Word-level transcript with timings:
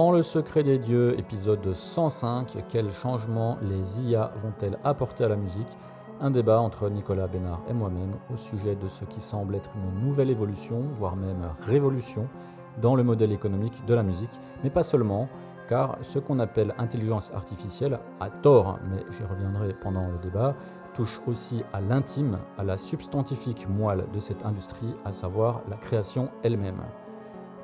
Dans 0.00 0.12
le 0.12 0.22
secret 0.22 0.62
des 0.62 0.78
dieux, 0.78 1.14
épisode 1.18 1.74
105, 1.74 2.64
quels 2.70 2.90
changements 2.90 3.58
les 3.60 4.00
IA 4.00 4.32
vont-elles 4.36 4.78
apporter 4.82 5.24
à 5.24 5.28
la 5.28 5.36
musique? 5.36 5.76
Un 6.22 6.30
débat 6.30 6.58
entre 6.58 6.88
Nicolas 6.88 7.26
Bénard 7.26 7.60
et 7.68 7.74
moi-même 7.74 8.14
au 8.32 8.36
sujet 8.38 8.76
de 8.76 8.88
ce 8.88 9.04
qui 9.04 9.20
semble 9.20 9.56
être 9.56 9.68
une 9.76 10.02
nouvelle 10.02 10.30
évolution, 10.30 10.80
voire 10.94 11.16
même 11.16 11.44
révolution, 11.60 12.26
dans 12.80 12.94
le 12.94 13.02
modèle 13.02 13.30
économique 13.30 13.84
de 13.84 13.92
la 13.92 14.02
musique, 14.02 14.40
mais 14.64 14.70
pas 14.70 14.84
seulement, 14.84 15.28
car 15.68 15.98
ce 16.00 16.18
qu'on 16.18 16.38
appelle 16.38 16.74
intelligence 16.78 17.30
artificielle, 17.34 17.98
à 18.20 18.30
tort, 18.30 18.78
mais 18.88 19.04
j'y 19.10 19.24
reviendrai 19.24 19.74
pendant 19.74 20.08
le 20.08 20.16
débat, 20.16 20.56
touche 20.94 21.20
aussi 21.26 21.62
à 21.74 21.82
l'intime, 21.82 22.38
à 22.56 22.64
la 22.64 22.78
substantifique 22.78 23.68
moelle 23.68 24.06
de 24.14 24.18
cette 24.18 24.46
industrie, 24.46 24.94
à 25.04 25.12
savoir 25.12 25.60
la 25.68 25.76
création 25.76 26.30
elle-même. 26.42 26.80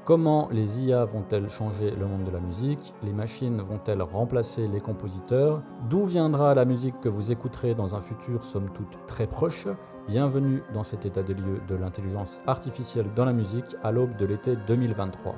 Comment 0.07 0.49
les 0.53 0.85
IA 0.85 1.05
vont-elles 1.05 1.49
changer 1.49 1.91
le 1.91 2.07
monde 2.07 2.23
de 2.23 2.31
la 2.31 2.39
musique? 2.39 2.95
Les 3.03 3.13
machines 3.13 3.61
vont-elles 3.61 4.03
remplacer 4.03 4.69
les 4.69 4.79
compositeurs? 4.79 5.65
D'où 5.91 6.05
viendra 6.05 6.55
la 6.55 6.65
musique 6.65 7.01
que 7.01 7.09
vous 7.09 7.33
écouterez 7.33 7.75
dans 7.75 7.97
un 7.97 8.01
futur 8.01 8.45
somme 8.45 8.71
toute 8.73 9.05
très 9.09 9.27
proche? 9.27 9.67
Bienvenue 10.07 10.63
dans 10.73 10.85
cet 10.85 11.07
état 11.07 11.25
des 11.25 11.35
lieux 11.35 11.61
de 11.67 11.75
l'intelligence 11.75 12.39
artificielle 12.47 13.13
dans 13.17 13.25
la 13.25 13.33
musique 13.33 13.75
à 13.83 13.91
l'aube 13.91 14.17
de 14.17 14.27
l'été 14.27 14.55
2023. 14.69 15.35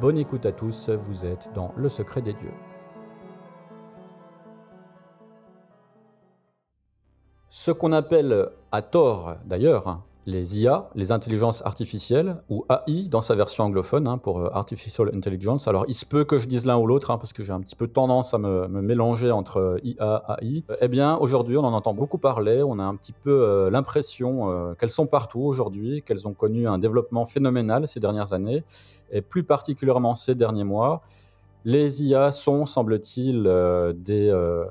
Bonne 0.00 0.16
écoute 0.16 0.46
à 0.46 0.52
tous, 0.52 0.88
vous 0.88 1.26
êtes 1.26 1.50
dans 1.54 1.74
Le 1.76 1.90
Secret 1.90 2.22
des 2.22 2.32
Dieux. 2.32 2.54
Ce 7.50 7.70
qu'on 7.70 7.92
appelle 7.92 8.48
à 8.72 8.80
tort 8.80 9.36
d'ailleurs 9.44 10.00
les 10.28 10.60
IA, 10.60 10.90
les 10.94 11.10
intelligences 11.10 11.62
artificielles, 11.64 12.42
ou 12.50 12.66
AI 12.68 13.08
dans 13.08 13.22
sa 13.22 13.34
version 13.34 13.64
anglophone, 13.64 14.06
hein, 14.06 14.18
pour 14.18 14.40
euh, 14.40 14.50
Artificial 14.52 15.10
Intelligence. 15.14 15.68
Alors, 15.68 15.86
il 15.88 15.94
se 15.94 16.04
peut 16.04 16.24
que 16.24 16.38
je 16.38 16.46
dise 16.46 16.66
l'un 16.66 16.76
ou 16.76 16.86
l'autre, 16.86 17.10
hein, 17.10 17.16
parce 17.16 17.32
que 17.32 17.42
j'ai 17.42 17.52
un 17.54 17.60
petit 17.60 17.76
peu 17.76 17.88
tendance 17.88 18.34
à 18.34 18.38
me, 18.38 18.68
mélanger 18.68 19.30
entre 19.30 19.56
euh, 19.56 19.80
IA, 19.84 20.22
AI. 20.42 20.64
Eh 20.82 20.88
bien, 20.88 21.16
aujourd'hui, 21.16 21.56
on 21.56 21.64
en 21.64 21.72
entend 21.72 21.94
beaucoup 21.94 22.18
parler, 22.18 22.62
on 22.62 22.78
a 22.78 22.82
un 22.82 22.94
petit 22.94 23.14
peu 23.14 23.30
euh, 23.30 23.70
l'impression 23.70 24.74
qu'elles 24.78 24.90
sont 24.90 25.06
partout 25.06 25.40
aujourd'hui, 25.40 26.02
qu'elles 26.02 26.28
ont 26.28 26.34
connu 26.34 26.68
un 26.68 26.76
développement 26.76 27.24
phénoménal 27.24 27.88
ces 27.88 27.98
dernières 27.98 28.34
années, 28.34 28.64
et 29.10 29.22
plus 29.22 29.44
particulièrement 29.44 30.14
ces 30.14 30.34
derniers 30.34 30.64
mois. 30.64 31.00
Les 31.64 32.04
IA 32.04 32.32
sont, 32.32 32.66
semble-t-il, 32.66 33.44
des, 33.96 34.64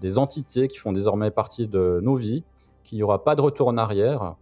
des 0.00 0.18
entités 0.18 0.66
qui 0.66 0.78
font 0.78 0.92
désormais 0.92 1.30
partie 1.30 1.68
de 1.68 2.00
nos 2.02 2.16
vies, 2.16 2.42
qu'il 2.82 2.96
n'y 2.96 3.04
aura 3.04 3.22
pas 3.22 3.36
de 3.36 3.40
retour 3.40 3.68
en 3.68 3.76
arrière, 3.76 4.34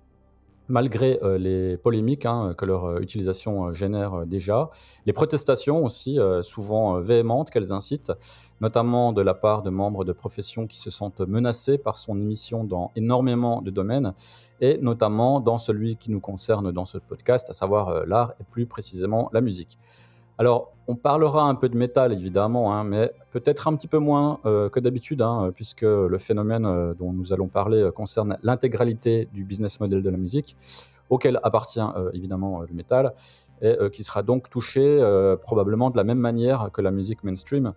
malgré 0.72 1.18
euh, 1.22 1.36
les 1.36 1.76
polémiques 1.76 2.24
hein, 2.24 2.54
que 2.56 2.64
leur 2.64 2.86
euh, 2.86 3.00
utilisation 3.00 3.66
euh, 3.66 3.72
génère 3.74 4.26
déjà, 4.26 4.70
les 5.04 5.12
protestations 5.12 5.84
aussi 5.84 6.18
souvent 6.40 6.98
véhémentes 7.00 7.50
qu'elles 7.50 7.72
incitent, 7.72 8.12
notamment 8.60 9.12
de 9.12 9.20
la 9.20 9.34
part 9.34 9.62
de 9.62 9.68
membres 9.68 10.04
de 10.04 10.12
professions 10.12 10.66
qui 10.66 10.78
se 10.78 10.90
sentent 10.90 11.20
menacés 11.20 11.76
par 11.76 11.98
son 11.98 12.18
émission 12.18 12.64
dans 12.64 12.90
énormément 12.96 13.60
de 13.60 13.70
domaines, 13.70 14.14
et 14.60 14.78
notamment 14.80 15.40
dans 15.40 15.58
celui 15.58 15.96
qui 15.96 16.10
nous 16.10 16.20
concerne 16.20 16.72
dans 16.72 16.86
ce 16.86 16.96
podcast, 16.96 17.50
à 17.50 17.52
savoir 17.52 18.06
l'art 18.06 18.32
et 18.40 18.44
plus 18.44 18.64
précisément 18.64 19.28
la 19.32 19.42
musique. 19.42 19.76
Alors, 20.38 20.72
on 20.88 20.96
parlera 20.96 21.44
un 21.44 21.54
peu 21.54 21.68
de 21.68 21.76
métal 21.76 22.12
évidemment, 22.12 22.74
hein, 22.74 22.84
mais 22.84 23.12
peut-être 23.30 23.68
un 23.68 23.76
petit 23.76 23.86
peu 23.86 23.98
moins 23.98 24.40
euh, 24.46 24.68
que 24.68 24.80
d'habitude, 24.80 25.22
hein, 25.22 25.50
puisque 25.54 25.82
le 25.82 26.18
phénomène 26.18 26.66
euh, 26.66 26.94
dont 26.94 27.12
nous 27.12 27.32
allons 27.32 27.48
parler 27.48 27.78
euh, 27.78 27.90
concerne 27.90 28.36
l'intégralité 28.42 29.28
du 29.32 29.44
business 29.44 29.78
model 29.80 30.02
de 30.02 30.10
la 30.10 30.16
musique, 30.16 30.56
auquel 31.08 31.38
appartient 31.42 31.80
évidemment 32.14 32.62
le 32.62 32.72
métal, 32.72 33.12
et 33.60 33.76
qui 33.92 34.02
sera 34.02 34.22
donc 34.22 34.48
touché 34.48 34.98
probablement 35.42 35.90
de 35.90 35.96
la 35.98 36.04
même 36.04 36.18
manière 36.18 36.70
que 36.72 36.80
la 36.80 36.90
musique 36.90 37.22
mainstream 37.22 37.74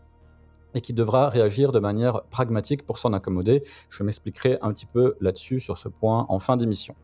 et 0.73 0.79
qui 0.79 0.93
devra 0.93 1.27
réagir 1.27 1.73
de 1.73 1.79
manière 1.79 2.23
pragmatique 2.23 2.85
pour 2.85 2.97
s'en 2.97 3.11
accommoder. 3.11 3.61
Je 3.89 4.03
m'expliquerai 4.03 4.57
un 4.61 4.72
petit 4.72 4.85
peu 4.85 5.16
là-dessus 5.19 5.59
sur 5.59 5.77
ce 5.77 5.89
point 5.89 6.25
en 6.29 6.39
fin 6.39 6.55
d'émission. 6.55 6.95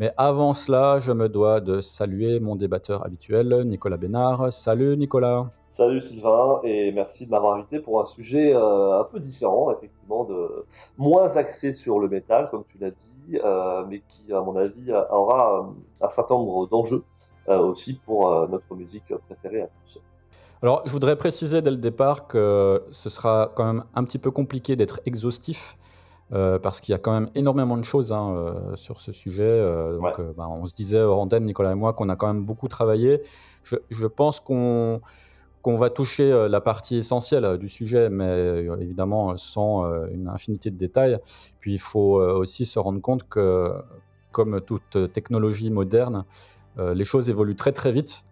Mais 0.00 0.14
avant 0.16 0.54
cela, 0.54 0.98
je 0.98 1.12
me 1.12 1.28
dois 1.28 1.60
de 1.60 1.82
saluer 1.82 2.40
mon 2.40 2.56
débatteur 2.56 3.04
habituel, 3.04 3.64
Nicolas 3.66 3.98
Bénard. 3.98 4.50
Salut 4.50 4.96
Nicolas. 4.96 5.50
Salut 5.68 6.00
Sylvain 6.00 6.58
et 6.64 6.90
merci 6.90 7.26
de 7.26 7.30
m'avoir 7.30 7.58
invité 7.58 7.80
pour 7.80 8.00
un 8.00 8.06
sujet 8.06 8.54
euh, 8.54 8.98
un 8.98 9.04
peu 9.04 9.20
différent, 9.20 9.70
effectivement, 9.70 10.24
de 10.24 10.64
moins 10.96 11.36
axé 11.36 11.74
sur 11.74 12.00
le 12.00 12.08
métal, 12.08 12.48
comme 12.50 12.64
tu 12.64 12.78
l'as 12.78 12.92
dit, 12.92 13.38
euh, 13.44 13.84
mais 13.90 14.02
qui, 14.08 14.32
à 14.32 14.40
mon 14.40 14.56
avis, 14.56 14.90
aura 15.10 15.60
euh, 15.60 16.06
un 16.06 16.08
certain 16.08 16.36
nombre 16.36 16.66
d'enjeux 16.66 17.04
euh, 17.50 17.58
aussi 17.58 17.98
pour 17.98 18.48
notre 18.48 18.74
musique 18.74 19.14
préférée 19.28 19.60
à 19.60 19.68
tous. 19.84 20.00
Alors, 20.62 20.80
je 20.86 20.92
voudrais 20.92 21.16
préciser 21.16 21.60
dès 21.60 21.70
le 21.70 21.76
départ 21.76 22.26
que 22.26 22.82
ce 22.90 23.10
sera 23.10 23.52
quand 23.54 23.66
même 23.66 23.84
un 23.94 24.04
petit 24.04 24.18
peu 24.18 24.30
compliqué 24.30 24.76
d'être 24.76 25.02
exhaustif. 25.04 25.76
Euh, 26.32 26.58
parce 26.58 26.80
qu'il 26.80 26.92
y 26.92 26.94
a 26.94 26.98
quand 26.98 27.12
même 27.12 27.28
énormément 27.34 27.76
de 27.76 27.84
choses 27.84 28.12
hein, 28.12 28.32
euh, 28.36 28.76
sur 28.76 29.00
ce 29.00 29.12
sujet. 29.12 29.42
euh, 29.42 29.96
donc, 29.98 30.18
Ouais. 30.18 30.24
bah, 30.36 30.48
on 30.48 30.64
se 30.64 30.72
disait 30.72 31.02
antenne, 31.02 31.44
Nicolas 31.44 31.72
et 31.72 31.74
moi, 31.74 31.92
qu'on 31.92 32.08
a 32.08 32.16
quand 32.16 32.28
même 32.28 32.44
beaucoup 32.44 32.68
travaillé. 32.68 33.20
Je, 33.64 33.76
je 33.90 34.06
pense 34.06 34.40
qu'on 34.40 35.00
qu'on 35.62 35.76
va 35.76 35.90
toucher 35.90 36.48
la 36.48 36.62
partie 36.62 36.96
essentielle 36.96 37.58
du 37.58 37.68
sujet, 37.68 38.08
mais 38.08 38.64
évidemment 38.80 39.36
sans 39.36 39.84
une 40.06 40.26
infinité 40.28 40.70
de 40.70 40.78
détails. 40.78 41.18
Puis 41.60 41.74
il 41.74 41.78
faut 41.78 42.18
aussi 42.18 42.64
se 42.64 42.78
rendre 42.78 43.02
compte 43.02 43.28
que, 43.28 43.70
comme 44.32 44.62
toute 44.62 45.12
technologie 45.12 45.70
moderne, 45.70 46.24
les 46.78 47.04
choses 47.04 47.28
évoluent 47.28 47.56
très 47.56 47.72
très 47.72 47.92
vite. 47.92 48.24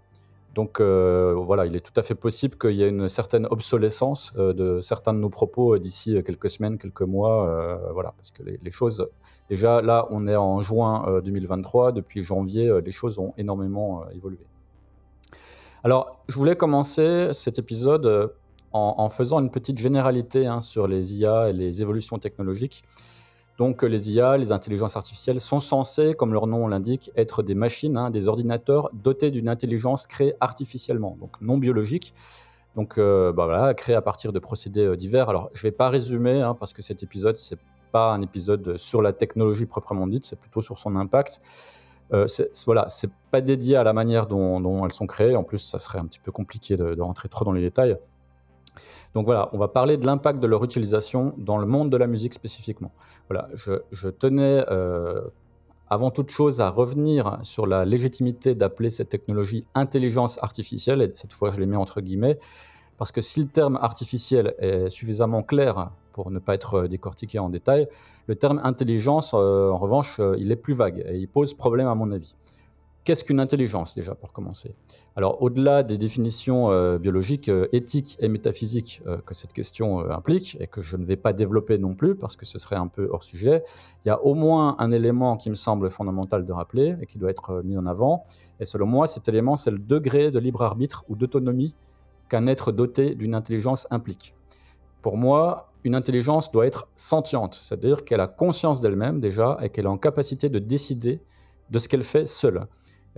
Donc 0.58 0.80
euh, 0.80 1.34
voilà, 1.36 1.66
il 1.66 1.76
est 1.76 1.80
tout 1.80 1.92
à 1.94 2.02
fait 2.02 2.16
possible 2.16 2.58
qu'il 2.58 2.72
y 2.72 2.82
ait 2.82 2.88
une 2.88 3.08
certaine 3.08 3.46
obsolescence 3.48 4.32
euh, 4.36 4.52
de 4.52 4.80
certains 4.80 5.14
de 5.14 5.20
nos 5.20 5.28
propos 5.28 5.76
euh, 5.76 5.78
d'ici 5.78 6.20
quelques 6.24 6.50
semaines, 6.50 6.78
quelques 6.78 7.02
mois. 7.02 7.80
voilà, 7.92 8.12
parce 8.16 8.32
que 8.32 8.42
les, 8.42 8.70
choses, 8.72 9.06
déjà 9.48 9.80
là, 9.80 10.08
on 10.10 10.26
est 10.26 10.34
en 10.34 10.60
juin 10.60 11.04
euh, 11.06 11.20
2023, 11.20 11.92
depuis 11.92 12.24
janvier, 12.24 12.80
les 12.84 12.90
choses 12.90 13.20
ont 13.20 13.34
énormément 13.38 14.02
évolué. 14.10 14.44
Alors, 15.84 16.24
je 16.26 16.34
voulais 16.34 16.56
commencer 16.56 17.28
cet 17.32 17.60
épisode 17.60 18.34
en, 18.72 18.94
en 18.98 19.08
faisant 19.10 19.38
une 19.38 19.52
petite 19.52 19.78
généralité 19.78 20.48
hein, 20.48 20.60
sur 20.60 20.88
les 20.88 21.14
IA 21.14 21.50
et 21.50 21.52
les 21.52 21.82
évolutions 21.82 22.18
technologiques. 22.18 22.82
Donc, 23.58 23.82
les 23.82 24.12
IA, 24.12 24.36
les 24.36 24.52
intelligences 24.52 24.96
artificielles, 24.96 25.40
sont 25.40 25.58
censées, 25.58 26.14
comme 26.14 26.32
leur 26.32 26.46
nom 26.46 26.68
l'indique, 26.68 27.10
être 27.16 27.42
des 27.42 27.56
machines, 27.56 27.96
hein, 27.96 28.10
des 28.10 28.28
ordinateurs 28.28 28.88
dotés 28.92 29.32
d'une 29.32 29.48
intelligence 29.48 30.06
créée 30.06 30.34
artificiellement, 30.40 31.16
donc 31.20 31.40
non 31.40 31.58
biologique. 31.58 32.14
Donc, 32.76 32.98
euh, 32.98 33.32
bah 33.32 33.74
créée 33.74 33.96
à 33.96 34.02
partir 34.02 34.32
de 34.32 34.38
procédés 34.38 34.84
euh, 34.84 34.96
divers. 34.96 35.28
Alors, 35.28 35.50
je 35.54 35.58
ne 35.58 35.62
vais 35.64 35.76
pas 35.76 35.88
résumer, 35.88 36.40
hein, 36.40 36.54
parce 36.54 36.72
que 36.72 36.82
cet 36.82 37.02
épisode, 37.02 37.36
c'est 37.36 37.58
pas 37.90 38.12
un 38.12 38.22
épisode 38.22 38.76
sur 38.76 39.02
la 39.02 39.12
technologie 39.12 39.66
proprement 39.66 40.06
dite, 40.06 40.24
c'est 40.24 40.38
plutôt 40.38 40.62
sur 40.62 40.78
son 40.78 40.94
impact. 40.94 41.40
Euh, 42.12 42.26
voilà, 42.64 42.88
c'est 42.88 43.10
pas 43.32 43.40
dédié 43.40 43.74
à 43.74 43.82
la 43.82 43.92
manière 43.92 44.28
dont, 44.28 44.84
elles 44.84 44.92
sont 44.92 45.08
créées. 45.08 45.34
En 45.34 45.42
plus, 45.42 45.58
ça 45.58 45.80
serait 45.80 45.98
un 45.98 46.06
petit 46.06 46.20
peu 46.20 46.30
compliqué 46.30 46.76
de 46.76 47.00
rentrer 47.00 47.28
trop 47.28 47.44
dans 47.44 47.52
les 47.52 47.62
détails. 47.62 47.96
Donc 49.14 49.26
voilà, 49.26 49.48
on 49.52 49.58
va 49.58 49.68
parler 49.68 49.96
de 49.96 50.06
l'impact 50.06 50.40
de 50.40 50.46
leur 50.46 50.62
utilisation 50.64 51.34
dans 51.38 51.58
le 51.58 51.66
monde 51.66 51.90
de 51.90 51.96
la 51.96 52.06
musique 52.06 52.34
spécifiquement. 52.34 52.92
Voilà, 53.28 53.48
je, 53.54 54.08
tenais 54.08 54.64
euh, 54.70 55.22
avant 55.88 56.10
toute 56.10 56.30
chose 56.30 56.60
à 56.60 56.70
revenir 56.70 57.38
sur 57.42 57.66
la 57.66 57.84
légitimité 57.84 58.54
d'appeler 58.54 58.90
cette 58.90 59.08
technologie 59.08 59.64
intelligence 59.74 60.38
artificielle, 60.42 61.02
et 61.02 61.10
cette 61.14 61.32
fois 61.32 61.50
je 61.50 61.60
les 61.60 61.66
mets 61.66 61.76
entre 61.76 62.00
guillemets, 62.00 62.38
parce 62.96 63.12
que 63.12 63.20
si 63.20 63.40
le 63.40 63.48
terme 63.48 63.78
artificiel 63.80 64.54
est 64.58 64.90
suffisamment 64.90 65.42
clair 65.42 65.90
pour 66.12 66.30
ne 66.30 66.38
pas 66.38 66.54
être 66.54 66.74
euh, 66.74 66.88
décortiqué 66.88 67.38
en 67.38 67.48
détail, 67.48 67.86
le 68.26 68.34
terme 68.34 68.60
intelligence, 68.62 69.32
euh, 69.34 69.70
en 69.70 69.78
revanche, 69.78 70.20
il 70.38 70.52
est 70.52 70.56
plus 70.56 70.74
vague 70.74 71.02
et 71.08 71.16
il 71.16 71.28
pose 71.28 71.54
problème 71.54 71.86
à 71.86 71.94
mon 71.94 72.10
avis. 72.12 72.34
Qu'est-ce 73.08 73.24
qu'une 73.24 73.40
intelligence 73.40 73.94
déjà 73.94 74.14
pour 74.14 74.32
commencer? 74.32 74.70
Alors 75.16 75.40
au-delà 75.40 75.82
des 75.82 75.96
définitions 75.96 76.70
euh, 76.70 76.98
biologiques, 76.98 77.48
euh, 77.48 77.66
éthiques 77.72 78.18
et 78.20 78.28
métaphysiques 78.28 79.00
euh, 79.06 79.16
que 79.24 79.32
cette 79.32 79.54
question 79.54 80.00
implique 80.10 80.58
et 80.60 80.66
que 80.66 80.82
je 80.82 80.98
ne 80.98 81.06
vais 81.06 81.16
pas 81.16 81.32
développer 81.32 81.78
non 81.78 81.94
plus 81.94 82.16
parce 82.16 82.36
que 82.36 82.44
ce 82.44 82.58
serait 82.58 82.76
un 82.76 82.86
peu 82.86 83.08
hors 83.10 83.22
sujet, 83.22 83.62
il 84.04 84.08
y 84.08 84.10
a 84.10 84.22
au 84.22 84.34
moins 84.34 84.76
un 84.78 84.90
élément 84.90 85.38
qui 85.38 85.48
me 85.48 85.54
semble 85.54 85.88
fondamental 85.88 86.44
de 86.44 86.52
rappeler 86.52 86.96
et 87.00 87.06
qui 87.06 87.16
doit 87.16 87.30
être 87.30 87.62
mis 87.64 87.78
en 87.78 87.86
avant. 87.86 88.24
Et 88.60 88.66
selon 88.66 88.84
moi, 88.84 89.06
cet 89.06 89.26
élément, 89.26 89.56
c'est 89.56 89.70
le 89.70 89.78
degré 89.78 90.30
de 90.30 90.38
libre 90.38 90.60
arbitre 90.60 91.06
ou 91.08 91.16
d'autonomie 91.16 91.74
qu'un 92.28 92.46
être 92.46 92.72
doté 92.72 93.14
d'une 93.14 93.34
intelligence 93.34 93.86
implique. 93.90 94.34
Pour 95.00 95.16
moi, 95.16 95.72
une 95.82 95.94
intelligence 95.94 96.52
doit 96.52 96.66
être 96.66 96.88
sentiente, 96.94 97.54
c'est-à-dire 97.54 98.04
qu'elle 98.04 98.20
a 98.20 98.26
conscience 98.26 98.82
d'elle-même 98.82 99.18
déjà 99.18 99.56
et 99.62 99.70
qu'elle 99.70 99.86
est 99.86 99.88
en 99.88 99.96
capacité 99.96 100.50
de 100.50 100.58
décider 100.58 101.22
de 101.70 101.78
ce 101.78 101.88
qu'elle 101.88 102.04
fait 102.04 102.26
seule. 102.26 102.66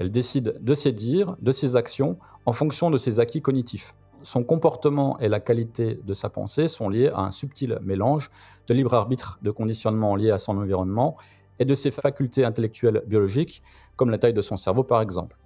Elle 0.00 0.10
décide 0.10 0.56
de 0.62 0.72
ses 0.72 0.92
dires, 0.92 1.36
de 1.42 1.52
ses 1.52 1.76
actions, 1.76 2.16
en 2.46 2.52
fonction 2.52 2.90
de 2.90 2.96
ses 2.96 3.20
acquis 3.20 3.42
cognitifs. 3.42 3.94
Son 4.22 4.42
comportement 4.42 5.18
et 5.18 5.28
la 5.28 5.40
qualité 5.40 6.00
de 6.02 6.14
sa 6.14 6.30
pensée 6.30 6.68
sont 6.68 6.88
liés 6.88 7.10
à 7.14 7.20
un 7.20 7.30
subtil 7.30 7.78
mélange 7.82 8.30
de 8.66 8.72
libre 8.72 8.94
arbitre, 8.94 9.38
de 9.42 9.50
conditionnement 9.50 10.16
lié 10.16 10.30
à 10.30 10.38
son 10.38 10.56
environnement 10.56 11.16
et 11.58 11.66
de 11.66 11.74
ses 11.74 11.90
facultés 11.90 12.46
intellectuelles 12.46 13.02
biologiques, 13.06 13.62
comme 13.96 14.08
la 14.08 14.16
taille 14.16 14.32
de 14.32 14.40
son 14.40 14.56
cerveau 14.56 14.84
par 14.84 15.02
exemple. 15.02 15.36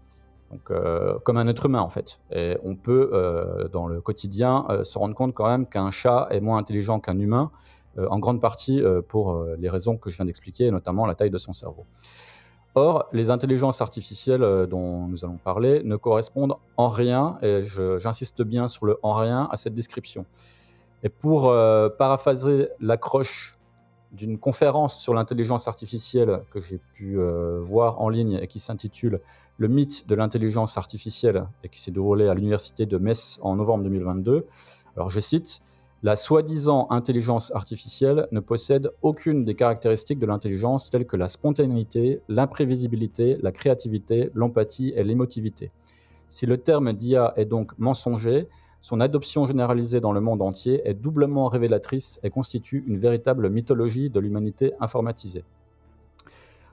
Donc, 0.52 0.70
euh, 0.70 1.18
comme 1.24 1.36
un 1.36 1.48
être 1.48 1.66
humain 1.66 1.80
en 1.80 1.88
fait. 1.88 2.20
Et 2.30 2.56
on 2.62 2.76
peut, 2.76 3.10
euh, 3.12 3.66
dans 3.70 3.88
le 3.88 4.00
quotidien, 4.00 4.66
euh, 4.70 4.84
se 4.84 4.96
rendre 4.96 5.16
compte 5.16 5.34
quand 5.34 5.48
même 5.48 5.66
qu'un 5.66 5.90
chat 5.90 6.28
est 6.30 6.40
moins 6.40 6.58
intelligent 6.58 7.00
qu'un 7.00 7.18
humain, 7.18 7.50
en 7.96 8.18
grande 8.18 8.40
partie 8.40 8.82
pour 9.06 9.44
les 9.56 9.68
raisons 9.68 9.96
que 9.96 10.10
je 10.10 10.16
viens 10.16 10.24
d'expliquer, 10.24 10.68
notamment 10.72 11.06
la 11.06 11.14
taille 11.14 11.30
de 11.30 11.38
son 11.38 11.52
cerveau. 11.52 11.86
Or, 12.74 13.08
les 13.12 13.30
intelligences 13.30 13.80
artificielles 13.80 14.66
dont 14.68 15.06
nous 15.06 15.24
allons 15.24 15.38
parler 15.38 15.82
ne 15.84 15.96
correspondent 15.96 16.56
en 16.76 16.88
rien, 16.88 17.38
et 17.42 17.62
j'insiste 17.98 18.42
bien 18.42 18.66
sur 18.66 18.86
le 18.86 18.98
en 19.02 19.14
rien, 19.14 19.48
à 19.50 19.56
cette 19.56 19.74
description. 19.74 20.26
Et 21.02 21.08
pour 21.08 21.52
paraphraser 21.98 22.70
l'accroche 22.80 23.56
d'une 24.10 24.38
conférence 24.38 24.98
sur 24.98 25.14
l'intelligence 25.14 25.68
artificielle 25.68 26.42
que 26.50 26.60
j'ai 26.60 26.80
pu 26.94 27.18
voir 27.60 28.00
en 28.00 28.08
ligne 28.08 28.38
et 28.40 28.46
qui 28.46 28.58
s'intitule 28.58 29.20
le 29.56 29.68
mythe 29.68 30.08
de 30.08 30.16
l'intelligence 30.16 30.76
artificielle 30.76 31.46
et 31.62 31.68
qui 31.68 31.80
s'est 31.80 31.92
déroulé 31.92 32.26
à 32.28 32.34
l'université 32.34 32.86
de 32.86 32.98
Metz 32.98 33.38
en 33.42 33.54
novembre 33.54 33.84
2022. 33.84 34.46
Alors 34.96 35.10
je 35.10 35.20
cite, 35.20 35.60
La 36.04 36.16
soi-disant 36.16 36.86
intelligence 36.90 37.50
artificielle 37.54 38.28
ne 38.30 38.40
possède 38.40 38.92
aucune 39.00 39.42
des 39.42 39.54
caractéristiques 39.54 40.18
de 40.18 40.26
l'intelligence 40.26 40.90
telles 40.90 41.06
que 41.06 41.16
la 41.16 41.28
spontanéité, 41.28 42.20
l'imprévisibilité, 42.28 43.38
la 43.40 43.52
créativité, 43.52 44.30
l'empathie 44.34 44.92
et 44.96 45.02
l'émotivité. 45.02 45.70
Si 46.28 46.44
le 46.44 46.58
terme 46.58 46.92
d'IA 46.92 47.32
est 47.36 47.46
donc 47.46 47.72
mensonger, 47.78 48.48
son 48.82 49.00
adoption 49.00 49.46
généralisée 49.46 50.00
dans 50.00 50.12
le 50.12 50.20
monde 50.20 50.42
entier 50.42 50.86
est 50.86 50.92
doublement 50.92 51.48
révélatrice 51.48 52.20
et 52.22 52.28
constitue 52.28 52.84
une 52.86 52.98
véritable 52.98 53.48
mythologie 53.48 54.10
de 54.10 54.20
l'humanité 54.20 54.74
informatisée. 54.80 55.42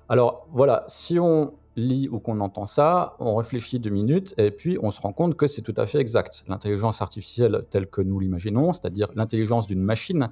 Alors 0.10 0.46
voilà, 0.52 0.84
si 0.88 1.20
on 1.20 1.54
lit 1.76 2.10
ou 2.10 2.20
qu'on 2.20 2.40
entend 2.40 2.66
ça, 2.66 3.16
on 3.20 3.36
réfléchit 3.36 3.80
deux 3.80 3.90
minutes 3.90 4.34
et 4.38 4.52
puis 4.52 4.78
on 4.82 4.92
se 4.92 5.00
rend 5.02 5.14
compte 5.14 5.36
que 5.36 5.48
c'est 5.48 5.62
tout 5.62 5.74
à 5.78 5.86
fait 5.86 6.00
exact. 6.00 6.44
L'intelligence 6.48 7.02
artificielle 7.02 7.66
telle 7.70 7.88
que 7.88 8.02
nous 8.02 8.20
l'imaginons, 8.20 8.74
c'est-à-dire 8.74 9.10
l'intelligence 9.16 9.68
d'une 9.68 9.82
machine 9.82 10.30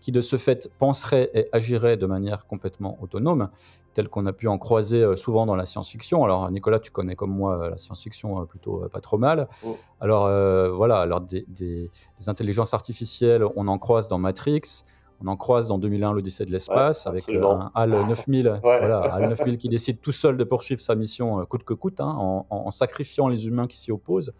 qui 0.00 0.12
de 0.12 0.20
ce 0.20 0.36
fait 0.36 0.70
penserait 0.78 1.30
et 1.34 1.48
agirait 1.52 1.96
de 1.96 2.06
manière 2.06 2.46
complètement 2.46 2.98
autonome, 3.00 3.48
telle 3.94 4.08
qu'on 4.08 4.26
a 4.26 4.32
pu 4.32 4.46
en 4.46 4.58
croiser 4.58 5.02
euh, 5.02 5.16
souvent 5.16 5.44
dans 5.44 5.56
la 5.56 5.64
science-fiction. 5.64 6.22
Alors 6.24 6.50
Nicolas, 6.50 6.78
tu 6.78 6.90
connais 6.90 7.16
comme 7.16 7.32
moi 7.32 7.58
euh, 7.58 7.70
la 7.70 7.78
science-fiction 7.78 8.40
euh, 8.40 8.44
plutôt 8.44 8.86
pas 8.92 9.00
trop 9.00 9.18
mal. 9.18 9.48
Oh. 9.66 9.76
Alors 10.00 10.28
voilà, 10.74 11.00
alors 11.00 11.20
des, 11.20 11.44
des, 11.48 11.90
intelligences 12.28 12.74
artificielles, 12.74 13.44
on 13.56 13.66
en 13.66 13.78
croise 13.78 14.06
dans 14.06 14.18
Matrix, 14.18 14.84
on 15.20 15.26
en 15.26 15.36
croise 15.36 15.68
dans 15.68 15.78
2001 15.78 16.12
l'Odyssée 16.12 16.44
de 16.44 16.52
l'espace 16.52 17.06
avec 17.06 17.28
euh, 17.28 17.44
un 17.44 17.70
HAL 17.74 17.90
9000, 17.90 18.58
voilà, 18.62 19.18
9000 19.20 19.58
qui 19.58 19.68
décide 19.68 20.00
tout 20.00 20.12
seul 20.12 20.36
de 20.36 20.44
poursuivre 20.44 20.80
sa 20.80 20.94
mission 20.94 21.40
euh, 21.40 21.44
coûte 21.44 21.64
que 21.64 21.74
coûte, 21.74 22.00
hein, 22.00 22.44
en, 22.48 22.70
sacrifiant 22.70 23.28
les 23.28 23.46
humains 23.46 23.66
qui 23.66 23.78
s'y 23.78 23.90
opposent. 23.90 24.32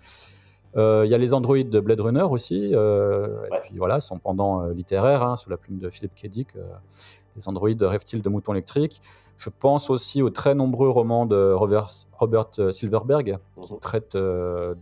Euh, 0.77 1.03
il 1.05 1.11
y 1.11 1.15
a 1.15 1.19
les 1.19 1.35
androïdes 1.35 1.71
de 1.71 1.81
Blade 1.81 2.01
Runner 2.01 2.23
aussi, 2.23 2.73
et 2.73 3.59
puis 3.63 3.79
voilà, 3.79 4.01
son 4.01 4.19
pendant 4.19 4.67
littéraire, 4.69 5.23
hein, 5.23 5.37
sous 5.37 5.51
la 5.51 5.57
plume 5.57 5.79
de 5.79 5.91
Philippe 5.91 6.15
K. 6.15 6.29
les 7.37 7.49
androïdes 7.49 7.83
rêvent-ils 7.83 8.23
de 8.23 8.29
moutons 8.29 8.53
électriques? 8.53 9.01
Je 9.37 9.51
pense 9.51 9.91
aussi 9.91 10.23
aux 10.23 10.31
très 10.31 10.55
nombreux 10.55 10.91
romans 10.91 11.27
de 11.27 11.53
Robert, 11.53 11.89
Silverberg 12.71 13.39
qui 13.63 13.73
mhm. 13.73 13.81
traitent 13.81 14.19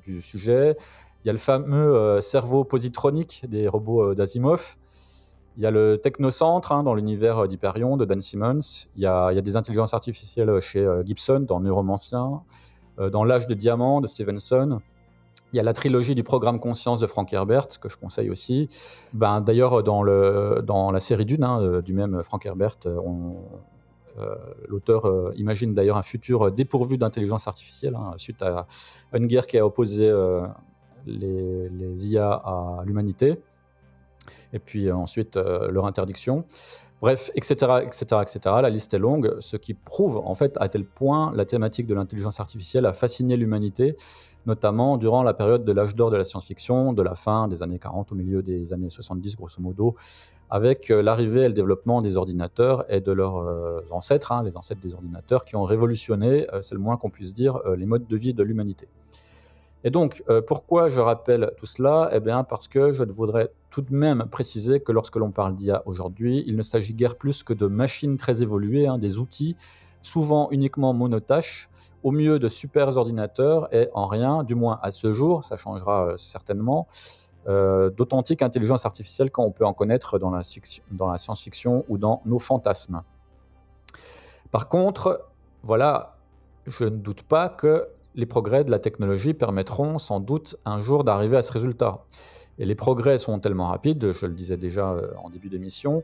du 0.02 0.20
sujet. 0.20 0.76
Il 1.24 1.28
y 1.28 1.30
a 1.30 1.32
le 1.32 1.38
fameux 1.38 2.20
cerveau 2.20 2.64
positronique 2.64 3.44
des 3.48 3.66
robots 3.66 4.14
d'Asimov. 4.14 4.76
Il 5.56 5.62
y 5.62 5.66
a 5.66 5.70
le 5.70 5.96
Technocentre 5.96 6.72
hein, 6.72 6.82
dans 6.82 6.94
l'univers 6.94 7.38
euh, 7.38 7.46
d'Hyperion 7.46 7.96
de 7.96 8.04
Dan 8.04 8.20
Simmons. 8.20 8.88
Il 8.96 9.02
y, 9.02 9.06
a, 9.06 9.32
des 9.40 9.56
intelligences 9.56 9.94
artificielles 9.94 10.60
chez 10.60 10.80
euh, 10.80 11.02
Gibson 11.04 11.40
dans 11.40 11.60
Neuromancien. 11.60 12.42
Euh, 12.98 13.08
dans 13.08 13.24
L'âge 13.24 13.46
de 13.46 13.54
diamant 13.54 14.00
de 14.00 14.06
Stevenson. 14.06 14.80
Il 15.52 15.56
y 15.56 15.60
a 15.60 15.62
la 15.62 15.72
trilogie 15.72 16.14
du 16.14 16.24
programme 16.24 16.60
Conscience 16.60 17.00
de 17.00 17.06
Frank 17.06 17.32
Herbert, 17.32 17.68
que 17.80 17.88
je 17.88 17.96
conseille 17.96 18.28
aussi. 18.28 18.68
Ben, 19.14 19.40
D'ailleurs, 19.40 19.82
dans, 19.82 20.04
dans 20.62 20.90
la 20.90 21.00
série 21.00 21.24
Dune, 21.24 21.44
hein, 21.44 21.80
du 21.80 21.94
même 21.94 22.22
Frank 22.24 22.44
Herbert, 22.44 22.76
l'auteur 24.68 25.32
imagine 25.36 25.72
d'ailleurs 25.72 25.96
un 25.96 26.02
futur 26.02 26.50
dépourvu 26.50 26.98
d'intelligence 26.98 27.46
artificielle, 27.46 27.94
hein, 27.94 28.12
suite 28.16 28.42
à 28.42 28.66
une 29.14 29.28
guerre 29.28 29.46
qui 29.46 29.56
a 29.56 29.64
opposé 29.64 30.12
les, 31.06 32.08
IA 32.08 32.32
à 32.32 32.82
l'humanité 32.84 33.38
et 34.52 34.58
puis 34.58 34.88
euh, 34.88 34.96
ensuite 34.96 35.36
euh, 35.36 35.70
leur 35.70 35.86
interdiction. 35.86 36.44
Bref, 37.02 37.30
etc., 37.34 37.54
etc., 37.84 38.04
etc. 38.22 38.38
La 38.62 38.70
liste 38.70 38.94
est 38.94 38.98
longue, 38.98 39.36
ce 39.40 39.58
qui 39.58 39.74
prouve 39.74 40.16
en 40.16 40.34
fait 40.34 40.56
à 40.58 40.68
tel 40.68 40.86
point 40.86 41.30
la 41.34 41.44
thématique 41.44 41.86
de 41.86 41.94
l'intelligence 41.94 42.40
artificielle 42.40 42.86
a 42.86 42.94
fasciné 42.94 43.36
l'humanité, 43.36 43.96
notamment 44.46 44.96
durant 44.96 45.22
la 45.22 45.34
période 45.34 45.64
de 45.64 45.72
l'âge 45.72 45.94
d'or 45.94 46.10
de 46.10 46.16
la 46.16 46.24
science-fiction, 46.24 46.94
de 46.94 47.02
la 47.02 47.14
fin 47.14 47.48
des 47.48 47.62
années 47.62 47.78
40 47.78 48.12
au 48.12 48.14
milieu 48.14 48.42
des 48.42 48.72
années 48.72 48.88
70, 48.88 49.36
grosso 49.36 49.60
modo, 49.60 49.94
avec 50.48 50.90
euh, 50.90 51.02
l'arrivée 51.02 51.42
et 51.42 51.48
le 51.48 51.54
développement 51.54 52.00
des 52.00 52.16
ordinateurs 52.16 52.90
et 52.90 53.02
de 53.02 53.12
leurs 53.12 53.44
ancêtres, 53.92 54.32
hein, 54.32 54.42
les 54.42 54.56
ancêtres 54.56 54.80
des 54.80 54.94
ordinateurs, 54.94 55.44
qui 55.44 55.54
ont 55.54 55.64
révolutionné, 55.64 56.46
c'est 56.62 56.74
le 56.74 56.80
moins 56.80 56.96
qu'on 56.96 57.10
puisse 57.10 57.34
dire, 57.34 57.60
les 57.76 57.84
modes 57.84 58.06
de 58.06 58.16
vie 58.16 58.32
de 58.32 58.42
l'humanité. 58.42 58.88
Et 59.86 59.90
donc, 59.90 60.24
euh, 60.28 60.42
pourquoi 60.42 60.88
je 60.88 61.00
rappelle 61.00 61.52
tout 61.56 61.64
cela? 61.64 62.10
Eh 62.12 62.18
bien, 62.18 62.42
parce 62.42 62.66
que 62.66 62.92
je 62.92 63.04
voudrais 63.04 63.52
tout 63.70 63.82
de 63.82 63.94
même 63.94 64.26
préciser 64.28 64.80
que 64.80 64.90
lorsque 64.90 65.14
l'on 65.14 65.30
parle 65.30 65.54
d'IA 65.54 65.84
aujourd'hui, 65.86 66.42
il 66.48 66.56
ne 66.56 66.62
s'agit 66.62 66.92
guère 66.92 67.14
plus 67.14 67.44
que 67.44 67.52
de 67.52 67.68
machines 67.68 68.16
très 68.16 68.42
évoluées, 68.42 68.88
hein, 68.88 68.98
des 68.98 69.18
outils 69.18 69.54
souvent 70.02 70.48
uniquement 70.50 70.92
monotâches, 70.92 71.70
au 72.02 72.10
mieux 72.10 72.40
de 72.40 72.48
super 72.48 72.96
ordinateurs 72.96 73.72
et 73.72 73.88
en 73.94 74.08
rien, 74.08 74.42
du 74.42 74.56
moins 74.56 74.80
à 74.82 74.90
ce 74.90 75.12
jour, 75.12 75.44
ça 75.44 75.56
changera 75.56 76.06
euh, 76.06 76.16
certainement, 76.16 76.88
euh, 77.46 77.88
d'authentique 77.88 78.42
intelligence 78.42 78.86
artificielle 78.86 79.30
quand 79.30 79.44
on 79.44 79.52
peut 79.52 79.66
en 79.66 79.72
connaître 79.72 80.18
dans 80.18 80.30
la 80.30 81.18
science-fiction 81.18 81.84
ou 81.88 81.96
dans 81.96 82.22
nos 82.24 82.40
fantasmes. 82.40 83.02
Par 84.50 84.68
contre, 84.68 85.28
voilà, 85.62 86.16
je 86.66 86.84
ne 86.84 86.96
doute 86.96 87.22
pas 87.22 87.48
que 87.48 87.86
les 88.16 88.26
progrès 88.26 88.64
de 88.64 88.70
la 88.70 88.80
technologie 88.80 89.34
permettront 89.34 89.98
sans 89.98 90.20
doute 90.20 90.56
un 90.64 90.80
jour 90.80 91.04
d'arriver 91.04 91.36
à 91.36 91.42
ce 91.42 91.52
résultat. 91.52 92.06
Et 92.58 92.64
les 92.64 92.74
progrès 92.74 93.18
sont 93.18 93.38
tellement 93.38 93.68
rapides, 93.68 94.12
je 94.12 94.26
le 94.26 94.32
disais 94.32 94.56
déjà 94.56 94.92
euh, 94.92 95.10
en 95.22 95.28
début 95.28 95.50
d'émission, 95.50 96.02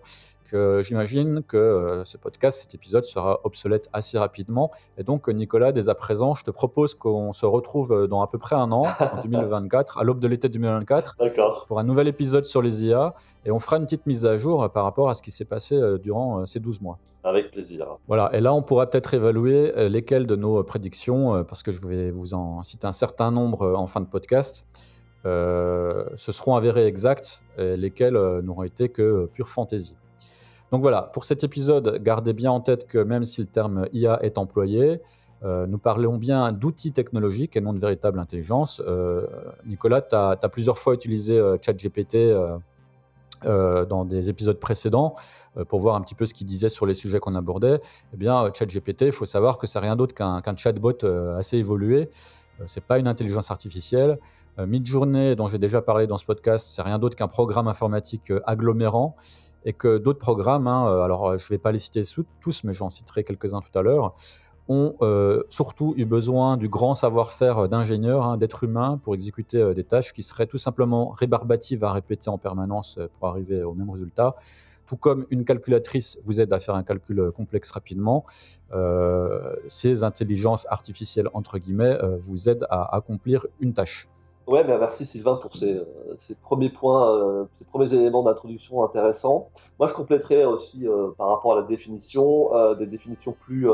que 0.51 0.83
j'imagine 0.83 1.43
que 1.43 1.57
euh, 1.57 2.05
ce 2.05 2.19
podcast, 2.19 2.61
cet 2.61 2.75
épisode 2.75 3.05
sera 3.05 3.41
obsolète 3.45 3.89
assez 3.95 4.19
rapidement. 4.19 4.71
Et 4.99 5.03
donc, 5.03 5.29
Nicolas, 5.29 5.73
dès 5.73 5.89
à 5.89 5.95
présent, 5.95 6.35
je 6.35 6.45
te 6.45 6.51
propose 6.51 6.95
qu'on 6.95 7.33
se 7.33 7.47
retrouve 7.47 8.07
dans 8.07 8.21
à 8.21 8.27
peu 8.27 8.37
près 8.37 8.55
un 8.55 8.71
an, 8.71 8.85
en 9.01 9.21
2024, 9.23 9.99
à 9.99 10.05
l'aube 10.05 10.21
de 10.21 10.29
l'été 10.29 10.51
2024, 10.51 11.17
pour 11.67 11.79
un 11.79 11.85
nouvel 11.85 12.07
épisode 12.07 12.45
sur 12.45 12.61
les 12.61 12.85
IA. 12.85 13.15
Et 13.47 13.51
on 13.51 13.59
fera 13.59 13.79
une 13.79 13.85
petite 13.85 14.05
mise 14.07 14.27
à 14.27 14.37
jour 14.37 14.71
par 14.71 14.85
rapport 14.85 15.09
à 15.09 15.15
ce 15.15 15.23
qui 15.23 15.31
s'est 15.31 15.47
passé 15.47 15.77
euh, 15.77 15.97
durant 15.97 16.45
ces 16.45 16.61
12 16.61 16.83
mois. 16.83 16.99
Avec 17.25 17.51
plaisir. 17.51 17.87
Voilà, 18.09 18.29
et 18.35 18.41
là, 18.41 18.53
on 18.53 18.63
pourra 18.63 18.91
peut-être 18.91 19.15
évaluer 19.15 19.89
lesquelles 19.89 20.27
de 20.27 20.35
nos 20.37 20.63
prédictions, 20.65 21.45
parce 21.45 21.63
que 21.63 21.71
je 21.71 21.87
vais 21.87 22.11
vous 22.11 22.35
en 22.35 22.63
citer 22.63 22.87
un 22.87 22.93
certain 22.93 23.31
nombre 23.31 23.75
en 23.77 23.87
fin 23.87 24.01
de 24.01 24.07
podcast, 24.07 24.67
euh, 24.75 25.02
se 25.25 26.33
seront 26.33 26.57
avérés 26.57 26.87
exacts, 26.87 27.43
et 27.59 27.77
lesquels 27.77 28.17
euh, 28.17 28.43
n'auront 28.43 28.63
été 28.63 28.89
que 28.89 29.27
pure 29.33 29.49
fantaisie. 29.49 29.97
Donc 30.71 30.81
voilà, 30.81 31.03
pour 31.03 31.25
cet 31.25 31.45
épisode, 31.45 32.03
gardez 32.03 32.33
bien 32.33 32.51
en 32.51 32.61
tête 32.61 32.87
que 32.87 32.99
même 32.99 33.25
si 33.25 33.43
le 33.43 33.47
terme 33.47 33.87
IA 33.93 34.19
est 34.23 34.39
employé, 34.39 35.03
euh, 35.45 35.67
nous 35.67 35.79
parlons 35.79 36.17
bien 36.17 36.53
d'outils 36.53 36.93
technologiques 36.93 37.57
et 37.57 37.61
non 37.61 37.73
de 37.73 37.79
véritable 37.79 38.19
intelligence. 38.19 38.81
Nicolas, 39.67 40.01
tu 40.01 40.15
as, 40.15 40.37
plusieurs 40.51 40.79
fois 40.79 40.95
utilisé 40.95 41.39
ChatGPT 41.61 42.33
dans 43.45 44.05
des 44.07 44.31
épisodes 44.31 44.59
précédents 44.59 45.13
pour 45.69 45.81
voir 45.81 45.97
un 45.97 46.01
petit 46.01 46.15
peu 46.15 46.25
ce 46.25 46.33
qu'il 46.33 46.47
disait 46.47 46.71
sur 46.71 46.87
les 46.87 46.95
sujets 46.95 47.19
qu'on 47.19 47.35
abordait. 47.35 47.81
Eh 48.15 48.17
bien, 48.17 48.51
ChatGPT, 48.55 49.03
il 49.03 49.13
faut 49.13 49.27
savoir 49.27 49.59
que 49.59 49.67
c'est 49.67 49.81
rien 49.81 49.95
d'autre 49.95 50.15
qu'un 50.15 50.57
chatbot 50.57 51.05
assez 51.37 51.59
évolué. 51.59 52.09
c'est 52.67 52.85
pas 52.85 52.99
une 52.99 53.09
intelligence 53.09 53.51
artificielle. 53.51 54.19
Euh, 54.59 54.67
Midjourney, 54.67 55.35
dont 55.35 55.49
j'ai 55.49 55.59
déjà 55.59 55.81
parlé 55.81 56.07
dans 56.07 56.19
ce 56.19 56.27
podcast, 56.27 56.67
c'est 56.67 56.83
rien 56.83 56.99
d'autre 56.99 57.17
qu'un 57.17 57.29
programme 57.29 57.69
informatique 57.69 58.31
euh, 58.31 58.41
agglomérant 58.45 59.17
et 59.65 59.73
que 59.73 59.97
d'autres 59.97 60.19
programmes, 60.19 60.67
hein, 60.67 60.87
euh, 60.89 61.03
alors 61.03 61.39
je 61.39 61.45
ne 61.45 61.49
vais 61.49 61.59
pas 61.59 61.73
les 61.73 61.79
citer 61.79 62.03
tous, 62.41 62.65
mais 62.65 62.75
j'en 62.75 62.91
citerai 62.91 63.25
quelques-uns 63.25 63.61
tout 63.61 63.79
à 63.79 63.83
l'heure, 63.83 64.15
ont 64.69 64.95
surtout 65.49 65.93
eu 65.97 66.05
besoin 66.05 66.57
du 66.57 66.69
grand 66.69 66.95
savoir-faire 66.95 67.69
d'ingénieurs, 67.69 68.25
hein, 68.25 68.37
d'êtres 68.37 68.65
humains, 68.65 68.99
pour 69.03 69.13
exécuter 69.13 69.75
des 69.75 69.85
tâches 69.85 70.13
qui 70.13 70.23
seraient 70.23 70.47
tout 70.47 70.57
simplement 70.57 71.11
rébarbatives 71.11 71.85
à 71.85 71.93
répéter 71.93 72.31
en 72.31 72.39
permanence 72.39 72.99
pour 73.19 73.29
arriver 73.29 73.65
au 73.65 73.75
même 73.75 73.91
résultat. 73.91 74.37
Tout 74.87 74.97
comme 74.97 75.27
une 75.31 75.45
calculatrice 75.45 76.19
vous 76.25 76.41
aide 76.41 76.53
à 76.53 76.61
faire 76.61 76.77
un 76.77 76.85
calcul 76.85 77.33
complexe 77.33 77.73
rapidement, 77.73 78.25
ces 79.67 80.05
intelligences 80.05 80.67
artificielles, 80.71 81.29
entre 81.35 81.59
guillemets, 81.59 81.99
vous 82.21 82.49
aident 82.49 82.67
à 82.71 82.97
accomplir 82.97 83.47
une 83.61 83.75
tâche. 83.75 84.09
Ouais, 84.47 84.65
ben 84.65 84.79
merci 84.79 85.07
Sylvain 85.07 85.37
pour 85.37 85.55
ces, 85.55 85.81
ces 86.19 86.35
premiers 86.35 86.69
points, 86.69 87.47
ces 87.59 87.65
premiers 87.65 87.95
éléments 87.95 88.25
d'introduction 88.25 88.83
intéressants. 88.83 89.49
Moi, 89.79 89.87
je 89.87 89.95
compléterais 89.95 90.45
aussi 90.45 90.85
par 91.17 91.29
rapport 91.29 91.53
à 91.53 91.57
la 91.57 91.63
définition, 91.63 92.51
des 92.75 92.87
définitions 92.87 93.37
plus 93.41 93.69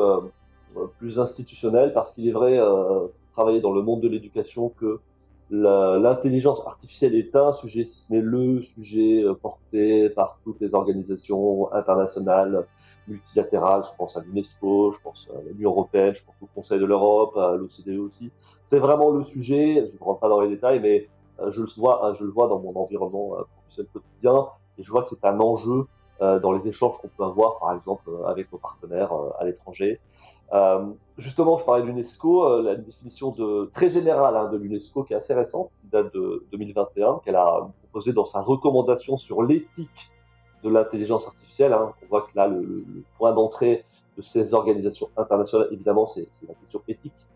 euh, 0.77 0.87
plus 0.99 1.19
institutionnel, 1.19 1.93
parce 1.93 2.13
qu'il 2.13 2.29
est 2.29 2.33
vrai, 2.33 2.59
euh, 2.59 3.07
travailler 3.33 3.61
dans 3.61 3.73
le 3.73 3.83
monde 3.83 4.01
de 4.01 4.09
l'éducation, 4.09 4.69
que 4.69 5.01
l'intelligence 5.51 6.67
artificielle 6.67 7.15
est 7.15 7.35
un 7.35 7.53
sujet, 7.53 7.85
si 7.85 8.01
ce 8.01 8.13
n'est 8.13 8.21
le 8.21 8.63
sujet 8.63 9.23
euh, 9.23 9.35
porté 9.35 10.11
par 10.11 10.41
toutes 10.45 10.61
les 10.61 10.75
organisations 10.75 11.73
internationales, 11.73 12.67
multilatérales, 13.07 13.83
je 13.85 13.97
pense 13.97 14.17
à 14.17 14.23
l'UNESCO, 14.23 14.93
je 14.93 15.01
pense 15.01 15.29
à 15.35 15.41
l'Union 15.51 15.71
européenne, 15.71 16.15
je 16.15 16.25
pense 16.25 16.35
au 16.43 16.49
Conseil 16.55 16.79
de 16.79 16.85
l'Europe, 16.85 17.37
à 17.37 17.57
l'OCDE 17.57 17.99
aussi. 17.99 18.31
C'est 18.65 18.79
vraiment 18.79 19.11
le 19.11 19.23
sujet, 19.23 19.87
je 19.89 19.97
ne 19.97 20.05
rentre 20.05 20.21
pas 20.21 20.29
dans 20.29 20.41
les 20.41 20.49
détails, 20.49 20.81
mais 20.81 21.09
je 21.49 21.61
le 21.63 21.69
vois, 21.77 22.13
je 22.15 22.25
le 22.25 22.31
vois 22.31 22.49
dans 22.49 22.59
mon 22.59 22.75
environnement 22.75 23.37
professionnel 23.55 23.91
quotidien, 23.93 24.49
et 24.77 24.83
je 24.83 24.91
vois 24.91 25.03
que 25.03 25.09
c'est 25.09 25.25
un 25.25 25.39
enjeu 25.41 25.73
euh, 25.81 25.85
dans 26.21 26.53
les 26.53 26.67
échanges 26.69 26.99
qu'on 26.99 27.09
peut 27.09 27.25
avoir, 27.25 27.59
par 27.59 27.75
exemple, 27.75 28.09
euh, 28.09 28.27
avec 28.27 28.51
nos 28.53 28.59
partenaires 28.59 29.13
euh, 29.13 29.31
à 29.39 29.45
l'étranger. 29.45 30.01
justement, 31.17 31.57
je 31.57 31.65
parlais 31.65 31.83
de 31.83 31.89
l'UNESCO, 31.89 32.63
la 32.63 32.75
définition 32.77 33.31
de, 33.31 33.71
très 33.73 33.89
générale 33.89 34.37
hein, 34.37 34.49
de 34.51 34.57
l'UNESCO, 34.57 35.05
qui 35.05 35.13
est 35.13 35.17
assez 35.17 35.35
récente, 35.35 35.71
qui 35.81 35.89
date 35.89 36.13
de 36.15 36.45
2021, 36.53 37.21
qu'elle 37.25 37.37
a 37.37 37.69
proposée 37.83 38.13
dans 38.13 38.25
sa 38.25 38.41
recommandation 38.41 39.17
sur 39.17 39.43
l'éthique 39.43 40.13
de 40.63 40.69
l'intelligence 40.69 41.27
artificielle. 41.27 41.73
Hein. 41.73 41.93
On 42.03 42.07
voit 42.07 42.23
que 42.23 42.37
là, 42.37 42.49
le, 42.49 42.85
point 43.17 43.33
d'entrée 43.33 43.85
de 44.17 44.23
ces 44.23 44.55
organisations 44.55 45.09
internationales, 45.17 45.69
évidemment, 45.73 46.07
c'est 46.07 46.29
la 46.49 46.55
question 46.55 46.83
éthique. 46.89 47.27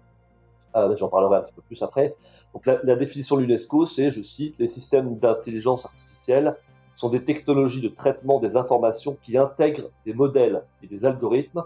Euh, 0.75 0.97
J'en 0.97 1.09
parlerai 1.09 1.37
un 1.37 1.43
petit 1.43 1.53
peu 1.53 1.63
plus 1.63 1.83
après. 1.83 2.15
Donc 2.55 2.65
la, 2.67 2.81
la 2.83 2.97
définition 2.97 3.37
de 3.37 3.43
l'UNESCO, 3.43 3.85
c'est, 3.85 4.11
je 4.11 4.23
cite, 4.23 4.59
les 4.59 4.69
systèmes 4.69 5.19
d'intelligence 5.19 5.85
artificielle 5.85 6.57
sont 6.95 7.09
des 7.09 7.25
technologies 7.25 7.81
de 7.81 7.89
traitement 7.89 8.39
des 8.39 8.57
informations 8.57 9.17
qui 9.23 9.37
intègrent 9.39 9.91
des 10.05 10.15
modèles 10.15 10.63
et 10.83 10.87
des 10.87 11.05
algorithmes, 11.05 11.65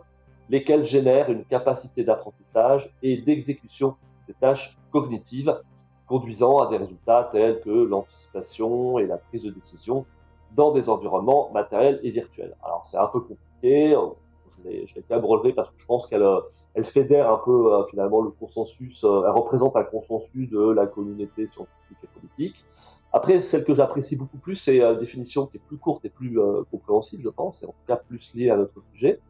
lesquels 0.49 0.85
génèrent 0.85 1.31
une 1.31 1.45
capacité 1.45 2.05
d'apprentissage 2.05 2.95
et 3.03 3.17
d'exécution 3.19 3.97
des 4.29 4.35
tâches 4.35 4.79
cognitives, 4.93 5.61
conduisant 6.07 6.59
à 6.59 6.69
des 6.69 6.77
résultats 6.77 7.29
tels 7.33 7.61
que 7.61 7.71
l'anticipation 7.71 8.99
et 8.99 9.07
la 9.07 9.17
prise 9.17 9.43
de 9.43 9.51
décision 9.51 10.07
dans 10.55 10.71
des 10.71 10.89
environnements 10.89 11.51
matériels 11.53 12.01
et 12.03 12.11
virtuels. 12.11 12.55
Alors 12.63 12.87
c'est 12.87 12.97
un 12.97 13.09
peu 13.09 13.21
compliqué, 13.21 13.97
je 14.65 14.95
l'ai 14.95 15.03
quand 15.09 15.17
même 15.17 15.25
relevé 15.25 15.53
parce 15.53 15.69
que 15.71 15.75
je 15.79 15.87
pense 15.87 16.07
qu'elle 16.07 16.23
euh, 16.23 16.41
fédère 16.85 17.31
un 17.31 17.39
peu 17.39 17.75
euh, 17.75 17.85
finalement 17.85 18.21
le 18.21 18.31
consensus, 18.31 19.05
euh, 19.05 19.23
elle 19.25 19.33
représente 19.33 19.77
un 19.77 19.85
consensus 19.85 20.49
de 20.51 20.71
la 20.71 20.87
communauté 20.87 21.47
scientifique 21.47 21.99
et 22.03 22.16
politique. 22.37 22.65
Après, 23.13 23.41
celle 23.41 23.65
que 23.65 23.75
j'apprécie 23.75 24.17
beaucoup 24.17 24.39
plus, 24.39 24.55
c'est 24.57 24.79
la 24.79 24.95
définition 24.95 25.47
qui 25.47 25.57
est 25.57 25.61
plus 25.61 25.79
courte 25.79 26.05
et 26.05 26.11
plus 26.11 26.39
compréhensible, 26.71 27.23
je 27.23 27.31
pense, 27.31 27.63
et 27.63 27.67
en 27.67 27.71
tout 27.71 27.87
cas 27.87 27.97
plus 27.97 28.35
liée 28.35 28.51
à 28.51 28.57
notre 28.57 28.83
sujet. 28.93 29.21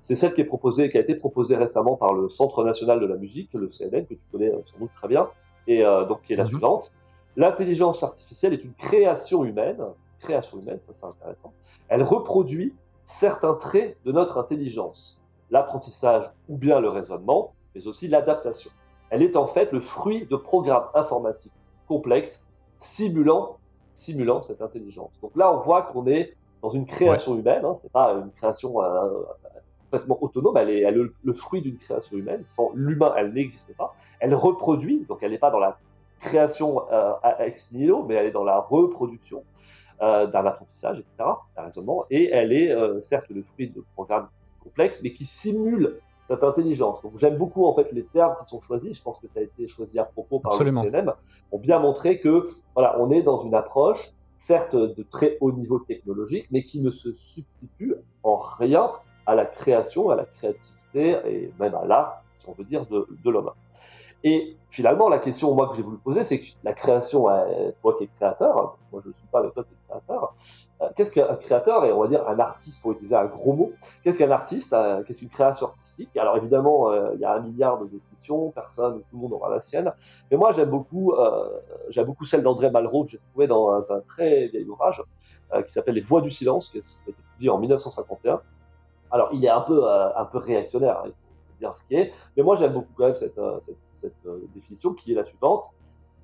C'est 0.00 0.16
celle 0.16 0.34
qui 0.34 0.40
est 0.40 0.46
proposée, 0.46 0.88
qui 0.88 0.98
a 0.98 1.00
été 1.00 1.14
proposée 1.14 1.56
récemment 1.56 1.96
par 1.96 2.14
le 2.14 2.28
Centre 2.28 2.64
national 2.64 3.00
de 3.00 3.06
la 3.06 3.16
musique, 3.16 3.50
le 3.54 3.68
CNN, 3.68 4.04
que 4.06 4.14
tu 4.14 4.20
connais 4.32 4.52
sans 4.64 4.78
doute 4.78 4.90
très 4.94 5.08
bien, 5.08 5.28
et 5.66 5.82
donc 6.08 6.22
qui 6.22 6.32
est 6.32 6.36
la 6.36 6.44
mhm. 6.44 6.50
suivante. 6.50 6.94
L'intelligence 7.36 8.02
artificielle 8.02 8.52
est 8.52 8.64
une 8.64 8.74
création 8.74 9.44
humaine, 9.44 9.82
création 10.20 10.60
humaine, 10.60 10.78
ça 10.80 10.92
c'est 10.92 11.06
intéressant. 11.06 11.52
Elle 11.88 12.02
reproduit 12.02 12.74
certains 13.04 13.54
traits 13.54 13.98
de 14.04 14.12
notre 14.12 14.38
intelligence, 14.38 15.20
l'apprentissage 15.50 16.32
ou 16.48 16.56
bien 16.56 16.80
le 16.80 16.88
raisonnement, 16.88 17.52
mais 17.74 17.86
aussi 17.86 18.08
l'adaptation. 18.08 18.70
Elle 19.10 19.22
est 19.22 19.36
en 19.36 19.46
fait 19.46 19.72
le 19.72 19.80
fruit 19.80 20.26
de 20.26 20.36
programmes 20.36 20.86
informatiques 20.94 21.52
complexes 21.86 22.43
simulant, 22.78 23.58
simulant 23.92 24.42
cette 24.42 24.62
intelligence. 24.62 25.10
Donc 25.22 25.32
là, 25.36 25.52
on 25.52 25.56
voit 25.56 25.82
qu'on 25.82 26.06
est 26.06 26.34
dans 26.62 26.70
une 26.70 26.86
création 26.86 27.38
humaine, 27.38 27.64
hein, 27.64 27.74
c'est 27.74 27.92
pas 27.92 28.12
une 28.12 28.30
création 28.32 28.82
euh, 28.82 29.22
complètement 29.84 30.22
autonome, 30.22 30.56
elle 30.56 30.70
est, 30.70 30.90
le, 30.90 31.32
fruit 31.34 31.60
d'une 31.60 31.76
création 31.76 32.16
humaine. 32.16 32.40
Sans 32.44 32.72
l'humain, 32.74 33.12
elle 33.16 33.32
n'existe 33.32 33.74
pas. 33.76 33.94
Elle 34.18 34.34
reproduit, 34.34 35.04
donc 35.08 35.22
elle 35.22 35.32
n'est 35.32 35.38
pas 35.38 35.50
dans 35.50 35.58
la 35.58 35.78
création 36.20 36.82
euh, 36.90 37.12
ex 37.40 37.72
nihilo, 37.72 38.04
mais 38.04 38.14
elle 38.14 38.26
est 38.26 38.32
dans 38.32 38.44
la 38.44 38.60
reproduction 38.60 39.44
euh, 40.00 40.26
d'un 40.26 40.46
apprentissage, 40.46 41.00
etc., 41.00 41.16
d'un 41.54 41.62
raisonnement, 41.64 42.06
et 42.10 42.30
elle 42.30 42.52
est 42.52 42.74
certes 43.02 43.28
le 43.28 43.42
fruit 43.42 43.68
de 43.68 43.84
programmes 43.94 44.28
complexes, 44.62 45.02
mais 45.02 45.12
qui 45.12 45.26
simulent 45.26 46.00
cette 46.24 46.42
intelligence. 46.42 47.02
Donc 47.02 47.12
j'aime 47.16 47.36
beaucoup 47.36 47.66
en 47.66 47.74
fait 47.74 47.92
les 47.92 48.04
termes 48.04 48.34
qui 48.42 48.48
sont 48.48 48.60
choisis. 48.60 48.96
Je 48.98 49.02
pense 49.02 49.20
que 49.20 49.28
ça 49.28 49.40
a 49.40 49.42
été 49.42 49.68
choisi 49.68 49.98
à 49.98 50.04
propos 50.04 50.38
par 50.38 50.62
le 50.62 50.70
CNM 50.70 51.12
pour 51.50 51.58
bien 51.58 51.78
montrer 51.78 52.20
que 52.20 52.44
voilà, 52.74 52.96
on 53.00 53.10
est 53.10 53.22
dans 53.22 53.38
une 53.44 53.54
approche 53.54 54.10
certes 54.38 54.76
de 54.76 55.02
très 55.02 55.38
haut 55.40 55.52
niveau 55.52 55.78
technologique, 55.78 56.48
mais 56.50 56.62
qui 56.62 56.82
ne 56.82 56.90
se 56.90 57.12
substitue 57.14 57.94
en 58.22 58.36
rien 58.36 58.90
à 59.26 59.34
la 59.34 59.46
création, 59.46 60.10
à 60.10 60.16
la 60.16 60.24
créativité 60.24 61.16
et 61.26 61.52
même 61.58 61.74
à 61.74 61.86
l'art, 61.86 62.22
si 62.36 62.48
on 62.48 62.52
veut 62.52 62.64
dire, 62.64 62.86
de, 62.86 63.06
de 63.24 63.30
l'homme. 63.30 63.50
Et 64.26 64.56
finalement, 64.70 65.10
la 65.10 65.18
question 65.18 65.54
moi 65.54 65.68
que 65.68 65.76
j'ai 65.76 65.82
voulu 65.82 65.98
poser, 65.98 66.22
c'est 66.22 66.40
que 66.40 66.46
la 66.64 66.72
création, 66.72 67.28
euh, 67.28 67.70
toi 67.82 67.94
qui 67.96 68.04
es 68.04 68.06
créateur, 68.06 68.78
moi 68.90 69.02
je 69.04 69.08
ne 69.08 69.12
suis 69.12 69.26
pas 69.30 69.42
le 69.42 69.50
toi 69.50 69.64
qui 69.64 69.74
es 69.74 69.76
créateur, 69.86 70.34
euh, 70.80 70.88
qu'est-ce 70.96 71.12
qu'un 71.12 71.36
créateur 71.36 71.84
et 71.84 71.92
on 71.92 72.00
va 72.00 72.08
dire 72.08 72.26
un 72.26 72.38
artiste 72.38 72.80
pour 72.80 72.92
utiliser 72.92 73.16
un 73.16 73.26
gros 73.26 73.52
mot 73.52 73.72
Qu'est-ce 74.02 74.18
qu'un 74.18 74.30
artiste 74.30 74.72
euh, 74.72 75.02
Qu'est-ce 75.02 75.18
qu'une 75.18 75.28
création 75.28 75.66
artistique? 75.66 76.16
Alors 76.16 76.38
évidemment, 76.38 76.90
il 77.12 77.20
y 77.20 77.24
a 77.26 77.34
un 77.34 77.40
milliard 77.40 77.78
de 77.78 77.84
définitions, 77.84 78.50
personne, 78.50 79.02
tout 79.10 79.16
le 79.16 79.18
monde 79.18 79.34
aura 79.34 79.50
la 79.50 79.60
sienne. 79.60 79.92
Mais 80.30 80.38
moi 80.38 80.52
j'aime 80.52 80.70
beaucoup, 80.70 81.14
j'aime 81.90 82.06
beaucoup 82.06 82.24
celle 82.24 82.42
d'André 82.42 82.70
Malraux 82.70 83.04
que 83.04 83.10
j'ai 83.10 83.20
trouvé 83.30 83.46
dans 83.46 83.92
un, 83.92 84.00
très 84.00 84.46
vieil 84.46 84.64
ouvrage 84.64 85.02
qui 85.66 85.72
s'appelle 85.72 85.96
Les 85.96 86.00
Voix 86.00 86.22
du 86.22 86.30
silence, 86.30 86.70
qui 86.70 86.78
a 86.78 86.80
été 86.80 87.14
publié 87.32 87.50
en 87.50 87.58
1951. 87.58 88.40
Alors 89.10 89.28
il 89.34 89.44
est 89.44 89.50
un 89.50 89.60
peu 89.60 89.86
un 89.86 90.24
peu 90.24 90.38
réactionnaire. 90.38 91.02
Hein, 91.04 91.10
dire 91.58 91.76
ce 91.76 91.84
qui 91.84 91.94
est. 91.94 92.12
Mais 92.36 92.42
moi, 92.42 92.56
j'aime 92.56 92.72
beaucoup 92.72 92.92
quand 92.96 93.06
même 93.06 93.14
cette, 93.14 93.38
euh, 93.38 93.58
euh, 94.26 94.38
définition 94.54 94.94
qui 94.94 95.12
est 95.12 95.14
la 95.14 95.24
suivante. 95.24 95.66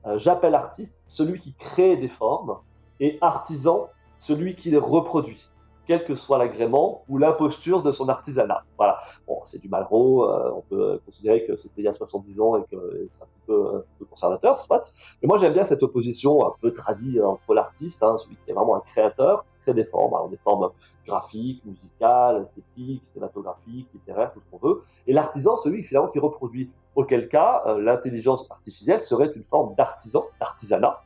Euh, 0.06 0.18
j'appelle 0.18 0.54
artiste 0.54 1.04
celui 1.08 1.38
qui 1.38 1.54
crée 1.54 1.96
des 1.96 2.08
formes 2.08 2.56
et 3.00 3.18
artisan 3.20 3.88
celui 4.18 4.54
qui 4.54 4.70
les 4.70 4.78
reproduit 4.78 5.50
quel 5.86 6.04
que 6.04 6.14
soit 6.14 6.38
l'agrément 6.38 7.04
ou 7.08 7.18
l'imposture 7.18 7.82
de 7.82 7.90
son 7.90 8.08
artisanat. 8.08 8.62
Voilà. 8.76 9.00
Bon, 9.26 9.40
c'est 9.44 9.60
du 9.60 9.68
Malraux, 9.68 10.30
on 10.30 10.60
peut 10.68 11.00
considérer 11.04 11.44
que 11.46 11.56
c'était 11.56 11.80
il 11.80 11.84
y 11.84 11.88
a 11.88 11.94
70 11.94 12.40
ans 12.40 12.56
et 12.58 12.64
que 12.70 13.08
c'est 13.10 13.22
un 13.22 13.26
petit 13.26 13.42
peu, 13.46 13.84
conservateur, 14.08 14.60
soit. 14.60 14.92
Mais 15.20 15.26
moi, 15.26 15.36
j'aime 15.36 15.52
bien 15.52 15.64
cette 15.64 15.82
opposition 15.82 16.46
un 16.46 16.52
peu 16.60 16.72
tradie 16.72 17.20
entre 17.20 17.54
l'artiste, 17.54 18.04
hein, 18.04 18.18
celui 18.18 18.36
qui 18.36 18.50
est 18.52 18.54
vraiment 18.54 18.76
un 18.76 18.80
créateur, 18.80 19.44
crée 19.62 19.74
des 19.74 19.84
formes, 19.84 20.14
alors 20.14 20.28
des 20.28 20.36
formes 20.38 20.70
graphiques, 21.06 21.64
musicales, 21.64 22.42
esthétiques, 22.42 23.04
cinématographiques, 23.04 23.88
littéraires, 23.94 24.32
tout 24.32 24.40
ce 24.40 24.46
qu'on 24.50 24.58
veut, 24.58 24.80
et 25.06 25.12
l'artisan, 25.12 25.56
celui 25.56 25.82
finalement 25.82 26.08
qui 26.08 26.18
reproduit. 26.18 26.70
Auquel 26.96 27.28
cas, 27.28 27.62
euh, 27.66 27.80
l'intelligence 27.80 28.50
artificielle 28.50 29.00
serait 29.00 29.30
une 29.36 29.44
forme 29.44 29.76
d'artisan, 29.76 30.24
d'artisanat, 30.40 31.00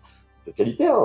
de 0.46 0.52
qualité. 0.52 0.86
Hein. 0.86 0.98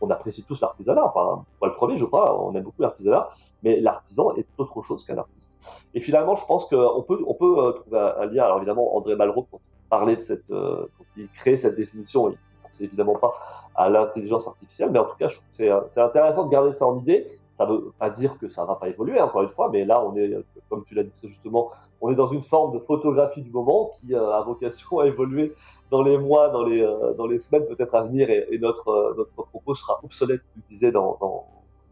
On, 0.00 0.10
apprécie 0.10 0.44
tous 0.44 0.60
l'artisanat. 0.60 1.04
Enfin, 1.04 1.44
pas 1.60 1.66
le 1.66 1.74
premier, 1.74 1.96
je 1.96 2.04
crois, 2.04 2.42
on 2.42 2.54
aime 2.54 2.62
beaucoup 2.62 2.82
l'artisanat, 2.82 3.28
mais 3.62 3.80
l'artisan 3.80 4.34
est 4.36 4.46
autre 4.58 4.82
chose 4.82 5.04
qu'un 5.04 5.18
artiste. 5.18 5.86
Et 5.94 6.00
finalement, 6.00 6.34
je 6.34 6.46
pense 6.46 6.66
qu'on 6.66 7.02
peut, 7.02 7.22
on 7.26 7.34
peut 7.34 7.58
euh, 7.58 7.72
trouver 7.72 7.98
un, 7.98 8.26
lien. 8.26 8.44
Alors 8.44 8.58
évidemment, 8.58 8.96
André 8.96 9.16
Malraux, 9.16 9.46
quand 9.50 9.60
il 9.62 9.88
parlait 9.88 10.16
de 10.16 10.22
cette, 10.22 10.50
euh, 10.50 10.86
quand 10.96 11.04
il 11.16 11.28
crée 11.28 11.56
cette 11.56 11.76
définition, 11.76 12.34
c'est 12.72 12.84
évidemment 12.84 13.14
pas 13.14 13.30
à 13.74 13.88
l'intelligence 13.88 14.48
artificielle, 14.48 14.90
mais 14.90 14.98
en 14.98 15.04
tout 15.04 15.16
cas, 15.18 15.28
je 15.28 15.36
trouve 15.36 15.48
que 15.50 15.56
c'est 15.56 15.70
euh, 15.70 16.04
intéressant 16.04 16.46
de 16.46 16.50
garder 16.50 16.72
ça 16.72 16.86
en 16.86 16.98
idée. 16.98 17.24
Ça 17.52 17.66
veut 17.66 17.92
pas 17.98 18.10
dire 18.10 18.38
que 18.38 18.48
ça 18.48 18.64
va 18.64 18.76
pas 18.76 18.88
évoluer, 18.88 19.20
encore 19.20 19.42
une 19.42 19.48
fois, 19.48 19.68
mais 19.70 19.84
là, 19.84 20.04
on 20.04 20.16
est, 20.16 20.32
comme 20.68 20.84
tu 20.84 20.94
l'as 20.94 21.04
dit 21.04 21.12
très 21.12 21.28
justement, 21.28 21.70
on 22.00 22.10
est 22.10 22.14
dans 22.14 22.26
une 22.26 22.42
forme 22.42 22.72
de 22.74 22.78
photographie 22.78 23.42
du 23.42 23.50
moment 23.50 23.90
qui 24.00 24.14
euh, 24.14 24.32
a 24.32 24.42
vocation 24.42 24.98
à 25.00 25.06
évoluer 25.06 25.54
dans 25.90 26.02
les 26.02 26.18
mois, 26.18 26.48
dans 26.48 26.64
les, 26.64 26.82
euh, 26.82 27.38
semaines 27.38 27.66
peut-être 27.66 27.94
à 27.94 28.02
venir, 28.02 28.30
et, 28.30 28.58
notre, 28.58 29.26
propos 29.36 29.74
sera 29.74 30.00
obsolète, 30.02 30.40
tu 30.54 30.60
disais, 30.68 30.92
dans, 30.92 31.18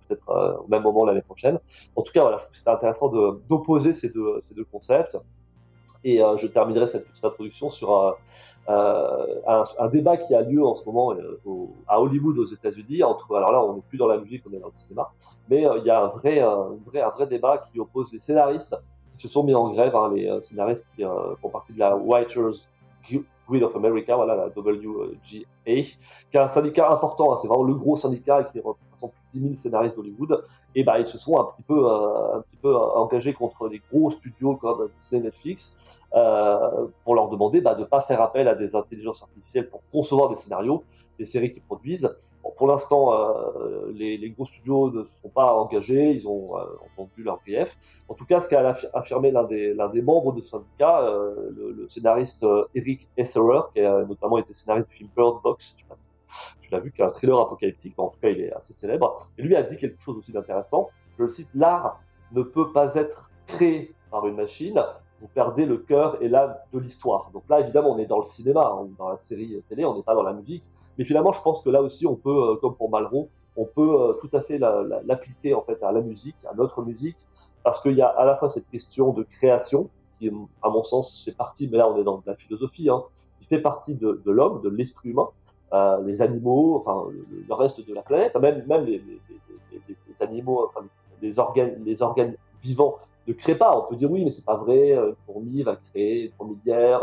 peut-être 0.09 0.61
au 0.65 0.69
même 0.69 0.83
moment 0.83 1.05
l'année 1.05 1.23
prochaine. 1.23 1.59
En 1.95 2.03
tout 2.03 2.13
cas, 2.13 2.23
voilà, 2.23 2.39
je 2.39 2.45
trouve 2.45 2.53
que 2.53 2.59
c'était 2.59 2.71
intéressant 2.71 3.09
d'opposer 3.49 3.93
ces 3.93 4.13
ces 4.43 4.55
deux 4.55 4.65
concepts. 4.65 5.17
Et 6.03 6.23
euh, 6.23 6.37
je 6.39 6.47
terminerai 6.47 6.87
cette 6.87 7.07
petite 7.09 7.25
introduction 7.25 7.69
sur 7.69 7.93
un, 7.95 8.15
euh, 8.71 9.41
un, 9.47 9.63
un, 9.79 9.89
débat 9.89 10.17
qui 10.17 10.35
a 10.35 10.41
lieu 10.41 10.65
en 10.65 10.75
ce 10.75 10.87
moment 10.87 11.13
euh, 11.13 11.39
à 11.87 12.01
Hollywood 12.01 12.39
aux 12.39 12.47
États-Unis 12.47 13.03
entre 13.03 13.37
alors 13.37 13.53
là 13.53 13.63
on 13.63 13.75
n'est 13.75 13.83
plus 13.83 13.99
dans 13.99 14.09
la 14.09 14.17
musique, 14.17 14.43
on 14.49 14.55
est 14.55 14.61
dans 14.61 14.69
le 14.69 14.75
cinéma, 14.75 15.11
mais 15.51 15.67
il 15.79 15.85
y 15.85 15.91
a 15.91 16.03
un 16.03 16.09
vrai, 16.09 16.41
un 16.41 16.71
vrai, 16.87 17.03
un 17.03 17.11
vrai 17.11 17.27
débat 17.27 17.59
qui 17.59 17.79
oppose 17.79 18.13
les 18.15 18.19
scénaristes 18.19 18.83
se 19.13 19.29
sont 19.29 19.43
mis 19.43 19.55
en 19.55 19.69
grève, 19.71 19.95
hein, 19.95 20.11
les 20.15 20.41
scénaristes 20.41 20.87
qui 20.95 21.03
font 21.43 21.49
partie 21.51 21.75
de 21.75 21.81
la 21.81 21.97
Writers 21.97 22.69
Guild 23.05 23.63
of 23.63 23.77
America, 23.77 24.17
voilà, 24.17 24.37
la 24.37 24.47
WGA, 24.47 25.45
qui 25.77 26.37
est 26.37 26.41
un 26.41 26.49
syndicat 26.49 26.91
important, 26.91 27.33
hein, 27.33 27.37
c'est 27.37 27.49
vraiment 27.49 27.65
le 27.65 27.75
gros 27.75 27.97
syndicat 27.97 28.45
qui 28.45 28.61
représente 28.61 29.13
plus 29.13 29.41
de 29.41 29.47
10 29.47 29.49
000 29.49 29.57
scénaristes 29.57 29.97
d'Hollywood, 29.97 30.43
et 30.75 30.85
bah, 30.85 30.99
ils 30.99 31.05
se 31.05 31.19
sont 31.19 31.39
un 31.39 31.45
petit 31.45 31.63
peu, 31.63 31.75
petit 32.49 32.57
peu 32.57 32.77
engagés 32.77 33.33
contre 33.33 33.69
les 33.69 33.81
gros 33.91 34.11
studios 34.11 34.57
comme 34.57 34.89
Disney, 34.97 35.23
Netflix, 35.23 36.03
euh, 36.15 36.87
pour 37.05 37.15
leur 37.15 37.29
demander 37.29 37.61
bah, 37.61 37.75
de 37.75 37.81
ne 37.81 37.87
pas 37.87 38.01
faire 38.01 38.21
appel 38.21 38.49
à 38.49 38.55
des 38.55 38.75
intelligences 38.75 39.23
artificielles 39.23 39.69
pour 39.69 39.81
concevoir 39.93 40.29
des 40.29 40.37
scénarios, 40.37 40.83
des 41.21 41.25
séries 41.25 41.53
qu'ils 41.53 41.63
produisent. 41.63 42.37
Pour 42.57 42.67
l'instant, 42.67 43.15
euh, 43.15 43.93
les, 43.95 44.31
gros 44.31 44.45
studios 44.47 44.91
ne 44.91 45.05
sont 45.05 45.29
pas 45.29 45.55
engagés, 45.55 46.11
ils 46.11 46.27
ont 46.27 46.59
euh, 46.59 46.65
entendu 46.87 47.23
leur 47.23 47.41
grief. 47.47 47.77
En 48.09 48.15
tout 48.15 48.25
cas, 48.25 48.41
ce 48.41 48.49
qu'a 48.49 48.75
affirmé 48.95 49.31
l'un 49.31 49.45
des, 49.45 49.77
des 49.93 50.03
membres 50.03 50.33
de 50.33 50.41
ce 50.41 50.51
syndicat, 50.51 51.03
euh, 51.03 51.51
le, 51.57 51.73
le, 51.73 51.89
scénariste 51.89 52.45
euh, 52.45 52.63
Eric 52.75 53.09
Esserer, 53.17 53.61
qui 53.73 53.81
a 53.81 54.03
notamment 54.05 54.39
été 54.39 54.53
scénariste 54.53 54.89
du 54.89 54.97
film 54.97 55.11
Bird 55.15 55.43
Box, 55.43 55.60
je 55.61 55.67
sais 55.67 55.89
pas 55.89 55.97
si 55.97 56.09
tu 56.61 56.71
l'as 56.71 56.81
vu, 56.81 56.93
qui 56.93 57.03
est 57.03 57.05
un 57.05 57.09
thriller 57.09 57.39
apocalyptique, 57.39 57.99
en 57.99 58.09
tout 58.09 58.21
cas 58.21 58.29
il 58.29 58.41
est 58.41 58.53
assez 58.53 58.73
célèbre, 58.73 59.15
et 59.39 59.43
lui 59.43 59.57
a 59.57 59.63
dit 59.63 59.77
quelque 59.77 60.01
chose 60.01 60.17
aussi 60.17 60.33
d'intéressant, 60.33 60.91
je 61.19 61.25
le 61.25 61.29
cite, 61.29 61.51
l'art 61.55 62.01
ne 62.33 62.43
peut 62.43 62.73
pas 62.73 62.95
être 62.95 63.31
créé 63.47 63.95
par 64.11 64.27
une 64.27 64.37
machine, 64.37 64.83
vous 65.21 65.29
perdez 65.29 65.67
le 65.67 65.77
cœur 65.77 66.23
et 66.23 66.29
l'âme 66.29 66.57
de 66.73 66.79
l'histoire. 66.79 67.31
Donc 67.33 67.43
là, 67.49 67.61
évidemment, 67.61 67.93
on 67.93 67.99
est 67.99 68.07
dans 68.07 68.19
le 68.19 68.25
cinéma, 68.25 68.73
hein, 68.75 68.89
dans 68.99 69.11
la 69.11 69.19
série 69.19 69.63
télé, 69.69 69.85
on 69.85 69.95
n'est 69.95 70.03
pas 70.03 70.15
dans 70.15 70.23
la 70.23 70.33
musique. 70.33 70.65
Mais 70.97 71.05
finalement, 71.05 71.33
je 71.33 71.43
pense 71.43 71.63
que 71.63 71.69
là 71.69 71.83
aussi, 71.83 72.07
on 72.07 72.17
peut, 72.17 72.53
euh, 72.53 72.57
comme 72.57 72.75
pour 72.75 72.91
Malraux, 72.91 73.29
on 73.57 73.65
peut 73.67 74.01
euh, 74.01 74.13
tout 74.15 74.31
à 74.33 74.41
fait 74.41 74.59
l'appliquer 74.59 75.55
en 75.55 75.63
fait 75.63 75.83
à 75.83 75.93
la 75.93 76.01
musique, 76.01 76.37
à 76.51 76.55
notre 76.55 76.83
musique, 76.83 77.19
parce 77.63 77.83
qu'il 77.83 77.97
y 77.97 78.03
a 78.03 78.09
à 78.09 78.25
la 78.25 78.35
fois 78.35 78.49
cette 78.49 78.69
question 78.71 79.13
de 79.13 79.23
création, 79.25 79.91
qui, 80.21 80.31
à 80.63 80.69
mon 80.69 80.83
sens, 80.83 81.25
fait 81.25 81.33
partie, 81.33 81.69
mais 81.73 81.79
là, 81.79 81.91
on 81.91 81.99
est 81.99 82.05
dans 82.05 82.23
la 82.27 82.37
philosophie, 82.37 82.89
hein, 82.91 83.03
qui 83.41 83.49
fait 83.49 83.61
partie 83.61 83.97
de, 83.97 84.21
l'homme, 84.27 84.61
de 84.63 84.69
l'esprit 84.69 85.09
humain, 85.09 85.29
euh, 85.73 86.01
les 86.03 86.23
animaux, 86.23 86.77
enfin 86.85 87.11
le, 87.11 87.55
reste 87.55 87.87
de 87.87 87.95
la 87.95 88.03
planète, 88.03 88.37
même 88.37 88.65
même 88.67 88.85
les, 88.85 89.03
animaux, 90.21 90.67
enfin 90.67 90.87
les 91.23 91.39
organes, 91.39 91.83
les 91.85 92.03
organes 92.03 92.35
vivants 92.63 92.97
ne 93.27 93.33
crée 93.33 93.55
pas. 93.55 93.79
On 93.79 93.89
peut 93.89 93.97
dire 93.97 94.11
oui, 94.11 94.25
mais 94.25 94.31
c'est 94.31 94.45
pas 94.45 94.57
vrai. 94.57 94.93
Une 94.93 95.15
fourmi 95.27 95.63
va 95.63 95.77
créer 95.77 96.25
une 96.25 96.33
fourmilière, 96.33 97.03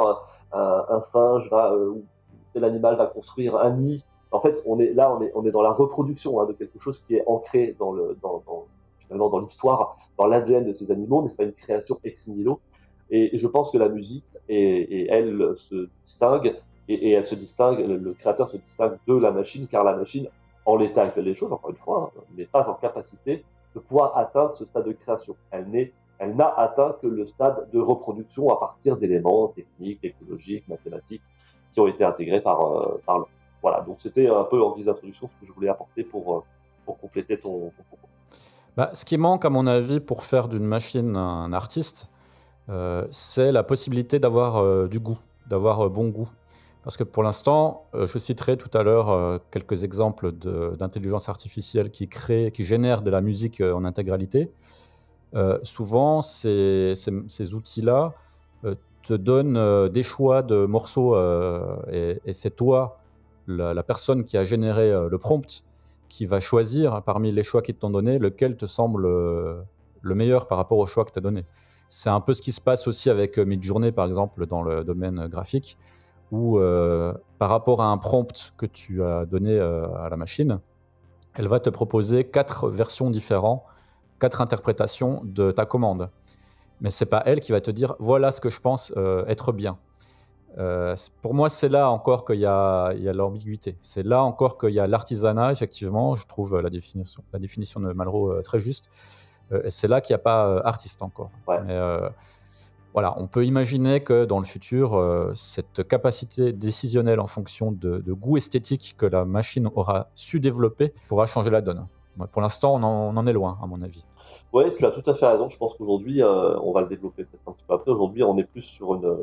un, 0.51 0.86
un 0.89 1.01
singe 1.01 1.50
va, 1.50 1.74
euh, 1.74 1.95
tel 2.53 2.63
animal 2.63 2.95
va 2.97 3.07
construire 3.07 3.55
un 3.55 3.71
nid. 3.71 4.03
En 4.31 4.41
fait, 4.41 4.62
on 4.67 4.77
est 4.79 4.93
là, 4.93 5.15
on 5.15 5.21
est, 5.21 5.31
on 5.33 5.45
est 5.45 5.51
dans 5.51 5.62
la 5.62 5.71
reproduction 5.71 6.41
hein, 6.41 6.45
de 6.45 6.53
quelque 6.53 6.79
chose 6.79 7.01
qui 7.03 7.15
est 7.15 7.24
ancré 7.25 7.75
dans 7.79 7.93
le, 7.93 8.17
dans, 8.21 8.43
dans 8.45 8.65
dans 9.09 9.39
l'histoire, 9.39 9.95
dans 10.17 10.25
l'ADN 10.25 10.65
de 10.65 10.74
ces 10.74 10.91
animaux, 10.91 11.21
mais 11.21 11.29
c'est 11.29 11.38
pas 11.38 11.43
une 11.43 11.53
création 11.53 11.95
ex 12.03 12.27
nihilo. 12.27 12.59
Et, 13.09 13.37
je 13.37 13.47
pense 13.47 13.71
que 13.71 13.77
la 13.77 13.89
musique, 13.89 14.25
et, 14.49 15.07
elle 15.09 15.55
se 15.55 15.87
distingue, 16.03 16.55
et, 16.87 17.11
elle 17.11 17.25
se 17.25 17.35
distingue, 17.35 17.79
le, 17.79 18.13
créateur 18.13 18.49
se 18.49 18.57
distingue 18.57 18.97
de 19.07 19.15
la 19.15 19.31
machine, 19.31 19.67
car 19.67 19.83
la 19.83 19.95
machine, 19.95 20.27
en 20.65 20.75
l'état 20.75 21.03
actuel 21.03 21.25
des 21.25 21.35
choses, 21.35 21.51
encore 21.51 21.71
une 21.71 21.77
fois, 21.77 22.11
hein, 22.15 22.21
n'est 22.37 22.45
pas 22.45 22.69
en 22.69 22.73
capacité 22.73 23.43
de 23.75 23.79
pouvoir 23.79 24.17
atteindre 24.17 24.51
ce 24.51 24.65
stade 24.65 24.85
de 24.85 24.91
création. 24.91 25.35
Elle 25.51 25.69
n'est 25.69 25.93
elle 26.19 26.35
n'a 26.35 26.51
atteint 26.57 26.95
que 27.01 27.07
le 27.07 27.25
stade 27.25 27.69
de 27.71 27.79
reproduction 27.79 28.49
à 28.49 28.59
partir 28.59 28.97
d'éléments 28.97 29.49
techniques, 29.49 29.99
écologiques, 30.03 30.67
mathématiques 30.67 31.21
qui 31.71 31.79
ont 31.79 31.87
été 31.87 32.03
intégrés 32.03 32.41
par, 32.41 32.61
euh, 32.61 33.01
par 33.05 33.19
l'homme. 33.19 33.27
Voilà, 33.61 33.81
donc 33.81 33.97
c'était 33.99 34.27
un 34.27 34.43
peu 34.43 34.61
en 34.61 34.75
guise 34.75 34.87
d'introduction 34.87 35.27
ce 35.27 35.33
que 35.33 35.45
je 35.45 35.51
voulais 35.51 35.69
apporter 35.69 36.03
pour, 36.03 36.37
euh, 36.37 36.43
pour 36.85 36.97
compléter 36.99 37.37
ton, 37.37 37.71
propos. 37.89 38.07
Bah, 38.75 38.91
ce 38.93 39.05
qui 39.05 39.17
manque, 39.17 39.45
à 39.45 39.49
mon 39.49 39.67
avis, 39.67 39.99
pour 39.99 40.23
faire 40.23 40.47
d'une 40.47 40.65
machine 40.65 41.15
un 41.15 41.53
artiste, 41.53 42.09
c'est 43.12 43.51
la 43.51 43.63
possibilité 43.63 44.19
d'avoir 44.19 44.88
du 44.89 44.99
goût, 44.99 45.19
d'avoir 45.49 45.89
bon 45.89 46.10
goût. 46.10 46.30
Parce 46.84 46.97
que 46.97 47.03
pour 47.03 47.23
l'instant, 47.23 47.86
je 47.93 48.17
citerai 48.17 48.58
tout 48.58 48.75
à 48.77 48.84
l'heure 48.84 49.41
quelques 49.51 49.84
exemples 49.84 50.32
d'intelligence 50.32 51.30
artificielle 51.30 51.91
qui 51.91 52.08
crée, 52.08 52.51
qui 52.53 52.63
génère 52.63 53.01
de 53.01 53.10
la 53.10 53.21
musique 53.21 53.62
en 53.62 53.84
intégralité. 53.86 54.51
Euh, 55.36 55.60
souvent, 55.63 56.21
ces, 56.21 56.93
outils-là 57.53 58.13
euh, 58.63 58.75
te 59.03 59.13
donnent 59.13 59.58
euh, 59.58 59.89
des 59.89 60.03
choix 60.03 60.41
de 60.41 60.65
morceaux 60.65 61.17
et, 61.91 62.34
c'est 62.34 62.56
toi, 62.56 62.99
la, 63.47 63.84
personne 63.84 64.23
qui 64.23 64.38
a 64.38 64.45
généré 64.45 64.91
le 65.10 65.17
prompt, 65.17 65.63
qui 66.10 66.25
va 66.25 66.39
choisir 66.39 67.03
parmi 67.03 67.32
les 67.32 67.43
choix 67.43 67.62
qui 67.62 67.73
t'ont 67.73 67.89
donné 67.89 68.19
lequel 68.19 68.56
te 68.56 68.65
semble 68.65 69.03
le 69.03 70.15
meilleur 70.15 70.47
par 70.47 70.58
rapport 70.58 70.77
au 70.77 70.88
choix 70.88 71.06
que 71.06 71.12
tu 71.12 71.19
as 71.19 71.21
donné. 71.21 71.45
C'est 71.89 72.10
un 72.10 72.19
peu 72.19 72.34
ce 72.34 72.41
qui 72.41 72.52
se 72.52 72.62
passe 72.62 72.88
aussi 72.88 73.10
avec 73.10 73.38
Midjourney, 73.38 73.91
par 73.91 74.06
exemple, 74.08 74.45
dans 74.45 74.62
le 74.62 74.84
domaine 74.84 75.28
graphique, 75.28 75.78
où 76.32 76.60
par 77.38 77.50
rapport 77.50 77.82
à 77.82 77.88
un 77.88 77.97
prompt 77.97 78.54
que 78.58 78.65
tu 78.65 79.04
as 79.04 79.26
donné 79.26 79.60
à 79.60 80.08
la 80.10 80.17
machine, 80.17 80.60
elle 81.36 81.47
va 81.47 81.60
te 81.60 81.69
proposer 81.69 82.26
quatre 82.26 82.69
versions 82.69 83.10
différentes 83.10 83.63
quatre 84.19 84.41
interprétations 84.41 85.21
de 85.23 85.52
ta 85.52 85.65
commande. 85.65 86.10
Mais 86.82 86.91
c'est 86.91 87.06
pas 87.06 87.23
elle 87.26 87.39
qui 87.39 87.52
va 87.52 87.62
te 87.62 87.71
dire 87.71 87.95
voilà 88.00 88.32
ce 88.32 88.41
que 88.41 88.50
je 88.50 88.60
pense 88.60 88.93
euh, 88.97 89.26
être 89.28 89.52
bien. 89.52 89.78
Euh, 90.58 90.95
pour 91.21 91.34
moi, 91.34 91.50
c'est 91.50 91.69
là 91.69 91.89
encore 91.91 92.26
qu'il 92.26 92.39
y 92.39 92.45
a, 92.45 92.93
l'ambiguïté. 93.13 93.78
C'est 93.82 94.04
là 94.04 94.23
encore 94.23 94.58
qu'il 94.58 94.71
y 94.71 94.80
a 94.80 94.88
l'artisanat, 94.88 95.52
effectivement. 95.52 96.15
Je 96.15 96.26
trouve 96.26 96.60
la 96.60 96.69
définition, 96.69 97.23
la 97.32 97.39
définition 97.39 97.80
de 97.80 97.93
Malraux 97.93 98.32
euh, 98.32 98.41
très 98.41 98.60
juste. 98.60 98.86
Et 99.51 99.69
c'est 99.69 99.88
là 99.88 100.01
qu'il 100.01 100.13
n'y 100.13 100.19
a 100.19 100.23
pas 100.23 100.60
artiste 100.63 101.01
encore. 101.01 101.29
Mais, 101.47 101.77
voilà, 102.93 103.13
on 103.19 103.27
peut 103.27 103.45
imaginer 103.45 103.99
que 103.99 104.25
dans 104.25 104.39
le 104.39 104.45
futur, 104.45 104.99
cette 105.36 105.88
capacité 105.88 106.51
décisionnelle 106.51 107.19
en 107.19 107.27
fonction 107.27 107.71
de, 107.71 107.99
de, 107.99 108.13
goût 108.13 108.38
esthétique 108.38 108.95
que 108.97 109.05
la 109.05 109.23
machine 109.23 109.69
aura 109.75 110.10
su 110.15 110.39
développer 110.39 110.93
pourra 111.07 111.27
changer 111.27 111.51
la 111.51 111.62
donne. 111.62 111.86
Pour 112.31 112.41
l'instant, 112.41 112.75
on, 112.75 112.83
on, 112.83 113.15
en 113.15 113.27
est 113.27 113.33
loin, 113.33 113.57
à 113.62 113.67
mon 113.67 113.81
avis. 113.81 114.03
Oui, 114.53 114.63
tu 114.77 114.86
as 114.86 114.91
tout 114.91 115.07
à 115.10 115.13
fait 115.13 115.27
raison. 115.27 115.49
Je 115.49 115.57
pense 115.57 115.75
qu'aujourd'hui, 115.75 116.21
euh, 116.21 116.57
on 116.62 116.71
va 116.71 116.81
le 116.81 116.88
développer 116.88 117.25
peut-être 117.25 117.47
un 117.47 117.51
petit 117.51 117.65
peu 117.67 117.73
après. 117.73 117.91
Aujourd'hui, 117.91 118.23
on 118.23 118.38
est 118.38 118.43
plus 118.43 118.62
sur, 118.62 118.95
une, 118.95 119.15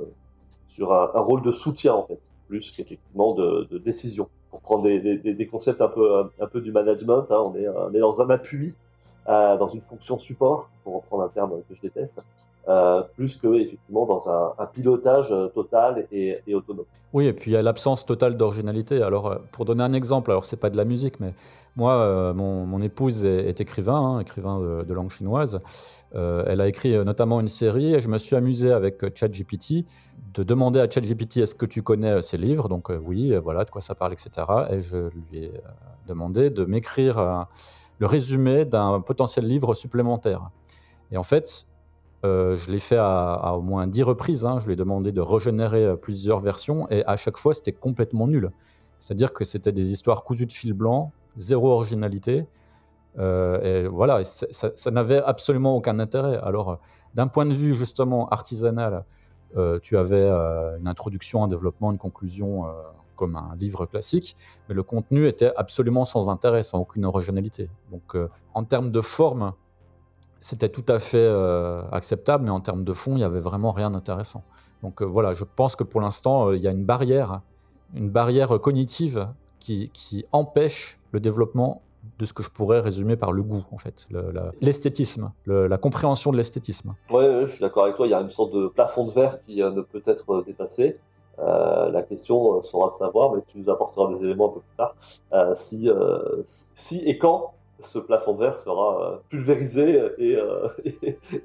sur 0.68 0.92
un, 0.92 1.20
rôle 1.20 1.42
de 1.42 1.52
soutien, 1.52 1.94
en 1.94 2.06
fait, 2.06 2.20
plus 2.48 2.70
qu'effectivement 2.70 3.34
de, 3.34 3.66
de, 3.70 3.78
décision. 3.78 4.28
Pour 4.50 4.60
prendre 4.60 4.84
des, 4.84 5.00
des, 5.00 5.34
des, 5.34 5.46
concepts 5.46 5.80
un 5.80 5.88
peu, 5.88 6.30
un, 6.40 6.46
peu 6.46 6.60
du 6.60 6.70
management, 6.70 7.26
hein, 7.30 7.42
on, 7.44 7.56
est, 7.56 7.68
on 7.68 7.92
est 7.92 7.98
dans 7.98 8.22
un 8.22 8.30
appui 8.30 8.76
euh, 9.26 9.56
dans 9.56 9.68
une 9.68 9.80
fonction 9.80 10.18
support, 10.18 10.70
pour 10.82 10.96
reprendre 10.96 11.22
un 11.22 11.28
terme 11.28 11.52
que 11.66 11.74
je 11.74 11.80
déteste, 11.80 12.26
euh, 12.68 13.02
plus 13.14 13.38
que 13.38 13.54
effectivement 13.54 14.04
dans 14.04 14.28
un, 14.28 14.66
pilotage 14.66 15.32
euh, 15.32 15.48
total 15.48 16.06
et, 16.12 16.42
autonome. 16.54 16.84
Oui, 17.14 17.26
et 17.26 17.32
puis 17.32 17.50
il 17.50 17.54
y 17.54 17.56
a 17.56 17.62
l'absence 17.62 18.04
totale 18.04 18.36
d'originalité. 18.36 19.02
Alors, 19.02 19.38
pour 19.52 19.64
donner 19.64 19.82
un 19.82 19.94
exemple, 19.94 20.30
alors 20.30 20.44
c'est 20.44 20.58
pas 20.58 20.68
de 20.68 20.76
la 20.76 20.84
musique, 20.84 21.20
mais 21.20 21.32
moi, 21.76 22.32
mon, 22.34 22.82
épouse 22.82 23.24
est, 23.24 23.60
écrivain, 23.60 23.96
hein, 23.96 24.20
écrivain 24.20 24.60
de, 24.60 24.92
langue 24.92 25.10
chinoise. 25.10 25.60
Elle 26.12 26.60
a 26.60 26.68
écrit 26.68 26.96
notamment 27.04 27.40
une 27.40 27.48
série 27.48 27.94
et 27.94 28.00
je 28.00 28.08
me 28.08 28.18
suis 28.18 28.36
amusé 28.36 28.72
avec 28.72 29.04
ChatGPT 29.16 29.84
de 30.34 30.42
demander 30.42 30.80
à 30.80 30.88
ChatGPT 30.88 31.38
est-ce 31.38 31.54
que 31.54 31.66
tu 31.66 31.82
connais 31.82 32.22
ces 32.22 32.36
livres? 32.36 32.68
Donc 32.68 32.90
oui, 33.04 33.34
voilà 33.36 33.64
de 33.64 33.70
quoi 33.70 33.80
ça 33.80 33.94
parle, 33.94 34.12
etc. 34.12 34.30
Et 34.70 34.82
je 34.82 35.08
lui 35.08 35.44
ai 35.44 35.50
demandé 36.06 36.50
de 36.50 36.64
m'écrire 36.64 37.46
le 37.98 38.06
résumé 38.06 38.64
d'un 38.64 39.00
potentiel 39.00 39.46
livre 39.46 39.74
supplémentaire. 39.74 40.50
Et 41.10 41.16
en 41.16 41.22
fait, 41.22 41.66
euh, 42.24 42.56
je 42.56 42.70
l'ai 42.70 42.78
fait 42.78 42.96
à, 42.96 43.54
au 43.56 43.60
moins 43.60 43.86
dix 43.86 44.02
reprises. 44.02 44.46
Hein. 44.46 44.58
Je 44.60 44.66
lui 44.66 44.72
ai 44.72 44.76
demandé 44.76 45.12
de 45.12 45.20
régénérer 45.20 45.84
euh, 45.84 45.96
plusieurs 45.96 46.40
versions 46.40 46.88
et 46.90 47.04
à 47.04 47.16
chaque 47.16 47.36
fois, 47.36 47.52
c'était 47.52 47.72
complètement 47.72 48.26
nul. 48.26 48.50
C'est-à-dire 48.98 49.32
que 49.32 49.44
c'était 49.44 49.72
des 49.72 49.92
histoires 49.92 50.24
cousues 50.24 50.46
de 50.46 50.52
fil 50.52 50.72
blanc, 50.72 51.12
zéro 51.36 51.70
originalité. 51.70 52.46
Euh, 53.18 53.84
et 53.84 53.86
voilà, 53.86 54.24
ça, 54.24 54.90
n'avait 54.90 55.22
absolument 55.22 55.76
aucun 55.76 55.98
intérêt. 55.98 56.38
Alors, 56.38 56.78
d'un 57.14 57.28
point 57.28 57.44
de 57.44 57.52
vue 57.52 57.74
justement 57.74 58.28
artisanal, 58.28 59.04
tu 59.82 59.96
avais 59.96 60.28
une 60.80 60.88
introduction, 60.88 61.44
un 61.44 61.46
développement, 61.46 61.92
une 61.92 61.98
conclusion 61.98 62.64
comme 63.14 63.36
un 63.36 63.54
livre 63.58 63.86
classique, 63.86 64.36
mais 64.68 64.74
le 64.74 64.82
contenu 64.82 65.26
était 65.26 65.52
absolument 65.56 66.04
sans 66.04 66.30
intérêt, 66.30 66.62
sans 66.62 66.80
aucune 66.80 67.04
originalité. 67.04 67.68
Donc 67.90 68.14
euh, 68.14 68.28
en 68.54 68.64
termes 68.64 68.90
de 68.90 69.00
forme, 69.00 69.52
c'était 70.40 70.68
tout 70.68 70.84
à 70.88 70.98
fait 70.98 71.18
euh, 71.18 71.82
acceptable, 71.90 72.44
mais 72.44 72.50
en 72.50 72.60
termes 72.60 72.84
de 72.84 72.92
fond, 72.92 73.12
il 73.12 73.18
n'y 73.18 73.24
avait 73.24 73.40
vraiment 73.40 73.72
rien 73.72 73.90
d'intéressant. 73.90 74.44
Donc 74.82 75.02
euh, 75.02 75.04
voilà, 75.04 75.34
je 75.34 75.44
pense 75.44 75.76
que 75.76 75.84
pour 75.84 76.00
l'instant, 76.00 76.52
il 76.52 76.60
y 76.60 76.68
a 76.68 76.70
une 76.70 76.84
barrière, 76.84 77.40
une 77.94 78.10
barrière 78.10 78.60
cognitive 78.60 79.28
qui, 79.58 79.90
empêche 80.32 80.98
le 81.12 81.20
développement 81.20 81.80
de 82.18 82.26
ce 82.26 82.34
que 82.34 82.42
je 82.42 82.50
pourrais 82.50 82.80
résumer 82.80 83.16
par 83.16 83.32
le 83.32 83.42
goût, 83.42 83.64
en 83.70 83.78
fait, 83.78 84.06
l'esthétisme, 84.60 85.32
la 85.46 85.78
compréhension 85.78 86.32
de 86.32 86.36
l'esthétisme. 86.36 86.94
Oui, 87.10 87.24
je 87.46 87.46
suis 87.46 87.60
d'accord 87.60 87.84
avec 87.84 87.96
toi, 87.96 88.06
il 88.06 88.10
y 88.10 88.14
a 88.14 88.20
une 88.20 88.28
sorte 88.28 88.52
de 88.52 88.68
plafond 88.68 89.06
de 89.06 89.10
verre 89.10 89.42
qui 89.42 89.62
ne 89.62 89.80
peut 89.80 90.02
être 90.04 90.44
dépassé. 90.44 90.98
Euh, 91.38 91.90
la 91.90 92.02
question 92.02 92.62
sera 92.62 92.90
de 92.90 92.94
savoir, 92.94 93.32
mais 93.32 93.42
tu 93.46 93.58
nous 93.58 93.70
apporteras 93.70 94.12
des 94.14 94.24
éléments 94.24 94.50
un 94.50 94.52
peu 94.52 94.60
plus 94.60 94.76
tard, 94.76 94.94
euh, 95.32 95.52
si, 95.56 95.88
euh, 95.88 96.42
si 96.44 97.02
et 97.06 97.18
quand 97.18 97.52
ce 97.82 97.98
plafond 97.98 98.34
de 98.34 98.38
verre 98.38 98.56
sera 98.56 99.20
pulvérisé 99.28 100.00
et, 100.18 100.38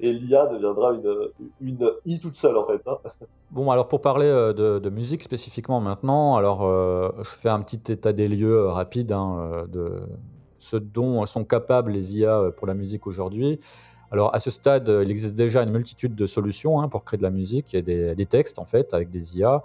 l'IA 0.00 0.46
deviendra 0.46 0.92
une, 0.92 1.28
une 1.60 1.92
I 2.06 2.18
toute 2.18 2.36
seule 2.36 2.56
en 2.56 2.66
fait. 2.66 2.80
Hein. 2.86 2.96
Bon, 3.50 3.70
alors 3.70 3.88
pour 3.88 4.00
parler 4.00 4.26
de, 4.26 4.90
musique 4.90 5.22
spécifiquement 5.22 5.80
maintenant, 5.80 6.36
alors 6.36 6.62
je 7.18 7.30
fais 7.30 7.50
un 7.50 7.60
petit 7.60 7.92
état 7.92 8.14
des 8.14 8.28
lieux 8.28 8.68
rapide 8.68 9.12
hein, 9.12 9.66
de 9.68 10.00
ce 10.56 10.76
dont 10.76 11.26
sont 11.26 11.44
capables 11.44 11.90
les 11.90 12.16
IA 12.16 12.52
pour 12.56 12.66
la 12.66 12.74
musique 12.74 13.06
aujourd'hui. 13.06 13.58
Alors 14.10 14.34
à 14.34 14.38
ce 14.38 14.50
stade, 14.50 14.88
il 14.88 15.10
existe 15.10 15.36
déjà 15.36 15.62
une 15.62 15.70
multitude 15.70 16.14
de 16.14 16.26
solutions 16.26 16.80
hein, 16.80 16.88
pour 16.88 17.04
créer 17.04 17.18
de 17.18 17.22
la 17.22 17.30
musique. 17.30 17.72
Il 17.72 17.76
y 17.76 18.10
a 18.10 18.14
des, 18.14 18.26
textes 18.26 18.58
en 18.58 18.64
fait 18.64 18.92
avec 18.92 19.10
des 19.10 19.38
IA. 19.38 19.62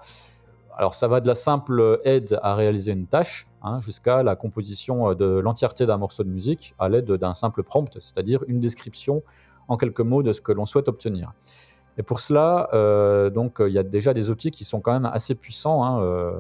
Alors 0.78 0.94
ça 0.94 1.08
va 1.08 1.22
de 1.22 1.28
la 1.28 1.36
simple 1.36 2.00
aide 2.04 2.38
à 2.44 2.54
réaliser 2.54 2.92
une 2.92 3.08
tâche 3.08 3.48
hein, 3.62 3.80
jusqu'à 3.80 4.24
la 4.24 4.36
composition 4.36 5.14
de 5.14 5.26
l'entièreté 5.26 5.86
d'un 5.86 5.98
morceau 5.98 6.24
de 6.24 6.30
musique 6.30 6.76
à 6.80 6.90
l'aide 6.90 7.12
d'un 7.12 7.34
simple 7.34 7.64
prompt, 7.64 7.92
c'est-à-dire 7.94 8.44
une 8.48 8.60
description 8.60 9.24
en 9.68 9.78
quelques 9.78 10.02
mots 10.02 10.22
de 10.22 10.34
ce 10.34 10.42
que 10.42 10.52
l'on 10.52 10.66
souhaite 10.66 10.88
obtenir. 10.88 11.34
Et 11.98 12.04
pour 12.04 12.20
cela, 12.20 12.70
euh, 12.74 13.30
donc 13.30 13.58
il 13.60 13.72
y 13.72 13.80
a 13.80 13.84
déjà 13.84 14.14
des 14.14 14.30
outils 14.30 14.52
qui 14.52 14.66
sont 14.66 14.82
quand 14.82 14.92
même 14.92 15.06
assez 15.06 15.34
puissants. 15.36 15.84
Hein, 15.84 16.02
euh, 16.02 16.34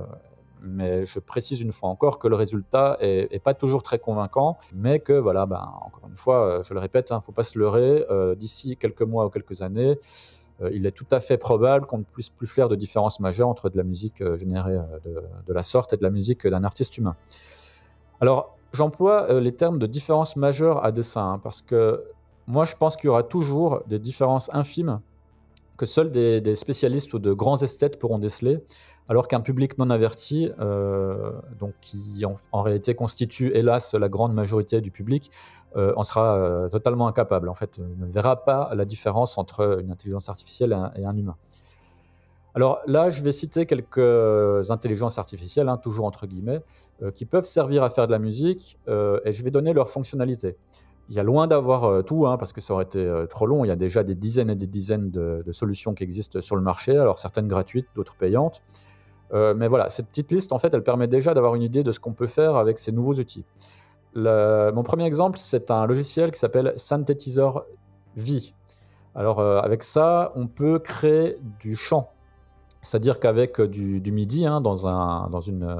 mais 0.65 1.05
je 1.05 1.19
précise 1.19 1.61
une 1.61 1.71
fois 1.71 1.89
encore 1.89 2.19
que 2.19 2.27
le 2.27 2.35
résultat 2.35 2.97
est, 2.99 3.41
pas 3.43 3.53
toujours 3.53 3.83
très 3.83 3.99
convaincant, 3.99 4.57
mais 4.73 4.99
que 4.99 5.13
voilà, 5.13 5.45
ben, 5.45 5.61
encore 5.81 6.09
une 6.09 6.15
fois, 6.15 6.45
euh, 6.45 6.63
je 6.63 6.73
le 6.73 6.79
répète, 6.79 7.09
il 7.09 7.13
hein, 7.13 7.17
ne 7.17 7.21
faut 7.21 7.31
pas 7.31 7.43
se 7.43 7.57
leurrer, 7.57 8.05
euh, 8.09 8.35
d'ici 8.35 8.77
quelques 8.77 9.01
mois 9.01 9.25
ou 9.25 9.29
quelques 9.29 9.61
années, 9.61 9.97
euh, 10.61 10.69
il 10.73 10.85
est 10.85 10.91
tout 10.91 11.07
à 11.11 11.19
fait 11.19 11.37
probable 11.37 11.85
qu'on 11.85 11.99
ne 11.99 12.03
puisse 12.03 12.29
plus 12.29 12.47
faire 12.47 12.69
de 12.69 12.75
différence 12.75 13.19
majeure 13.19 13.47
entre 13.47 13.69
de 13.69 13.77
la 13.77 13.83
musique 13.83 14.23
générée 14.37 14.77
de, 15.03 15.53
la 15.53 15.63
sorte 15.63 15.93
et 15.93 15.97
de 15.97 16.03
la 16.03 16.09
musique 16.09 16.47
d'un 16.47 16.63
artiste 16.63 16.97
humain. 16.97 17.15
Alors, 18.21 18.57
j'emploie 18.73 19.39
les 19.39 19.51
termes 19.51 19.79
de 19.79 19.85
différence 19.85 20.35
majeure 20.35 20.83
à 20.83 20.91
dessein, 20.91 21.33
hein, 21.33 21.39
parce 21.39 21.61
que 21.61 22.03
moi, 22.47 22.65
je 22.65 22.75
pense 22.75 22.95
qu'il 22.95 23.07
y 23.07 23.09
aura 23.09 23.23
toujours 23.23 23.83
des 23.87 23.99
différences 23.99 24.49
infimes 24.53 24.99
que 25.77 25.85
seuls 25.85 26.11
des, 26.11 26.55
spécialistes 26.55 27.13
ou 27.13 27.19
de 27.19 27.33
grands 27.33 27.57
esthètes 27.57 27.99
pourront 27.99 28.19
déceler, 28.19 28.59
alors 29.07 29.27
qu'un 29.27 29.41
public 29.41 29.77
non 29.77 29.89
averti, 29.89 30.49
euh, 30.59 31.31
donc 31.59 31.73
qui 31.81 32.23
en, 32.51 32.61
réalité 32.61 32.95
constitue 32.95 33.51
hélas 33.53 33.93
la 33.93 34.09
grande 34.09 34.33
majorité 34.33 34.81
du 34.81 34.91
public, 34.91 35.31
euh, 35.75 35.93
en 35.95 36.03
sera 36.03 36.37
euh, 36.37 36.69
totalement 36.69 37.07
incapable. 37.07 37.49
En 37.49 37.53
fait, 37.53 37.79
ne 37.79 38.05
verra 38.05 38.45
pas 38.45 38.71
la 38.73 38.85
différence 38.85 39.37
entre 39.37 39.79
une 39.81 39.91
intelligence 39.91 40.29
artificielle 40.29 40.71
et 40.95 41.05
un, 41.05 41.17
humain. 41.17 41.35
Alors 42.53 42.79
là, 42.87 43.09
je 43.09 43.21
vais 43.21 43.33
citer 43.33 43.65
quelques 43.65 44.71
intelligences 44.71 45.19
artificielles, 45.19 45.67
hein, 45.67 45.77
toujours 45.77 46.05
entre 46.05 46.25
guillemets, 46.25 46.61
qui 47.13 47.25
peuvent 47.25 47.45
servir 47.45 47.83
à 47.83 47.89
faire 47.89 48.07
de 48.07 48.13
la 48.13 48.19
musique, 48.19 48.79
et 48.87 49.31
je 49.31 49.43
vais 49.43 49.51
donner 49.51 49.73
leurs 49.73 49.89
fonctionnalités. 49.89 50.55
Il 51.09 51.15
y 51.15 51.19
a 51.19 51.23
loin 51.23 51.45
d'avoir 51.45 51.83
euh, 51.83 52.01
tout, 52.01 52.25
hein, 52.25 52.37
parce 52.37 52.51
que 52.51 52.61
ça 52.61 52.73
aurait 52.73 52.85
été 52.85 52.99
euh, 52.99 53.27
trop 53.27 53.45
long. 53.45 53.63
Il 53.63 53.67
y 53.67 53.71
a 53.71 53.75
déjà 53.75 54.03
des 54.03 54.15
dizaines 54.15 54.49
et 54.49 54.55
des 54.55 54.65
dizaines 54.65 55.11
de, 55.11 55.43
solutions 55.51 55.93
qui 55.93 56.03
existent 56.03 56.41
sur 56.41 56.55
le 56.55 56.63
marché, 56.63 56.97
alors 56.97 57.19
certaines 57.19 57.47
gratuites, 57.47 57.87
d'autres 57.95 58.15
payantes. 58.15 58.63
Euh, 59.33 59.53
mais 59.55 59.67
voilà, 59.67 59.89
cette 59.89 60.07
petite 60.07 60.31
liste, 60.31 60.51
en 60.51 60.57
fait, 60.57 60.73
elle 60.73 60.83
permet 60.83 61.07
déjà 61.07 61.33
d'avoir 61.33 61.55
une 61.55 61.61
idée 61.61 61.83
de 61.83 61.91
ce 61.91 61.99
qu'on 61.99 62.13
peut 62.13 62.27
faire 62.27 62.55
avec 62.55 62.77
ces 62.77 62.91
nouveaux 62.91 63.13
outils. 63.13 63.45
mon 64.15 64.83
premier 64.83 65.05
exemple, 65.05 65.37
c'est 65.37 65.69
un 65.69 65.85
logiciel 65.85 66.31
qui 66.31 66.39
s'appelle 66.39 66.73
Synthetizer 66.75 67.63
V. 68.15 68.39
Alors, 69.13 69.39
avec 69.39 69.83
ça, 69.83 70.31
on 70.35 70.47
peut 70.47 70.79
créer 70.79 71.37
du 71.59 71.75
chant. 71.75 72.11
C'est-à-dire 72.81 73.19
qu'avec 73.19 73.61
du, 73.61 74.11
MIDI, 74.11 74.45
hein, 74.45 74.61
dans, 74.61 74.87
un, 74.87 75.29
dans, 75.29 75.39
une, 75.39 75.75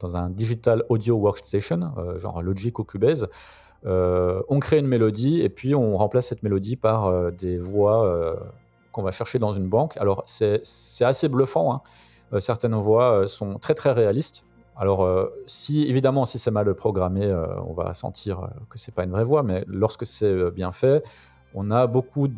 dans 0.00 0.16
un 0.16 0.30
digital 0.30 0.84
audio 0.88 1.16
workstation, 1.16 1.92
genre 2.18 2.42
Logic 2.42 2.78
ou 2.78 2.84
Cubase, 2.84 3.28
euh, 3.86 4.42
on 4.48 4.58
crée 4.58 4.78
une 4.78 4.86
mélodie 4.86 5.40
et 5.42 5.48
puis 5.48 5.74
on 5.74 5.96
remplace 5.96 6.26
cette 6.26 6.42
mélodie 6.42 6.76
par 6.76 7.06
euh, 7.06 7.30
des 7.30 7.56
voix 7.56 8.04
euh, 8.06 8.34
qu'on 8.92 9.02
va 9.02 9.12
chercher 9.12 9.38
dans 9.38 9.52
une 9.52 9.68
banque. 9.68 9.96
Alors 9.98 10.24
c'est 10.26 10.62
assez 11.00 11.28
bluffant. 11.28 11.72
Hein. 11.72 11.82
certaines 12.40 12.74
voix 12.74 13.28
sont 13.28 13.58
très 13.58 13.74
très 13.74 13.92
réalistes. 13.92 14.44
Alors, 14.78 15.08
si 15.46 15.84
évidemment, 15.84 16.26
si 16.26 16.38
c'est 16.38 16.50
mal 16.50 16.74
programmé, 16.74 17.34
on 17.66 17.72
va 17.72 17.94
sentir 17.94 18.50
que 18.68 18.78
c'est 18.78 18.92
pas 18.92 19.04
une 19.04 19.10
vraie 19.10 19.24
voix, 19.24 19.42
mais 19.42 19.64
lorsque 19.66 20.04
c'est 20.04 20.50
bien 20.50 20.70
fait, 20.70 21.02
on 21.54 21.70
a 21.70 21.86
beaucoup 21.86 22.28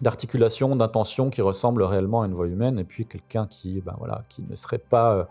d'articulation, 0.00 0.74
d'intention 0.74 1.30
qui 1.30 1.40
ressemblent 1.40 1.84
réellement 1.84 2.22
à 2.22 2.26
une 2.26 2.34
voix 2.34 2.48
humaine, 2.48 2.80
et 2.80 2.84
puis 2.84 3.06
quelqu'un 3.06 3.46
qui, 3.46 3.80
ben 3.80 3.94
voilà, 3.98 4.24
qui 4.28 4.42
ne 4.42 4.56
serait 4.56 4.78
pas 4.78 5.28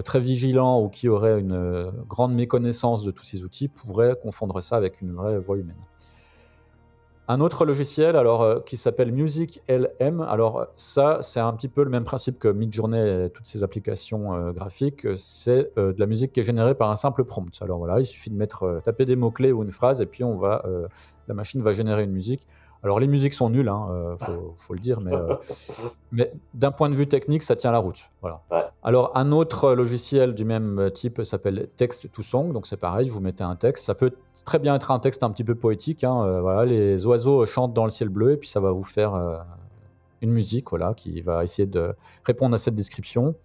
très 0.00 0.20
vigilant 0.20 0.80
ou 0.80 0.88
qui 0.88 1.08
aurait 1.08 1.38
une 1.38 1.52
euh, 1.52 1.90
grande 2.08 2.34
méconnaissance 2.34 3.04
de 3.04 3.10
tous 3.10 3.24
ces 3.24 3.42
outils 3.42 3.68
pourrait 3.68 4.16
confondre 4.20 4.62
ça 4.62 4.76
avec 4.76 5.02
une 5.02 5.12
vraie 5.12 5.38
voix 5.38 5.58
humaine. 5.58 5.76
Un 7.28 7.40
autre 7.40 7.66
logiciel 7.66 8.16
alors, 8.16 8.42
euh, 8.42 8.60
qui 8.60 8.78
s'appelle 8.78 9.12
Music 9.12 9.60
LM, 9.68 10.22
alors 10.22 10.66
ça 10.76 11.18
c'est 11.20 11.40
un 11.40 11.52
petit 11.52 11.68
peu 11.68 11.84
le 11.84 11.90
même 11.90 12.04
principe 12.04 12.38
que 12.38 12.48
Midjourney 12.48 13.26
et 13.26 13.30
toutes 13.30 13.46
ces 13.46 13.62
applications 13.62 14.52
graphiques, 14.52 15.06
c'est 15.14 15.70
de 15.76 15.94
la 15.98 16.06
musique 16.06 16.32
qui 16.32 16.40
est 16.40 16.44
générée 16.44 16.74
par 16.74 16.90
un 16.90 16.96
simple 16.96 17.24
prompt. 17.24 17.60
Alors 17.60 17.78
voilà, 17.78 18.00
il 18.00 18.06
suffit 18.06 18.30
de 18.30 18.36
mettre, 18.36 18.80
taper 18.82 19.04
des 19.04 19.16
mots-clés 19.16 19.52
ou 19.52 19.62
une 19.62 19.70
phrase 19.70 20.00
et 20.00 20.06
puis 20.06 20.24
on 20.24 20.34
va, 20.34 20.64
la 21.28 21.34
machine 21.34 21.62
va 21.62 21.72
générer 21.72 22.04
une 22.04 22.12
musique. 22.12 22.46
Alors 22.84 22.98
les 22.98 23.06
musiques 23.06 23.32
sont 23.32 23.48
nulles, 23.48 23.68
hein, 23.68 23.88
euh, 23.92 24.16
faut, 24.56 24.74
le 24.74 24.80
dire, 24.80 25.00
mais, 25.00 25.14
euh, 25.14 25.36
mais 26.12 26.32
d'un 26.52 26.72
point 26.72 26.90
de 26.90 26.96
vue 26.96 27.06
technique, 27.06 27.42
ça 27.44 27.54
tient 27.54 27.70
la 27.70 27.78
route. 27.78 28.10
Voilà. 28.20 28.42
Alors 28.82 29.12
un 29.14 29.30
autre 29.30 29.72
logiciel 29.72 30.34
du 30.34 30.44
même 30.44 30.90
type 30.92 31.22
s'appelle 31.22 31.68
Text 31.76 32.10
to 32.10 32.22
Song, 32.22 32.52
donc 32.52 32.66
c'est 32.66 32.76
pareil, 32.76 33.08
vous 33.08 33.20
mettez 33.20 33.44
un 33.44 33.54
texte, 33.54 33.84
ça 33.84 33.94
peut 33.94 34.10
très 34.44 34.58
bien 34.58 34.74
être 34.74 34.90
un 34.90 34.98
texte 34.98 35.22
un 35.22 35.30
petit 35.30 35.44
peu 35.44 35.54
poétique. 35.54 36.02
Hein, 36.02 36.24
euh, 36.24 36.40
voilà, 36.40 36.64
les 36.64 37.06
oiseaux 37.06 37.46
chantent 37.46 37.72
dans 37.72 37.84
le 37.84 37.90
ciel 37.90 38.08
bleu 38.08 38.32
et 38.32 38.36
puis 38.36 38.48
ça 38.48 38.58
va 38.58 38.72
vous 38.72 38.84
faire 38.84 39.44
une 40.20 40.32
musique, 40.32 40.70
voilà, 40.70 40.92
qui 40.94 41.20
va 41.20 41.44
essayer 41.44 41.66
de 41.66 41.94
répondre 42.24 42.54
à 42.54 42.58
cette 42.58 42.74
description. 42.74 43.36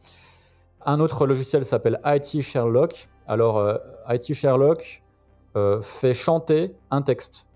Un 0.83 0.99
autre 0.99 1.27
logiciel 1.27 1.63
s'appelle 1.63 1.99
IT 2.05 2.41
Sherlock. 2.41 3.07
Alors 3.27 3.63
IT 4.09 4.33
Sherlock 4.33 5.03
fait 5.81 6.13
chanter 6.15 6.73
un 6.89 7.03
texte 7.03 7.46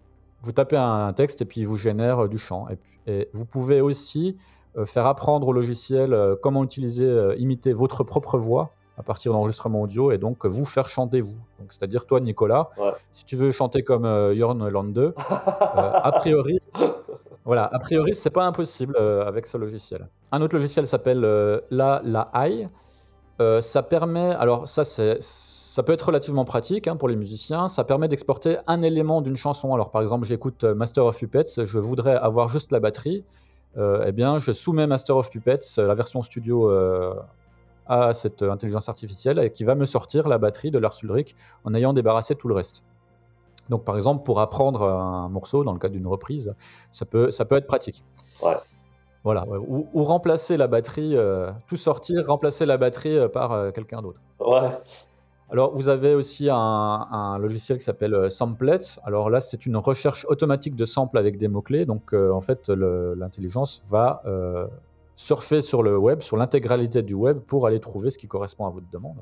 vous 0.42 0.52
tapez 0.52 0.78
un 0.78 1.14
texte 1.14 1.42
et 1.42 1.46
puis 1.46 1.62
il 1.62 1.68
vous 1.68 1.78
génère 1.78 2.24
euh, 2.24 2.28
du 2.28 2.38
chant. 2.38 2.68
Et, 3.08 3.30
vous 3.34 3.46
pouvez 3.46 3.82
aussi 3.82 4.38
euh, 4.78 4.86
faire 4.86 5.06
apprendre 5.06 5.48
au 5.48 5.54
logiciel 5.54 6.14
euh, 6.14 6.36
comment 6.42 6.64
utiliser, 6.64 7.36
imiter 7.38 7.74
votre 7.74 8.04
propre 8.04 8.38
voix 8.38 8.74
à 8.98 9.04
partir 9.04 9.34
d'enregistrements 9.34 9.82
audio 9.82 10.12
et 10.12 10.18
donc 10.18 10.46
vous 10.46 10.66
faire 10.66 10.88
chanter 10.88 11.22
vous. 11.22 11.38
Donc 11.60 11.72
c'est-à-dire 11.72 12.06
toi 12.06 12.20
Nicolas, 12.20 12.70
si 13.12 13.26
tu 13.26 13.36
veux 13.36 13.52
chanter 13.52 13.84
comme 13.84 14.06
Jorn 14.36 14.70
Lande, 14.70 15.16
a 15.60 16.12
priori, 16.14 16.60
voilà, 17.46 17.68
a 17.72 17.80
priori 17.80 18.14
c'est 18.14 18.30
pas 18.30 18.46
impossible 18.46 18.98
avec 18.98 19.48
ce 19.48 19.58
logiciel. 19.58 20.08
Un 20.32 20.42
autre 20.42 20.56
logiciel 20.56 20.86
s'appelle 20.86 21.22
La 21.72 22.02
La 22.04 22.30
AI. 22.34 22.68
Ça 23.62 23.84
permet, 23.84 24.32
alors 24.32 24.68
ça 25.72 25.84
peut 25.84 25.94
être 25.94 26.08
relativement 26.08 26.44
pratique 26.44 26.90
hein, 26.90 26.98
pour 26.98 27.08
les 27.08 27.16
musiciens. 27.16 27.70
Ça 27.70 27.86
permet 27.86 28.10
d'exporter 28.10 28.58
un 28.68 28.82
élément 28.82 29.22
d'une 29.22 29.38
chanson. 29.38 29.74
Alors, 29.74 29.90
par 29.90 30.02
exemple, 30.02 30.26
j'écoute 30.26 30.66
euh, 30.66 30.76
Master 30.76 31.06
of 31.06 31.18
Puppets, 31.18 31.66
je 31.66 31.80
voudrais 31.80 32.16
avoir 32.18 32.50
juste 32.50 32.74
la 32.74 32.82
batterie. 32.82 33.24
Euh, 33.78 34.04
eh 34.06 34.12
bien, 34.12 34.38
je 34.38 34.52
soumets 34.52 34.86
Master 34.86 35.16
of 35.16 35.30
Puppets, 35.30 35.60
euh, 35.78 35.88
la 35.88 35.94
version 35.94 36.22
studio, 36.24 36.70
à 37.88 38.14
cette 38.14 38.44
intelligence 38.44 38.90
artificielle 38.90 39.50
qui 39.52 39.64
va 39.64 39.76
me 39.76 39.86
sortir 39.86 40.28
la 40.28 40.38
batterie 40.38 40.72
de 40.72 40.78
Lars 40.78 40.96
Ulrich 41.04 41.36
en 41.64 41.74
ayant 41.74 41.94
débarrassé 41.94 42.36
tout 42.36 42.48
le 42.48 42.54
reste. 42.54 42.84
Donc, 43.70 43.86
par 43.86 43.96
exemple, 43.96 44.24
pour 44.24 44.42
apprendre 44.42 44.84
un 44.84 45.30
morceau 45.30 45.64
dans 45.64 45.74
le 45.74 45.80
cadre 45.80 45.94
d'une 45.94 46.08
reprise, 46.08 46.54
ça 46.92 47.06
peut 47.06 47.30
être 47.30 47.68
pratique. 47.68 48.04
Voilà, 49.24 49.46
ou, 49.48 50.04
remplacer 50.04 50.58
la 50.58 50.68
batterie, 50.68 51.16
tout 51.68 51.78
sortir, 51.78 52.26
remplacer 52.26 52.66
la 52.66 52.78
batterie 52.78 53.30
par 53.32 53.72
quelqu'un 53.72 54.02
d'autre. 54.02 54.20
Ouais. 54.40 54.70
Alors, 55.52 55.76
vous 55.76 55.90
avez 55.90 56.16
aussi 56.16 56.48
un, 56.50 57.38
logiciel 57.38 57.78
qui 57.78 57.84
s'appelle 57.84 58.14
euh, 58.14 58.30
Samplet. 58.30 58.80
Alors 59.04 59.30
là, 59.30 59.42
c'est 59.42 59.66
une 59.66 59.76
recherche 59.76 60.26
automatique 60.30 60.78
de 60.78 60.86
samples 60.86 61.18
avec 61.18 61.36
des 61.36 61.50
mots-clés. 61.50 61.86
Donc, 61.86 62.14
euh, 62.14 62.32
en 62.32 62.40
fait, 62.40 62.70
l'intelligence 62.70 63.82
va 63.90 64.22
euh, 64.26 64.66
surfer 65.18 65.60
sur 65.60 65.84
le 65.84 65.98
web, 65.98 66.22
sur 66.22 66.38
l'intégralité 66.38 67.02
du 67.02 67.16
web, 67.16 67.40
pour 67.40 67.68
aller 67.68 67.82
trouver 67.82 68.12
ce 68.12 68.18
qui 68.18 68.30
correspond 68.30 68.66
à 68.66 68.70
votre 68.70 68.90
demande. 68.92 69.18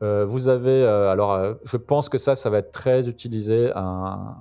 vous 0.00 0.48
avez, 0.48 0.86
alors, 0.86 1.56
je 1.64 1.76
pense 1.76 2.08
que 2.08 2.18
ça, 2.18 2.36
ça 2.36 2.48
va 2.48 2.58
être 2.58 2.70
très 2.70 3.08
utilisé, 3.08 3.72
un, 3.74 4.36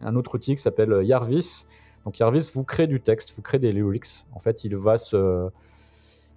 un 0.00 0.16
autre 0.16 0.36
outil 0.36 0.54
qui 0.54 0.62
s'appelle 0.62 1.00
Yarvis. 1.02 1.66
Donc, 2.08 2.18
Yarvis 2.20 2.52
vous 2.54 2.64
crée 2.64 2.86
du 2.86 3.02
texte, 3.02 3.36
vous 3.36 3.42
crée 3.42 3.58
des 3.58 3.70
lyrics. 3.70 4.24
En 4.32 4.38
fait, 4.38 4.64
il 4.64 4.74
va 4.74 4.96
se 4.96 5.50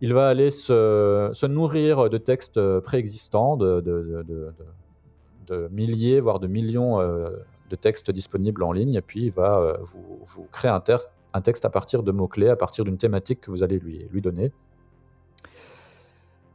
aller 0.04 0.52
se, 0.52 1.46
nourrir 1.46 2.10
de 2.10 2.18
textes 2.18 2.60
préexistants, 2.82 3.56
de, 3.56 4.52
milliers, 5.72 6.20
voire 6.20 6.42
de 6.42 6.48
millions 6.48 7.00
euh, 7.00 7.30
de 7.70 7.76
textes 7.78 8.12
disponibles 8.12 8.64
en 8.64 8.74
ligne, 8.74 8.96
et 8.96 9.02
puis 9.02 9.28
il 9.28 9.32
va 9.32 9.60
euh, 9.60 9.78
vous, 10.26 10.46
créer 10.52 10.70
un, 10.70 10.82
texte 10.82 11.64
à 11.64 11.70
partir 11.70 12.04
de 12.04 12.12
mots-clés, 12.12 12.50
à 12.50 12.58
partir 12.58 12.84
d'une 12.84 12.98
thématique 12.98 13.40
que 13.40 13.50
vous 13.50 13.64
allez 13.64 13.80
lui, 13.80 14.22
donner. 14.22 14.52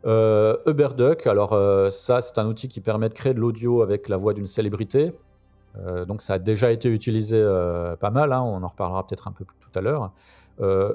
Euh, 0.05 0.59
Uberduck, 0.67 1.27
alors 1.27 1.59
ça 1.91 2.21
c'est 2.21 2.37
un 2.37 2.47
outil 2.47 2.69
qui 2.69 2.83
permet 2.83 3.09
de 3.09 3.15
créer 3.15 3.33
de 3.33 3.41
l'audio 3.41 3.81
avec 3.81 4.11
la 4.11 4.19
voix 4.19 4.35
d'une 4.35 4.45
célébrité. 4.45 5.15
Donc 6.07 6.23
ça 6.23 6.35
a 6.35 6.39
déjà 6.39 6.71
été 6.71 6.89
utilisé 6.89 7.41
pas 8.01 8.11
mal, 8.11 8.33
hein, 8.33 8.43
on 8.43 8.63
en 8.63 8.67
reparlera 8.67 9.07
peut-être 9.07 9.29
un 9.29 9.33
peu 9.33 9.45
plus 9.45 9.57
tout 9.61 9.79
à 9.79 9.83
l'heure. 9.83 10.13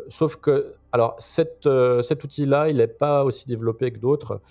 sauf 0.09 0.37
que, 0.37 0.73
alors 0.91 1.15
cet 1.19 1.65
outil-là, 1.65 2.69
il 2.69 2.77
n'est 2.77 2.87
pas 2.87 3.23
aussi 3.23 3.47
développé 3.47 3.91
que 3.91 3.99
d'autres. 3.99 4.41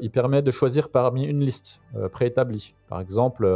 il 0.00 0.10
permet 0.10 0.42
de 0.42 0.50
choisir 0.50 0.90
parmi 0.90 1.24
une 1.24 1.40
liste 1.40 1.80
préétablie. 2.12 2.74
Par 2.88 3.00
exemple, 3.00 3.48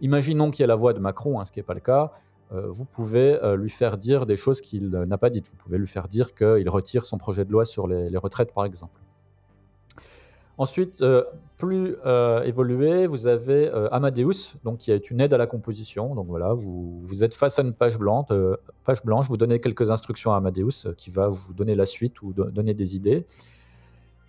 imaginons 0.00 0.50
qu'il 0.50 0.62
y 0.62 0.64
ait 0.64 0.68
la 0.68 0.74
voix 0.74 0.92
de 0.92 1.00
Macron, 1.00 1.40
hein, 1.40 1.44
ce 1.44 1.52
qui 1.52 1.58
n'est 1.58 1.64
pas 1.64 1.74
le 1.74 1.80
cas. 1.80 2.10
Euh, 2.52 2.66
vous 2.66 2.84
pouvez 2.84 3.42
euh, 3.42 3.56
lui 3.56 3.68
faire 3.68 3.98
dire 3.98 4.24
des 4.24 4.36
choses 4.36 4.60
qu'il 4.60 4.88
n'a 4.90 5.18
pas 5.18 5.30
dites. 5.30 5.50
Vous 5.50 5.56
pouvez 5.56 5.78
lui 5.78 5.86
faire 5.86 6.08
dire 6.08 6.34
qu'il 6.34 6.68
retire 6.68 7.04
son 7.04 7.18
projet 7.18 7.44
de 7.44 7.52
loi 7.52 7.64
sur 7.64 7.86
les, 7.86 8.16
retraites, 8.16 8.52
par 8.52 8.64
exemple. 8.64 9.00
Ensuite, 10.58 11.00
euh, 11.02 11.24
plus 11.56 11.96
évolué, 12.44 13.06
vous 13.06 13.26
avez 13.26 13.68
Amadeus, 13.90 14.56
donc 14.64 14.78
qui 14.78 14.92
est 14.92 15.10
une 15.10 15.20
aide 15.20 15.34
à 15.34 15.38
la 15.38 15.46
composition. 15.46 16.14
Donc 16.14 16.26
voilà, 16.28 16.52
vous, 16.52 17.00
vous 17.00 17.24
êtes 17.24 17.34
face 17.34 17.58
à 17.58 17.62
une 17.62 17.72
page 17.72 17.98
blanche, 17.98 18.26
page 18.84 19.02
blanche, 19.02 19.26
vous 19.28 19.36
donnez 19.36 19.60
quelques 19.60 19.90
instructions 19.90 20.32
à 20.32 20.36
Amadeus 20.36 20.92
qui 20.96 21.10
va 21.10 21.28
vous 21.28 21.54
donner 21.54 21.74
la 21.74 21.86
suite 21.86 22.22
ou 22.22 22.32
donner 22.32 22.74
des 22.74 22.94
idées. 22.94 23.24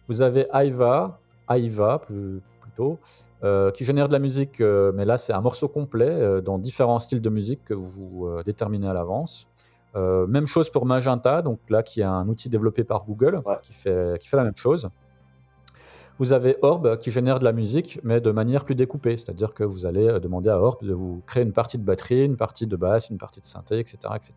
Vous 0.10 0.24
avez 0.24 0.48
Aiva, 0.52 1.20
Aiva 1.48 2.00
plutôt, 2.00 2.98
euh, 3.44 3.70
qui 3.70 3.86
génère 3.86 4.08
de 4.08 4.14
la 4.14 4.20
musique, 4.20 4.60
euh, 4.60 4.92
mais 4.94 5.06
là 5.06 5.18
c'est 5.18 5.34
un 5.34 5.42
morceau 5.42 5.68
complet 5.68 6.10
euh, 6.10 6.42
dans 6.42 6.58
différents 6.58 6.98
styles 6.98 7.22
de 7.22 7.30
musique 7.30 7.64
que 7.64 7.76
vous 7.76 8.28
déterminez 8.44 8.88
à 8.88 8.94
l'avance. 8.94 9.48
même 9.96 10.48
chose 10.48 10.70
pour 10.72 10.86
Magenta, 10.86 11.42
donc 11.44 11.60
là 11.70 11.84
qui 11.84 12.02
est 12.02 12.06
un 12.06 12.28
outil 12.28 12.50
développé 12.50 12.84
par 12.84 13.06
Google 13.06 13.42
qui, 13.62 13.74
fait, 13.74 14.20
qui 14.20 14.28
fait 14.28 14.38
la 14.38 14.44
même 14.44 14.58
chose. 14.58 14.90
Vous 16.20 16.34
avez 16.34 16.58
Orb 16.62 17.00
qui 17.00 17.12
génère 17.12 17.40
de 17.40 17.46
la 17.46 17.54
musique, 17.54 18.00
mais 18.04 18.22
de 18.22 18.30
manière 18.30 18.66
plus 18.66 18.76
découpée, 18.76 19.18
c'est-à-dire 19.18 19.54
que 19.54 19.64
vous 19.64 19.86
allez 19.86 20.20
demander 20.20 20.50
à 20.50 20.60
Orb 20.60 20.86
de 20.86 20.94
vous 20.94 21.24
créer 21.26 21.44
une 21.44 21.54
partie 21.54 21.78
de 21.78 21.84
batterie, 21.84 22.26
une 22.26 22.36
partie 22.36 22.68
de 22.68 22.76
basse, 22.76 23.10
une 23.10 23.18
partie 23.18 23.40
de 23.40 23.46
synthé, 23.46 23.80
etc. 23.80 23.98
etc. 24.16 24.34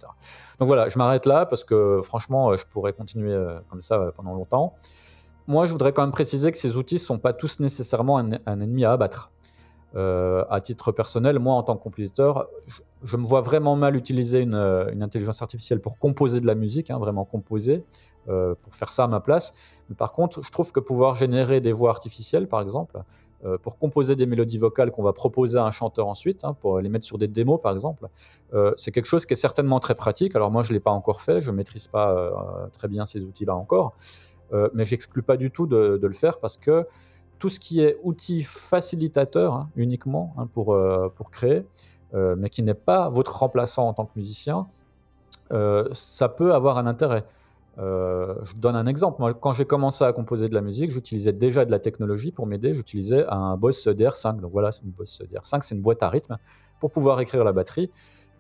Donc 0.58 0.68
voilà, 0.68 0.88
je 0.88 0.96
m'arrête 0.96 1.26
là 1.26 1.44
parce 1.44 1.64
que 1.64 2.00
franchement, 2.02 2.56
je 2.56 2.64
pourrais 2.66 2.92
continuer 2.92 3.36
comme 3.68 3.80
ça 3.80 4.12
pendant 4.14 4.32
longtemps. 4.32 4.74
Moi, 5.48 5.66
je 5.66 5.72
voudrais 5.72 5.92
quand 5.92 6.02
même 6.02 6.12
préciser 6.12 6.50
que 6.50 6.56
ces 6.56 6.76
outils 6.76 6.94
ne 6.96 7.00
sont 7.00 7.18
pas 7.18 7.32
tous 7.32 7.58
nécessairement 7.58 8.18
un, 8.18 8.60
ennemi 8.60 8.84
à 8.84 8.92
abattre. 8.92 9.32
Euh, 9.94 10.44
à 10.48 10.61
titre 10.61 10.90
personnel, 10.92 11.38
moi, 11.38 11.55
en 11.55 11.62
tant 11.62 11.76
que 11.76 11.83
compositeur, 11.83 12.48
je, 13.02 13.16
me 13.16 13.26
vois 13.26 13.42
vraiment 13.42 13.76
mal 13.76 13.94
utiliser 13.94 14.40
une, 14.40 14.55
intelligence 14.55 15.42
artificielle 15.42 15.81
pour 15.81 15.98
composer 15.98 16.40
de 16.40 16.46
la 16.46 16.55
musique, 16.55 16.90
hein, 16.90 16.98
vraiment 16.98 17.24
composer, 17.24 17.81
euh, 18.28 18.55
pour 18.62 18.74
faire 18.74 18.90
ça 18.90 19.05
à 19.05 19.07
ma 19.07 19.20
place. 19.20 19.55
Par 19.98 20.12
contre, 20.12 20.42
je 20.42 20.50
trouve 20.50 20.72
que 20.72 20.81
pouvoir 20.81 21.14
générer 21.14 21.61
des 21.61 21.72
voix 21.72 21.90
artificielles, 21.90 22.48
par 22.48 22.62
exemple, 22.62 23.02
euh, 23.44 23.59
pour 23.59 23.76
composer 23.76 24.16
des 24.16 24.24
mélodies 24.24 24.57
vocales 24.57 24.90
qu'on 24.90 25.02
va 25.02 25.12
proposer 25.12 25.59
à 25.59 25.64
un 25.64 25.70
chanteur 25.70 26.07
ensuite, 26.07 26.44
hein, 26.44 26.55
pour 26.59 26.81
les 26.81 26.88
mettre 26.88 27.05
sur 27.05 27.18
des 27.18 27.28
démos, 27.28 27.61
par 27.61 27.72
exemple, 27.72 28.09
c'est 28.76 28.92
quelque 28.92 29.07
chose 29.07 29.26
qui 29.26 29.35
est 29.35 29.37
certainement 29.37 29.81
très 29.81 29.94
pratique. 29.94 30.35
Alors 30.37 30.50
moi, 30.50 30.62
je 30.62 30.70
ne 30.70 30.74
l'ai 30.74 30.81
pas 30.81 30.92
encore 30.92 31.20
fait, 31.20 31.40
je 31.40 31.50
ne 31.50 31.57
maîtrise 31.57 31.88
pas 31.88 32.68
très 32.72 32.88
bien 32.88 33.05
ces 33.05 33.24
outils-là 33.24 33.55
encore. 33.55 33.94
Euh, 34.52 34.68
mais 34.74 34.85
j'exclus 34.85 35.22
pas 35.22 35.37
du 35.37 35.50
tout 35.50 35.66
de, 35.66 35.98
le 36.00 36.12
faire 36.12 36.38
parce 36.38 36.57
que 36.57 36.87
tout 37.42 37.48
ce 37.48 37.59
qui 37.59 37.81
est 37.81 37.98
outil 38.05 38.44
facilitateur 38.44 39.55
hein, 39.55 39.68
uniquement 39.74 40.33
hein, 40.38 40.46
pour, 40.46 40.74
euh, 40.74 41.09
pour 41.16 41.33
créer, 41.33 41.66
euh, 42.14 42.37
mais 42.38 42.48
qui 42.48 42.62
n'est 42.62 42.72
pas 42.72 43.09
votre 43.09 43.37
remplaçant 43.37 43.88
en 43.88 43.94
tant 43.94 44.05
que 44.05 44.12
musicien, 44.14 44.68
ça 45.92 46.28
peut 46.28 46.55
avoir 46.55 46.78
un 46.78 46.87
intérêt. 46.87 47.24
je 47.76 48.55
donne 48.57 48.76
un 48.76 48.87
exemple. 48.87 49.16
Moi, 49.18 49.35
quand 49.35 49.52
j'ai 49.52 49.64
commencé 49.64 50.05
à 50.05 50.12
composer 50.12 50.48
de 50.48 50.55
la 50.55 50.62
musique, 50.62 50.92
j'utilisais 50.92 51.33
déjà 51.33 51.64
de 51.64 51.72
la 51.72 51.81
technologie 51.81 52.31
pour 52.31 52.46
m'aider. 52.46 52.74
J'utilisais 52.74 53.26
un 53.28 53.57
Boss 53.57 53.87
DR5. 53.87 54.40
Donc 54.40 54.52
voilà, 54.52 54.70
une 54.83 54.92
Boss 54.92 55.20
DR5, 55.20 55.61
c'est 55.61 55.74
une 55.74 55.83
boîte 55.83 56.02
à 56.02 56.09
rythme 56.09 56.38
pour 56.81 56.90
pouvoir 56.90 57.20
écrire 57.20 57.44
la 57.44 57.52
batterie. 57.52 57.90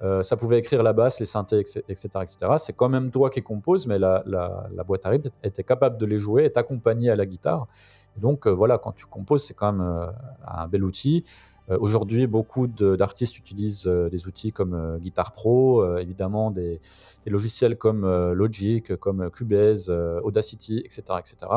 Euh, 0.02 0.22
ça 0.22 0.36
pouvait 0.36 0.58
écrire 0.58 0.82
la 0.82 0.92
basse, 0.92 1.20
les 1.20 1.26
synthés, 1.26 1.60
etc. 1.60 2.08
etc. 2.22 2.36
C'est 2.58 2.72
quand 2.72 2.88
même 2.88 3.10
toi 3.10 3.30
qui 3.30 3.42
composes, 3.42 3.86
mais 3.86 3.98
la, 3.98 4.24
boîte 4.84 5.06
à 5.06 5.10
rythme 5.10 5.30
était 5.44 5.62
capable 5.62 5.96
de 5.96 6.06
les 6.06 6.18
jouer 6.18 6.44
et 6.44 6.50
t'accompagner 6.50 7.10
à 7.10 7.16
la 7.16 7.24
guitare. 7.24 7.68
Donc 8.16 8.46
euh, 8.46 8.50
voilà, 8.50 8.78
quand 8.78 8.92
tu 8.92 9.06
composes, 9.06 9.44
c'est 9.44 9.54
quand 9.54 9.72
même 9.72 9.86
euh, 9.86 10.06
un 10.46 10.68
bel 10.68 10.84
outil. 10.84 11.24
Aujourd'hui, 11.68 12.26
beaucoup 12.26 12.66
d'artistes 12.66 13.38
utilisent 13.38 13.86
des 13.86 14.26
outils 14.26 14.52
comme 14.52 14.98
Guitar 14.98 15.30
Pro, 15.30 15.96
évidemment 15.96 16.50
des, 16.50 16.80
logiciels 17.26 17.78
comme 17.78 18.04
Logic, 18.32 18.96
comme 18.96 19.30
Cubase, 19.30 19.88
Audacity, 19.88 20.82
etc., 20.84 21.02
etc., 21.20 21.52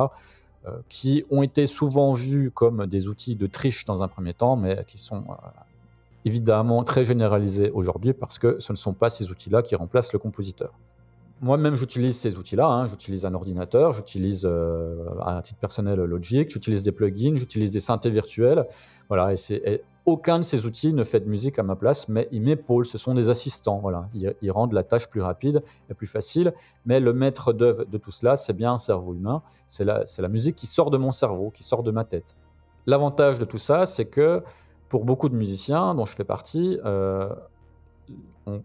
qui 0.88 1.26
ont 1.32 1.42
été 1.42 1.66
souvent 1.68 2.14
vus 2.14 2.52
comme 2.52 2.86
des 2.86 3.08
outils 3.08 3.36
de 3.36 3.48
triche 3.48 3.84
dans 3.84 4.04
un 4.04 4.08
premier 4.08 4.36
temps, 4.36 4.56
mais 4.56 4.86
qui 4.86 5.00
sont 5.00 5.26
évidemment 6.24 6.84
très 6.84 7.04
généralisé 7.04 7.72
aujourd'hui 7.72 8.14
parce 8.14 8.38
que 8.38 8.60
ce 8.60 8.72
ne 8.72 8.78
sont 8.78 8.94
pas 8.94 9.10
ces 9.10 9.32
outils-là 9.32 9.64
qui 9.64 9.76
remplacent 9.76 10.14
le 10.14 10.20
compositeur. 10.20 10.72
Moi-même, 11.42 11.76
j'utilise 11.76 12.18
ces 12.18 12.38
outils-là. 12.38 12.68
Hein. 12.68 12.88
J'utilise 12.88 13.26
un 13.26 13.34
ordinateur, 13.34 13.92
j'utilise 13.92 14.46
euh, 14.46 15.10
à 15.22 15.42
titre 15.42 15.60
personnel 15.60 16.00
Logic, 16.00 16.50
j'utilise 16.50 16.84
des 16.84 16.92
plugins, 16.92 17.36
j'utilise 17.36 17.72
des 17.72 17.82
synthés 17.82 18.10
virtuels. 18.10 18.66
Aucun 20.06 20.38
de 20.38 20.44
ces 20.44 20.68
outils 20.68 20.94
ne 20.94 21.04
fait 21.04 21.20
de 21.20 21.28
musique 21.28 21.58
à 21.58 21.64
ma 21.64 21.76
place, 21.76 22.08
mais 22.10 22.28
ils 22.32 22.42
m'épaulent. 22.42 22.86
Ce 22.86 23.00
sont 23.00 23.16
des 23.16 23.30
assistants. 23.30 23.82
Ils, 24.14 24.52
rendent 24.52 24.74
la 24.74 24.84
tâche 24.84 25.10
plus 25.10 25.22
rapide 25.22 25.64
et 25.90 25.96
plus 25.96 26.06
facile. 26.06 26.54
Mais 26.86 27.00
le 27.00 27.12
maître 27.12 27.54
d'œuvre 27.54 27.86
de 27.86 27.98
tout 27.98 28.12
cela, 28.12 28.36
c'est 28.36 28.54
bien 28.54 28.74
un 28.74 28.78
cerveau 28.78 29.16
humain. 29.16 29.42
C'est 29.66 29.84
la, 29.84 30.04
la 30.20 30.28
musique 30.28 30.56
qui 30.56 30.68
sort 30.68 30.92
de 30.92 30.98
mon 30.98 31.12
cerveau, 31.12 31.50
qui 31.50 31.64
sort 31.64 31.82
de 31.82 31.90
ma 31.90 32.04
tête. 32.04 32.36
L'avantage 32.86 33.40
de 33.40 33.46
tout 33.46 33.58
ça, 33.58 33.88
c'est 33.88 34.06
que 34.06 34.44
pour 34.90 35.06
beaucoup 35.06 35.28
de 35.28 35.36
musiciens, 35.36 35.96
dont 35.96 36.06
je 36.06 36.14
fais 36.14 36.24
partie, 36.24 36.80
euh, 36.86 37.28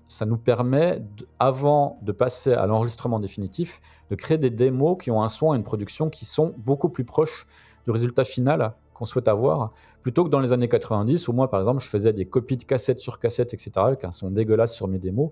ça 0.07 0.27
nous 0.27 0.37
permet, 0.37 1.03
avant 1.39 1.99
de 2.03 2.13
passer 2.13 2.53
à 2.53 2.67
l'enregistrement 2.67 3.19
définitif, 3.19 3.81
de 4.11 4.15
créer 4.15 4.39
des 4.39 4.51
démos 4.51 4.99
qui 5.03 5.11
ont 5.11 5.23
un 5.23 5.29
son 5.29 5.55
et 5.55 5.57
une 5.57 5.63
production 5.63 6.11
qui 6.11 6.25
sont 6.25 6.55
beaucoup 6.59 6.89
plus 6.89 7.05
proches 7.05 7.47
du 7.85 7.91
résultat 7.91 8.25
final 8.25 8.75
qu'on 8.93 9.07
souhaite 9.07 9.29
avoir, 9.29 9.73
plutôt 10.03 10.25
que 10.25 10.29
dans 10.29 10.41
les 10.41 10.53
années 10.53 10.69
90, 10.69 11.29
où 11.29 11.33
moi, 11.33 11.49
par 11.49 11.61
exemple, 11.61 11.83
je 11.83 11.89
faisais 11.89 12.13
des 12.13 12.27
copies 12.27 12.59
de 12.59 12.65
cassettes 12.65 13.01
sur 13.01 13.19
cassettes, 13.19 13.55
etc., 13.55 13.71
avec 13.77 14.05
un 14.05 14.13
son 14.13 14.31
dégueulasse 14.31 14.75
sur 14.75 14.89
mes 14.89 14.99
démos, 14.99 15.31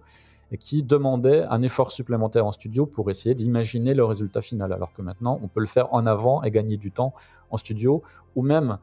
et 0.51 0.57
qui 0.57 0.83
demandaient 0.83 1.45
un 1.51 1.61
effort 1.61 1.93
supplémentaire 1.93 2.47
en 2.47 2.53
studio 2.53 2.87
pour 2.87 3.11
essayer 3.11 3.35
d'imaginer 3.35 3.93
le 3.93 4.05
résultat 4.05 4.41
final, 4.41 4.73
alors 4.73 4.95
que 4.95 5.03
maintenant, 5.03 5.39
on 5.43 5.49
peut 5.49 5.61
le 5.61 5.67
faire 5.67 5.93
en 5.93 6.07
avant 6.07 6.43
et 6.43 6.51
gagner 6.51 6.79
du 6.79 6.91
temps 6.91 7.13
en 7.51 7.59
studio, 7.59 8.03
ou 8.35 8.43
même 8.43 8.79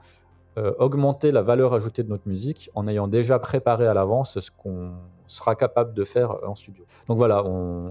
euh, 0.57 0.73
augmenter 0.79 1.31
la 1.31 1.41
valeur 1.41 1.73
ajoutée 1.73 2.01
de 2.01 2.09
notre 2.09 2.29
musique 2.29 2.69
en 2.75 2.87
ayant 2.87 3.09
déjà 3.09 3.39
préparé 3.39 3.87
à 3.87 3.93
l'avance 3.93 4.39
ce 4.39 4.49
qu'on 4.51 4.93
sera 5.27 5.53
capable 5.53 5.93
de 5.93 6.05
faire 6.05 6.31
euh, 6.31 6.47
en 6.47 6.55
studio. 6.55 6.85
Donc 7.09 7.17
voilà, 7.17 7.43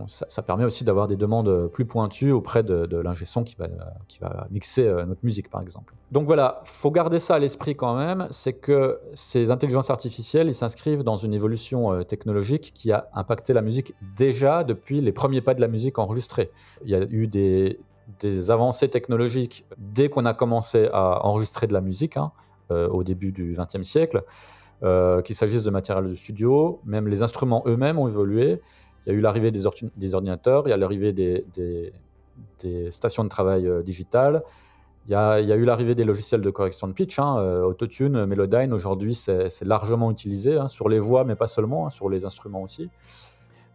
ça, 0.06 0.42
permet 0.42 0.64
aussi 0.64 0.82
d'avoir 0.82 1.06
des 1.06 1.16
demandes 1.16 1.68
plus 1.68 1.84
pointues 1.84 2.32
auprès 2.32 2.62
de, 2.62 2.86
de 2.86 2.96
l'ingé 2.96 3.26
son 3.26 3.44
qui 3.44 3.54
va, 3.56 3.66
qui 4.08 4.18
va 4.18 4.46
mixer 4.50 4.86
euh, 4.86 5.04
notre 5.04 5.20
musique 5.24 5.50
par 5.50 5.60
exemple. 5.60 5.94
Donc 6.10 6.26
voilà, 6.26 6.62
faut 6.64 6.90
garder 6.90 7.18
ça 7.18 7.34
à 7.34 7.38
l'esprit 7.38 7.76
quand 7.76 7.96
même, 7.96 8.28
c'est 8.30 8.54
que 8.54 8.98
ces 9.14 9.50
intelligences 9.50 9.90
artificielles, 9.90 10.54
s'inscrivent 10.54 11.04
dans 11.04 11.16
une 11.16 11.34
évolution 11.34 12.02
technologique 12.04 12.72
qui 12.74 12.92
a 12.92 13.08
impacté 13.12 13.52
la 13.52 13.60
musique 13.60 13.94
déjà 14.16 14.64
depuis 14.64 15.00
les 15.00 15.12
premiers 15.12 15.40
pas 15.42 15.52
de 15.52 15.60
la 15.60 15.68
musique 15.68 15.98
enregistrée. 15.98 16.50
Il 16.84 16.90
y 16.90 16.94
a 16.94 17.02
eu 17.02 17.26
des, 17.26 17.78
des 18.20 18.50
avancées 18.50 18.88
technologiques 18.88 19.66
dès 19.78 20.08
qu'on 20.08 20.24
a 20.24 20.34
commencé 20.34 20.88
à 20.92 21.24
enregistrer 21.26 21.66
de 21.66 21.72
la 21.72 21.80
musique. 21.80 22.16
Hein. 22.16 22.32
Euh, 22.70 22.88
au 22.88 23.02
début 23.02 23.30
du 23.30 23.54
XXe 23.54 23.82
siècle, 23.82 24.22
euh, 24.82 25.20
qu'il 25.20 25.36
s'agisse 25.36 25.64
de 25.64 25.70
matériel 25.70 26.06
de 26.06 26.14
studio, 26.14 26.80
même 26.86 27.08
les 27.08 27.22
instruments 27.22 27.62
eux-mêmes 27.66 27.98
ont 27.98 28.08
évolué. 28.08 28.58
Il 29.04 29.12
y 29.12 29.14
a 29.14 29.18
eu 29.18 29.20
l'arrivée 29.20 29.50
des, 29.50 29.66
ordinateurs, 29.66 30.66
il 30.66 30.70
y 30.70 30.72
a 30.72 30.78
l'arrivée 30.78 31.12
des, 31.12 31.92
stations 32.88 33.22
de 33.22 33.28
travail 33.28 33.68
euh, 33.68 33.82
digitales, 33.82 34.42
il 35.06 35.12
y, 35.12 35.14
a, 35.14 35.40
eu 35.40 35.64
l'arrivée 35.66 35.94
des 35.94 36.04
logiciels 36.04 36.40
de 36.40 36.48
correction 36.48 36.88
de 36.88 36.94
pitch, 36.94 37.18
hein, 37.18 37.36
Autotune, 37.64 38.24
Melodyne, 38.24 38.72
aujourd'hui 38.72 39.14
c'est 39.14 39.60
largement 39.60 40.10
utilisé 40.10 40.56
hein, 40.56 40.66
sur 40.66 40.88
les 40.88 40.98
voix, 40.98 41.24
mais 41.24 41.36
pas 41.36 41.46
seulement, 41.46 41.86
hein, 41.86 41.90
sur 41.90 42.08
les 42.08 42.24
instruments 42.24 42.62
aussi. 42.62 42.88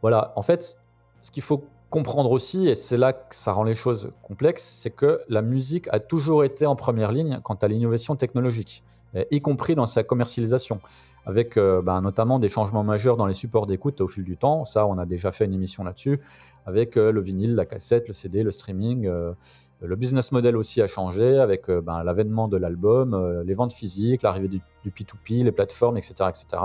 Voilà, 0.02 0.34
en 0.36 0.42
fait, 0.42 0.80
ce 1.22 1.30
qu'il 1.30 1.44
faut 1.44 1.64
comprendre 1.90 2.32
aussi, 2.32 2.68
et 2.68 2.76
c'est 2.76 2.98
là 2.98 3.14
que 3.14 3.36
ça 3.36 3.52
rend 3.52 3.64
les 3.64 3.76
choses 3.76 4.12
complexes, 4.22 4.64
c'est 4.64 4.92
que 4.92 5.22
la 5.28 5.42
musique 5.42 5.88
a 5.92 6.00
toujours 6.00 6.44
été 6.44 6.66
en 6.66 6.76
première 6.76 7.12
ligne 7.12 7.40
quant 7.44 7.56
à 7.56 7.68
l'innovation 7.68 8.16
technologique, 8.16 8.84
y 9.32 9.42
compris 9.42 9.76
dans 9.76 9.88
sa 9.88 10.04
commercialisation, 10.04 10.78
avec 11.26 11.58
euh, 11.58 11.82
bah, 11.82 12.00
notamment 12.02 12.40
des 12.40 12.50
changements 12.50 12.84
majeurs 12.84 13.18
dans 13.18 13.26
les 13.26 13.34
supports 13.34 13.68
d'écoute 13.68 14.02
au 14.02 14.08
fil 14.08 14.24
du 14.24 14.38
temps. 14.38 14.66
Ça, 14.66 14.86
on 14.88 14.98
a 14.98 15.06
déjà 15.06 15.32
fait 15.32 15.46
une 15.46 15.54
émission 15.54 15.84
là-dessus, 15.84 16.20
avec 16.66 16.98
euh, 16.98 17.12
le 17.12 17.22
vinyle, 17.22 17.56
la 17.56 17.66
cassette, 17.66 18.08
le 18.08 18.14
CD, 18.14 18.44
le 18.44 18.52
streaming. 18.52 19.08
Euh, 19.08 19.34
le 19.82 19.96
business 19.96 20.32
model 20.34 20.58
aussi 20.58 20.82
a 20.82 20.88
changé 20.88 21.38
avec 21.38 21.72
ben, 21.72 22.04
l'avènement 22.04 22.50
de 22.50 22.58
l'album, 22.58 23.42
les 23.46 23.54
ventes 23.54 23.72
physiques, 23.72 24.24
l'arrivée 24.24 24.50
du, 24.50 24.60
du, 24.84 24.92
P2P, 24.92 25.46
les 25.46 25.54
plateformes, 25.54 25.96
etc. 25.96 26.16
etc. 26.28 26.62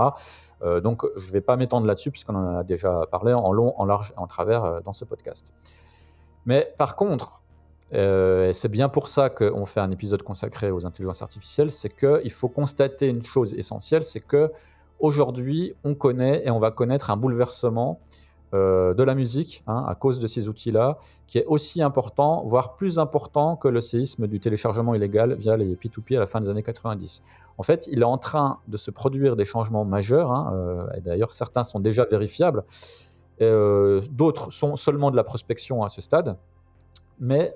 Euh, 0.65 0.81
donc, 0.81 1.05
je 1.17 1.27
ne 1.27 1.33
vais 1.33 1.41
pas 1.41 1.57
m'étendre 1.57 1.87
là-dessus, 1.87 2.11
puisqu'on 2.11 2.35
en 2.35 2.57
a 2.57 2.65
déjà 2.65 3.03
parlé 3.11 3.33
en 3.33 3.53
long, 3.53 3.75
en 3.79 3.85
large 3.85 4.13
et 4.17 4.19
en 4.19 4.27
travers 4.27 4.65
euh, 4.65 4.81
dans 4.81 4.93
ce 4.93 5.05
podcast. 5.05 5.55
Mais 6.47 6.75
par 6.77 6.97
contre, 6.97 7.43
et 7.93 8.51
c'est 8.53 8.71
bien 8.71 8.89
pour 8.89 9.07
ça 9.07 9.31
qu'on 9.31 9.65
fait 9.67 9.79
un 9.79 9.91
épisode 9.93 10.23
consacré 10.25 10.73
aux 10.73 10.85
intelligences 10.85 11.23
artificielles, 11.23 11.71
c'est 11.71 11.95
qu'il 11.95 12.33
faut 12.33 12.49
constater 12.49 13.09
une 13.09 13.23
chose 13.23 13.55
essentielle, 13.55 14.03
c'est 14.03 14.19
que 14.19 14.51
aujourd'hui, 14.99 15.75
on 15.85 15.95
connaît 15.95 16.45
et 16.45 16.51
on 16.51 16.59
va 16.59 16.73
connaître 16.73 17.11
un 17.11 17.17
bouleversement 17.17 18.01
euh, 18.01 18.24
de 18.55 19.03
la 19.03 19.15
musique 19.15 19.63
hein, 19.67 19.85
à 19.89 19.95
cause 19.95 20.19
de 20.21 20.27
ces 20.27 20.49
outils-là, 20.49 20.99
qui 21.27 21.39
est 21.39 21.45
aussi 21.47 21.83
important, 21.83 22.45
voire 22.45 22.75
plus 22.75 22.99
important 22.99 23.57
que 23.57 23.69
le 23.69 23.81
séisme 23.81 24.27
du 24.27 24.39
téléchargement 24.39 24.95
illégal 24.95 25.35
via 25.35 25.57
les 25.57 25.75
P2P 25.75 26.17
à 26.17 26.21
la 26.21 26.27
fin 26.27 26.41
des 26.41 26.49
années 26.49 26.63
90. 26.63 27.23
En 27.59 27.63
fait, 27.63 27.89
il 27.91 28.01
est 28.01 28.05
en 28.05 28.19
train 28.19 28.59
de 28.69 28.77
se 28.77 28.91
produire 28.91 29.35
des 29.37 29.45
changements 29.45 29.85
majeurs, 29.85 30.31
hein, 30.31 30.53
euh, 30.55 30.97
et 30.97 31.01
d'ailleurs 31.01 31.33
certains 31.33 31.65
sont 31.65 31.81
déjà 31.81 32.05
vérifiables, 32.05 32.65
euh, 33.41 34.01
d'autres 34.13 34.53
sont 34.53 34.77
seulement 34.77 35.11
de 35.11 35.17
la 35.17 35.25
prospection 35.25 35.83
à 35.83 35.89
ce 35.89 36.01
stade, 36.01 36.37
mais 37.19 37.55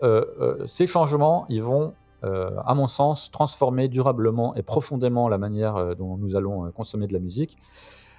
ces 0.67 0.87
changements, 0.87 1.45
ils 1.49 1.63
vont 1.63 1.95
à 2.23 2.75
mon 2.75 2.87
sens, 2.87 3.31
transformer 3.31 3.89
durablement 3.89 4.55
et 4.57 4.63
profondément 4.63 5.29
la 5.29 5.39
manière 5.39 5.97
dont 5.97 6.17
nous 6.17 6.37
allons 6.37 6.71
consommer 6.73 7.07
de 7.07 7.13
la 7.13 7.19
musique. 7.19 7.57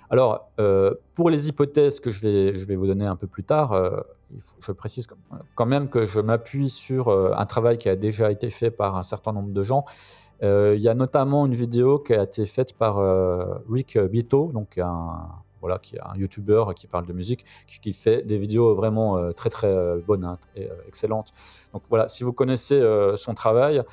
Alors, 0.09 0.49
euh, 0.59 0.95
pour 1.13 1.29
les 1.29 1.49
hypothèses 1.49 1.99
que 1.99 2.11
je 2.11 2.27
vais, 2.27 2.75
vous 2.75 2.87
donner 2.87 3.05
un 3.05 3.15
peu 3.15 3.27
plus 3.27 3.43
tard, 3.43 3.73
euh, 3.73 4.01
je 4.35 4.71
précise 4.71 5.07
quand 5.55 5.65
même 5.65 5.89
que 5.89 6.05
je 6.05 6.19
m'appuie 6.19 6.69
sur 6.69 7.09
euh, 7.09 7.31
un 7.37 7.45
travail 7.45 7.77
qui 7.77 7.89
a 7.89 7.95
déjà 7.95 8.31
été 8.31 8.49
fait 8.49 8.71
par 8.71 8.97
un 8.97 9.03
certain 9.03 9.33
nombre 9.33 9.51
de 9.51 9.63
gens. 9.63 9.83
il 10.41 10.81
y 10.81 10.87
a 10.87 10.95
notamment 10.95 11.45
une 11.45 11.53
vidéo 11.53 11.99
qui 11.99 12.13
a 12.13 12.23
été 12.23 12.45
faite 12.45 12.73
par 12.73 12.95
Rick 13.69 13.97
Bito, 13.97 14.51
donc 14.53 14.79
voilà, 15.61 15.77
qui 15.77 15.97
est 15.97 16.01
un 16.01 16.15
YouTuber 16.15 16.63
qui 16.75 16.87
parle 16.87 17.05
de 17.05 17.11
musique, 17.13 17.43
qui, 17.67 17.91
fait 17.91 18.23
des 18.25 18.37
vidéos 18.37 18.73
vraiment 18.73 19.33
très 19.33 19.49
très 19.49 19.97
bonnes 20.07 20.23
hein, 20.23 20.37
et 20.55 20.69
excellentes. 20.87 21.31
Donc 21.73 21.83
voilà, 21.89 22.07
si 22.07 22.23
vous 22.23 22.31
connaissez 22.31 22.81
son 23.15 23.33
travail, 23.33 23.83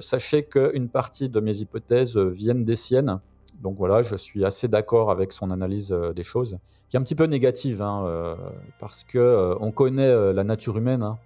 sachez 0.00 0.42
qu'une 0.42 0.88
partie 0.88 1.28
de 1.28 1.40
mes 1.40 1.56
hypothèses 1.58 2.18
viennent 2.18 2.64
des 2.64 2.76
siennes. 2.76 3.20
Donc 3.62 3.76
voilà, 3.78 4.02
je 4.02 4.16
suis 4.16 4.44
assez 4.44 4.68
d'accord 4.68 5.10
avec 5.10 5.32
son 5.32 5.50
analyse 5.50 5.92
euh, 5.92 6.12
des 6.12 6.22
choses, 6.22 6.58
qui 6.88 6.96
est 6.96 7.00
un 7.00 7.02
petit 7.02 7.14
peu 7.14 7.24
négative, 7.24 7.82
hein, 7.82 8.04
euh, 8.06 8.34
parce 8.78 9.04
que 9.04 9.18
euh, 9.18 9.54
on 9.60 9.70
connaît 9.70 10.32
la 10.32 10.44
nature 10.44 10.76
humaine. 10.76 11.02
Hein. 11.02 11.18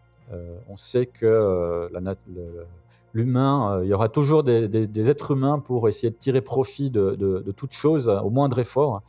on 0.69 0.77
sait 0.77 1.07
que 1.07 1.91
l'humain, 3.13 3.81
il 3.83 3.89
y 3.89 3.95
aura 3.95 4.09
toujours 4.09 4.45
des, 4.45 5.11
êtres 5.11 5.33
humains 5.33 5.59
pour 5.59 5.89
essayer 5.89 6.11
de 6.11 6.17
tirer 6.17 6.41
profit 6.41 6.91
de, 6.91 7.17
de, 7.17 7.53
toute 7.53 7.73
chose 7.73 8.09
au 8.09 8.31
moindre 8.31 8.59
effort. 8.61 9.03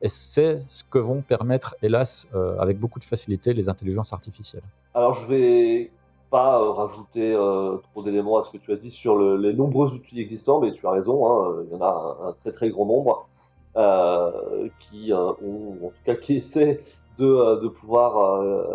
Et 0.00 0.08
c'est 0.08 0.58
ce 0.58 0.84
que 0.84 0.98
vont 0.98 1.22
permettre, 1.22 1.74
hélas, 1.82 2.28
avec 2.60 2.78
beaucoup 2.78 3.00
de 3.00 3.04
facilité, 3.04 3.54
les 3.54 3.68
intelligences 3.68 4.12
artificielles. 4.12 4.62
Alors 4.94 5.14
je 5.14 5.26
vais 5.26 5.90
pas 6.30 6.60
euh, 6.60 6.70
rajouter 6.70 7.32
euh, 7.32 7.76
trop 7.90 8.02
d'éléments 8.02 8.38
à 8.38 8.42
ce 8.42 8.52
que 8.52 8.58
tu 8.58 8.72
as 8.72 8.76
dit 8.76 8.90
sur 8.90 9.18
les 9.18 9.54
nombreux 9.54 9.92
outils 9.92 10.20
existants, 10.20 10.60
mais 10.60 10.72
tu 10.72 10.86
as 10.86 10.90
raison, 10.90 11.26
hein, 11.26 11.64
il 11.66 11.72
y 11.72 11.76
en 11.76 11.82
a 11.82 12.28
un, 12.28 12.32
très 12.40 12.52
très 12.52 12.70
grand 12.70 12.86
nombre 12.86 13.28
euh, 13.76 14.68
qui 14.78 15.12
ont, 15.12 15.86
en 15.86 15.88
tout 15.88 16.04
cas, 16.04 16.14
qui 16.14 16.36
essaient 16.36 16.80
de, 17.18 17.60
de 17.60 17.68
pouvoir 17.68 18.70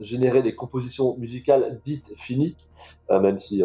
générer 0.00 0.42
des 0.42 0.54
compositions 0.54 1.16
musicales 1.18 1.80
dites 1.84 2.12
finies, 2.16 2.56
même 3.08 3.38
si 3.38 3.62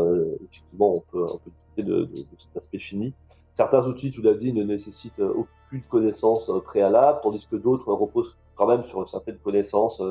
effectivement 0.52 0.96
on 0.96 1.00
peut 1.00 1.24
un 1.24 1.38
peu 1.38 1.52
discuter 1.52 1.84
de, 1.84 2.06
de, 2.06 2.26
cet 2.38 2.56
aspect 2.58 2.80
fini. 2.80 3.14
Certains 3.54 3.88
outils, 3.88 4.12
tu 4.12 4.22
l'as 4.22 4.34
dit, 4.34 4.52
ne 4.54 4.64
nécessitent 4.64 5.22
aucune 5.22 5.82
connaissance 5.90 6.52
préalable, 6.66 7.20
tandis 7.24 7.48
que 7.48 7.56
d'autres 7.56 7.92
reposent 7.94 8.38
quand 8.56 8.68
même 8.68 8.84
sur 8.84 9.00
une 9.00 9.08
certaine 9.08 9.38
connaissance 9.38 10.02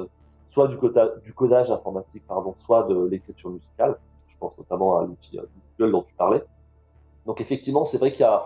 soit 0.48 0.68
du, 0.68 0.76
du 1.24 1.34
codage 1.34 1.70
informatique, 1.70 2.24
pardon, 2.26 2.54
soit 2.56 2.84
de 2.84 3.06
l'écriture 3.06 3.50
musicale. 3.50 3.96
Je 4.28 4.36
pense 4.38 4.56
notamment 4.58 4.98
à 4.98 5.04
l'outil 5.04 5.38
euh, 5.38 5.42
Google 5.78 5.92
dont 5.92 6.02
tu 6.02 6.14
parlais. 6.14 6.42
Donc 7.26 7.40
effectivement, 7.40 7.84
c'est 7.84 7.98
vrai 7.98 8.12
qu'il 8.12 8.22
y 8.22 8.24
a, 8.24 8.44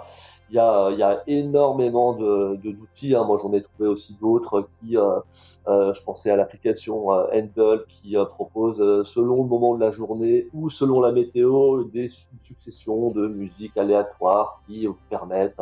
il 0.51 0.57
y, 0.57 0.59
a, 0.59 0.91
il 0.91 0.99
y 0.99 1.03
a 1.03 1.23
énormément 1.27 2.15
de, 2.15 2.57
d'outils. 2.57 3.15
Hein. 3.15 3.25
Moi, 3.25 3.39
j'en 3.43 3.53
ai 3.53 3.63
trouvé 3.63 3.89
aussi 3.89 4.17
d'autres 4.19 4.69
qui, 4.81 4.97
euh, 4.97 5.19
euh, 5.67 5.93
je 5.93 6.03
pensais 6.03 6.31
à 6.31 6.37
l'application 6.37 7.13
euh, 7.13 7.27
Handle 7.33 7.85
qui 7.89 8.17
euh, 8.17 8.25
propose, 8.25 8.79
selon 9.05 9.43
le 9.43 9.49
moment 9.49 9.75
de 9.75 9.81
la 9.81 9.91
journée 9.91 10.49
ou 10.55 10.71
selon 10.71 11.01
la 11.01 11.13
météo, 11.13 11.85
des 11.85 12.09
successions 12.43 13.11
de 13.11 13.27
musiques 13.27 13.77
aléatoires 13.77 14.63
qui 14.67 14.87
vous 14.87 14.97
permettent 15.11 15.61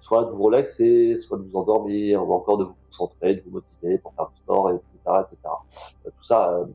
soit 0.00 0.24
de 0.24 0.30
vous 0.30 0.42
relaxer, 0.42 1.16
soit 1.16 1.38
de 1.38 1.42
vous 1.42 1.56
endormir, 1.56 2.26
ou 2.26 2.32
encore 2.32 2.58
de 2.58 2.64
vous 2.64 2.74
concentrer, 2.86 3.34
de 3.34 3.40
vous 3.42 3.50
motiver 3.50 3.98
pour 3.98 4.14
faire 4.14 4.28
du 4.28 4.36
sport, 4.36 4.70
etc., 4.70 4.98
etc. 5.20 5.38
tout 6.04 6.22
ça 6.22 6.66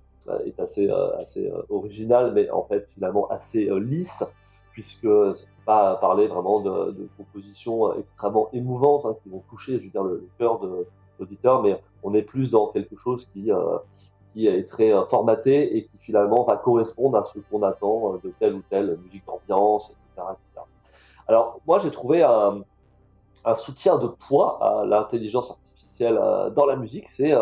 est 0.45 0.60
assez, 0.60 0.89
assez 1.17 1.52
original, 1.69 2.34
mais 2.34 2.50
en 2.50 2.63
fait 2.63 2.89
finalement 2.89 3.28
assez 3.30 3.69
lisse 3.80 4.65
puisque 4.77 5.07
c'est 5.33 5.49
pas 5.65 5.95
parler 5.95 6.27
vraiment 6.27 6.59
de, 6.59 7.09
compositions 7.17 7.97
extrêmement 7.97 8.47
émouvantes 8.53 9.07
hein, 9.07 9.15
qui 9.23 9.29
vont 9.29 9.41
toucher, 9.49 9.79
je 9.79 9.85
veux 9.85 9.89
dire, 9.89 10.03
le, 10.03 10.29
cœur 10.37 10.59
de 10.59 10.85
l'auditeur, 11.17 11.63
mais 11.63 11.81
on 12.03 12.13
est 12.13 12.21
plus 12.21 12.51
dans 12.51 12.67
quelque 12.67 12.95
chose 12.95 13.25
qui 13.33 13.51
euh, 13.51 13.79
qui 14.33 14.45
est 14.45 14.69
très 14.69 14.93
euh, 14.93 15.03
formaté 15.03 15.75
et 15.75 15.85
qui 15.85 15.97
finalement 15.97 16.43
va 16.43 16.57
correspondre 16.57 17.17
à 17.17 17.23
ce 17.23 17.39
qu'on 17.39 17.63
attend 17.63 18.13
euh, 18.13 18.17
de 18.23 18.31
telle 18.39 18.53
ou 18.53 18.61
telle 18.69 18.99
musique 19.03 19.23
d'ambiance, 19.25 19.89
etc., 19.89 20.27
Alors 21.27 21.59
moi 21.65 21.79
j'ai 21.79 21.89
trouvé 21.89 22.21
un, 22.21 22.61
un, 23.45 23.55
soutien 23.55 23.97
de 23.97 24.05
poids 24.05 24.59
à 24.61 24.85
l'intelligence 24.85 25.49
artificielle 25.49 26.21
dans 26.55 26.67
la 26.67 26.75
musique, 26.75 27.07
c'est 27.07 27.33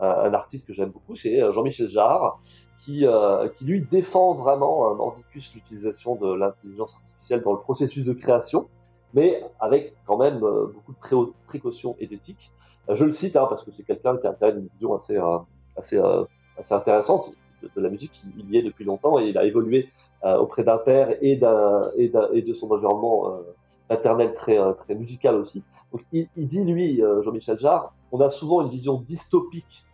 un 0.00 0.32
artiste 0.34 0.66
que 0.66 0.72
j'aime 0.72 0.90
beaucoup, 0.90 1.14
c'est 1.14 1.40
euh, 1.40 1.52
Jean-Michel 1.52 1.88
Jarre, 1.88 2.38
qui, 2.78 3.06
euh, 3.06 3.48
qui 3.48 3.64
lui 3.64 3.82
défend 3.82 4.32
vraiment 4.32 4.90
un 4.90 4.94
mordicus 4.94 5.54
l'utilisation 5.54 6.14
de 6.14 6.32
l'intelligence 6.34 6.96
artificielle 6.96 7.42
dans 7.42 7.52
le 7.52 7.58
processus 7.58 8.04
de 8.04 8.12
création, 8.12 8.68
mais 9.14 9.42
avec 9.58 9.94
quand 10.06 10.16
même 10.16 10.44
euh, 10.44 10.72
beaucoup 10.72 10.92
de 10.92 11.32
précautions 11.46 11.96
et 11.98 12.06
d'éthique. 12.06 12.52
je 12.88 13.04
le 13.04 13.12
cite 13.12 13.36
hein, 13.36 13.46
parce 13.48 13.64
que 13.64 13.72
c'est 13.72 13.84
quelqu'un 13.84 14.16
qui 14.16 14.26
a 14.26 14.36
quand 14.38 14.46
même 14.46 14.58
une 14.58 14.68
vision 14.68 14.94
assez, 14.94 15.18
assez, 15.76 16.00
assez 16.56 16.74
intéressante 16.74 17.32
de, 17.62 17.80
la 17.80 17.88
musique. 17.88 18.22
Il, 18.38 18.48
y 18.50 18.58
est 18.58 18.62
depuis 18.62 18.84
longtemps 18.84 19.18
et 19.18 19.24
il 19.24 19.38
a 19.38 19.44
évolué 19.44 19.88
auprès 20.22 20.62
d'un 20.62 20.78
père 20.78 21.10
et, 21.20 21.40
et, 21.96 22.12
et, 22.32 22.42
de 22.42 22.54
son 22.54 22.70
environnement 22.70 23.40
paternel 23.88 24.32
très, 24.32 24.58
très 24.74 24.94
musical 24.94 25.34
aussi. 25.34 25.64
Donc 25.90 26.02
il, 26.12 26.28
il 26.36 26.46
dit, 26.46 26.64
lui, 26.64 27.02
Jean-Michel 27.22 27.58
Jarre, 27.58 27.94
on 28.12 28.20
a 28.20 28.28
souvent 28.28 28.62
une 28.62 28.70
vision 28.70 29.00
dystopique 29.00 29.87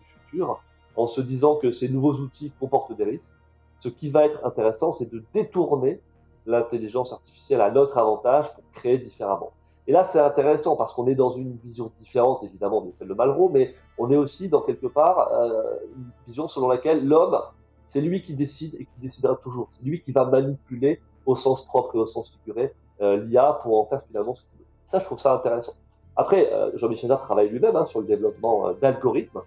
en 0.97 1.07
se 1.07 1.20
disant 1.20 1.57
que 1.57 1.73
ces 1.73 1.88
nouveaux 1.88 2.14
outils 2.14 2.53
comportent 2.61 2.97
des 2.97 3.05
risques. 3.05 3.35
Ce 3.81 3.88
qui 3.88 4.11
va 4.11 4.25
être 4.25 4.47
intéressant, 4.47 4.92
c'est 4.92 5.12
de 5.12 5.23
détourner 5.33 6.01
l'intelligence 6.47 7.12
artificielle 7.12 7.61
à 7.61 7.70
notre 7.70 7.99
avantage 7.99 8.55
pour 8.55 8.64
créer 8.73 8.99
différemment. 8.99 9.53
Et 9.87 9.92
là, 9.92 10.05
c'est 10.05 10.20
intéressant 10.20 10.77
parce 10.77 10.94
qu'on 10.94 11.07
est 11.07 11.14
dans 11.14 11.31
une 11.31 11.57
vision 11.57 11.90
différente, 11.97 12.42
évidemment, 12.42 12.81
de 12.81 12.92
celle 12.99 13.09
de 13.09 13.14
Malraux, 13.14 13.51
mais 13.51 13.75
on 13.99 14.11
est 14.11 14.16
aussi 14.16 14.49
dans 14.49 14.62
quelque 14.62 14.87
part 14.87 15.31
euh, 15.33 15.62
une 15.94 16.11
vision 16.27 16.49
selon 16.49 16.68
laquelle 16.68 17.07
l'homme, 17.07 17.38
c'est 17.87 18.01
lui 18.01 18.23
qui 18.23 18.35
décide 18.35 18.75
et 18.77 18.87
qui 18.87 19.01
décidera 19.01 19.37
toujours. 19.37 19.68
C'est 19.73 19.85
lui 19.85 20.01
qui 20.01 20.12
va 20.12 20.25
manipuler 20.25 21.01
au 21.27 21.35
sens 21.35 21.66
propre 21.66 21.97
et 21.97 21.99
au 21.99 22.07
sens 22.07 22.31
figuré 22.31 22.73
euh, 23.03 23.18
l'IA 23.18 23.59
pour 23.62 23.79
en 23.79 23.85
faire 23.85 24.01
finalement 24.01 24.35
ce 24.35 24.47
qu'il 24.47 24.59
veut. 24.59 24.64
Ça, 24.87 24.99
je 25.01 25.05
trouve 25.05 25.18
ça 25.18 25.35
intéressant. 25.35 25.75
Après, 26.16 26.51
euh, 26.53 26.70
Jean-Michel 26.77 27.09
Jarre 27.09 27.20
travaille 27.20 27.51
lui-même 27.51 27.77
hein, 27.77 27.85
sur 27.85 28.01
le 28.01 28.07
développement 28.07 28.73
d'algorithmes 28.81 29.42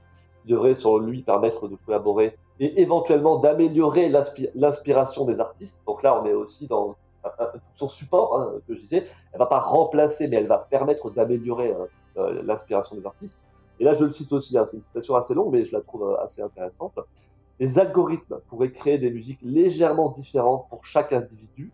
devrait, 0.47 0.75
selon 0.75 0.97
lui, 0.97 1.21
permettre 1.21 1.67
de 1.67 1.75
collaborer 1.85 2.37
et 2.59 2.81
éventuellement 2.81 3.37
d'améliorer 3.37 4.11
l'inspiration 4.55 5.25
des 5.25 5.39
artistes. 5.39 5.83
Donc 5.85 6.01
là, 6.01 6.19
on 6.19 6.25
est 6.25 6.33
aussi 6.33 6.67
dans 6.67 6.95
son 7.73 7.87
support, 7.87 8.39
hein, 8.39 8.53
que 8.67 8.75
je 8.75 8.81
disais. 8.81 9.03
Elle 9.33 9.39
va 9.39 9.45
pas 9.45 9.59
remplacer, 9.59 10.27
mais 10.27 10.37
elle 10.37 10.47
va 10.47 10.57
permettre 10.57 11.09
d'améliorer 11.11 11.71
euh, 11.71 11.85
euh, 12.17 12.41
l'inspiration 12.43 12.95
des 12.95 13.05
artistes. 13.05 13.45
Et 13.79 13.83
là, 13.83 13.93
je 13.93 14.05
le 14.05 14.11
cite 14.11 14.31
aussi, 14.33 14.57
hein, 14.57 14.65
c'est 14.65 14.77
une 14.77 14.83
citation 14.83 15.15
assez 15.15 15.33
longue, 15.33 15.51
mais 15.51 15.65
je 15.65 15.73
la 15.73 15.81
trouve 15.81 16.03
euh, 16.03 16.23
assez 16.23 16.41
intéressante. 16.41 16.93
Les 17.59 17.79
algorithmes 17.79 18.39
pourraient 18.49 18.71
créer 18.71 18.97
des 18.97 19.11
musiques 19.11 19.39
légèrement 19.43 20.09
différentes 20.09 20.67
pour 20.69 20.85
chaque 20.85 21.13
individu, 21.13 21.71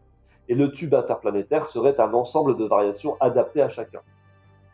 et 0.49 0.55
le 0.55 0.71
tube 0.71 0.93
interplanétaire 0.93 1.65
serait 1.65 1.99
un 1.99 2.13
ensemble 2.13 2.57
de 2.57 2.65
variations 2.65 3.15
adaptées 3.19 3.61
à 3.61 3.69
chacun. 3.69 4.01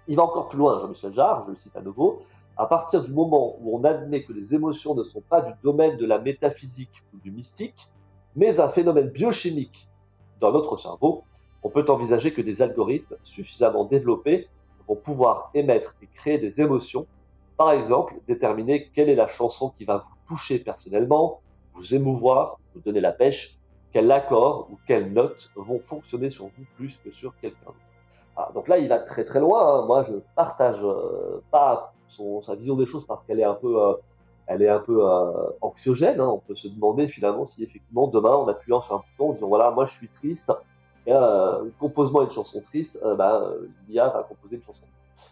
Il 0.07 0.15
va 0.15 0.23
encore 0.23 0.47
plus 0.47 0.57
loin, 0.57 0.79
Jean-Michel 0.79 1.13
Jarre, 1.13 1.43
je 1.45 1.51
le 1.51 1.55
cite 1.55 1.75
à 1.75 1.81
nouveau 1.81 2.19
à 2.59 2.65
partir 2.65 3.01
du 3.03 3.13
moment 3.13 3.55
où 3.61 3.77
on 3.79 3.85
admet 3.85 4.23
que 4.23 4.33
les 4.33 4.53
émotions 4.53 4.93
ne 4.93 5.05
sont 5.05 5.21
pas 5.21 5.39
du 5.39 5.53
domaine 5.63 5.95
de 5.95 6.05
la 6.05 6.19
métaphysique 6.19 7.05
ou 7.13 7.17
du 7.19 7.31
mystique, 7.31 7.93
mais 8.35 8.59
un 8.59 8.67
phénomène 8.67 9.07
biochimique 9.07 9.87
dans 10.41 10.51
notre 10.51 10.75
cerveau, 10.75 11.23
on 11.63 11.69
peut 11.69 11.85
envisager 11.87 12.33
que 12.33 12.41
des 12.41 12.61
algorithmes 12.61 13.15
suffisamment 13.23 13.85
développés 13.85 14.49
vont 14.89 14.97
pouvoir 14.97 15.51
émettre 15.53 15.95
et 16.01 16.07
créer 16.07 16.37
des 16.37 16.59
émotions. 16.59 17.07
Par 17.55 17.71
exemple, 17.71 18.15
déterminer 18.27 18.89
quelle 18.93 19.07
est 19.07 19.15
la 19.15 19.27
chanson 19.27 19.69
qui 19.77 19.85
va 19.85 19.95
vous 19.97 20.11
toucher 20.27 20.59
personnellement, 20.59 21.39
vous 21.75 21.95
émouvoir, 21.95 22.59
vous 22.75 22.81
donner 22.81 22.99
la 22.99 23.13
pêche, 23.13 23.57
quel 23.93 24.11
accord 24.11 24.67
ou 24.69 24.77
quelles 24.85 25.13
notes 25.13 25.49
vont 25.55 25.79
fonctionner 25.79 26.29
sur 26.29 26.47
vous 26.47 26.65
plus 26.75 26.97
que 26.97 27.09
sur 27.11 27.33
quelqu'un 27.39 27.67
d'autre. 27.67 27.77
Ah, 28.35 28.51
donc 28.53 28.67
là, 28.67 28.77
il 28.77 28.89
va 28.89 28.99
très 28.99 29.23
très 29.23 29.39
loin. 29.39 29.79
Hein. 29.79 29.85
Moi, 29.85 30.01
je 30.01 30.15
partage 30.35 30.83
euh, 30.83 31.41
pas 31.51 31.93
sa 32.09 32.55
vision 32.55 32.75
des 32.75 32.85
choses 32.85 33.05
parce 33.05 33.23
qu'elle 33.23 33.39
est 33.39 33.45
un 33.45 33.53
peu, 33.53 33.81
euh, 33.81 33.93
elle 34.47 34.61
est 34.61 34.69
un 34.69 34.79
peu 34.79 35.01
anxiogène. 35.61 36.19
Hein. 36.19 36.27
On 36.27 36.39
peut 36.39 36.55
se 36.55 36.67
demander 36.67 37.07
finalement 37.07 37.45
si 37.45 37.63
effectivement 37.63 38.07
demain, 38.07 38.35
en 38.35 38.47
appuyant 38.47 38.81
sur 38.81 38.95
un 38.95 38.97
bouton, 38.97 39.29
en 39.29 39.33
disant 39.33 39.47
voilà, 39.47 39.71
moi 39.71 39.85
je 39.85 39.95
suis 39.95 40.09
triste, 40.09 40.51
et, 41.07 41.13
compose-moi 41.79 42.23
une 42.23 42.31
chanson 42.31 42.61
triste, 42.61 43.03
bah, 43.17 43.51
l'IA 43.87 44.09
va 44.09 44.23
composer 44.23 44.57
une 44.57 44.63
chanson 44.63 44.83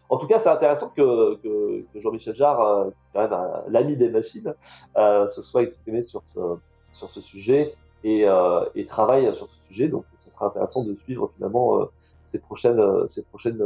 en 0.10 0.18
tout 0.18 0.28
cas, 0.28 0.40
c'est 0.40 0.50
intéressant 0.50 0.90
que, 0.90 1.36
que, 1.36 1.86
Jean-Michel 1.96 2.36
Jarre, 2.36 2.88
quand 3.14 3.22
même 3.22 3.38
l'ami 3.70 3.96
des 3.96 4.10
machines, 4.10 4.54
euh, 4.98 5.28
se 5.28 5.42
soit 5.42 5.64
exprimé 5.64 6.02
sur 6.02 6.22
ce, 6.26 6.40
sur 6.92 7.10
ce 7.10 7.22
sujet 7.22 7.74
et, 8.04 8.28
euh, 8.28 8.66
et 8.76 8.86
travaille 8.86 9.32
sur 9.34 9.50
ce 9.50 9.68
sujet. 9.68 9.88
Donc, 9.88 10.06
ce 10.20 10.32
sera 10.32 10.48
intéressant 10.48 10.84
de 10.84 10.96
suivre 10.96 11.32
finalement 11.36 11.82
euh, 11.82 11.86
ces 12.26 12.42
prochaines, 12.42 12.80
euh, 12.80 13.08
ces 13.08 13.24
prochaines 13.24 13.62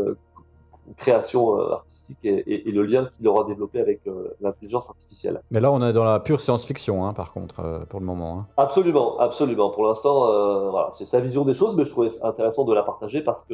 euh, 0.89 0.93
créations 0.97 1.57
artistiques 1.71 2.19
et, 2.23 2.67
et, 2.67 2.71
le 2.71 2.84
lien 2.84 3.09
qu'il 3.15 3.27
aura 3.27 3.43
développé 3.43 3.79
avec 3.79 4.01
l'intelligence 4.39 4.89
artificielle. 4.89 5.41
Mais 5.51 5.59
là, 5.59 5.71
on 5.71 5.82
est 5.82 5.93
dans 5.93 6.03
la 6.03 6.19
pure 6.19 6.41
science-fiction, 6.41 7.05
hein, 7.05 7.13
par 7.13 7.34
contre, 7.34 7.86
pour 7.89 7.99
le 7.99 8.05
moment. 8.05 8.39
Hein. 8.39 8.47
Absolument, 8.57 9.19
absolument. 9.19 9.69
Pour 9.69 9.86
l'instant, 9.86 10.69
voilà, 10.71 10.89
c'est 10.91 11.05
sa 11.05 11.19
vision 11.19 11.45
des 11.45 11.53
choses, 11.53 11.75
mais 11.75 11.86
je 11.86 11.91
trouvais 11.91 12.09
intéressant 12.23 12.65
de 12.65 12.73
la 12.73 12.84
partager 12.84 13.21
parce 13.21 13.45
que 13.45 13.53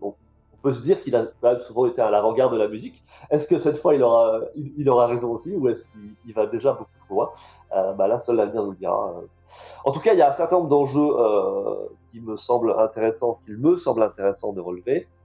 on, 0.00 0.14
peut 0.62 0.72
se 0.72 0.82
dire 0.82 1.02
qu'il 1.02 1.14
a 1.16 1.26
quand 1.40 1.50
même 1.50 1.60
souvent 1.60 1.86
été 1.86 2.00
à 2.00 2.10
l'avant-garde 2.10 2.52
de 2.52 2.58
la 2.58 2.68
musique. 2.68 3.04
Est-ce 3.30 3.48
que 3.48 3.58
cette 3.58 3.76
fois 3.76 3.94
il 3.94 4.02
aura, 4.02 4.40
il, 4.54 4.88
aura 4.88 5.06
raison 5.06 5.32
aussi 5.32 5.54
ou 5.56 5.68
est-ce 5.68 5.90
qu'il 5.90 6.32
va 6.34 6.46
déjà 6.46 6.72
beaucoup 6.72 6.90
trop 7.04 7.14
loin? 7.14 7.30
Euh, 7.76 7.92
bah 7.92 8.06
Là, 8.06 8.18
seul 8.18 8.36
l'avenir 8.36 8.62
nous 8.62 8.70
le 8.70 8.76
dira. 8.76 9.12
En 9.84 9.92
tout 9.92 10.00
cas, 10.00 10.12
il 10.12 10.18
y 10.18 10.22
a 10.22 10.28
un 10.28 10.32
certain 10.32 10.56
nombre 10.56 10.68
d'enjeux 10.68 11.10
euh, 11.18 11.88
qui 12.10 12.20
me 12.20 12.36
semblent 12.36 12.74
intéressants, 12.78 13.40
qu'il 13.44 13.58
me 13.58 13.76
semble 13.76 14.02
intéressant 14.02 14.52
de 14.52 14.60
relever, 14.60 15.08
euh, 15.08 15.21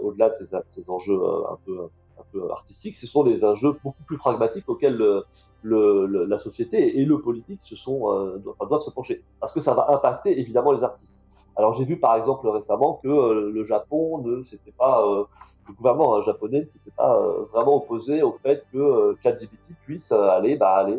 au-delà 0.00 0.30
de 0.30 0.34
ces, 0.34 0.56
ces 0.66 0.90
enjeux 0.90 1.20
euh, 1.20 1.52
un 1.52 1.58
peu 1.64 1.88
un 2.20 2.24
peu 2.32 2.50
artistiques, 2.50 2.96
ce 2.96 3.06
sont 3.06 3.22
des 3.22 3.44
enjeux 3.44 3.74
beaucoup 3.84 4.02
plus 4.02 4.18
pragmatiques 4.18 4.68
auxquels 4.68 4.96
le, 4.96 5.24
le, 5.62 6.26
la 6.26 6.38
société 6.38 6.98
et 6.98 7.04
le 7.04 7.20
politique 7.20 7.62
se 7.62 7.76
sont, 7.76 8.12
euh, 8.12 8.38
doivent, 8.38 8.68
doivent 8.68 8.80
se 8.80 8.90
pencher, 8.90 9.22
parce 9.40 9.52
que 9.52 9.60
ça 9.60 9.74
va 9.74 9.86
impacter 9.90 10.38
évidemment 10.38 10.72
les 10.72 10.82
artistes. 10.82 11.48
Alors 11.54 11.74
j'ai 11.74 11.84
vu 11.84 11.98
par 11.98 12.16
exemple 12.16 12.48
récemment 12.48 13.00
que 13.02 13.08
euh, 13.08 13.50
le 13.52 13.64
Japon 13.64 14.18
ne 14.18 14.42
s'était 14.42 14.72
pas, 14.72 15.06
euh, 15.06 15.24
le 15.68 15.74
gouvernement 15.74 16.20
japonais 16.20 16.60
ne 16.60 16.64
s'était 16.64 16.90
pas 16.96 17.20
euh, 17.20 17.44
vraiment 17.52 17.76
opposé 17.76 18.22
au 18.22 18.32
fait 18.32 18.64
que 18.72 19.16
ChatGPT 19.22 19.76
puisse 19.82 20.10
aller, 20.10 20.56
bah, 20.56 20.74
aller 20.74 20.98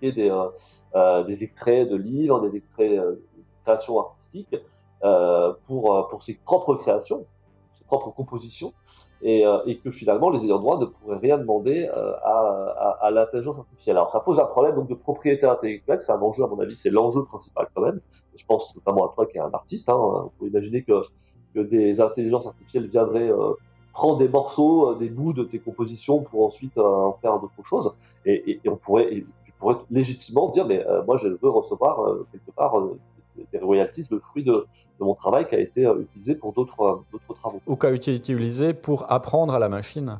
des, 0.00 0.30
des 1.26 1.44
extraits 1.44 1.88
de 1.88 1.96
livres, 1.96 2.40
des 2.40 2.56
extraits 2.56 2.92
de 2.92 3.22
créations 3.64 4.00
artistiques 4.00 4.56
pour 5.66 6.08
pour 6.08 6.22
ses 6.22 6.34
propres 6.44 6.74
créations 6.76 7.26
propre 7.86 8.10
composition 8.10 8.72
et, 9.22 9.46
euh, 9.46 9.58
et, 9.66 9.78
que 9.78 9.90
finalement 9.90 10.30
les 10.30 10.44
ayants 10.44 10.58
droit 10.58 10.78
ne 10.78 10.86
pourraient 10.86 11.16
rien 11.16 11.38
demander 11.38 11.88
euh, 11.96 12.12
à, 12.22 13.10
l'intelligence 13.10 13.58
artificielle. 13.58 13.96
Alors 13.96 14.10
ça 14.10 14.20
pose 14.20 14.40
un 14.40 14.44
problème 14.44 14.86
de 14.86 14.94
propriété 14.94 15.46
intellectuelle, 15.46 16.00
c'est 16.00 16.12
un 16.12 16.20
enjeu 16.20 16.44
à 16.44 16.48
mon 16.48 16.58
avis, 16.60 16.76
c'est 16.76 16.90
l'enjeu 16.90 17.24
principal 17.24 17.68
quand 17.74 17.82
même. 17.82 18.00
Je 18.36 18.44
pense 18.44 18.74
notamment 18.76 19.06
à 19.06 19.14
toi 19.14 19.26
qui 19.26 19.38
es 19.38 19.40
un 19.40 19.50
artiste, 19.52 19.88
hein, 19.88 19.96
on 19.98 20.30
peut 20.38 20.48
imaginer 20.48 20.82
que, 20.82 21.02
des 21.54 22.02
intelligences 22.02 22.46
artificielles 22.46 22.86
viendraient 22.86 23.30
euh, 23.30 23.54
prendre 23.94 24.18
des 24.18 24.28
morceaux, 24.28 24.94
des 24.94 25.08
bouts 25.08 25.32
de 25.32 25.42
tes 25.42 25.58
compositions 25.58 26.20
pour 26.20 26.44
ensuite 26.44 26.76
en 26.76 27.14
faire 27.22 27.40
d'autres 27.40 27.64
choses 27.64 27.94
et, 28.26 28.60
on 28.68 28.76
pourrait, 28.76 29.24
tu 29.44 29.52
pourrais 29.58 29.76
légitimement 29.90 30.50
dire 30.50 30.66
mais 30.66 30.84
moi 31.06 31.16
je 31.16 31.28
veux 31.28 31.48
recevoir 31.48 32.06
quelque 32.30 32.50
part 32.50 32.78
des 33.52 33.58
royalties, 33.58 34.06
le 34.10 34.20
fruit 34.20 34.44
de, 34.44 34.52
de, 34.52 35.04
mon 35.04 35.14
travail 35.14 35.46
qui 35.48 35.54
a 35.54 35.60
été 35.60 35.86
euh, 35.86 36.02
utilisé 36.02 36.36
pour 36.36 36.52
d'autres 36.52 36.80
euh, 36.82 37.34
travaux. 37.34 37.60
Ou 37.66 37.76
qui 37.76 37.86
a 37.86 37.90
été 37.90 38.14
utilisé 38.14 38.74
pour 38.74 39.10
apprendre 39.10 39.54
à 39.54 39.58
la 39.58 39.68
machine 39.68 40.18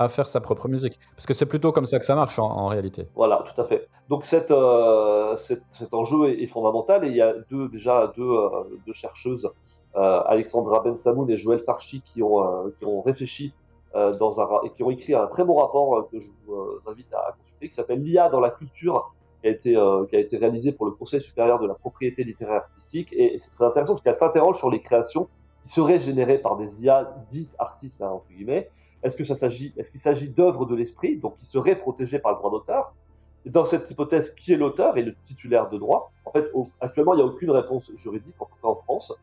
à 0.00 0.08
faire 0.08 0.26
sa 0.26 0.40
propre 0.40 0.66
musique. 0.66 0.98
Parce 1.14 1.26
que 1.26 1.34
c'est 1.34 1.46
plutôt 1.46 1.72
comme 1.72 1.84
ça 1.84 1.98
que 1.98 2.06
ça 2.06 2.14
marche 2.14 2.38
en, 2.38 2.50
en 2.50 2.66
réalité. 2.68 3.06
Voilà, 3.14 3.44
tout 3.44 3.60
à 3.60 3.64
fait. 3.64 3.86
Donc 4.08 4.24
cette, 4.24 4.50
euh, 4.50 5.36
cet, 5.36 5.62
cet 5.68 5.92
enjeu 5.92 6.30
est, 6.30 6.42
est, 6.42 6.46
fondamental 6.46 7.04
et 7.04 7.08
il 7.08 7.14
y 7.14 7.20
a 7.20 7.34
deux, 7.50 7.68
déjà 7.68 8.10
deux, 8.16 8.22
euh, 8.22 8.48
deux 8.86 8.94
chercheuses, 8.94 9.50
euh, 9.96 10.22
Alexandra 10.24 10.80
Ben 10.80 10.96
Samoun 10.96 11.30
et 11.30 11.36
Joël 11.36 11.60
Farchi, 11.60 12.00
qui 12.02 12.22
ont, 12.22 12.72
qui 12.78 12.86
ont 12.86 13.02
réfléchi 13.02 13.54
dans 13.94 14.40
un, 14.40 14.46
et 14.64 14.70
qui 14.70 14.84
ont 14.84 14.90
écrit 14.90 15.14
un 15.14 15.26
très 15.26 15.44
bon 15.44 15.56
rapport 15.56 16.08
que 16.10 16.18
je 16.18 16.28
vous 16.46 16.78
invite 16.86 17.12
à 17.12 17.34
consulter, 17.36 17.68
qui 17.68 17.74
s'appelle 17.74 18.00
L'IA 18.00 18.28
dans 18.30 18.40
la 18.40 18.50
culture 18.50 19.12
qui 19.40 19.48
a 19.48 19.50
été 19.50 19.76
euh, 19.76 20.04
réalisée 20.32 20.72
pour 20.72 20.86
le 20.86 20.92
Conseil 20.92 21.20
supérieur 21.20 21.58
de 21.60 21.66
la 21.66 21.74
propriété 21.74 22.24
littéraire 22.24 22.62
artistique 22.62 23.12
et, 23.12 23.38
c'est 23.38 23.50
très 23.50 23.64
intéressant 23.64 23.94
parce 23.94 24.02
qu'elle 24.02 24.14
s'interroge 24.14 24.58
sur 24.58 24.70
les 24.70 24.80
créations 24.80 25.28
qui 25.62 25.70
seraient 25.70 25.98
générées 25.98 26.38
par 26.38 26.56
des 26.56 26.84
IA 26.84 27.16
dites 27.28 27.54
artistes 27.58 28.02
hein, 28.02 28.08
entre 28.08 28.28
guillemets. 28.30 28.68
Est-ce 29.02 29.16
que 29.16 29.24
ça 29.24 29.34
s'agit 29.34 29.74
est-ce 29.76 29.90
qu'il 29.90 30.00
s'agit 30.00 30.32
d'œuvres 30.32 30.66
de 30.66 30.74
l'esprit 30.74 31.16
donc 31.16 31.36
qui 31.38 31.46
seraient 31.46 31.76
protégées 31.76 32.18
par 32.18 32.32
le 32.32 32.38
droit 32.38 32.50
d'auteur? 32.50 32.94
Dans 33.46 33.64
cette 33.64 33.90
hypothèse, 33.90 34.34
qui 34.34 34.52
est 34.52 34.56
l'auteur 34.58 34.98
et 34.98 35.02
le 35.02 35.14
titulaire 35.22 35.70
de 35.70 35.78
droit? 35.78 36.12
En 36.26 36.30
fait, 36.30 36.52
actuellement, 36.80 37.14
il 37.14 37.16
n'y 37.16 37.22
a 37.22 37.26
aucune 37.26 37.50
réponse 37.50 37.90
juridique, 37.96 38.36
en 38.38 38.44
tout 38.44 38.56
cas 38.60 38.68
en 38.68 38.76
France. 38.76 39.14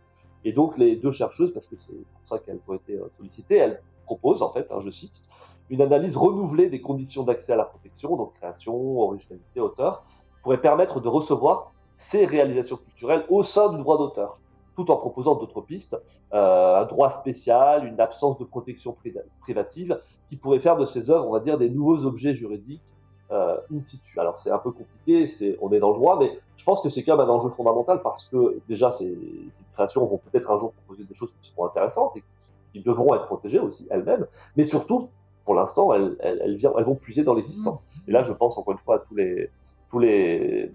Et 0.43 0.53
donc, 0.53 0.80
les 0.80 0.95
deux 0.95 1.11
chercheuses, 1.11 1.53
parce 1.53 1.68
que 1.68 1.76
c'est 1.78 1.91
pour 1.91 2.22
ça 2.26 2.39
qu'elles 2.39 2.59
ont 2.68 2.74
été 2.74 2.93
euh, 2.93 3.11
sollicitées, 3.18 3.57
elles 3.57 3.82
proposent, 4.07 4.41
en 4.41 4.49
fait, 4.49 4.71
hein, 4.71 4.79
je 4.79 4.89
cite, 4.89 5.21
une 5.69 5.81
analyse 5.81 6.15
renouvelée 6.17 6.69
des 6.69 6.81
conditions 6.81 7.23
d'accès 7.23 7.53
à 7.53 7.57
la 7.57 7.65
protection, 7.65 8.15
donc 8.15 8.31
création, 8.33 8.99
originalité, 8.99 9.59
auteur, 9.59 10.03
pourrait 10.41 10.61
permettre 10.61 11.01
de 11.01 11.09
recevoir 11.09 11.73
ces 11.97 12.25
réalisations 12.25 12.77
culturelles 12.77 13.25
au 13.29 13.43
sein 13.43 13.71
du 13.73 13.77
droit 13.77 13.97
d'auteur, 13.97 14.39
tout 14.75 14.89
en 14.91 14.97
proposant 14.97 15.35
d'autres 15.35 15.61
pistes, 15.61 15.97
euh, 16.33 16.81
un 16.81 16.85
droit 16.85 17.09
spécial, 17.09 17.85
une 17.85 17.99
absence 17.99 18.37
de 18.37 18.45
protection 18.45 18.95
privative, 19.41 19.99
qui 20.29 20.37
pourrait 20.37 20.59
faire 20.59 20.77
de 20.77 20.85
ces 20.85 21.09
œuvres, 21.09 21.27
on 21.27 21.31
va 21.31 21.39
dire, 21.39 21.57
des 21.57 21.69
nouveaux 21.69 22.05
objets 22.05 22.33
juridiques 22.33 22.95
euh, 23.31 23.57
in 23.73 23.81
situ. 23.81 24.19
Alors 24.19 24.37
c'est 24.37 24.51
un 24.51 24.59
peu 24.59 24.71
compliqué, 24.71 25.27
c'est, 25.27 25.57
on 25.61 25.71
est 25.73 25.79
dans 25.79 25.91
le 25.91 25.97
droit, 25.97 26.17
mais 26.17 26.39
je 26.55 26.63
pense 26.63 26.81
que 26.81 26.89
c'est 26.89 27.03
quand 27.03 27.17
même 27.17 27.27
un 27.27 27.33
enjeu 27.33 27.49
fondamental 27.49 28.01
parce 28.01 28.29
que 28.29 28.61
déjà 28.69 28.89
ces, 28.91 29.17
ces 29.51 29.65
créations 29.73 30.05
vont 30.05 30.19
peut-être 30.19 30.49
un 30.49 30.59
jour 30.59 30.71
proposer 30.71 31.03
des 31.03 31.15
choses 31.15 31.33
qui 31.33 31.49
seront 31.49 31.65
intéressantes 31.65 32.15
et 32.15 32.21
qui 32.21 32.51
devront 32.84 33.15
être 33.15 33.25
protégées 33.25 33.59
aussi 33.59 33.88
elles-mêmes, 33.89 34.25
mais 34.55 34.65
surtout 34.65 35.09
pour 35.45 35.55
l'instant, 35.55 35.93
elles, 35.93 36.17
elles, 36.19 36.41
elles, 36.43 36.57
elles, 36.78 36.84
vont 36.84 36.95
puiser 36.95 37.23
dans 37.23 37.34
l'existant. 37.34 37.82
Et 38.09 38.11
là, 38.11 38.21
je 38.21 38.34
pense 38.34 38.57
encore 38.57 38.73
une 38.73 38.80
fois 38.80 38.95
à 38.95 38.99
tous 38.99 39.15
les, 39.15 39.49
tous 39.89 39.99
les, 39.99 40.73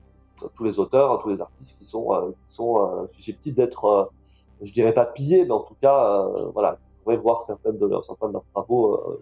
tous 0.56 0.64
les 0.64 0.78
auteurs, 0.78 1.20
tous 1.22 1.28
les 1.28 1.40
artistes 1.40 1.78
qui 1.78 1.84
sont, 1.84 2.12
euh, 2.14 2.30
qui 2.48 2.54
sont 2.54 2.78
euh, 2.78 3.06
susceptibles 3.10 3.56
d'être, 3.56 3.84
euh, 3.84 4.04
je 4.62 4.72
dirais 4.72 4.94
pas 4.94 5.04
pillés, 5.04 5.44
mais 5.44 5.52
en 5.52 5.60
tout 5.60 5.76
cas, 5.80 6.26
voilà, 6.54 6.78
on 7.00 7.04
pourrait 7.04 7.16
voir 7.16 7.42
certaines 7.42 7.78
de 7.78 7.86
leurs, 7.86 8.04
certains 8.04 8.28
de 8.28 8.32
leurs 8.32 8.46
travaux 8.52 9.20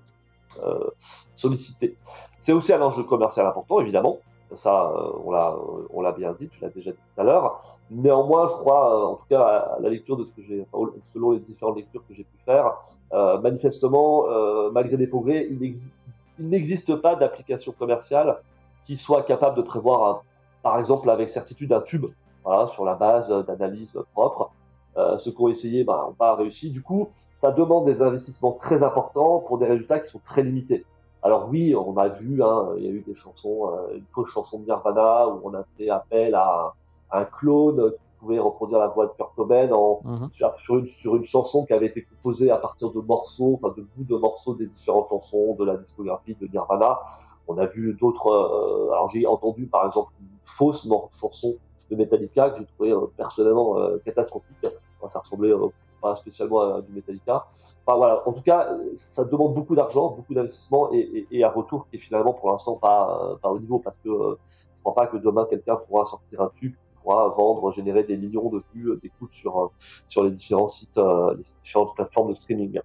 sollicités. 1.35 1.97
C'est 2.39 2.53
aussi 2.53 2.73
un 2.73 2.83
enjeu 2.83 3.05
commercial 3.05 3.47
important, 3.47 3.81
évidemment. 3.81 4.19
Ça, 4.55 4.93
on 5.25 5.31
l'a, 5.31 5.57
on 5.93 6.01
l'a 6.01 6.13
bien 6.13 6.33
dit, 6.33 6.49
tu 6.49 6.61
l'as 6.61 6.71
déjà 6.71 6.91
dit 6.91 6.99
tout 7.15 7.21
à 7.21 7.25
l'heure. 7.25 7.61
Néanmoins, 7.91 8.49
je 8.49 8.55
crois, 8.55 9.11
en 9.11 9.15
tout 9.15 9.27
cas, 9.29 9.43
à 9.43 9.79
la 9.81 9.89
lecture 9.89 10.17
de 10.17 10.25
ce 10.25 10.33
que 10.33 10.43
j'ai, 10.43 10.67
selon 11.13 11.33
les 11.33 11.41
différentes 11.41 11.77
lectures 11.77 12.03
que 12.07 12.15
j'ai 12.15 12.25
pu 12.25 12.37
faire, 12.45 12.77
euh, 13.13 13.39
manifestement, 13.41 14.29
euh, 14.29 14.71
malgré 14.73 14.97
des 14.97 15.07
progrès, 15.07 15.49
il 15.51 16.49
n'existe 16.49 16.97
pas 16.97 17.15
d'application 17.15 17.73
commerciale 17.73 18.41
qui 18.85 18.97
soit 18.97 19.23
capable 19.23 19.57
de 19.57 19.63
prévoir, 19.63 20.23
par 20.63 20.79
exemple, 20.79 21.11
avec 21.11 21.31
certitude, 21.31 21.73
un 21.73 21.81
tube, 21.81 22.07
voilà, 22.45 22.67
sur 22.67 22.85
la 22.85 22.95
base 22.95 23.31
d'analyses 23.47 23.99
propres. 24.13 24.51
Euh, 24.97 25.19
ceux 25.19 25.31
qui 25.31 25.45
essayé 25.49 25.85
bah, 25.85 26.05
n'ont 26.07 26.15
pas 26.15 26.35
réussi. 26.35 26.71
Du 26.71 26.83
coup, 26.83 27.09
ça 27.35 27.53
demande 27.53 27.85
des 27.85 28.03
investissements 28.03 28.53
très 28.53 28.83
importants 28.83 29.39
pour 29.39 29.59
des 29.59 29.67
résultats 29.67 30.01
qui 30.01 30.11
sont 30.11 30.21
très 30.25 30.43
limités. 30.43 30.85
Alors 31.23 31.49
oui, 31.51 31.75
on 31.75 31.97
a 31.99 32.09
vu, 32.09 32.43
hein, 32.43 32.71
il 32.79 32.85
y 32.85 32.87
a 32.87 32.91
eu 32.91 33.03
des 33.03 33.15
chansons, 33.15 33.71
euh, 33.71 33.97
une 33.97 34.05
fausse 34.13 34.31
chanson 34.31 34.59
de 34.61 34.65
Nirvana 34.65 35.29
où 35.29 35.41
on 35.45 35.55
a 35.55 35.65
fait 35.77 35.91
appel 35.91 36.35
à, 36.35 36.75
à 37.11 37.21
un 37.21 37.25
clone 37.25 37.93
qui 37.93 38.19
pouvait 38.19 38.39
reproduire 38.39 38.79
la 38.79 38.89
voix 38.89 39.07
de 39.07 39.13
Kurt 39.13 39.35
Cobain 39.35 39.71
en, 39.73 40.01
mm 40.05 40.11
-hmm. 40.11 40.57
sur, 40.57 40.79
une, 40.79 40.87
sur, 40.87 41.17
une, 41.17 41.25
chanson 41.25 41.67
qui 41.67 41.73
avait 41.75 41.87
été 41.87 42.03
composée 42.03 42.51
à 42.51 42.57
partir 42.57 42.91
de 42.93 43.01
morceaux, 43.01 43.59
enfin 43.59 43.75
de 43.77 43.83
bouts 43.83 44.09
de 44.15 44.17
morceaux 44.17 44.55
des 44.55 44.67
différentes 44.67 45.09
chansons 45.11 45.55
de 45.59 45.65
la 45.65 45.77
discographie 45.77 46.37
de 46.41 46.47
Nirvana. 46.47 47.01
On 47.49 47.57
a 47.59 47.67
vu 47.67 47.83
d'autres. 48.01 48.29
Euh, 48.29 48.93
alors 48.95 49.09
j'ai 49.13 49.27
entendu 49.27 49.67
par 49.67 49.83
exemple 49.89 50.13
une 50.21 50.39
fausse 50.45 50.89
chanson 51.21 51.51
de 51.91 51.97
Metallica 51.97 52.51
que 52.51 52.59
j'ai 52.59 52.67
trouvé 52.73 52.91
euh, 52.93 53.07
personnellement 53.17 53.69
euh, 53.79 53.99
catastrophique. 54.07 54.65
ça 55.09 55.19
ressemblait 55.25 55.53
pas 56.01 56.17
spécialement 56.17 56.81
du 56.81 56.93
Metallica. 56.93 57.47
Enfin, 57.87 57.97
voilà. 57.97 58.27
En 58.27 58.33
tout 58.33 58.43
cas, 58.43 58.71
ça 58.95 59.25
demande 59.25 59.55
beaucoup 59.55 59.75
d'argent, 59.75 60.11
beaucoup 60.11 60.35
d'investissement 60.35 60.91
et, 60.93 61.45
un 61.45 61.49
retour 61.49 61.89
qui 61.89 61.97
est 61.97 61.99
finalement 61.99 62.33
pour 62.33 62.51
l'instant 62.51 62.77
pas, 62.77 63.37
pas 63.43 63.51
au 63.51 63.59
niveau 63.59 63.79
parce 63.79 63.97
que 63.99 64.09
euh, 64.09 64.39
je 64.47 64.81
crois 64.83 64.95
pas 64.95 65.07
que 65.07 65.17
demain 65.17 65.47
quelqu'un 65.49 65.77
pourra 65.77 66.05
sortir 66.05 66.41
un 66.43 66.51
tube 66.55 66.75
pourra 67.03 67.29
vendre, 67.29 67.71
générer 67.73 68.05
des 68.05 68.17
millions 68.17 68.51
de 68.51 68.61
vues, 68.75 68.99
d'écoutes 69.03 69.33
sur 69.33 69.71
sur 70.07 70.23
les 70.23 70.31
différents 70.31 70.67
sites, 70.67 70.99
euh, 70.99 71.35
les 71.35 71.43
différentes 71.61 71.95
plateformes 71.95 72.29
de 72.29 72.35
streaming. 72.35 72.81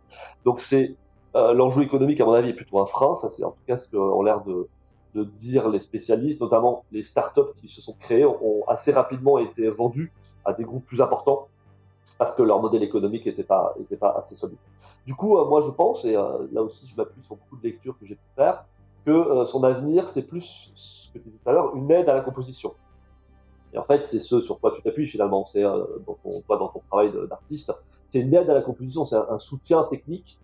Donc 0.45 0.59
c'est 0.59 0.95
euh, 1.35 1.53
l'enjeu 1.53 1.83
économique 1.83 2.21
à 2.21 2.25
mon 2.25 2.33
avis 2.33 2.49
est 2.49 2.53
plutôt 2.53 2.79
un 2.79 2.85
frein. 2.85 3.13
Ça 3.15 3.29
c'est 3.29 3.43
en 3.43 3.51
tout 3.51 3.63
cas 3.67 3.77
ce 3.77 3.91
qu'ont 3.91 4.21
l'air 4.21 4.43
de 4.43 4.67
de 5.15 5.23
dire 5.23 5.69
les 5.69 5.79
spécialistes, 5.79 6.41
notamment 6.41 6.83
les 6.91 7.03
startups 7.03 7.53
qui 7.55 7.69
se 7.69 7.81
sont 7.81 7.95
créées, 7.97 8.25
ont 8.25 8.63
assez 8.67 8.91
rapidement 8.91 9.37
été 9.39 9.69
vendus 9.69 10.11
à 10.43 10.51
des 10.51 10.65
groupes 10.65 10.85
plus 10.85 11.01
importants 11.01 11.47
parce 12.17 12.35
que 12.35 12.43
leur 12.43 12.61
modèle 12.61 12.83
économique 12.83 13.25
n'était 13.25 13.43
pas, 13.43 13.75
assez 14.17 14.35
solide. 14.35 14.57
Du 15.05 15.15
coup, 15.15 15.37
euh, 15.37 15.45
moi 15.45 15.61
je 15.61 15.71
pense, 15.71 16.05
et 16.05 16.15
euh, 16.15 16.47
là 16.51 16.61
aussi 16.61 16.87
je 16.87 16.95
m'appuie 16.95 17.21
sur 17.21 17.35
beaucoup 17.37 17.57
de 17.57 17.63
lectures 17.63 17.97
que 17.99 18.05
j'ai 18.05 18.15
pu 18.15 18.27
faire, 18.35 18.65
que 19.05 19.45
son 19.45 19.63
avenir, 19.63 20.07
c'est 20.07 20.25
plus, 20.25 20.71
ce 20.75 21.11
que 21.11 21.19
tu 21.19 21.25
disais 21.25 21.37
tout 21.43 21.49
à 21.49 21.53
l'heure, 21.53 21.75
une 21.75 21.89
aide 21.91 22.09
à 22.09 22.13
la 22.13 22.21
composition. 22.21 22.73
Et 23.75 23.77
en 23.77 23.83
fait, 23.83 24.05
c'est 24.05 24.21
ce 24.21 24.39
sur 24.39 24.59
quoi 24.61 24.71
tu 24.71 24.81
t'appuies 24.81 25.05
finalement. 25.05 25.43
C'est 25.43 25.61
dans, 25.61 26.17
ton, 26.23 26.41
dans 26.47 26.69
ton 26.69 26.81
travail 26.89 27.11
d'artiste, 27.29 27.73
c'est 28.07 28.21
une 28.21 28.33
aide 28.33 28.49
à 28.49 28.53
la 28.53 28.61
composition, 28.61 29.03
c'est 29.03 29.17
un, 29.17 29.37
soutien 29.37 29.83
technique 29.83 30.39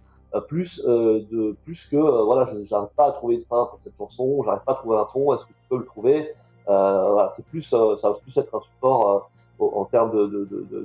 plus 0.48 0.84
de 0.86 1.56
plus 1.64 1.86
que 1.86 1.96
voilà, 1.98 2.46
je 2.46 2.58
n'arrive 2.58 2.94
pas 2.96 3.08
à 3.08 3.12
trouver 3.12 3.38
de 3.38 3.44
fin 3.44 3.66
pour 3.66 3.80
cette 3.84 3.98
chanson, 3.98 4.44
j'arrive 4.44 4.64
pas 4.66 4.74
à 4.74 4.76
trouver 4.76 4.98
un 4.98 5.06
fond, 5.06 5.34
est-ce 5.34 5.46
que 5.46 5.50
tu 5.50 5.70
peux 5.70 5.78
le 5.78 5.86
trouver? 5.86 6.32
C'est 7.30 7.48
plus, 7.48 7.62
ça 7.62 7.96
va 8.04 8.14
plus 8.16 8.38
être 8.38 8.54
un 8.54 8.60
support 8.60 9.30
en 9.60 9.86
termes 9.86 10.12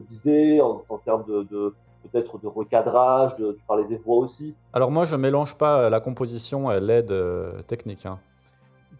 d'idées, 0.06 0.60
en, 0.60 0.98
termes 1.04 1.24
de, 1.26 1.74
peut-être 2.12 2.38
de 2.38 2.46
recadrage, 2.46 3.36
tu 3.36 3.64
parlais 3.66 3.86
des 3.86 3.96
voix 3.96 4.18
aussi. 4.18 4.54
Alors 4.72 4.92
moi, 4.92 5.04
je 5.04 5.16
mélange 5.16 5.56
pas 5.56 5.90
la 5.90 5.98
composition 5.98 6.70
et 6.70 6.78
l'aide 6.78 7.12
technique. 7.66 8.06
Hein. 8.06 8.20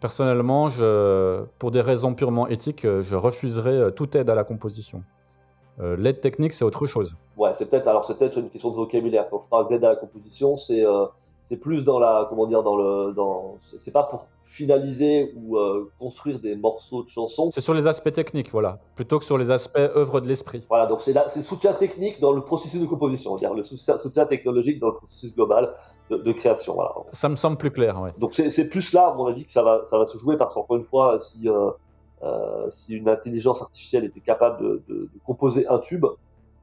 Personnellement, 0.01 0.69
pour 1.59 1.71
des 1.71 1.81
raisons 1.81 2.15
purement 2.15 2.49
éthiques, 2.49 2.83
je 2.83 3.15
refuserais 3.15 3.93
toute 3.93 4.15
aide 4.15 4.31
à 4.31 4.35
la 4.35 4.45
composition. 4.45 5.03
L'aide 5.79 6.21
technique, 6.21 6.53
c'est 6.53 6.65
autre 6.65 6.87
chose. 6.87 7.17
Ouais, 7.37 7.51
c'est 7.55 7.69
peut-être 7.69 7.87
alors 7.87 8.05
c'est 8.05 8.17
peut-être 8.17 8.39
une 8.39 8.49
question 8.49 8.71
de 8.71 8.77
vocabulaire. 8.77 9.29
Quand 9.31 9.43
je 9.43 9.49
parle 9.51 9.69
d'aide 9.69 9.85
à 9.85 9.91
la 9.91 9.97
composition, 9.97 10.57
c'est 10.57 10.83
euh, 10.85 11.05
c'est 11.43 11.61
plus 11.61 11.85
dans 11.85 11.99
la 11.99 12.27
comment 12.31 12.47
dire 12.47 12.63
dans 12.63 12.77
le 12.77 13.13
dans 13.13 13.57
c'est 13.61 13.93
pas 13.93 14.05
pour 14.05 14.29
finaliser 14.45 15.35
ou 15.37 15.59
euh, 15.59 15.91
construire 15.99 16.39
des 16.39 16.57
morceaux 16.57 17.03
de 17.03 17.09
chansons. 17.09 17.51
C'est 17.53 17.61
sur 17.61 17.75
les 17.75 17.87
aspects 17.87 18.13
techniques, 18.13 18.51
voilà, 18.51 18.79
plutôt 18.95 19.19
que 19.19 19.25
sur 19.25 19.37
les 19.37 19.51
aspects 19.51 19.77
œuvre 19.77 20.21
de 20.21 20.29
l'esprit. 20.29 20.65
Voilà, 20.71 20.87
donc 20.87 21.03
c'est 21.03 21.15
c'est 21.29 21.43
soutien 21.43 21.75
technique 21.75 22.21
dans 22.21 22.33
le 22.33 22.41
processus 22.41 22.81
de 22.81 22.87
composition, 22.87 23.33
on 23.33 23.35
va 23.35 23.41
dire 23.41 23.53
le 23.53 23.63
soutien, 23.63 23.99
soutien 23.99 24.25
technologique 24.25 24.81
dans 24.81 24.89
le 24.89 24.95
processus 24.95 25.35
global 25.35 25.71
de, 26.09 26.17
de 26.17 26.33
création. 26.33 26.73
Voilà. 26.73 26.95
Ça 27.13 27.29
me 27.29 27.37
semble 27.37 27.59
plus 27.59 27.71
clair, 27.71 28.01
ouais. 28.01 28.13
Donc 28.17 28.33
c'est 28.33 28.69
plus 28.71 28.95
là, 28.95 29.09
à 29.09 29.15
mon 29.15 29.27
avis, 29.27 29.45
que 29.45 29.51
ça 29.51 29.63
va 29.63 29.83
ça 29.85 29.99
va 29.99 30.07
se 30.07 30.17
jouer 30.17 30.39
parce 30.39 30.55
qu'encore 30.55 30.77
une 30.77 30.83
fois, 30.85 31.19
si 31.19 31.51
euh, 32.23 32.27
euh 32.27 32.71
si 32.71 32.97
une 32.97 33.09
intelligence 33.09 33.63
artificielle 33.63 34.05
était 34.05 34.21
capable 34.21 34.63
de, 34.63 34.83
de, 34.89 34.95
de 34.95 35.21
composer 35.25 35.67
un 35.69 35.79
tube, 35.79 36.07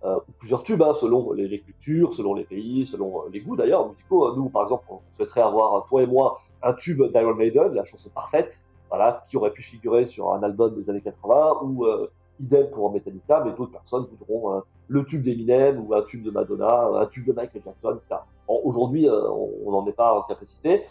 euh, 0.06 0.18
ou 0.18 0.32
plusieurs 0.38 0.64
tubes, 0.64 0.82
hein, 0.82 0.94
selon 0.94 1.32
les, 1.32 1.62
cultures, 1.62 2.14
selon 2.14 2.34
les 2.34 2.44
pays, 2.44 2.86
selon 2.86 3.22
euh, 3.22 3.30
les 3.32 3.40
goûts 3.40 3.56
d'ailleurs 3.56 3.88
musicaux. 3.88 4.36
Nous, 4.36 4.50
par 4.50 4.64
exemple, 4.64 4.84
on 4.90 5.00
souhaiterait 5.12 5.42
avoir, 5.42 5.86
toi 5.86 6.04
et 6.04 6.08
moi, 6.08 6.42
un 6.62 6.74
tube 6.74 7.02
d'Iron 7.14 7.36
Maiden, 7.36 7.74
la 7.74 7.86
chanson 7.86 8.10
parfaite, 8.10 8.66
voilà, 8.90 9.24
qui 9.30 9.38
aurait 9.38 9.52
pu 9.52 9.62
figurer 9.62 10.04
sur 10.04 10.34
un 10.34 10.44
album 10.44 10.76
des 10.76 10.90
années 10.90 11.00
80, 11.00 11.60
ou 11.62 11.86
euh, 11.86 12.12
idem 12.42 12.70
pour 12.70 12.92
Metallica, 12.92 13.44
mais 13.46 13.54
d'autres 13.54 13.72
personnes 13.72 14.06
voudront 14.12 14.62
le 14.90 15.06
tube 15.06 15.22
d'Eminem, 15.22 15.80
ou 15.80 15.94
un 15.94 16.02
tube 16.02 16.26
de 16.26 16.32
Madonna, 16.32 16.90
un 16.96 17.06
tube 17.06 17.26
de 17.26 17.32
Michael 17.32 17.64
Jackson, 17.64 17.96
etc. 17.96 18.16
Aujourd'hui, 18.50 19.08
on 19.10 19.72
n'en 19.72 19.88
est 19.88 19.94
pas 19.94 20.20
en 20.20 20.24
capacité. 20.24 20.84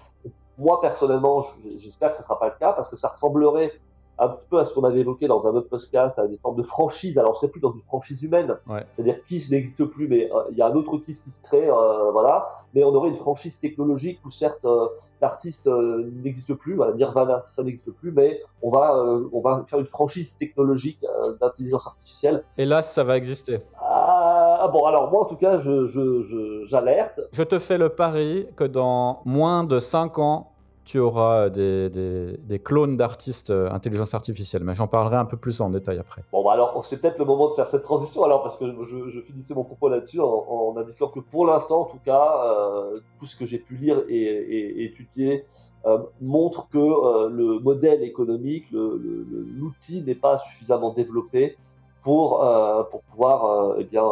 Moi, 0.56 0.80
personnellement, 0.80 1.42
j'espère 1.76 2.10
que 2.10 2.16
ce 2.16 2.22
ne 2.22 2.24
sera 2.24 2.38
pas 2.38 2.46
le 2.46 2.54
cas, 2.58 2.72
parce 2.72 2.88
que 2.88 2.96
ça 2.96 3.08
ressemblerait 3.08 3.72
un 4.18 4.28
petit 4.28 4.46
peu 4.48 4.58
à 4.58 4.64
ce 4.64 4.74
qu'on 4.74 4.84
avait 4.84 5.00
évoqué 5.00 5.26
dans 5.26 5.46
un 5.46 5.50
autre 5.50 5.68
podcast, 5.68 6.18
à 6.18 6.26
des 6.26 6.38
formes 6.38 6.56
de 6.56 6.62
franchise. 6.62 7.18
Alors, 7.18 7.32
on 7.32 7.34
serait 7.34 7.48
plus 7.48 7.60
dans 7.60 7.72
une 7.72 7.80
franchise 7.80 8.22
humaine, 8.22 8.56
c'est-à-dire 8.94 9.22
Kiss 9.24 9.50
n'existe 9.50 9.84
plus, 9.86 10.08
mais 10.08 10.30
euh, 10.32 10.42
il 10.50 10.56
y 10.56 10.62
a 10.62 10.66
un 10.66 10.74
autre 10.74 10.96
Kiss 10.98 11.22
qui 11.22 11.30
se 11.30 11.42
crée, 11.42 11.68
euh, 11.68 12.10
voilà. 12.12 12.46
Mais 12.74 12.84
on 12.84 12.94
aurait 12.94 13.08
une 13.08 13.16
franchise 13.16 13.58
technologique 13.58 14.20
où 14.24 14.30
certes 14.30 14.64
euh, 14.64 14.86
l'artiste 15.20 15.68
n'existe 16.22 16.54
plus, 16.54 16.74
voilà, 16.74 16.94
Nirvana 16.94 17.40
ça 17.42 17.64
n'existe 17.64 17.90
plus, 17.92 18.12
mais 18.12 18.40
on 18.62 18.70
va 18.70 18.94
on 19.32 19.40
va 19.40 19.64
faire 19.66 19.80
une 19.80 19.86
franchise 19.86 20.36
technologique 20.36 21.04
d'intelligence 21.40 21.86
artificielle. 21.86 22.44
Et 22.58 22.64
là, 22.64 22.82
ça 22.82 23.04
va 23.04 23.16
exister. 23.16 23.58
Ah, 23.80 24.68
bon, 24.72 24.84
alors 24.84 25.10
moi 25.10 25.22
en 25.22 25.26
tout 25.26 25.36
cas, 25.36 25.58
je 25.58 26.62
j'alerte. 26.64 27.20
Je, 27.32 27.38
je 27.38 27.42
te 27.42 27.58
fais 27.58 27.78
le 27.78 27.88
pari 27.88 28.46
que 28.56 28.64
dans 28.64 29.22
moins 29.24 29.64
de 29.64 29.78
5 29.78 30.18
ans, 30.18 30.51
tu 30.84 30.98
auras 30.98 31.48
des, 31.48 31.88
des, 31.90 32.58
clones 32.58 32.96
d'artistes 32.96 33.50
euh, 33.50 33.70
intelligence 33.70 34.14
artificielle, 34.14 34.64
mais 34.64 34.74
j'en 34.74 34.88
parlerai 34.88 35.16
un 35.16 35.24
peu 35.24 35.36
plus 35.36 35.60
en 35.60 35.70
détail 35.70 35.98
après. 35.98 36.22
Bon, 36.32 36.42
bah 36.44 36.52
alors, 36.52 36.84
c'est 36.84 37.00
peut-être 37.00 37.18
le 37.18 37.24
moment 37.24 37.48
de 37.48 37.54
faire 37.54 37.68
cette 37.68 37.82
transition, 37.82 38.24
alors, 38.24 38.42
parce 38.42 38.58
que 38.58 38.66
je, 38.66 39.20
finissais 39.20 39.54
mon 39.54 39.64
propos 39.64 39.88
là-dessus 39.88 40.20
en, 40.20 40.74
indiquant 40.76 41.08
que 41.08 41.20
pour 41.20 41.46
l'instant, 41.46 41.82
en 41.82 41.84
tout 41.84 42.00
cas, 42.04 42.44
euh, 42.44 43.00
tout 43.20 43.26
ce 43.26 43.36
que 43.36 43.46
j'ai 43.46 43.58
pu 43.58 43.76
lire 43.76 44.02
et, 44.08 44.84
étudier 44.84 45.44
euh, 45.86 45.98
montre 46.20 46.68
que 46.68 46.78
le 47.28 47.60
modèle 47.60 48.02
économique, 48.02 48.66
l'outil 48.72 50.02
n'est 50.04 50.14
pas 50.14 50.38
suffisamment 50.38 50.92
développé 50.92 51.56
pour, 52.02 52.44
pour 52.90 53.02
pouvoir 53.02 53.76
eh 53.78 53.84
bien, 53.84 54.04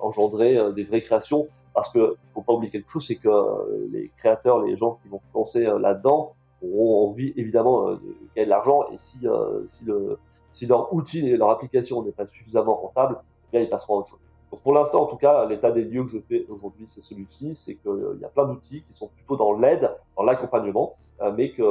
engendrer 0.00 0.72
des 0.72 0.84
vraies 0.84 1.00
créations 1.00 1.48
parce 1.74 1.90
que 1.92 2.16
il 2.26 2.32
faut 2.32 2.42
pas 2.42 2.52
oublier 2.52 2.70
quelque 2.70 2.90
chose, 2.90 3.06
c'est 3.06 3.16
que 3.16 3.28
euh, 3.28 3.88
les 3.90 4.10
créateurs, 4.16 4.62
les 4.62 4.76
gens 4.76 4.98
qui 5.02 5.08
vont 5.08 5.20
se 5.20 5.34
lancer 5.34 5.66
euh, 5.66 5.78
là-dedans, 5.78 6.34
auront 6.62 7.08
envie 7.08 7.32
évidemment 7.36 7.88
euh, 7.88 7.94
de 7.96 8.14
gagner 8.34 8.46
de 8.46 8.50
l'argent 8.50 8.84
et 8.92 8.98
si, 8.98 9.26
si, 9.66 9.84
le, 9.84 10.18
si 10.50 10.66
leur 10.66 10.92
outil 10.92 11.28
et 11.28 11.36
leur 11.36 11.50
application 11.50 12.02
n'est 12.02 12.12
pas 12.12 12.26
suffisamment 12.26 12.76
rentable, 12.76 13.18
eh 13.48 13.56
bien 13.56 13.60
ils 13.66 13.70
passeront 13.70 13.96
à 13.96 13.98
autre 13.98 14.10
chose. 14.10 14.20
Donc 14.50 14.62
pour 14.62 14.74
l'instant, 14.74 15.02
en 15.02 15.06
tout 15.06 15.16
cas, 15.16 15.46
l'état 15.46 15.70
des 15.72 15.82
lieux 15.82 16.04
que 16.04 16.10
je 16.10 16.18
fais 16.18 16.44
aujourd'hui, 16.50 16.86
c'est 16.86 17.00
celui-ci, 17.00 17.54
c'est 17.54 17.76
qu'il 17.76 18.18
y 18.20 18.24
a 18.24 18.28
plein 18.28 18.44
d'outils 18.44 18.82
qui 18.82 18.92
sont 18.92 19.08
plutôt 19.16 19.36
dans 19.36 19.54
l'aide, 19.54 19.90
dans 20.14 20.24
l'accompagnement, 20.24 20.94
mais 21.34 21.52
que, 21.52 21.62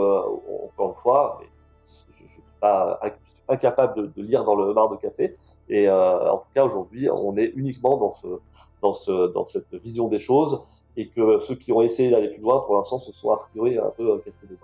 encore 0.66 0.89
une 0.89 0.95
fois, 0.95 1.39
je 2.12 2.24
ne 2.24 2.30
suis 2.30 2.42
pas 2.60 3.00
incapable 3.52 4.12
de, 4.16 4.22
lire 4.22 4.44
dans 4.44 4.56
le 4.56 4.74
mar 4.74 4.89
de 4.89 4.96
café. 4.96 5.36
Et 5.70 5.88
euh, 5.88 6.32
en 6.32 6.38
tout 6.38 6.50
cas, 6.56 6.64
aujourd'hui, 6.64 7.10
on 7.10 7.38
est 7.38 7.52
uniquement 7.56 7.98
dans, 7.98 8.12
ce, 8.12 8.28
dans, 8.82 8.94
ce, 8.94 9.32
dans 9.34 9.46
cette 9.46 9.74
vision 9.84 10.08
des 10.08 10.20
choses 10.20 10.62
et 10.98 11.10
que 11.10 11.39
ceux 11.39 11.56
qui 11.56 11.72
ont 11.72 11.82
essayé 11.82 12.12
d'aller 12.12 12.30
plus 12.30 12.42
loin, 12.42 12.62
pour 12.62 12.78
l'instant, 12.78 13.00
se 13.00 13.12
sont 13.12 13.32
a 13.32 13.36
un 13.36 13.94
peu 13.98 14.12
euh, 14.12 14.18
cassés 14.26 14.48
les 14.50 14.58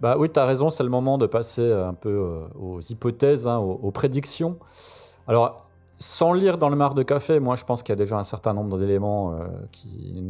Bah 0.00 0.16
oui, 0.18 0.30
tu 0.30 0.38
as 0.38 0.44
raison, 0.44 0.70
c'est 0.70 0.82
le 0.82 0.90
moment 0.90 1.18
de 1.18 1.26
passer 1.26 1.70
un 1.72 1.94
peu 1.94 2.08
euh, 2.08 2.58
aux 2.60 2.80
hypothèses, 2.80 3.46
hein, 3.46 3.58
aux, 3.58 3.90
prédictions. 3.90 4.58
Alors, 5.28 5.66
sans 5.98 6.32
lire 6.32 6.58
dans 6.58 6.68
le 6.68 6.74
mar 6.74 6.94
de 6.94 7.04
café, 7.04 7.38
moi 7.38 7.54
je 7.54 7.64
pense 7.64 7.84
qu'il 7.84 7.92
y 7.92 7.92
a 7.92 7.96
déjà 7.96 8.18
un 8.18 8.24
certain 8.24 8.54
nombre 8.54 8.76
d'éléments 8.76 9.38
qui, 9.70 10.20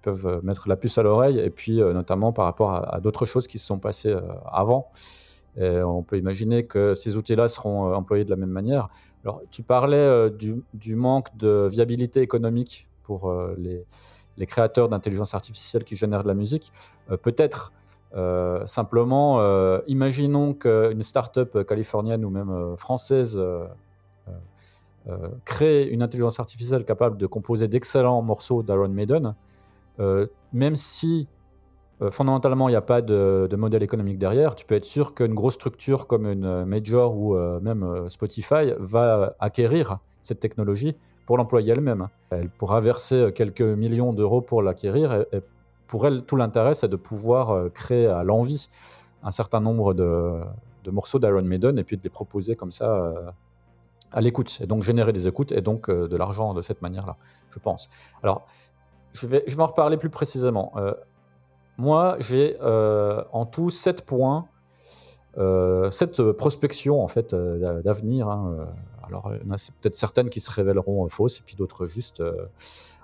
peuvent 0.00 0.40
mettre 0.44 0.68
la 0.68 0.76
puce 0.76 0.98
à 0.98 1.02
l'oreille, 1.02 1.40
et 1.40 1.50
puis 1.50 1.78
notamment 1.80 2.32
par 2.32 2.44
rapport 2.44 2.70
à 2.70 3.00
d'autres 3.00 3.26
choses 3.26 3.48
qui 3.48 3.58
se 3.58 3.66
sont 3.66 3.80
passées 3.80 4.14
avant 4.46 4.88
on 5.58 6.02
peut 6.02 6.18
imaginer 6.18 6.66
que 6.66 6.94
ces 6.94 7.16
outils-là 7.16 7.48
seront 7.48 7.88
euh, 7.90 7.94
employés 7.94 8.24
de 8.24 8.30
la 8.30 8.36
même 8.36 8.50
manière. 8.50 8.88
Alors, 9.24 9.40
tu 9.50 9.62
parlais 9.62 9.96
euh, 9.96 10.30
du, 10.30 10.96
manque 10.96 11.34
de 11.36 11.66
viabilité 11.70 12.20
économique 12.20 12.88
pour 13.02 13.30
euh, 13.30 13.56
les, 13.58 14.46
créateurs 14.46 14.88
d'intelligence 14.88 15.34
artificielle 15.34 15.84
qui 15.84 15.96
génèrent 15.96 16.22
de 16.22 16.28
la 16.28 16.34
musique. 16.34 16.70
Peut-être 17.22 17.72
simplement, 18.66 19.40
imaginons 19.86 20.52
qu'une 20.52 21.00
start-up 21.00 21.66
californienne 21.66 22.22
ou 22.22 22.28
même 22.28 22.76
française 22.76 23.40
crée 25.46 25.84
une 25.84 26.02
intelligence 26.02 26.38
artificielle 26.38 26.84
capable 26.84 27.16
de 27.16 27.26
composer 27.26 27.66
d'excellents 27.66 28.20
morceaux 28.20 28.62
d'Aaron 28.62 28.88
Maiden, 28.88 29.34
même 30.52 30.76
si 30.76 31.28
euh, 32.02 32.10
fondamentalement, 32.10 32.68
il 32.68 32.72
n'y 32.72 32.76
a 32.76 32.82
pas 32.82 33.00
de, 33.00 33.48
modèle 33.56 33.82
économique 33.82 34.18
derrière. 34.18 34.54
Tu 34.54 34.66
peux 34.66 34.74
être 34.74 34.84
sûr 34.84 35.14
qu'une 35.14 35.34
grosse 35.34 35.54
structure 35.54 36.06
comme 36.06 36.26
une 36.30 36.44
euh, 36.44 36.64
Major 36.66 37.16
ou 37.16 37.34
euh, 37.34 37.58
même 37.60 38.08
Spotify 38.08 38.72
va 38.78 39.34
acquérir 39.40 39.98
cette 40.20 40.40
technologie 40.40 40.96
pour 41.24 41.38
l'employer 41.38 41.72
elle-même. 41.72 42.08
Elle 42.30 42.50
pourra 42.50 42.80
verser 42.80 43.32
quelques 43.34 43.62
millions 43.62 44.12
d'euros 44.12 44.42
pour 44.42 44.62
l'acquérir. 44.62 45.12
Et, 45.32 45.40
pour 45.86 46.06
elle, 46.06 46.22
tout 46.22 46.36
l'intérêt, 46.36 46.74
c'est 46.74 46.88
de 46.88 46.96
pouvoir 46.96 47.70
créer 47.72 48.06
à 48.06 48.24
l'envie 48.24 48.68
un 49.22 49.30
certain 49.30 49.60
nombre 49.60 49.94
de, 49.94 50.40
morceaux 50.90 51.20
d'Iron 51.20 51.42
Maiden 51.42 51.78
et 51.78 51.84
puis 51.84 51.96
de 51.96 52.02
les 52.02 52.10
proposer 52.10 52.56
comme 52.56 52.72
ça 52.72 53.14
à 54.10 54.20
l'écoute. 54.20 54.58
Et 54.60 54.66
donc 54.66 54.82
générer 54.82 55.12
des 55.12 55.28
écoutes 55.28 55.52
et 55.52 55.60
donc 55.60 55.88
de 55.88 56.16
l'argent 56.16 56.54
de 56.54 56.62
cette 56.62 56.82
manière-là, 56.82 57.16
je 57.50 57.60
pense. 57.60 57.88
Alors, 58.24 58.46
je 59.12 59.28
vais, 59.28 59.44
je 59.46 59.56
vais 59.56 59.62
en 59.62 59.66
reparler 59.66 59.96
plus 59.96 60.10
précisément. 60.10 60.72
Moi, 61.78 62.16
j'ai 62.20 62.56
euh, 62.62 63.22
en 63.32 63.44
tout 63.44 63.70
7 63.70 64.06
points, 64.06 64.46
euh, 65.36 65.90
7 65.90 66.32
prospections 66.32 67.02
en 67.02 67.06
fait 67.06 67.34
euh, 67.34 67.82
d'avenir. 67.82 68.28
Hein, 68.28 68.68
alors, 69.06 69.30
il 69.34 69.46
y 69.46 69.50
en 69.50 69.54
a 69.54 69.70
peut-être 69.80 69.94
certaines 69.94 70.30
qui 70.30 70.40
se 70.40 70.50
révéleront 70.50 71.06
fausses 71.08 71.40
et 71.40 71.42
puis 71.44 71.54
d'autres 71.54 71.86
juste. 71.86 72.22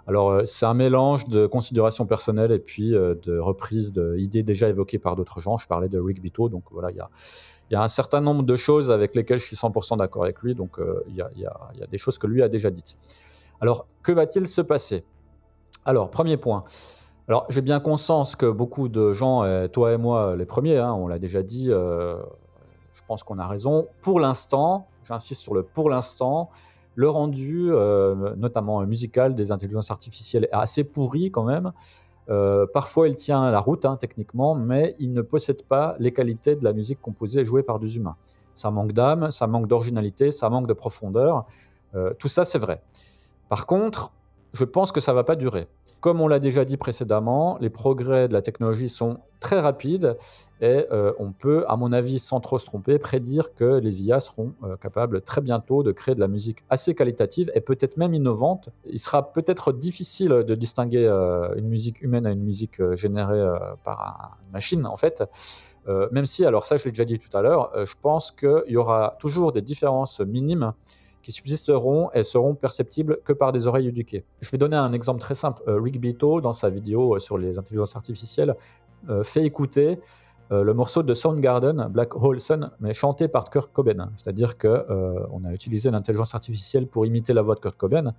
alors, 0.08 0.40
c'est 0.46 0.66
un 0.66 0.74
mélange 0.74 1.28
de 1.28 1.46
considérations 1.46 2.06
personnelles 2.06 2.50
et 2.50 2.58
puis 2.58 2.90
de 2.90 3.38
reprises 3.38 3.92
d'idées 3.92 4.42
déjà 4.42 4.68
évoquées 4.68 4.98
par 4.98 5.14
d'autres 5.14 5.40
gens. 5.40 5.58
Je 5.58 5.68
parlais 5.68 5.88
de 5.88 6.00
Rick 6.00 6.20
Bito, 6.20 6.48
donc 6.48 6.64
voilà, 6.72 6.90
il 6.90 6.96
y 6.96 7.76
a, 7.76 7.82
un 7.82 7.88
certain 7.88 8.20
nombre 8.20 8.42
de 8.42 8.56
choses 8.56 8.90
avec 8.90 9.14
lesquelles 9.14 9.38
je 9.38 9.44
suis 9.44 9.56
100% 9.56 9.98
d'accord 9.98 10.24
avec 10.24 10.42
lui, 10.42 10.56
donc 10.56 10.78
il 11.06 11.14
y, 11.14 11.22
a 11.22 11.86
des 11.88 11.98
choses 11.98 12.18
que 12.18 12.26
lui 12.26 12.42
a 12.42 12.48
déjà 12.48 12.70
dites. 12.70 12.96
Alors, 13.60 13.86
que 14.02 14.10
va-t-il 14.10 14.48
se 14.48 14.60
passer? 14.60 15.04
Alors, 15.84 16.10
premier 16.10 16.36
point. 16.36 16.64
Alors, 17.28 17.46
j'ai 17.48 17.60
bien 17.60 17.78
conscience 17.78 18.34
que 18.34 18.50
beaucoup 18.50 18.88
de 18.88 19.12
gens, 19.12 19.44
euh, 19.44 19.68
toi 19.68 19.92
et 19.92 19.96
moi 19.96 20.34
les 20.34 20.44
premiers, 20.44 20.78
hein, 20.78 20.92
on 20.92 21.06
l'a 21.06 21.20
déjà 21.20 21.44
dit, 21.44 21.66
euh, 21.70 22.16
je 22.94 23.00
pense 23.06 23.22
qu'on 23.22 23.38
a 23.38 23.46
raison. 23.46 23.86
Pour 24.00 24.18
l'instant, 24.18 24.88
j'insiste 25.04 25.40
sur 25.40 25.54
le 25.54 25.62
pour 25.62 25.88
l'instant, 25.88 26.50
le 26.96 27.08
rendu, 27.08 27.68
euh, 27.70 28.34
notamment 28.36 28.84
musical 28.86 29.36
des 29.36 29.52
intelligences 29.52 29.92
artificielles, 29.92 30.44
est 30.44 30.52
assez 30.52 30.82
pourri 30.82 31.30
quand 31.30 31.44
même. 31.44 31.72
Parfois, 32.72 33.08
il 33.08 33.14
tient 33.14 33.50
la 33.50 33.60
route 33.60 33.84
hein, 33.84 33.98
techniquement, 34.00 34.54
mais 34.54 34.94
il 34.98 35.12
ne 35.12 35.20
possède 35.20 35.64
pas 35.64 35.96
les 35.98 36.12
qualités 36.12 36.56
de 36.56 36.64
la 36.64 36.72
musique 36.72 36.98
composée 37.00 37.40
et 37.40 37.44
jouée 37.44 37.62
par 37.62 37.78
des 37.78 37.98
humains. 37.98 38.16
Ça 38.54 38.70
manque 38.70 38.92
d'âme, 38.92 39.30
ça 39.30 39.46
manque 39.46 39.66
d'originalité, 39.66 40.30
ça 40.30 40.48
manque 40.48 40.66
de 40.66 40.72
profondeur. 40.72 41.44
Tout 42.18 42.28
ça, 42.28 42.46
c'est 42.46 42.58
vrai. 42.58 42.82
Par 43.50 43.66
contre, 43.66 44.14
je 44.52 44.64
pense 44.64 44.92
que 44.92 45.00
ça 45.00 45.12
va 45.12 45.24
pas 45.24 45.36
durer. 45.36 45.66
Comme 46.00 46.20
on 46.20 46.28
l'a 46.28 46.40
déjà 46.40 46.64
dit 46.64 46.76
précédemment, 46.76 47.58
les 47.60 47.70
progrès 47.70 48.28
de 48.28 48.32
la 48.32 48.42
technologie 48.42 48.88
sont 48.88 49.18
très 49.40 49.60
rapides 49.60 50.16
et 50.60 50.86
euh, 50.92 51.12
on 51.18 51.32
peut, 51.32 51.64
à 51.68 51.76
mon 51.76 51.92
avis, 51.92 52.18
sans 52.18 52.40
trop 52.40 52.58
se 52.58 52.66
tromper, 52.66 52.98
prédire 52.98 53.54
que 53.54 53.78
les 53.78 54.02
IA 54.02 54.20
seront 54.20 54.52
euh, 54.64 54.76
capables 54.76 55.22
très 55.22 55.40
bientôt 55.40 55.82
de 55.82 55.92
créer 55.92 56.14
de 56.14 56.20
la 56.20 56.28
musique 56.28 56.64
assez 56.70 56.94
qualitative 56.94 57.50
et 57.54 57.60
peut-être 57.60 57.96
même 57.96 58.14
innovante. 58.14 58.68
Il 58.84 58.98
sera 58.98 59.32
peut-être 59.32 59.72
difficile 59.72 60.30
de 60.30 60.54
distinguer 60.54 61.06
euh, 61.06 61.54
une 61.56 61.68
musique 61.68 62.02
humaine 62.02 62.26
à 62.26 62.30
une 62.30 62.42
musique 62.42 62.82
générée 62.94 63.44
par 63.84 64.38
une 64.44 64.52
machine, 64.52 64.86
en 64.86 64.96
fait. 64.96 65.22
même 65.86 66.26
si, 66.26 66.44
alors 66.44 66.64
ça 66.64 66.76
je 66.76 66.84
l'ai 66.84 66.90
déjà 66.90 67.04
dit 67.04 67.18
tout 67.18 67.36
à 67.36 67.42
l'heure, 67.42 67.72
je 67.74 67.94
pense 68.00 68.32
qu'il 68.32 68.64
y 68.68 68.76
aura 68.76 69.16
toujours 69.18 69.52
des 69.52 69.62
différences 69.62 70.20
minimes 70.20 70.72
qui 71.22 71.32
subsisteront 71.32 72.10
et 72.12 72.22
seront 72.24 72.54
perceptibles 72.54 73.18
que 73.24 73.32
par 73.32 73.52
des 73.52 73.66
oreilles 73.66 73.88
éduquées. 73.88 74.24
Je 74.40 74.50
vais 74.50 74.58
donner 74.58 74.76
un 74.76 74.92
exemple 74.92 75.20
très 75.20 75.36
simple. 75.36 75.62
Euh, 75.68 75.80
Rick 75.80 76.00
Beato, 76.00 76.40
dans 76.40 76.52
sa 76.52 76.68
vidéo 76.68 77.14
euh, 77.14 77.18
sur 77.20 77.38
les 77.38 77.58
intelligences 77.58 77.96
artificielles, 77.96 78.56
euh, 79.08 79.22
fait 79.22 79.44
écouter 79.44 79.98
le 80.50 80.74
morceau 80.74 81.02
de 81.02 81.14
Soundgarden, 81.14 81.88
Black 81.88 82.14
Hole 82.14 82.38
Sun, 82.38 82.72
mais 82.78 82.92
chanté 82.92 83.26
par 83.26 83.48
Kurt 83.48 83.72
Cobain. 83.72 84.12
C'est-à-dire 84.16 84.58
qu'on 84.58 85.26
on 85.32 85.44
a 85.44 85.52
utilisé 85.54 85.90
l'intelligence 85.90 86.34
artificielle 86.34 86.86
pour 86.88 87.06
imiter 87.06 87.32
la 87.32 87.40
voix 87.40 87.54
de 87.54 87.60
Kurt 87.60 87.74
Cobain. 87.74 88.12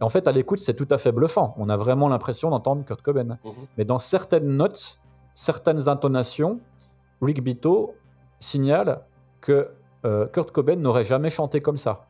Et 0.00 0.02
en 0.02 0.08
fait, 0.08 0.26
à 0.26 0.32
l'écoute, 0.32 0.60
c'est 0.60 0.72
tout 0.72 0.88
à 0.90 0.96
fait 0.96 1.12
bluffant. 1.12 1.52
On 1.58 1.68
a 1.68 1.76
vraiment 1.76 2.08
l'impression 2.08 2.48
d'entendre 2.48 2.86
Kurt 2.86 3.02
Cobain. 3.02 3.36
Mhm. 3.44 3.52
Mais 3.76 3.84
dans 3.84 3.98
certaines 3.98 4.46
notes, 4.46 4.98
certaines 5.34 5.90
intonations, 5.90 6.58
Rick 7.20 7.44
Beato 7.44 7.94
signale 8.38 9.02
que 9.42 9.68
Kurt 10.32 10.52
Cobain 10.52 10.76
n'aurait 10.76 11.04
jamais 11.04 11.28
chanté 11.28 11.60
comme 11.60 11.76
ça. 11.76 12.07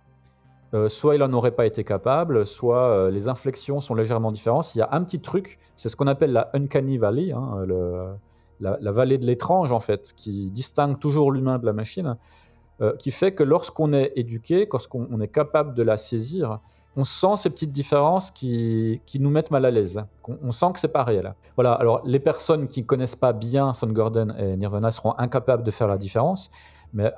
Euh, 0.75 0.89
soit 0.89 1.15
il 1.15 1.21
n'en 1.21 1.33
aurait 1.33 1.53
pas 1.53 1.65
été 1.65 1.83
capable, 1.83 2.45
soit 2.47 2.91
euh, 2.91 3.11
les 3.11 3.29
inflexions 3.29 3.81
sont 3.81 3.95
légèrement 3.95 4.31
différentes. 4.31 4.75
Il 4.75 4.79
y 4.79 4.83
a 4.83 4.89
un 4.93 5.03
petit 5.03 5.21
truc, 5.21 5.59
c'est 5.77 5.89
ce 5.89 5.97
qu'on 5.97 6.07
appelle 6.07 6.33
la 6.33 6.51
Uncanny 6.53 6.99
Valley, 6.99 7.33
hein, 7.33 7.65
la, 8.61 8.91
vallée 8.91 9.17
de 9.17 9.25
l'étrange 9.25 9.73
en 9.73 9.81
fait, 9.81 10.13
qui 10.15 10.51
distingue 10.51 10.99
toujours 10.99 11.33
l'humain 11.33 11.59
de 11.59 11.65
la 11.65 11.73
machine, 11.73 12.17
euh, 12.83 12.95
qui 12.97 13.11
fait 13.11 13.33
que 13.33 13.43
lorsqu'on 13.43 13.95
est 13.95 14.13
éduqué, 14.17 14.69
lorsqu'on 14.71 15.21
est 15.21 15.29
capable 15.29 15.75
de 15.75 15.83
la 15.83 15.97
saisir, 15.97 16.61
on 16.97 17.05
sent 17.05 17.37
ces 17.37 17.51
petites 17.51 17.73
différences 17.73 18.31
qui, 18.31 19.01
nous 19.19 19.31
mettent 19.31 19.51
mal 19.51 19.65
à 19.65 19.71
l'aise. 19.71 20.05
On, 20.27 20.53
sent 20.53 20.67
que 20.75 20.81
c'est 20.81 20.93
pas 20.93 21.05
réel. 21.05 21.35
Voilà. 21.57 21.73
Alors 21.73 22.03
les 22.05 22.21
personnes 22.21 22.67
qui 22.67 22.85
connaissent 22.85 23.17
pas 23.17 23.33
bien 23.33 23.73
Soundgarden 23.73 24.35
et 24.39 24.57
Nirvana 24.57 24.91
seront 24.91 25.15
incapables 25.17 25.63
de 25.63 25.71
faire 25.71 25.87
la 25.87 25.97
différence, 25.97 26.51
mais 26.93 27.13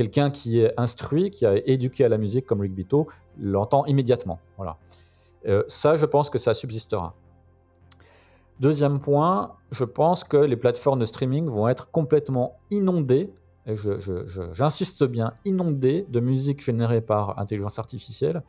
quelqu'un 0.00 0.30
qui 0.30 0.60
est 0.60 0.72
instruit, 0.78 1.30
qui 1.30 1.44
a 1.44 1.56
éduqué 1.68 2.06
à 2.06 2.08
la 2.08 2.16
musique 2.16 2.46
comme 2.46 2.62
Rick 2.62 2.74
Beato, 2.74 3.06
l'entend 3.38 3.84
immédiatement. 3.84 4.38
Voilà. 4.56 4.78
Euh, 5.46 5.62
ça, 5.68 5.96
je 5.96 6.06
pense 6.06 6.30
que 6.30 6.38
ça 6.38 6.54
subsistera. 6.54 7.14
Deuxième 8.60 8.98
point, 8.98 9.56
je 9.70 9.84
pense 9.84 10.24
que 10.24 10.38
les 10.38 10.56
plateformes 10.56 11.00
de 11.00 11.04
streaming 11.04 11.48
vont 11.48 11.68
être 11.68 11.90
complètement 11.90 12.56
inondées, 12.70 13.30
et 13.66 13.74
j'insiste 14.54 15.04
bien, 15.04 15.34
inondées 15.44 16.06
de 16.08 16.20
musique 16.20 16.64
générée 16.64 17.02
par 17.02 17.38
intelligence 17.38 17.78
artificielle. 17.78 18.42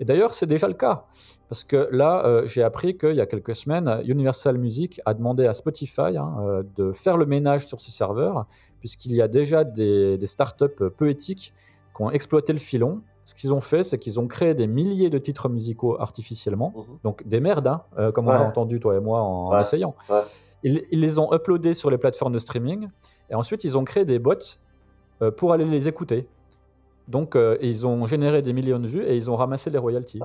Et 0.00 0.06
d'ailleurs, 0.06 0.32
c'est 0.32 0.46
déjà 0.46 0.66
le 0.66 0.74
cas. 0.74 1.04
Parce 1.50 1.62
que 1.62 1.88
là, 1.92 2.24
euh, 2.24 2.46
j'ai 2.46 2.62
appris 2.62 2.96
qu'il 2.96 3.12
y 3.12 3.20
a 3.20 3.26
quelques 3.26 3.54
semaines, 3.54 4.02
Universal 4.06 4.56
Music 4.56 5.00
a 5.04 5.12
demandé 5.12 5.46
à 5.46 5.52
Spotify 5.52 6.16
hein, 6.16 6.36
euh, 6.40 6.62
de 6.76 6.90
faire 6.90 7.18
le 7.18 7.26
ménage 7.26 7.66
sur 7.66 7.80
ses 7.82 7.90
serveurs, 7.90 8.46
puisqu'il 8.80 9.14
y 9.14 9.20
a 9.20 9.28
déjà 9.28 9.62
des, 9.62 10.18
startups 10.24 10.90
peu 10.96 11.10
éthiques 11.10 11.52
qui 11.94 12.02
ont 12.02 12.10
exploité 12.10 12.54
le 12.54 12.58
filon. 12.58 13.02
Ce 13.24 13.34
qu'ils 13.34 13.52
ont 13.52 13.60
fait, 13.60 13.82
c'est 13.82 13.98
qu'ils 13.98 14.18
ont 14.18 14.26
créé 14.26 14.54
des 14.54 14.66
milliers 14.66 15.10
de 15.10 15.18
titres 15.18 15.50
musicaux 15.50 16.00
artificiellement, 16.00 16.72
mhm. 16.74 16.98
donc 17.04 17.28
des 17.28 17.40
merdes, 17.40 17.66
hein, 17.68 17.82
euh, 17.98 18.10
comme 18.10 18.26
on 18.26 18.32
a 18.32 18.40
entendu 18.40 18.80
toi 18.80 18.96
et 18.96 19.00
moi 19.00 19.20
en, 19.20 19.56
essayant. 19.58 19.94
Ils, 20.62 20.82
ils, 20.90 21.00
les 21.00 21.18
ont 21.18 21.32
uploadés 21.32 21.74
sur 21.74 21.90
les 21.90 21.98
plateformes 21.98 22.32
de 22.32 22.38
streaming, 22.38 22.88
et 23.28 23.34
ensuite 23.34 23.64
ils 23.64 23.76
ont 23.76 23.84
créé 23.84 24.06
des 24.06 24.18
bots 24.18 24.34
pour 25.36 25.52
aller 25.52 25.66
les 25.66 25.86
écouter. 25.86 26.26
Donc, 27.10 27.34
euh, 27.34 27.58
ils 27.60 27.86
ont 27.88 28.06
généré 28.06 28.40
des 28.40 28.52
millions 28.52 28.78
de 28.78 28.86
vues 28.86 29.02
et 29.02 29.16
ils 29.16 29.28
ont 29.28 29.34
ramassé 29.34 29.68
les 29.68 29.78
royalties. 29.78 30.20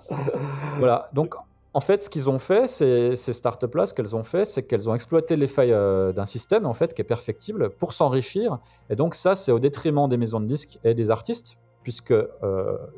voilà. 0.78 1.08
Donc, 1.12 1.36
en 1.72 1.78
fait, 1.78 2.02
ce 2.02 2.10
qu'ils 2.10 2.28
ont 2.28 2.40
fait, 2.40 2.66
ces, 2.66 3.14
ces 3.14 3.32
startups-là, 3.32 3.86
ce 3.86 3.94
qu'elles 3.94 4.16
ont 4.16 4.24
fait, 4.24 4.44
c'est 4.44 4.64
qu'elles 4.64 4.88
ont 4.88 4.94
exploité 4.96 5.36
les 5.36 5.46
failles 5.46 5.72
euh, 5.72 6.12
d'un 6.12 6.26
système, 6.26 6.66
en 6.66 6.72
fait, 6.72 6.94
qui 6.94 7.00
est 7.00 7.04
perfectible 7.04 7.70
pour 7.70 7.92
s'enrichir. 7.92 8.58
Et 8.90 8.96
donc, 8.96 9.14
ça, 9.14 9.36
c'est 9.36 9.52
au 9.52 9.60
détriment 9.60 10.08
des 10.08 10.16
maisons 10.16 10.40
de 10.40 10.46
disques 10.46 10.80
et 10.82 10.94
des 10.94 11.12
artistes, 11.12 11.58
puisque 11.84 12.10
euh, 12.10 12.26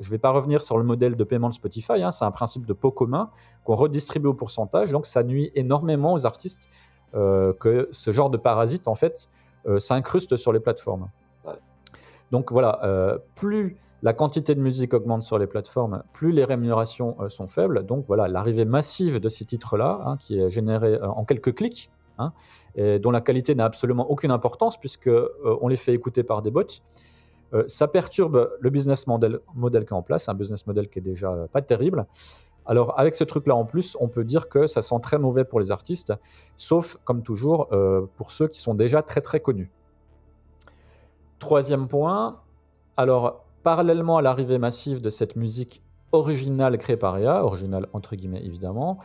je 0.00 0.06
ne 0.06 0.10
vais 0.10 0.18
pas 0.18 0.30
revenir 0.30 0.62
sur 0.62 0.78
le 0.78 0.84
modèle 0.84 1.14
de 1.14 1.24
paiement 1.24 1.50
de 1.50 1.54
Spotify. 1.54 2.02
Hein, 2.02 2.12
c'est 2.12 2.24
un 2.24 2.30
principe 2.30 2.64
de 2.64 2.72
pot 2.72 2.92
commun 2.92 3.28
qu'on 3.64 3.74
redistribue 3.74 4.28
au 4.28 4.34
pourcentage. 4.34 4.90
Donc, 4.90 5.04
ça 5.04 5.22
nuit 5.22 5.52
énormément 5.54 6.14
aux 6.14 6.24
artistes 6.24 6.68
que 7.12 7.88
ce 7.90 8.10
genre 8.10 8.30
de 8.30 8.38
parasite, 8.38 8.88
en 8.88 8.94
fait, 8.94 9.28
s'incruste 9.76 10.36
sur 10.36 10.50
les 10.50 10.60
plateformes. 10.60 11.10
Donc 12.32 12.50
voilà, 12.50 12.80
euh, 12.82 13.18
plus 13.34 13.76
la 14.02 14.14
quantité 14.14 14.54
de 14.54 14.60
musique 14.60 14.94
augmente 14.94 15.22
sur 15.22 15.38
les 15.38 15.46
plateformes, 15.46 16.02
plus 16.14 16.32
les 16.32 16.44
rémunérations 16.44 17.14
euh, 17.20 17.28
sont 17.28 17.46
faibles. 17.46 17.84
Donc 17.84 18.06
voilà, 18.06 18.26
l'arrivée 18.26 18.64
massive 18.64 19.20
de 19.20 19.28
ces 19.28 19.44
titres-là, 19.44 20.00
hein, 20.06 20.16
qui 20.16 20.40
est 20.40 20.50
générée 20.50 20.94
euh, 20.94 21.08
en 21.08 21.26
quelques 21.26 21.54
clics, 21.54 21.90
hein, 22.16 22.32
et 22.74 22.98
dont 22.98 23.10
la 23.10 23.20
qualité 23.20 23.54
n'a 23.54 23.66
absolument 23.66 24.10
aucune 24.10 24.30
importance 24.30 24.80
puisque 24.80 25.10
on 25.44 25.68
les 25.68 25.76
fait 25.76 25.92
écouter 25.92 26.22
par 26.24 26.40
des 26.40 26.50
bots. 26.50 26.62
ça 27.66 27.86
perturbe 27.86 28.50
le 28.60 28.70
business 28.70 29.06
model, 29.06 29.40
model 29.54 29.84
qui 29.84 29.92
est 29.92 29.96
en 29.96 30.02
place, 30.02 30.30
un 30.30 30.34
business 30.34 30.66
model 30.66 30.88
qui 30.88 31.00
est 31.00 31.02
déjà 31.02 31.46
pas 31.52 31.60
terrible. 31.60 32.06
Alors 32.64 32.98
avec 32.98 33.14
ce 33.14 33.24
truc-là 33.24 33.54
en 33.54 33.66
plus, 33.66 33.94
on 34.00 34.08
peut 34.08 34.24
dire 34.24 34.48
que 34.48 34.66
ça 34.66 34.80
sent 34.80 35.00
très 35.02 35.18
mauvais 35.18 35.44
pour 35.44 35.60
les 35.60 35.70
artistes, 35.70 36.14
sauf 36.56 36.96
comme 37.04 37.22
toujours 37.22 37.68
pour 38.16 38.32
ceux 38.32 38.48
qui 38.48 38.58
sont 38.58 38.74
déjà 38.74 39.02
très 39.02 39.20
très 39.20 39.40
connus. 39.40 39.70
Troisième 41.42 41.88
point, 41.88 42.38
alors 42.96 43.44
parallèlement 43.64 44.16
à 44.16 44.22
l'arrivée 44.22 44.58
massive 44.58 45.00
de 45.00 45.10
cette 45.10 45.34
musique 45.34 45.82
originale 46.12 46.78
créée 46.78 46.96
par 46.96 47.18
IA, 47.18 47.44
originale 47.44 47.88
entre 47.92 48.14
guillemets 48.14 48.44
évidemment, 48.44 48.98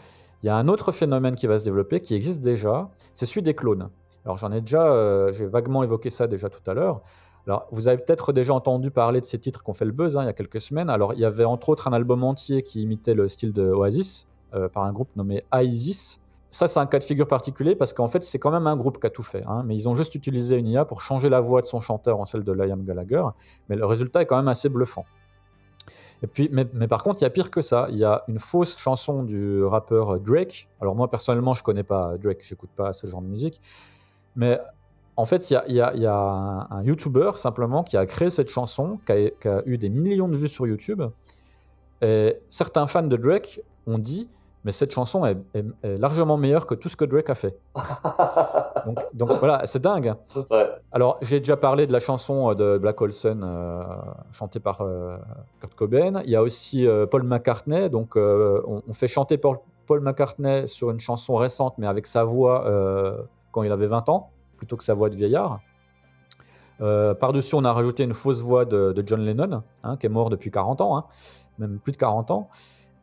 il 0.43 0.45
y 0.45 0.49
a 0.49 0.55
un 0.55 0.67
autre 0.67 0.91
phénomène 0.91 1.33
qui 1.33 1.47
va 1.47 1.57
se 1.57 1.65
développer, 1.65 1.99
qui 1.99 2.13
existe 2.13 2.41
déjà, 2.41 2.91
c'est 3.15 3.25
celui 3.25 3.41
des 3.41 3.55
clones. 3.55 3.89
Alors 4.23 4.37
j'en 4.37 4.51
ai 4.51 4.61
déjà, 4.61 4.83
euh, 4.83 5.33
j'ai 5.33 5.47
vaguement 5.47 5.81
évoqué 5.81 6.11
ça 6.11 6.27
déjà 6.27 6.47
tout 6.47 6.61
à 6.69 6.75
l'heure. 6.75 7.01
Alors 7.47 7.65
vous 7.71 7.87
avez 7.87 7.97
peut-être 7.97 8.31
déjà 8.33 8.53
entendu 8.53 8.91
parler 8.91 9.19
de 9.19 9.25
ces 9.25 9.39
titres 9.39 9.63
qui 9.63 9.71
ont 9.71 9.73
fait 9.73 9.85
le 9.85 9.91
buzz 9.91 10.15
hein, 10.15 10.21
il 10.21 10.27
y 10.27 10.29
a 10.29 10.33
quelques 10.33 10.61
semaines. 10.61 10.91
Alors 10.91 11.15
il 11.15 11.19
y 11.19 11.25
avait 11.25 11.43
entre 11.43 11.69
autres 11.69 11.87
un 11.87 11.93
album 11.93 12.23
entier 12.23 12.61
qui 12.61 12.83
imitait 12.83 13.15
le 13.15 13.27
style 13.27 13.51
de 13.51 13.67
Oasis 13.67 14.27
euh, 14.53 14.69
par 14.69 14.83
un 14.83 14.93
groupe 14.93 15.09
nommé 15.15 15.41
Isis. 15.51 16.19
Ça, 16.49 16.67
c'est 16.67 16.79
un 16.79 16.85
cas 16.85 16.99
de 16.99 17.03
figure 17.03 17.27
particulier 17.27 17.75
parce 17.75 17.93
qu'en 17.93 18.07
fait, 18.07 18.23
c'est 18.23 18.39
quand 18.39 18.51
même 18.51 18.67
un 18.67 18.77
groupe 18.77 18.99
qui 18.99 19.07
a 19.07 19.09
tout 19.09 19.23
fait. 19.23 19.43
Hein, 19.47 19.63
mais 19.65 19.75
ils 19.75 19.89
ont 19.89 19.95
juste 19.95 20.15
utilisé 20.15 20.57
une 20.57 20.67
IA 20.67 20.85
pour 20.85 21.01
changer 21.01 21.29
la 21.29 21.41
voix 21.41 21.61
de 21.61 21.65
son 21.65 21.81
chanteur 21.81 22.19
en 22.19 22.25
celle 22.25 22.43
de 22.43 22.51
Liam 22.51 22.83
Gallagher. 22.83 23.23
Mais 23.69 23.75
le 23.75 23.85
résultat 23.85 24.21
est 24.21 24.25
quand 24.25 24.37
même 24.37 24.47
assez 24.47 24.69
bluffant. 24.69 25.05
Et 26.23 26.27
puis, 26.27 26.49
mais, 26.51 26.65
par 26.87 27.03
contre, 27.03 27.21
il 27.21 27.25
y 27.25 27.27
a 27.27 27.29
pire 27.29 27.51
que 27.51 27.61
ça. 27.61 27.87
Il 27.91 27.97
y 27.97 28.03
a 28.03 28.23
une 28.27 28.39
fausse 28.39 28.77
chanson 28.77 29.23
du 29.23 29.63
rappeur 29.63 30.19
Drake. 30.19 30.69
Alors 30.81 30.95
moi, 30.95 31.09
personnellement, 31.09 31.53
je 31.53 31.63
connais 31.63 31.83
pas 31.83 32.17
Drake, 32.17 32.39
j'écoute 32.43 32.71
pas 32.75 32.93
ce 32.93 33.07
genre 33.07 33.21
de 33.21 33.27
musique. 33.27 33.61
Mais 34.35 34.59
en 35.15 35.25
fait, 35.25 35.51
il 35.51 35.53
y 35.67 35.81
a, 35.81 36.67
un, 36.71 36.83
YouTuber 36.83 37.31
simplement 37.35 37.83
qui 37.83 37.97
a 37.97 38.05
créé 38.05 38.29
cette 38.29 38.49
chanson, 38.49 38.99
qui 39.05 39.11
a, 39.11 39.29
qui 39.29 39.47
a, 39.47 39.61
eu 39.65 39.77
des 39.77 39.89
millions 39.89 40.27
de 40.27 40.35
vues 40.35 40.47
sur 40.47 40.65
YouTube. 40.65 41.03
Et 42.01 42.39
certains 42.49 42.87
fans 42.87 43.03
de 43.03 43.17
Drake 43.17 43.61
ont 43.85 43.97
dit 43.97 44.29
mais 44.67 44.73
cette 44.73 44.91
chanson 44.91 45.25
est, 45.25 45.37
largement 45.81 46.35
meilleure 46.35 46.67
que 46.67 46.75
tout 46.75 46.89
ce 46.89 46.97
que 46.97 47.05
Drake 47.05 47.29
a 47.29 47.35
fait. 47.35 47.57
donc, 49.13 49.31
voilà, 49.39 49.65
c'est 49.65 49.81
dingue. 49.81 50.13
Alors 50.91 51.17
j'ai 51.21 51.39
déjà 51.39 51.55
parlé 51.55 51.87
de 51.87 51.93
la 51.93 51.99
chanson 51.99 52.51
euh, 52.51 52.53
de 52.53 52.77
Black 52.77 52.99
Hole 52.99 53.13
Sun 53.13 53.45
euh, 53.45 53.81
chantée 54.33 54.59
par 54.59 54.81
euh, 54.81 55.15
Kurt 55.61 55.73
Cobain. 55.73 56.21
Il 56.25 56.31
y 56.31 56.35
a 56.35 56.41
aussi 56.41 56.85
Paul 57.09 57.23
McCartney. 57.23 57.89
Donc 57.89 58.17
on, 58.17 58.81
fait 58.91 59.07
chanter 59.07 59.37
Paul, 59.37 59.55
Paul, 59.85 60.01
McCartney 60.01 60.67
sur 60.67 60.91
une 60.91 60.99
chanson 60.99 61.35
récente, 61.35 61.75
mais 61.77 61.87
avec 61.87 62.05
sa 62.05 62.25
voix 62.25 62.65
quand 63.53 63.63
il 63.63 63.71
avait 63.71 63.87
20 63.87 64.09
ans, 64.09 64.31
plutôt 64.57 64.75
que 64.75 64.83
sa 64.83 64.93
voix 64.93 65.09
de 65.09 65.15
vieillard. 65.15 65.61
Par-dessus, 66.79 67.55
on 67.55 67.63
a 67.63 67.71
rajouté 67.71 68.03
une 68.03 68.13
fausse 68.13 68.41
voix 68.41 68.65
de, 68.65 69.01
John 69.05 69.21
Lennon, 69.21 69.63
hein, 69.85 69.95
qui 69.95 70.07
est 70.07 70.09
mort 70.09 70.29
depuis 70.29 70.51
40 70.51 70.81
ans, 70.81 70.97
hein, 70.97 71.05
même 71.57 71.79
plus 71.79 71.93
de 71.93 71.97
40 71.97 72.31
ans. 72.31 72.49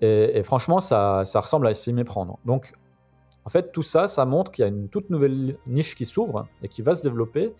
Et, 0.00 0.42
franchement, 0.42 0.80
ça, 0.80 1.24
ressemble 1.34 1.66
à 1.66 1.74
s'y 1.74 1.92
méprendre. 1.92 2.38
Donc, 2.44 2.72
en 3.44 3.50
fait, 3.50 3.72
tout 3.72 3.82
ça, 3.82 4.06
ça 4.08 4.24
montre 4.24 4.50
qu'il 4.50 4.62
y 4.62 4.64
a 4.66 4.68
une 4.68 4.88
toute 4.88 5.10
nouvelle 5.10 5.56
niche 5.66 5.94
qui 5.94 6.04
s'ouvre 6.04 6.46
et 6.62 6.68
qui 6.68 6.82
va 6.82 6.94
se 6.94 7.02
développer 7.02 7.54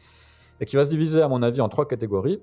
et 0.60 0.64
qui 0.64 0.76
va 0.76 0.84
se 0.84 0.90
diviser, 0.90 1.22
à 1.22 1.28
mon 1.28 1.42
avis, 1.42 1.60
en 1.60 1.68
trois 1.68 1.86
catégories. 1.86 2.40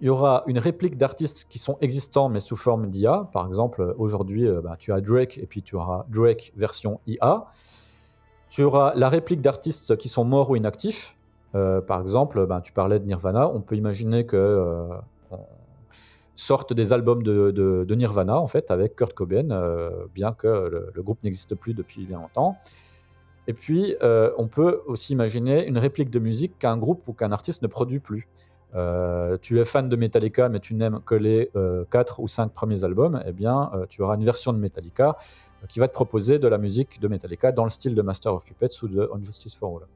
il 0.00 0.06
y 0.06 0.10
aura 0.10 0.42
une 0.46 0.58
réplique 0.58 0.96
d'artistes 0.96 1.46
qui 1.48 1.58
sont 1.58 1.76
existants 1.80 2.28
mais 2.28 2.40
sous 2.40 2.56
forme 2.56 2.88
d'IA. 2.88 3.28
Par 3.32 3.46
exemple, 3.46 3.94
aujourd'hui, 3.98 4.46
euh, 4.46 4.60
bah, 4.60 4.76
tu 4.78 4.92
as 4.92 5.00
Drake 5.00 5.38
et 5.38 5.46
puis 5.46 5.62
tu 5.62 5.76
auras 5.76 6.06
Drake 6.08 6.52
version 6.56 7.00
IA. 7.06 7.46
Tu 8.48 8.62
auras 8.62 8.94
la 8.94 9.08
réplique 9.08 9.40
d'artistes 9.40 9.96
qui 9.96 10.08
sont 10.08 10.24
morts 10.24 10.50
ou 10.50 10.56
inactifs. 10.56 11.16
Euh, 11.54 11.80
par 11.80 12.00
exemple, 12.00 12.46
bah, 12.46 12.60
tu 12.62 12.72
parlais 12.72 12.98
de 12.98 13.04
Nirvana. 13.04 13.48
On 13.48 13.60
peut 13.60 13.76
imaginer 13.76 14.26
que 14.26 14.36
euh, 14.36 14.88
sortent 16.36 16.72
des 16.72 16.92
albums 16.92 17.22
de, 17.22 17.94
Nirvana 17.94 18.38
en 18.38 18.46
fait 18.46 18.70
avec 18.70 18.94
Kurt 18.94 19.14
Cobain, 19.14 19.48
bien 20.14 20.32
que 20.32 20.90
le, 20.94 21.02
groupe 21.02 21.22
n'existe 21.24 21.54
plus 21.54 21.74
depuis 21.74 22.06
bien 22.06 22.20
longtemps. 22.20 22.56
Et 23.48 23.52
puis, 23.52 23.96
on 24.02 24.46
peut 24.46 24.82
aussi 24.86 25.12
imaginer 25.12 25.66
une 25.66 25.78
réplique 25.78 26.10
de 26.10 26.18
musique 26.18 26.58
qu'un 26.58 26.76
groupe 26.76 27.08
ou 27.08 27.12
qu'un 27.12 27.32
artiste 27.32 27.62
ne 27.62 27.68
produit 27.68 28.00
plus. 28.00 28.28
Euh, 28.74 29.38
tu 29.40 29.58
es 29.58 29.64
fan 29.64 29.88
de 29.88 29.96
Metallica, 29.96 30.48
mais 30.48 30.60
tu 30.60 30.74
n'aimes 30.74 31.00
que 31.04 31.14
les 31.14 31.50
euh, 31.56 31.84
4 31.90 32.20
ou 32.20 32.28
5 32.28 32.52
premiers 32.52 32.84
albums, 32.84 33.22
eh 33.26 33.32
bien, 33.32 33.70
euh, 33.74 33.86
tu 33.88 34.02
auras 34.02 34.16
une 34.16 34.24
version 34.24 34.52
de 34.52 34.58
Metallica 34.58 35.16
euh, 35.62 35.66
qui 35.66 35.78
va 35.78 35.88
te 35.88 35.94
proposer 35.94 36.38
de 36.38 36.48
la 36.48 36.58
musique 36.58 37.00
de 37.00 37.08
Metallica 37.08 37.52
dans 37.52 37.64
le 37.64 37.70
style 37.70 37.94
de 37.94 38.02
Master 38.02 38.34
of 38.34 38.44
Puppets 38.44 38.82
ou 38.82 38.88
de 38.88 39.08
On 39.12 39.22
Justice 39.22 39.54
for 39.54 39.78
All. 39.78 39.86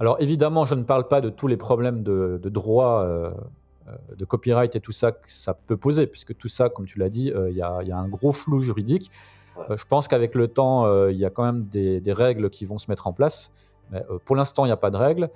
Alors, 0.00 0.16
évidemment, 0.20 0.64
je 0.64 0.74
ne 0.74 0.82
parle 0.82 1.06
pas 1.06 1.20
de 1.20 1.28
tous 1.28 1.46
les 1.46 1.56
problèmes 1.56 2.02
de, 2.02 2.40
de 2.42 2.48
droit, 2.48 3.06
de 4.16 4.24
copyright 4.24 4.76
et 4.76 4.80
tout 4.80 4.92
ça 4.92 5.12
que 5.12 5.30
ça 5.30 5.54
peut 5.54 5.76
poser, 5.76 6.06
puisque 6.06 6.36
tout 6.36 6.48
ça, 6.48 6.68
comme 6.68 6.86
tu 6.86 6.98
l'as 6.98 7.08
dit, 7.08 7.32
il 7.48 7.54
y, 7.54 7.58
y, 7.58 7.62
a 7.62 7.96
un 7.96 8.08
gros 8.08 8.32
flou 8.32 8.60
juridique. 8.60 9.10
je 9.70 9.84
pense 9.84 10.08
qu'avec 10.08 10.34
le 10.34 10.48
temps, 10.48 11.06
il 11.08 11.16
y 11.16 11.24
a 11.24 11.30
quand 11.30 11.44
même 11.44 11.64
des, 11.64 12.00
des, 12.00 12.12
règles 12.12 12.50
qui 12.50 12.64
vont 12.64 12.78
se 12.78 12.90
mettre 12.90 13.06
en 13.06 13.12
place. 13.12 13.50
Mais 13.90 14.04
pour 14.24 14.36
l'instant, 14.36 14.64
il 14.64 14.68
n'y 14.68 14.72
a 14.72 14.76
pas 14.76 14.90
de 14.90 14.96
règles. 14.96 15.30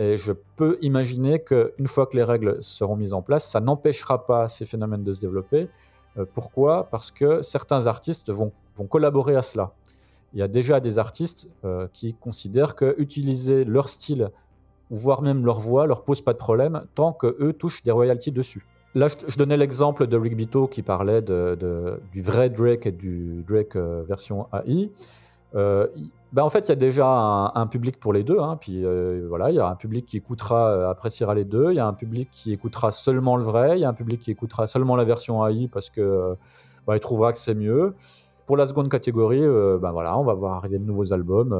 Et 0.00 0.16
je 0.16 0.32
peux 0.56 0.78
imaginer 0.80 1.44
qu'une 1.44 1.86
fois 1.86 2.06
que 2.06 2.16
les 2.16 2.24
règles 2.24 2.56
seront 2.62 2.96
mises 2.96 3.12
en 3.12 3.20
place, 3.20 3.46
ça 3.46 3.60
n'empêchera 3.60 4.24
pas 4.24 4.48
ces 4.48 4.64
phénomènes 4.64 5.04
de 5.04 5.12
se 5.12 5.20
développer. 5.20 5.68
Euh, 6.16 6.24
pourquoi? 6.32 6.88
Parce 6.90 7.10
que 7.10 7.42
certains 7.42 7.86
artistes 7.86 8.30
vont, 8.30 8.50
vont, 8.76 8.86
collaborer 8.86 9.36
à 9.36 9.42
cela. 9.42 9.74
Il 10.32 10.38
y 10.38 10.42
a 10.42 10.48
déjà 10.48 10.80
des 10.80 10.98
artistes 10.98 11.50
euh, 11.66 11.86
qui 11.92 12.14
considèrent 12.14 12.76
que 12.76 12.94
utiliser 12.96 13.64
leur 13.64 13.90
style, 13.90 14.30
voire 14.90 15.22
même 15.22 15.44
leur 15.44 15.60
voix, 15.60 15.86
leur 15.86 16.04
pose 16.04 16.20
pas 16.20 16.32
de 16.32 16.38
problème 16.38 16.82
tant 16.94 17.12
qu'eux 17.12 17.52
touchent 17.52 17.82
des 17.82 17.90
royalties 17.90 18.32
dessus. 18.32 18.66
Là, 18.94 19.06
je, 19.06 19.36
donnais 19.36 19.56
l'exemple 19.56 20.08
de 20.08 20.16
Rick 20.16 20.36
Bito 20.36 20.66
qui 20.66 20.82
parlait 20.82 21.22
de, 21.22 22.00
du 22.12 22.22
vrai 22.22 22.50
Drake 22.50 22.86
et 22.86 22.92
du 22.92 23.44
Drake 23.46 23.76
euh, 23.76 24.02
version 24.08 24.48
AI. 24.52 24.90
Euh, 25.54 25.86
ben 26.32 26.44
en 26.44 26.48
fait, 26.48 26.60
il 26.60 26.68
y 26.68 26.72
a 26.72 26.76
déjà 26.76 27.06
un, 27.54 27.66
public 27.66 27.98
pour 27.98 28.12
les 28.12 28.22
deux. 28.22 28.38
Hein, 28.38 28.56
puis 28.60 28.84
euh, 28.84 29.26
voilà, 29.28 29.50
il 29.50 29.56
y 29.56 29.58
a 29.58 29.68
un 29.68 29.74
public 29.74 30.04
qui 30.06 30.16
écoutera, 30.16 30.70
euh, 30.70 30.90
appréciera 30.90 31.34
les 31.34 31.44
deux. 31.44 31.72
Il 31.72 31.76
y 31.76 31.80
a 31.80 31.86
un 31.86 31.92
public 31.92 32.28
qui 32.30 32.52
écoutera 32.52 32.90
seulement 32.90 33.36
le 33.36 33.42
vrai. 33.42 33.78
Il 33.78 33.80
y 33.80 33.84
a 33.84 33.88
un 33.88 33.94
public 33.94 34.20
qui 34.20 34.30
écoutera 34.30 34.66
seulement 34.66 34.96
la 34.96 35.04
version 35.04 35.44
AI 35.44 35.68
parce 35.68 35.90
que 35.90 36.36
ben, 36.86 36.94
il 36.94 37.00
trouvera 37.00 37.32
que 37.32 37.38
c'est 37.38 37.54
mieux. 37.54 37.94
Pour 38.46 38.56
la 38.56 38.66
seconde 38.66 38.88
catégorie, 38.88 39.46
ben 39.80 39.92
voilà, 39.92 40.18
on 40.18 40.24
va 40.24 40.34
voir 40.34 40.54
arriver 40.54 40.78
de 40.78 40.84
nouveaux 40.84 41.12
albums. 41.12 41.56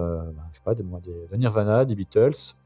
Je 0.50 0.56
sais 0.56 0.62
pas, 0.64 0.74
des, 0.74 0.82
des, 0.82 1.28
de 1.30 1.36
Nirvana, 1.36 1.84
des 1.84 1.94
Beatles. 1.94 2.56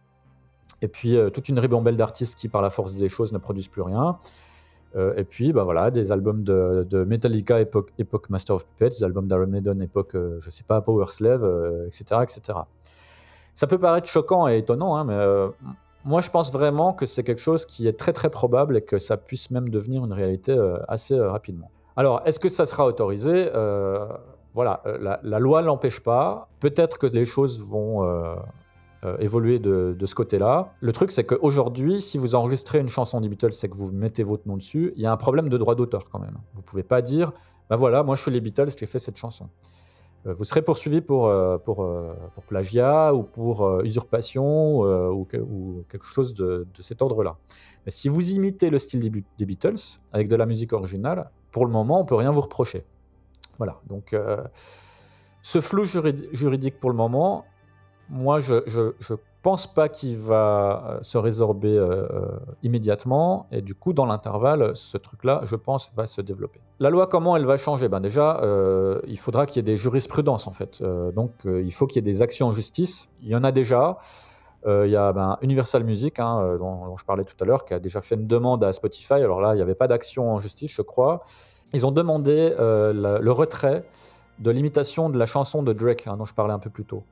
Et 0.82 0.88
puis 0.88 1.16
toute 1.32 1.48
une 1.48 1.58
ribambelle 1.58 1.96
d'artistes 1.96 2.36
qui, 2.36 2.48
par 2.48 2.62
la 2.62 2.70
force 2.70 2.94
des 2.94 3.08
choses, 3.08 3.32
ne 3.32 3.38
produisent 3.38 3.68
plus 3.68 3.82
rien. 3.82 4.18
Euh, 4.96 5.14
et 5.16 5.24
puis, 5.24 5.52
bah 5.52 5.64
voilà, 5.64 5.90
des 5.90 6.12
albums 6.12 6.44
de, 6.44 7.04
Metallica 7.04 7.60
époque, 7.60 8.30
Master 8.30 8.56
of 8.56 8.66
Puppets, 8.66 8.90
des 8.90 9.04
albums 9.04 9.26
d'Iron 9.26 9.46
Maiden 9.46 9.82
époque, 9.82 10.14
euh, 10.14 10.38
je 10.40 10.50
sais 10.50 10.64
pas, 10.64 10.80
Power 10.80 11.06
Slave, 11.08 11.44
etc., 11.86 12.04
euh, 12.12 12.22
etc. 12.22 12.58
Ça 13.54 13.66
peut 13.66 13.78
paraître 13.78 14.08
choquant 14.08 14.48
et 14.48 14.58
étonnant, 14.58 14.96
hein, 14.96 15.04
mais 15.04 15.68
moi 16.04 16.20
je 16.20 16.28
pense 16.28 16.52
vraiment 16.52 16.92
que 16.92 17.06
c'est 17.06 17.22
quelque 17.22 17.40
chose 17.40 17.66
qui 17.66 17.86
est 17.86 17.96
très 17.96 18.12
très 18.12 18.28
probable 18.28 18.76
et 18.76 18.82
que 18.82 18.98
ça 18.98 19.16
puisse 19.16 19.50
même 19.52 19.68
devenir 19.68 20.04
une 20.04 20.12
réalité 20.12 20.56
assez 20.88 21.18
rapidement. 21.18 21.70
Alors, 21.96 22.20
est-ce 22.24 22.40
que 22.40 22.48
ça 22.48 22.66
sera 22.66 22.84
autorisé? 22.84 23.48
Voilà, 24.54 24.82
la, 25.00 25.20
la, 25.22 25.38
loi 25.38 25.62
l'empêche 25.62 26.00
pas. 26.00 26.48
Peut-être 26.58 26.98
que 26.98 27.06
les 27.06 27.24
choses 27.24 27.60
vont 27.60 28.02
euh, 29.04 29.16
évoluer 29.18 29.58
de, 29.58 29.96
ce 30.06 30.14
côté-là. 30.14 30.72
Le 30.80 30.92
truc, 30.92 31.10
c'est 31.10 31.24
qu'aujourd'hui, 31.24 32.00
si 32.00 32.16
vous 32.16 32.34
enregistrez 32.34 32.78
une 32.78 32.88
chanson 32.88 33.20
des 33.20 33.28
Beatles 33.28 33.50
et 33.62 33.68
que 33.68 33.76
vous 33.76 33.92
mettez 33.92 34.22
votre 34.22 34.48
nom 34.48 34.56
dessus, 34.56 34.92
il 34.96 35.02
y 35.02 35.06
a 35.06 35.12
un 35.12 35.16
problème 35.16 35.48
de 35.48 35.58
droit 35.58 35.74
d'auteur 35.74 36.08
quand 36.10 36.18
même. 36.18 36.38
Vous 36.54 36.60
ne 36.60 36.64
pouvez 36.64 36.82
pas 36.82 37.02
dire, 37.02 37.32
ben 37.68 37.76
voilà, 37.76 38.02
moi 38.02 38.16
je 38.16 38.22
suis 38.22 38.30
les 38.30 38.40
Beatles 38.40 38.68
qui 38.68 38.84
ai 38.84 38.86
fait 38.86 38.98
cette 38.98 39.16
chanson. 39.18 39.48
Euh, 40.26 40.32
vous 40.32 40.44
serez 40.44 40.62
poursuivi 40.62 41.02
pour, 41.02 41.26
euh, 41.26 41.58
pour, 41.58 41.86
pour 42.34 42.44
plagiat 42.44 43.14
ou 43.14 43.24
pour 43.24 43.80
usurpation 43.82 44.80
ou, 45.10 45.26
quelque 45.88 46.06
chose 46.06 46.32
de, 46.32 46.66
cet 46.80 47.02
ordre-là. 47.02 47.36
Mais 47.84 47.90
si 47.90 48.08
vous 48.08 48.32
imitez 48.32 48.70
le 48.70 48.78
style 48.78 49.00
des 49.00 49.44
Beatles 49.44 49.98
avec 50.12 50.28
de 50.28 50.36
la 50.36 50.46
musique 50.46 50.72
originale, 50.72 51.30
pour 51.50 51.66
le 51.66 51.72
moment, 51.72 52.00
on 52.00 52.04
peut 52.04 52.14
rien 52.14 52.30
vous 52.30 52.40
reprocher. 52.40 52.84
Voilà, 53.58 53.80
donc 53.86 54.16
ce 55.42 55.60
flou 55.60 55.84
juridique 55.84 56.80
pour 56.80 56.88
le 56.88 56.96
moment, 56.96 57.44
moi, 58.08 58.40
je, 58.40 58.62
je, 58.66 59.14
pense 59.42 59.66
pas 59.66 59.90
qu'il 59.90 60.16
va 60.16 60.84
euh, 60.88 60.98
se 61.02 61.18
résorber 61.18 61.76
euh, 61.76 62.06
euh, 62.10 62.28
immédiatement. 62.62 63.46
Et 63.52 63.60
du 63.60 63.74
coup, 63.74 63.92
dans 63.92 64.06
l'intervalle, 64.06 64.74
ce 64.74 64.96
truc-là, 64.96 65.42
je 65.44 65.54
pense, 65.54 65.92
va 65.94 66.06
se 66.06 66.22
développer. 66.22 66.60
La 66.80 66.88
loi, 66.88 67.06
comment 67.06 67.36
elle 67.36 67.44
va 67.44 67.58
changer? 67.58 67.88
Ben 67.88 68.00
Déjà, 68.00 68.40
il 69.06 69.18
faudra 69.18 69.46
qu'il 69.46 69.56
y 69.56 69.60
ait 69.60 69.62
des 69.62 69.76
jurisprudences, 69.76 70.46
en 70.46 70.52
fait. 70.52 70.82
donc, 71.14 71.32
il 71.44 71.72
faut 71.72 71.86
qu'il 71.86 71.96
y 71.96 71.98
ait 71.98 72.12
des 72.12 72.22
actions 72.22 72.48
en 72.48 72.52
justice. 72.52 73.10
Il 73.22 73.28
y 73.28 73.36
en 73.36 73.44
a 73.44 73.52
déjà. 73.52 73.98
Il 74.66 74.88
y 74.88 74.96
a 74.96 75.12
ben, 75.12 75.36
Universal 75.42 75.84
Music, 75.84 76.18
hein, 76.18 76.56
dont, 76.58 76.96
je 76.96 77.04
parlais 77.04 77.24
tout 77.24 77.36
à 77.40 77.44
l'heure, 77.44 77.64
qui 77.64 77.74
a 77.74 77.78
déjà 77.78 78.00
fait 78.00 78.14
une 78.14 78.26
demande 78.26 78.64
à 78.64 78.72
Spotify. 78.72 79.14
Alors 79.14 79.40
là, 79.40 79.52
il 79.52 79.56
n'y 79.56 79.62
avait 79.62 79.74
pas 79.74 79.86
d'action 79.86 80.32
en 80.32 80.38
justice, 80.38 80.72
je 80.72 80.82
crois. 80.82 81.22
Ils 81.74 81.86
ont 81.86 81.92
demandé 81.92 82.54
le 82.58 83.30
retrait 83.30 83.84
de 84.38 84.50
l'imitation 84.50 85.10
de 85.10 85.18
la 85.18 85.26
chanson 85.26 85.62
de 85.62 85.72
Drake, 85.72 86.06
hein, 86.06 86.16
dont 86.16 86.24
je 86.24 86.34
parlais 86.34 86.54
un 86.54 86.58
peu 86.58 86.70
plus 86.70 86.84
tôt. 86.84 87.04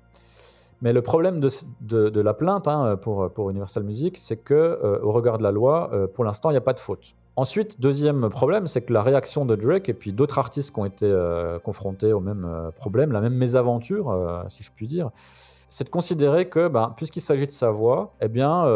Mais 0.83 0.93
le 0.93 1.01
problème 1.01 1.39
de, 1.39 2.21
la 2.21 2.35
plainte 2.35 2.67
hein, 2.67 2.97
pour, 2.97 3.51
Universal 3.51 3.85
Music, 3.85 4.19
c'est 4.19 4.37
que 4.37 4.55
euh, 4.55 4.99
au 5.03 5.13
regard 5.13 5.39
de 5.39 5.45
la 5.45 5.53
loi, 5.53 5.91
euh, 5.93 6.09
pour 6.09 6.25
l'instant, 6.25 6.51
il 6.51 6.55
n'y 6.55 6.59
a 6.59 6.63
pas 6.63 6.73
de 6.73 6.81
faute. 6.81 7.15
Ensuite, 7.37 7.81
deuxième 7.81 8.29
problème, 8.29 8.67
c'est 8.67 8.83
que 8.83 8.93
la 8.93 9.01
réaction 9.01 9.47
de 9.47 9.55
Drake 9.55 9.89
et 9.89 9.95
puis 9.95 10.13
d'autres 10.13 10.41
artistes 10.41 10.75
qui 10.75 10.81
ont 10.81 10.85
été 10.85 11.07
euh, 11.07 11.61
confrontés 11.61 12.13
au 12.13 12.21
même 12.21 12.71
problème, 12.75 13.13
la 13.13 13.21
même 13.21 13.35
mésaventure, 13.35 14.45
si 14.49 14.65
je 14.65 14.71
puis 14.75 14.89
dire, 14.89 15.11
c'est 15.71 15.85
de 15.85 15.89
considérer 15.89 16.49
que, 16.49 16.69
ben, 16.69 16.93
puisqu'il 16.97 17.23
s'agit 17.23 17.47
de 17.47 17.53
sa 17.53 17.71
voix, 17.71 18.13
eh 18.21 18.29
bien, 18.29 18.67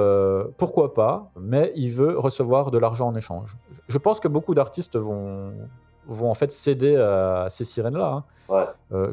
pourquoi 0.56 0.94
pas, 0.94 1.30
mais 1.38 1.72
il 1.74 1.90
veut 1.90 2.18
recevoir 2.18 2.70
de 2.70 2.78
l'argent 2.78 3.08
en 3.08 3.14
échange. 3.14 3.54
Je 3.88 3.98
pense 3.98 4.20
que 4.20 4.28
beaucoup 4.28 4.54
d'artistes 4.54 4.96
vont, 4.96 5.52
vont 6.06 6.30
en 6.30 6.34
fait 6.34 6.52
céder 6.52 6.96
à 6.96 7.46
ces 7.48 7.64
sirènes-là. 7.64 8.12
Hein. 8.12 8.24
Euh, 8.92 9.12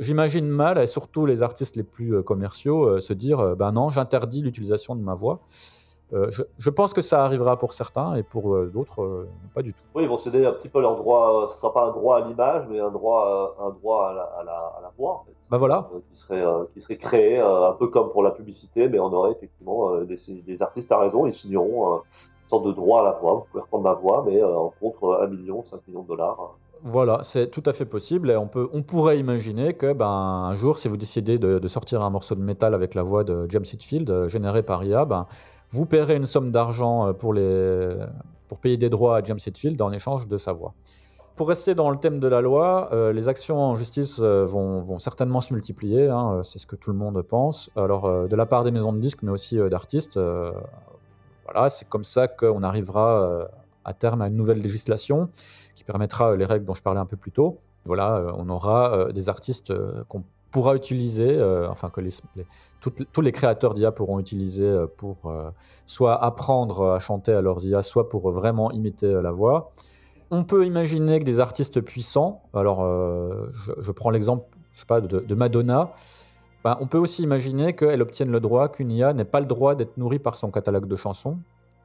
j'imagine 0.00 0.48
mal, 0.48 0.78
et 0.78 0.86
surtout 0.86 1.26
les 1.26 1.42
artistes 1.42 1.76
les 1.76 1.82
plus 1.82 2.16
euh, 2.16 2.22
commerciaux, 2.22 2.84
euh, 2.84 3.00
se 3.00 3.12
dire 3.12 3.56
ben 3.56 3.72
non, 3.72 3.88
j'interdis 3.88 4.42
l'utilisation 4.42 4.94
de 4.94 5.00
ma 5.00 5.14
voix. 5.14 5.40
Je, 6.10 6.42
je, 6.56 6.70
pense 6.70 6.94
que 6.94 7.02
ça 7.02 7.22
arrivera 7.22 7.58
pour 7.58 7.74
certains 7.74 8.14
et 8.14 8.22
pour 8.22 8.58
d'autres, 8.68 9.26
pas 9.52 9.60
du 9.60 9.74
tout. 9.74 9.82
Oui, 9.94 10.04
ils 10.04 10.08
vont 10.08 10.16
céder 10.16 10.46
un 10.46 10.52
petit 10.52 10.70
peu 10.70 10.80
leur 10.80 10.96
droit. 10.96 11.44
ce 11.48 11.52
ne 11.52 11.56
sera 11.58 11.74
pas 11.74 11.84
un 11.84 11.90
droit 11.90 12.16
à 12.16 12.26
l'image, 12.26 12.66
mais 12.70 12.80
un 12.80 12.90
droit, 12.90 13.54
un 13.60 13.68
droit 13.68 14.08
à 14.08 14.14
la, 14.14 14.22
à, 14.22 14.42
la, 14.42 14.52
à, 14.52 14.80
la, 14.80 14.92
voix, 14.96 15.16
en 15.16 15.24
fait. 15.26 15.34
Bah 15.50 15.58
voilà. 15.58 15.86
qui, 16.10 16.16
serait, 16.16 16.42
qui 16.72 16.80
serait 16.80 16.96
créé 16.96 17.38
un 17.38 17.72
peu 17.72 17.88
comme 17.88 18.08
pour 18.08 18.22
la 18.22 18.30
publicité, 18.30 18.88
mais 18.88 18.98
on 18.98 19.12
aurait 19.12 19.32
effectivement 19.32 20.00
des, 20.00 20.16
des 20.46 20.62
artistes 20.62 20.90
à 20.92 20.98
raison, 20.98 21.26
ils 21.26 21.32
signeront 21.34 22.00
de 22.56 22.72
droit 22.72 23.02
à 23.02 23.04
la 23.04 23.12
voix. 23.12 23.34
Vous 23.34 23.44
pouvez 23.50 23.62
reprendre 23.62 23.84
ma 23.84 23.94
voix, 23.94 24.24
mais 24.26 24.42
euh, 24.42 24.56
en 24.56 24.72
contre 24.80 25.20
1 25.22 25.26
million, 25.28 25.62
5 25.62 25.86
millions 25.86 26.02
de 26.02 26.08
dollars. 26.08 26.56
Voilà, 26.82 27.20
c'est 27.22 27.50
tout 27.50 27.62
à 27.66 27.72
fait 27.72 27.84
possible. 27.84 28.30
Et 28.30 28.36
on, 28.36 28.46
peut, 28.46 28.68
on 28.72 28.82
pourrait 28.82 29.18
imaginer 29.18 29.74
que 29.74 29.92
ben, 29.92 30.06
un 30.06 30.54
jour, 30.54 30.78
si 30.78 30.88
vous 30.88 30.96
décidez 30.96 31.38
de, 31.38 31.68
sortir 31.68 32.02
un 32.02 32.10
morceau 32.10 32.34
de 32.34 32.40
métal 32.40 32.74
avec 32.74 32.94
la 32.94 33.02
voix 33.02 33.24
de 33.24 33.46
James 33.50 33.64
Hetfield, 33.64 34.10
euh, 34.10 34.28
généré 34.28 34.62
par 34.62 34.84
IA, 34.84 35.04
ben, 35.04 35.26
vous 35.70 35.86
paierez 35.86 36.16
une 36.16 36.26
somme 36.26 36.50
d'argent 36.50 37.08
euh, 37.08 37.12
pour, 37.12 37.34
pour 38.48 38.58
payer 38.60 38.76
des 38.76 38.88
droits 38.88 39.18
à 39.18 39.22
James 39.22 39.38
Hetfield 39.44 39.80
en 39.82 39.92
échange 39.92 40.26
de 40.26 40.38
sa 40.38 40.52
voix. 40.52 40.72
Pour 41.36 41.48
rester 41.48 41.74
dans 41.74 41.90
le 41.90 41.98
thème 41.98 42.18
de 42.18 42.26
la 42.26 42.40
loi, 42.40 42.90
les 43.14 43.28
actions 43.28 43.60
en 43.60 43.76
justice 43.76 44.18
vont, 44.18 44.80
vont, 44.80 44.98
certainement 44.98 45.40
se 45.40 45.54
multiplier, 45.54 46.08
hein, 46.08 46.40
c'est 46.42 46.58
ce 46.58 46.66
que 46.66 46.74
tout 46.74 46.90
le 46.90 46.96
monde 46.96 47.22
pense. 47.22 47.70
Alors, 47.76 48.26
de 48.26 48.34
la 48.34 48.44
part 48.44 48.64
des 48.64 48.72
maisons 48.72 48.92
de 48.92 48.98
disques, 48.98 49.22
mais 49.22 49.30
aussi 49.30 49.56
d'artistes, 49.70 50.18
voilà, 51.52 51.68
c'est 51.68 51.88
comme 51.88 52.04
ça 52.04 52.28
qu'on 52.28 52.62
arrivera 52.62 53.22
euh, 53.22 53.44
à 53.84 53.94
terme 53.94 54.20
à 54.22 54.28
une 54.28 54.36
nouvelle 54.36 54.60
législation 54.60 55.30
qui 55.74 55.84
permettra 55.84 56.32
euh, 56.32 56.36
les 56.36 56.44
règles 56.44 56.66
dont 56.66 56.74
je 56.74 56.82
parlais 56.82 57.00
un 57.00 57.06
peu 57.06 57.16
plus 57.16 57.32
tôt. 57.32 57.58
Voilà, 57.84 58.16
euh, 58.16 58.32
on 58.36 58.48
aura 58.50 59.12
des 59.12 59.28
artistes 59.28 59.72
qu'on 60.08 60.24
pourra 60.50 60.74
utiliser, 60.76 61.42
enfin 61.68 61.90
que 61.90 62.00
tous 62.80 63.20
les 63.20 63.32
créateurs 63.32 63.74
d'IA 63.74 63.92
pourront 63.92 64.18
utiliser 64.18 64.86
pour 64.96 65.30
soit 65.84 66.22
apprendre 66.24 66.92
à 66.92 66.98
chanter 67.00 67.34
à 67.34 67.42
leurs 67.42 67.64
IA, 67.66 67.82
soit 67.82 68.08
pour 68.08 68.30
vraiment 68.30 68.70
imiter 68.70 69.12
la 69.22 69.30
voix. 69.30 69.72
On 70.30 70.44
peut 70.44 70.64
imaginer 70.64 71.18
que 71.18 71.24
des 71.24 71.38
artistes 71.38 71.82
puissants, 71.82 72.42
alors 72.54 72.82
je, 72.82 73.92
prends 73.92 74.08
l'exemple, 74.08 74.46
je 74.72 74.80
sais 74.80 74.86
pas, 74.86 75.02
de 75.02 75.34
Madonna, 75.34 75.92
on 76.80 76.86
peut 76.86 76.98
aussi 76.98 77.22
imaginer 77.22 77.74
qu'elle 77.74 78.02
obtienne 78.02 78.30
le 78.30 78.40
droit 78.40 78.68
qu'une 78.68 78.90
IA 78.90 79.12
n'ait 79.12 79.24
pas 79.24 79.40
le 79.40 79.46
droit 79.46 79.74
d'être 79.74 79.96
nourrie 79.96 80.18
par 80.18 80.36
son 80.36 80.50
catalogue 80.50 80.86
de 80.86 80.96
chansons, 80.96 81.38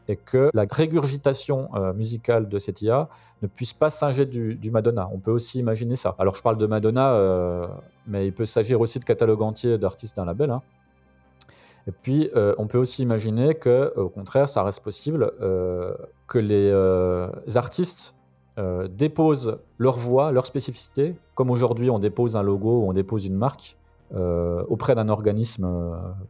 et 0.08 0.16
que 0.16 0.50
la 0.54 0.66
régurgitation 0.70 1.70
euh, 1.76 1.94
musicale 1.94 2.50
de 2.50 2.60
cette 2.60 2.82
IA 2.82 3.10
ne 3.42 3.48
puisse 3.48 3.74
pas 3.74 3.90
singer 3.90 4.26
du, 4.26 4.72
Madonna. 4.72 5.10
On 5.14 5.20
peut 5.20 5.32
aussi 5.32 5.60
imaginer 5.60 5.96
ça. 5.96 6.16
Alors 6.20 6.36
je 6.36 6.42
parle 6.42 6.58
de 6.58 6.66
Madonna, 6.66 7.14
euh, 7.14 7.68
mais 8.08 8.28
il 8.28 8.34
peut 8.34 8.46
s'agir 8.46 8.82
aussi 8.82 9.00
de 9.00 9.06
catalogue 9.06 9.42
entier 9.42 9.78
d'artistes 9.78 10.16
d'un 10.16 10.26
label. 10.26 10.52
Hein. 10.52 10.62
Et 11.88 11.92
puis 11.92 12.30
euh, 12.36 12.54
on 12.58 12.68
peut 12.68 12.78
aussi 12.78 13.02
imaginer 13.02 13.56
que, 13.56 13.94
au 13.96 14.10
contraire, 14.10 14.50
ça 14.50 14.64
reste 14.64 14.84
possible 14.84 15.32
que 15.40 16.40
les 16.40 17.58
artistes 17.58 18.16
déposent 18.90 19.58
leur 19.78 19.98
voix, 19.98 20.32
leur 20.32 20.46
spécificité, 20.46 21.16
comme 21.36 21.50
aujourd'hui 21.50 21.90
on 21.90 22.00
dépose 22.00 22.36
un 22.36 22.44
logo 22.44 22.82
ou 22.82 22.90
on 22.90 22.94
dépose 22.94 23.26
une 23.26 23.36
marque. 23.36 23.78
Auprès 24.14 24.96
d'un 24.96 25.10
organisme 25.10 25.68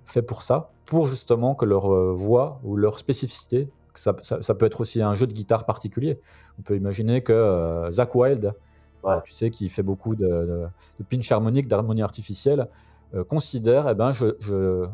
fait 0.06 0.22
pour 0.22 0.42
ça, 0.42 0.70
pour 0.86 1.06
justement 1.06 1.56
que 1.56 1.66
leur 1.66 1.92
euh, 1.92 2.14
voix 2.14 2.60
ou 2.64 2.76
leur 2.76 3.00
spécificité, 3.00 3.70
ça, 3.94 4.16
ça, 4.22 4.56
peut 4.56 4.66
être 4.66 4.82
aussi 4.82 5.02
un 5.02 5.14
jeu 5.14 5.28
de 5.28 5.34
guitare 5.34 5.66
particulier. 5.66 6.20
On 6.60 6.64
peut 6.64 6.76
imaginer 6.76 7.22
que 7.22 7.32
euh, 7.32 7.92
Zach 7.92 8.16
Wild, 8.16 8.54
tu 9.24 9.32
sais, 9.32 9.50
qui 9.50 9.70
fait 9.70 9.84
beaucoup 9.84 10.16
de, 10.16 10.28
de, 10.28 11.06
pinch 11.10 11.32
harmonique, 11.32 11.68
d'harmonie 11.68 12.02
artificielle, 12.02 12.68
euh, 13.14 13.24
considère, 13.24 13.88
eh 13.88 13.94
ben, 13.94 14.12
je, 14.12 14.36
je, 14.40 14.88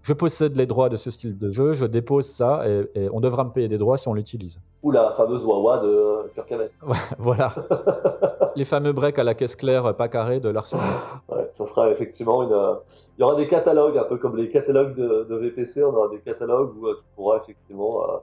je 0.00 0.12
possède 0.14 0.56
les 0.56 0.66
droits 0.66 0.88
de 0.88 0.96
ce 0.96 1.10
style 1.10 1.36
de 1.36 1.50
jeu, 1.50 1.74
je 1.74 1.84
dépose 1.84 2.26
ça 2.26 2.62
et, 2.66 3.08
on 3.12 3.20
devra 3.20 3.44
me 3.44 3.50
payer 3.50 3.68
des 3.68 3.76
droits 3.76 3.98
si 3.98 4.08
on 4.08 4.14
l'utilise. 4.14 4.58
Ou 4.82 4.90
la 4.92 5.10
fameuse 5.10 5.44
Wawa 5.44 5.80
de 5.80 6.30
Kirk 6.34 6.54
voilà. 7.18 7.52
les 8.56 8.64
fameux 8.64 8.92
breaks 8.92 9.18
à 9.18 9.24
la 9.24 9.34
caisse 9.34 9.56
claire 9.56 9.94
pas 9.96 10.08
carrée 10.08 10.40
de 10.40 10.48
Larson. 10.48 10.78
ouais, 11.28 11.48
ça 11.52 11.66
sera 11.66 11.90
effectivement 11.90 12.42
une. 12.42 12.78
Il 13.18 13.20
y 13.20 13.24
aura 13.24 13.36
des 13.36 13.48
catalogues, 13.48 13.98
un 13.98 14.04
peu 14.04 14.16
comme 14.16 14.36
les 14.36 14.48
catalogues 14.48 14.94
de, 14.94 15.36
VPC, 15.36 15.84
on 15.84 15.94
aura 15.94 16.08
des 16.08 16.20
catalogues 16.20 16.76
où 16.76 16.86
euh, 16.86 16.94
tu 16.94 17.04
pourras 17.14 17.38
effectivement. 17.38 18.02
Euh, 18.02 18.16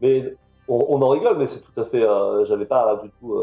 mais 0.00 0.34
on, 0.68 1.02
en 1.02 1.08
rigole, 1.08 1.36
mais 1.36 1.46
c'est 1.46 1.62
tout 1.62 1.80
à 1.80 1.84
fait. 1.84 2.02
Euh, 2.02 2.44
j'avais 2.44 2.66
pas 2.66 3.00
du 3.02 3.10
tout 3.20 3.36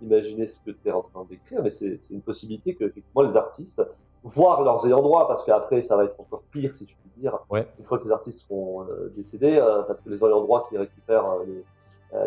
imaginé 0.00 0.46
ce 0.46 0.60
que 0.60 0.70
tu 0.70 0.88
es 0.88 0.92
en 0.92 1.02
train 1.02 1.26
d'écrire, 1.28 1.60
mais 1.62 1.70
c'est 1.70 1.98
une 2.10 2.22
possibilité 2.22 2.74
que 2.74 2.84
effectivement 2.84 3.22
les 3.22 3.36
artistes 3.36 3.82
voir 4.24 4.62
leurs 4.62 4.86
ayants 4.86 5.02
droit, 5.02 5.26
parce 5.28 5.44
qu'après 5.44 5.82
ça 5.82 5.96
va 5.96 6.04
être 6.04 6.18
encore 6.18 6.42
pire 6.50 6.74
si 6.74 6.86
je 6.86 6.96
puis 6.96 7.20
dire, 7.20 7.38
une 7.78 7.84
fois 7.84 7.98
que 7.98 8.04
ces 8.04 8.12
artistes 8.12 8.46
seront 8.46 8.84
euh, 8.84 9.10
décédés, 9.14 9.58
euh, 9.58 9.82
parce 9.82 10.00
que 10.00 10.08
les 10.08 10.24
ayants 10.24 10.40
droit 10.40 10.66
qui 10.68 10.78
récupèrent 10.78 11.26
euh, 11.26 11.44
les, 11.46 11.64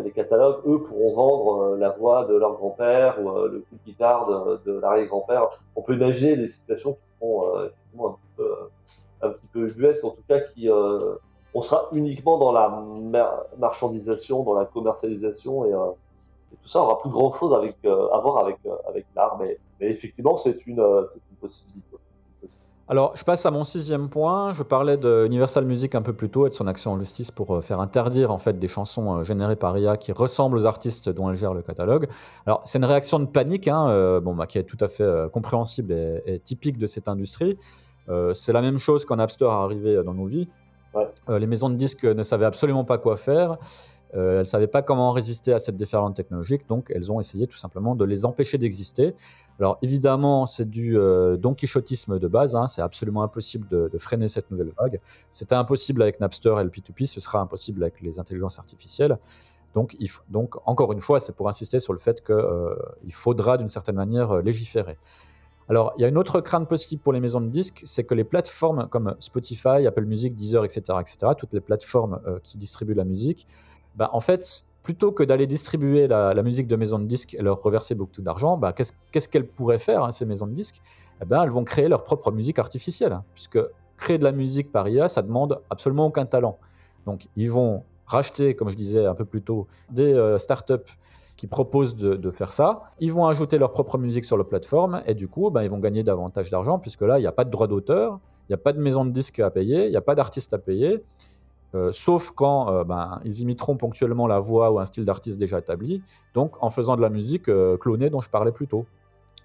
les, 0.04 0.10
catalogues, 0.12 0.60
eux 0.66 0.80
pourront 0.82 1.14
vendre 1.14 1.76
la 1.76 1.90
voix 1.90 2.24
de 2.24 2.34
leur 2.34 2.54
grand-père 2.54 3.20
ou 3.20 3.30
le 3.48 3.58
coup 3.60 3.74
de 3.74 3.90
guitare 3.90 4.26
de, 4.28 4.72
de 4.72 4.78
l'arrière-grand-père. 4.78 5.48
On 5.74 5.82
peut 5.82 5.94
imaginer 5.94 6.36
des 6.36 6.46
situations 6.46 6.92
qui 6.92 7.00
seront 7.20 8.08
un 8.08 8.16
peu, 8.36 8.54
un 9.22 9.30
petit 9.30 9.48
peu 9.48 9.66
US, 9.66 10.04
en 10.04 10.10
tout 10.10 10.22
cas 10.28 10.40
qui 10.40 10.68
on 10.70 11.62
sera 11.62 11.88
uniquement 11.92 12.38
dans 12.38 12.52
la 12.52 12.82
marchandisation, 13.58 14.44
dans 14.44 14.54
la 14.54 14.66
commercialisation 14.66 15.64
et, 15.64 15.70
et 15.70 16.56
tout 16.62 16.68
ça 16.68 16.80
aura 16.80 17.00
plus 17.00 17.10
grand 17.10 17.32
chose 17.32 17.52
avec, 17.52 17.76
à 17.84 18.18
voir 18.18 18.38
avec, 18.38 18.58
avec 18.88 19.04
l'art, 19.16 19.36
mais 19.40 19.58
mais 19.82 19.90
effectivement, 19.90 20.36
c'est 20.36 20.64
une, 20.66 20.78
euh, 20.78 21.04
une 21.30 21.36
possibilité. 21.36 21.96
Alors, 22.88 23.16
je 23.16 23.22
passe 23.22 23.46
à 23.46 23.50
mon 23.50 23.64
sixième 23.64 24.08
point. 24.08 24.52
Je 24.52 24.62
parlais 24.62 24.96
de 24.96 25.24
Universal 25.26 25.64
Music 25.64 25.94
un 25.94 26.02
peu 26.02 26.12
plus 26.12 26.28
tôt 26.28 26.46
et 26.46 26.48
de 26.48 26.54
son 26.54 26.66
action 26.66 26.92
en 26.92 26.98
justice 26.98 27.30
pour 27.30 27.54
euh, 27.54 27.60
faire 27.60 27.80
interdire 27.80 28.32
en 28.32 28.38
fait 28.38 28.58
des 28.58 28.68
chansons 28.68 29.18
euh, 29.18 29.24
générées 29.24 29.56
par 29.56 29.78
IA 29.78 29.96
qui 29.96 30.10
ressemblent 30.12 30.56
aux 30.56 30.66
artistes 30.66 31.08
dont 31.08 31.30
elle 31.30 31.36
gère 31.36 31.54
le 31.54 31.62
catalogue. 31.62 32.08
Alors, 32.44 32.60
c'est 32.64 32.78
une 32.78 32.84
réaction 32.84 33.20
de 33.20 33.26
panique, 33.26 33.68
hein, 33.68 34.20
bon, 34.20 34.34
bah, 34.34 34.46
qui 34.46 34.58
est 34.58 34.64
tout 34.64 34.76
à 34.80 34.88
fait 34.88 35.30
compréhensible 35.32 35.92
et, 36.26 36.40
typique 36.40 36.76
de 36.76 36.86
cette 36.86 37.08
industrie. 37.08 37.56
c'est 38.34 38.52
la 38.52 38.60
même 38.60 38.78
chose 38.78 39.04
quand 39.04 39.18
App 39.18 39.30
Store 39.30 39.52
est 39.52 39.64
arrivé 39.64 40.04
dans 40.04 40.14
nos 40.14 40.24
vies. 40.24 40.48
les 41.28 41.46
maisons 41.46 41.70
de 41.70 41.76
disques 41.76 42.04
ne 42.04 42.22
savaient 42.22 42.46
absolument 42.46 42.84
pas 42.84 42.98
quoi 42.98 43.16
faire. 43.16 43.58
Elles 44.12 44.38
ne 44.38 44.44
savaient 44.44 44.66
pas 44.66 44.82
comment 44.82 45.12
résister 45.12 45.52
à 45.52 45.58
cette 45.58 45.76
déferlante 45.76 46.14
technologique, 46.14 46.68
donc 46.68 46.92
elles 46.94 47.10
ont 47.10 47.18
essayé 47.18 47.46
tout 47.46 47.56
simplement 47.56 47.94
de 47.94 48.04
les 48.04 48.26
empêcher 48.26 48.58
d'exister. 48.58 49.14
Alors 49.58 49.78
évidemment, 49.82 50.46
c'est 50.46 50.68
du 50.68 50.98
euh, 50.98 51.36
don 51.36 51.54
quichotisme 51.54 52.18
de 52.18 52.28
base, 52.28 52.56
hein. 52.56 52.66
c'est 52.66 52.82
absolument 52.82 53.22
impossible 53.22 53.68
de, 53.68 53.98
freiner 53.98 54.28
cette 54.28 54.50
nouvelle 54.50 54.70
vague. 54.78 55.00
C'était 55.30 55.54
impossible 55.54 56.02
avec 56.02 56.20
Napster 56.20 56.54
et 56.58 56.64
le 56.64 56.70
P2P, 56.70 57.06
ce 57.06 57.20
sera 57.20 57.40
impossible 57.40 57.82
avec 57.82 58.00
les 58.00 58.18
intelligences 58.18 58.58
artificielles. 58.58 59.18
Donc 59.74 60.56
encore 60.66 60.92
une 60.92 61.00
fois, 61.00 61.20
c'est 61.20 61.34
pour 61.34 61.48
insister 61.48 61.80
sur 61.80 61.92
le 61.92 61.98
fait 61.98 62.24
qu'il 62.24 62.34
euh, 62.34 62.74
faudra 63.10 63.56
d'une 63.56 63.68
certaine 63.68 63.96
manière 63.96 64.32
euh, 64.32 64.42
légiférer. 64.42 64.98
Alors, 65.68 65.92
il 65.96 66.02
y 66.02 66.04
a 66.04 66.08
une 66.08 66.18
autre 66.18 66.40
crainte 66.40 66.68
possible 66.68 67.00
pour 67.00 67.12
les 67.12 67.20
maisons 67.20 67.40
de 67.40 67.48
disques, 67.48 67.82
c'est 67.84 68.02
que 68.02 68.14
les 68.14 68.24
plateformes 68.24 68.88
comme 68.88 69.14
Spotify, 69.20 69.86
Apple 69.86 70.04
Music, 70.04 70.34
Deezer, 70.34 70.64
etc., 70.64 70.98
etc., 71.00 71.32
toutes 71.38 71.54
les 71.54 71.60
plateformes 71.60 72.20
qui 72.42 72.58
distribuent 72.58 72.94
la 72.94 73.04
musique, 73.04 73.46
bah, 73.96 74.10
en 74.12 74.20
fait, 74.20 74.64
plutôt 74.82 75.12
que 75.12 75.22
d'aller 75.22 75.46
distribuer 75.46 76.06
la, 76.06 76.42
musique 76.42 76.66
de 76.66 76.76
maisons 76.76 76.98
de 76.98 77.06
disques 77.06 77.34
et 77.34 77.42
leur 77.42 77.62
reverser 77.62 77.94
beaucoup 77.94 78.20
d'argent, 78.20 78.56
bah, 78.56 78.72
qu'est-ce 78.72 79.28
qu'elles 79.28 79.46
pourraient 79.46 79.78
faire, 79.78 80.04
hein, 80.04 80.12
ces 80.12 80.26
maisons 80.26 80.46
de 80.46 80.52
disques? 80.52 80.80
Eh 81.20 81.24
ben, 81.24 81.42
Elles 81.42 81.50
vont 81.50 81.64
créer 81.64 81.88
leur 81.88 82.02
propre 82.02 82.32
musique 82.32 82.58
artificielle, 82.58 83.20
puisque 83.34 83.58
créer 83.96 84.18
de 84.18 84.24
la 84.24 84.32
musique 84.32 84.72
par 84.72 84.88
IA, 84.88 85.08
ça 85.08 85.22
demande 85.22 85.60
absolument 85.70 86.06
aucun 86.06 86.26
talent. 86.26 86.58
Donc 87.06 87.28
ils 87.36 87.50
vont 87.50 87.84
racheter, 88.06 88.54
comme 88.54 88.68
je 88.68 88.76
disais 88.76 89.06
un 89.06 89.14
peu 89.14 89.24
plus 89.24 89.42
tôt, 89.42 89.66
des 89.90 90.12
euh, 90.12 90.38
startups 90.38 90.92
qui 91.36 91.46
proposent 91.46 91.96
de, 91.96 92.30
faire 92.30 92.52
ça. 92.52 92.84
Ils 93.00 93.12
vont 93.12 93.26
ajouter 93.26 93.58
leur 93.58 93.70
propre 93.70 93.98
musique 93.98 94.24
sur 94.24 94.36
la 94.36 94.44
plateforme 94.44 95.02
et 95.06 95.14
du 95.14 95.28
coup, 95.28 95.50
ben, 95.50 95.62
ils 95.62 95.70
vont 95.70 95.78
gagner 95.78 96.04
davantage 96.04 96.50
d'argent 96.50 96.78
puisque 96.78 97.02
là, 97.02 97.18
il 97.18 97.22
n'y 97.22 97.26
a 97.26 97.32
pas 97.32 97.44
de 97.44 97.50
droit 97.50 97.66
d'auteur, 97.66 98.20
il 98.48 98.52
n'y 98.52 98.54
a 98.54 98.58
pas 98.58 98.72
de 98.72 98.80
maison 98.80 99.04
de 99.04 99.10
disques 99.10 99.40
à 99.40 99.50
payer, 99.50 99.86
il 99.86 99.90
n'y 99.90 99.96
a 99.96 100.02
pas 100.02 100.14
d'artiste 100.14 100.54
à 100.54 100.58
payer. 100.58 101.02
Euh, 101.74 101.90
sauf 101.92 102.32
quand 102.32 102.70
euh, 102.70 102.84
ben, 102.84 103.20
ils 103.24 103.40
imiteront 103.40 103.76
ponctuellement 103.76 104.26
la 104.26 104.38
voix 104.38 104.70
ou 104.70 104.78
un 104.78 104.84
style 104.84 105.04
d'artiste 105.04 105.38
déjà 105.38 105.58
établi, 105.58 106.02
donc 106.34 106.62
en 106.62 106.68
faisant 106.68 106.96
de 106.96 107.00
la 107.00 107.08
musique 107.08 107.48
euh, 107.48 107.78
clonée 107.78 108.10
dont 108.10 108.20
je 108.20 108.28
parlais 108.28 108.52
plus 108.52 108.66
tôt. 108.66 108.84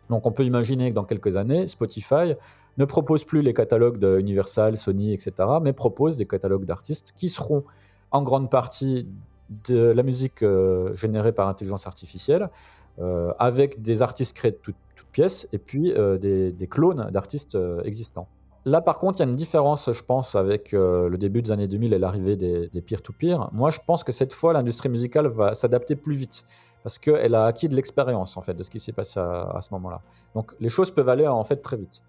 Donc 0.09 0.25
on 0.25 0.32
peut 0.32 0.43
imaginer 0.43 0.89
que 0.89 0.95
dans 0.95 1.05
quelques 1.05 1.38
années, 1.38 1.67
Spotify 1.67 2.34
ne 2.78 2.86
propose 2.86 3.23
plus 3.23 3.41
les 3.41 3.53
catalogues 3.53 3.97
de 3.97 4.19
Universal, 4.19 4.78
Sony, 4.78 5.13
etc., 5.13 5.32
mais 5.61 5.73
propose 5.73 6.17
des 6.17 6.25
catalogues 6.25 6.65
d'artistes 6.65 7.13
qui 7.15 7.30
seront 7.30 7.63
en 8.11 8.21
grande 8.21 8.49
partie 8.49 9.07
de 9.67 9.91
la 9.91 10.03
musique 10.03 10.45
générée 10.93 11.34
par 11.34 11.49
intelligence 11.49 11.88
artificielle, 11.88 12.49
avec 13.38 13.82
des 13.82 14.01
artistes 14.01 14.36
créés 14.36 14.51
de 14.51 14.59
toutes, 14.61 14.75
pièces, 15.11 15.49
et 15.51 15.57
puis 15.57 15.93
des 15.93 16.67
clones 16.69 17.09
d'artistes 17.11 17.57
existants. 17.84 18.30
Là, 18.68 18.82
par 18.82 18.99
contre, 18.99 19.20
il 19.20 19.24
y 19.24 19.26
a 19.26 19.30
une 19.30 19.38
différence, 19.38 19.89
je 19.93 20.03
pense, 20.03 20.36
avec 20.36 20.74
euh, 20.74 21.07
le 21.07 21.18
début 21.18 21.41
des 21.41 21.53
années 21.53 21.70
2000 21.70 21.93
et 21.93 21.99
l'arrivée 21.99 22.36
des, 22.36 22.82
peer-to-peer. 22.82 23.49
Moi, 23.53 23.70
je 23.70 23.80
pense 23.88 24.03
que 24.03 24.11
cette 24.11 24.34
fois, 24.34 24.51
l'industrie 24.51 24.89
musicale 24.89 25.28
va 25.28 25.53
s'adapter 25.53 25.95
plus 25.95 26.15
vite 26.18 26.43
parce 26.84 26.99
qu'elle 26.99 27.34
a 27.34 27.45
acquis 27.45 27.70
de 27.70 27.76
l'expérience, 27.78 28.36
en 28.36 28.41
fait, 28.41 28.53
de 28.55 28.63
ce 28.63 28.70
qui 28.70 28.82
s'est 28.82 28.91
passé 28.91 29.22
à, 29.22 29.59
ce 29.61 29.70
moment-là. 29.72 30.01
Donc, 30.36 30.53
les 30.59 30.68
choses 30.68 30.91
peuvent 30.91 31.07
aller, 31.07 31.26
en 31.26 31.45
fait, 31.45 31.55
très 31.55 31.78
vite. 31.78 32.03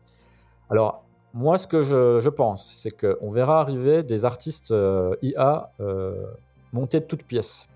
Alors, 0.69 1.05
moi, 1.33 1.59
ce 1.59 1.69
que 1.69 1.85
je, 1.85 2.29
pense, 2.29 2.67
c'est 2.67 2.91
qu'on 2.91 3.31
verra 3.31 3.61
arriver 3.61 4.03
des 4.03 4.25
artistes 4.25 4.73
euh, 4.73 5.15
IA 5.23 5.71
euh, 5.79 6.25
montés 6.73 6.99
de 6.99 7.05
toutes 7.05 7.23
pièces. 7.23 7.69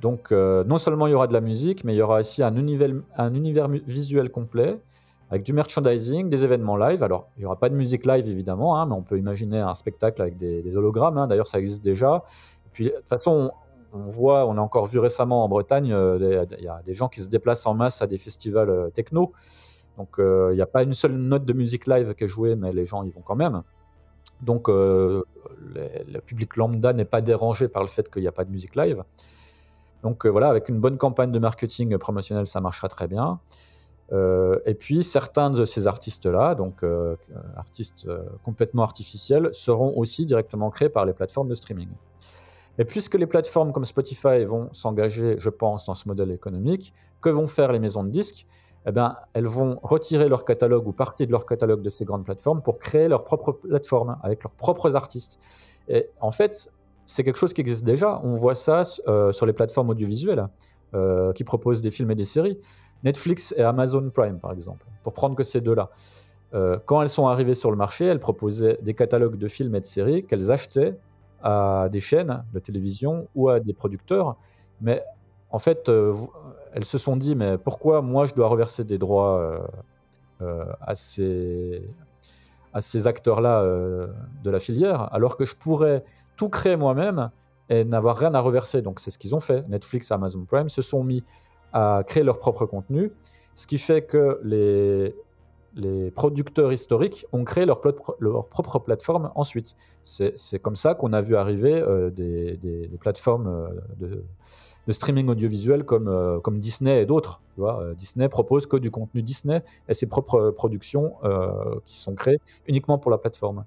Donc, 0.00 0.32
non 0.32 0.78
seulement 0.78 1.06
il 1.06 1.10
y 1.10 1.14
aura 1.14 1.28
de 1.28 1.32
la 1.34 1.42
musique, 1.42 1.84
mais 1.84 1.94
il 1.94 1.98
y 1.98 2.02
aura 2.02 2.20
aussi 2.20 2.42
un 2.42 2.56
univers 2.56 3.68
visuel 3.68 4.30
complet 4.30 4.80
avec 5.30 5.44
du 5.44 5.52
merchandising, 5.52 6.28
des 6.28 6.44
événements 6.44 6.76
live. 6.76 7.02
Alors, 7.04 7.28
il 7.36 7.40
n'y 7.40 7.46
aura 7.46 7.56
pas 7.56 7.68
de 7.68 7.76
musique 7.76 8.04
live 8.04 8.28
évidemment, 8.28 8.76
hein, 8.76 8.86
mais 8.86 8.94
on 8.94 9.02
peut 9.02 9.16
imaginer 9.16 9.60
un 9.60 9.76
spectacle 9.76 10.20
avec 10.20 10.36
des, 10.36 10.76
hologrammes. 10.76 11.18
Hein. 11.18 11.28
D'ailleurs, 11.28 11.46
ça 11.46 11.60
existe 11.60 11.84
déjà. 11.84 12.24
Et 12.66 12.70
puis, 12.72 12.84
de 12.86 12.90
toute 12.90 13.08
façon, 13.08 13.52
on, 13.92 14.06
voit, 14.08 14.46
on 14.46 14.56
a 14.56 14.60
encore 14.60 14.86
vu 14.86 14.98
récemment 14.98 15.44
en 15.44 15.48
Bretagne, 15.48 15.92
euh, 15.92 16.44
il 16.58 16.64
y 16.64 16.68
a 16.68 16.82
des 16.82 16.94
gens 16.94 17.08
qui 17.08 17.20
se 17.20 17.28
déplacent 17.28 17.66
en 17.66 17.74
masse 17.74 18.02
à 18.02 18.08
des 18.08 18.18
festivals 18.18 18.70
euh, 18.70 18.90
techno. 18.90 19.32
Donc, 19.98 20.18
euh, 20.18 20.48
il 20.52 20.56
n'y 20.56 20.62
a 20.62 20.66
pas 20.66 20.82
une 20.82 20.94
seule 20.94 21.12
note 21.12 21.44
de 21.44 21.52
musique 21.52 21.86
live 21.86 22.14
qui 22.14 22.24
est 22.24 22.28
jouée, 22.28 22.56
mais 22.56 22.72
les 22.72 22.86
gens 22.86 23.04
y 23.04 23.10
vont 23.10 23.22
quand 23.22 23.36
même. 23.36 23.62
Donc, 24.42 24.68
le 24.68 25.22
public 26.24 26.56
lambda 26.56 26.94
n'est 26.94 27.04
pas 27.04 27.20
dérangé 27.20 27.68
par 27.68 27.82
le 27.82 27.88
fait 27.88 28.10
qu'il 28.10 28.22
n'y 28.22 28.28
a 28.28 28.32
pas 28.32 28.44
de 28.44 28.50
musique 28.50 28.74
live. 28.74 29.04
Donc 30.02 30.24
voilà, 30.24 30.48
avec 30.48 30.70
une 30.70 30.80
bonne 30.80 30.96
campagne 30.96 31.30
de 31.30 31.38
marketing 31.38 31.98
promotionnel, 31.98 32.46
ça 32.46 32.62
marchera 32.62 32.88
très 32.88 33.06
bien. 33.06 33.38
Euh, 34.12 34.58
et 34.66 34.74
puis 34.74 35.04
certains 35.04 35.50
de 35.50 35.64
ces 35.64 35.86
artistes-là, 35.86 36.54
donc 36.54 36.82
euh, 36.82 37.16
artistes 37.56 38.06
euh, 38.08 38.22
complètement 38.44 38.82
artificiels, 38.82 39.50
seront 39.52 39.96
aussi 39.96 40.26
directement 40.26 40.70
créés 40.70 40.88
par 40.88 41.04
les 41.04 41.12
plateformes 41.12 41.48
de 41.48 41.54
streaming. 41.54 41.88
Et 42.78 42.84
puisque 42.84 43.14
les 43.14 43.26
plateformes 43.26 43.72
comme 43.72 43.84
Spotify 43.84 44.44
vont 44.44 44.68
s'engager, 44.72 45.36
je 45.38 45.50
pense, 45.50 45.86
dans 45.86 45.94
ce 45.94 46.08
modèle 46.08 46.30
économique, 46.30 46.92
que 47.20 47.28
vont 47.28 47.46
faire 47.46 47.72
les 47.72 47.78
maisons 47.78 48.04
de 48.04 48.10
disques? 48.10 48.46
Eh 48.86 48.92
bien, 48.92 49.16
elles 49.34 49.46
vont 49.46 49.78
retirer 49.82 50.30
leur 50.30 50.46
catalogue 50.46 50.88
ou 50.88 50.92
partie 50.92 51.26
de 51.26 51.32
leur 51.32 51.44
catalogue 51.44 51.82
de 51.82 51.90
ces 51.90 52.06
grandes 52.06 52.24
plateformes 52.24 52.62
pour 52.62 52.78
créer 52.78 53.08
leur 53.08 53.24
propre 53.24 53.52
plateforme 53.52 54.16
avec 54.22 54.42
leurs 54.42 54.54
propres 54.54 54.96
artistes. 54.96 55.38
Et 55.88 56.08
en 56.20 56.30
fait, 56.30 56.72
c'est 57.04 57.22
quelque 57.22 57.36
chose 57.36 57.52
qui 57.52 57.60
existe 57.60 57.84
déjà. 57.84 58.22
On 58.24 58.32
voit 58.32 58.54
ça 58.54 58.84
sur 58.84 59.44
les 59.44 59.52
plateformes 59.52 59.90
audiovisuelles 59.90 60.48
qui 61.34 61.44
proposent 61.44 61.82
des 61.82 61.90
films 61.90 62.12
et 62.12 62.14
des 62.14 62.24
séries. 62.24 62.58
Netflix 63.04 63.54
et 63.56 63.62
Amazon 63.62 64.10
Prime, 64.10 64.38
par 64.38 64.52
exemple, 64.52 64.86
pour 65.02 65.12
prendre 65.12 65.36
que 65.36 65.42
ces 65.42 65.60
deux-là. 65.60 65.90
Euh, 66.52 66.78
quand 66.84 67.00
elles 67.02 67.08
sont 67.08 67.28
arrivées 67.28 67.54
sur 67.54 67.70
le 67.70 67.76
marché, 67.76 68.04
elles 68.06 68.18
proposaient 68.18 68.78
des 68.82 68.94
catalogues 68.94 69.36
de 69.36 69.48
films 69.48 69.74
et 69.74 69.80
de 69.80 69.84
séries 69.84 70.24
qu'elles 70.24 70.50
achetaient 70.50 70.96
à 71.42 71.88
des 71.90 72.00
chaînes 72.00 72.44
de 72.52 72.58
télévision 72.58 73.28
ou 73.34 73.48
à 73.48 73.60
des 73.60 73.72
producteurs, 73.72 74.36
mais 74.80 75.02
en 75.50 75.58
fait, 75.58 75.88
euh, 75.88 76.12
elles 76.72 76.84
se 76.84 76.98
sont 76.98 77.16
dit, 77.16 77.34
mais 77.34 77.58
pourquoi 77.58 78.02
moi 78.02 78.26
je 78.26 78.34
dois 78.34 78.48
reverser 78.48 78.84
des 78.84 78.98
droits 78.98 79.66
à 80.80 80.94
ces, 80.94 81.82
à 82.72 82.80
ces 82.80 83.06
acteurs-là 83.06 83.64
de 84.42 84.50
la 84.50 84.58
filière, 84.58 85.12
alors 85.12 85.36
que 85.36 85.44
je 85.44 85.56
pourrais 85.56 86.04
tout 86.36 86.48
créer 86.48 86.76
moi-même 86.76 87.30
et 87.68 87.84
n'avoir 87.84 88.16
rien 88.16 88.34
à 88.34 88.40
reverser. 88.40 88.82
Donc 88.82 89.00
c'est 89.00 89.10
ce 89.10 89.18
qu'ils 89.18 89.34
ont 89.34 89.40
fait. 89.40 89.66
Netflix, 89.68 90.10
Amazon 90.10 90.44
Prime 90.44 90.68
se 90.68 90.82
sont 90.82 91.04
mis 91.04 91.22
à 91.72 92.02
créer 92.06 92.24
leur 92.24 92.38
propre 92.38 92.66
contenu, 92.66 93.12
ce 93.54 93.66
qui 93.66 93.78
fait 93.78 94.02
que 94.02 94.40
les, 94.42 95.14
les 95.76 96.10
producteurs 96.10 96.72
historiques 96.72 97.26
ont 97.32 97.44
créé 97.44 97.64
leur, 97.64 97.80
leur 98.18 98.48
propre 98.48 98.78
plateforme 98.78 99.30
ensuite. 99.34 99.76
C'est 100.02 100.58
comme 100.60 100.76
ça 100.76 100.94
qu'on 100.94 101.12
a 101.12 101.20
vu 101.20 101.36
arriver 101.36 101.74
euh, 101.74 102.10
des, 102.10 102.56
des, 102.56 102.88
plateformes 102.98 103.46
euh, 103.46 103.68
de, 103.98 104.24
de, 104.86 104.92
streaming 104.92 105.28
audiovisuel 105.28 105.84
comme, 105.84 106.08
euh, 106.08 106.40
comme 106.40 106.58
Disney 106.58 107.02
et 107.02 107.06
d'autres. 107.06 107.42
Disney 107.94 108.26
propose 108.30 108.64
que 108.66 108.78
du 108.78 108.90
contenu 108.90 109.22
Disney 109.22 109.62
et 109.86 109.92
ses 109.92 110.06
propres 110.06 110.50
productions 110.50 111.16
qui 111.84 111.98
sont 111.98 112.14
créées 112.14 112.40
uniquement 112.66 112.96
pour 112.96 113.10
la 113.10 113.18
plateforme. 113.18 113.66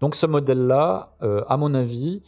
Donc 0.00 0.16
ce 0.16 0.26
modèle-là, 0.26 1.12
à 1.46 1.56
mon 1.56 1.74
avis, 1.74 2.22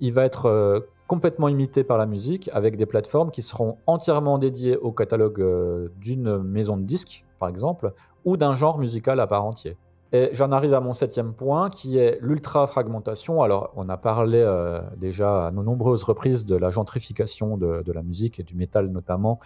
il 0.00 0.12
va 0.12 0.24
être 0.24 0.84
complètement 1.12 1.48
imité 1.48 1.84
par 1.84 1.98
la 1.98 2.06
musique 2.06 2.48
avec 2.54 2.78
des 2.78 2.86
plateformes 2.86 3.30
qui 3.30 3.42
seront 3.42 3.76
entièrement 3.86 4.38
dédiées 4.38 4.78
au 4.78 4.92
catalogue 4.92 5.42
euh, 5.42 5.88
d'une 5.98 6.38
maison 6.38 6.78
de 6.78 6.84
disques, 6.84 7.26
par 7.38 7.50
exemple, 7.50 7.92
ou 8.24 8.38
d'un 8.38 8.54
genre 8.54 8.78
musical 8.78 9.20
à 9.20 9.26
part 9.26 9.44
entier. 9.44 9.76
Et 10.12 10.30
j'en 10.32 10.52
arrive 10.52 10.72
à 10.72 10.80
mon 10.80 10.94
septième 10.94 11.34
point 11.34 11.68
qui 11.68 11.98
est 11.98 12.18
l'ultra-fragmentation. 12.22 13.42
Alors, 13.42 13.74
on 13.76 13.90
a 13.90 13.98
parlé 13.98 14.38
euh, 14.38 14.80
déjà 14.96 15.48
à 15.48 15.50
nos 15.50 15.62
nombreuses 15.62 16.02
reprises 16.02 16.46
de 16.46 16.56
la 16.56 16.70
gentrification 16.70 17.58
de, 17.58 17.92
la 17.92 18.02
musique 18.02 18.40
et 18.40 18.42
du 18.42 18.54
métal 18.54 18.86
notamment, 18.86 19.38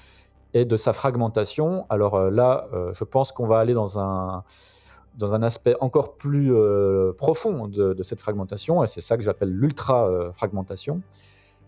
et 0.55 0.67
de 0.67 0.77
sa 0.77 0.93
fragmentation. 0.93 1.85
Alors 1.91 2.15
euh, 2.15 2.31
là, 2.31 2.69
je 2.93 3.03
pense 3.03 3.33
qu'on 3.33 3.45
va 3.45 3.59
aller 3.59 3.75
dans 3.75 3.99
un, 3.99 4.45
aspect 5.43 5.75
encore 5.81 6.15
plus 6.15 6.55
profond 7.19 7.67
de, 7.67 7.93
de, 7.93 8.03
cette 8.05 8.21
fragmentation, 8.21 8.85
et 8.85 8.87
c'est 8.87 9.01
ça 9.01 9.17
que 9.17 9.25
j'appelle 9.25 9.51
l'ultra-fragmentation. 9.51 11.03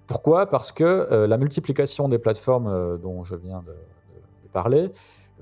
Pourquoi? 0.09 0.47
Parce 0.47 0.73
que 0.73 0.85
euh, 0.85 1.27
la 1.27 1.37
multiplication 1.37 2.09
des 2.09 2.19
plateformes 2.19 2.67
euh, 2.67 2.97
dont 2.97 3.25
je 3.25 3.37
viens 3.37 3.63
de, 3.63 3.75
parler 4.51 4.91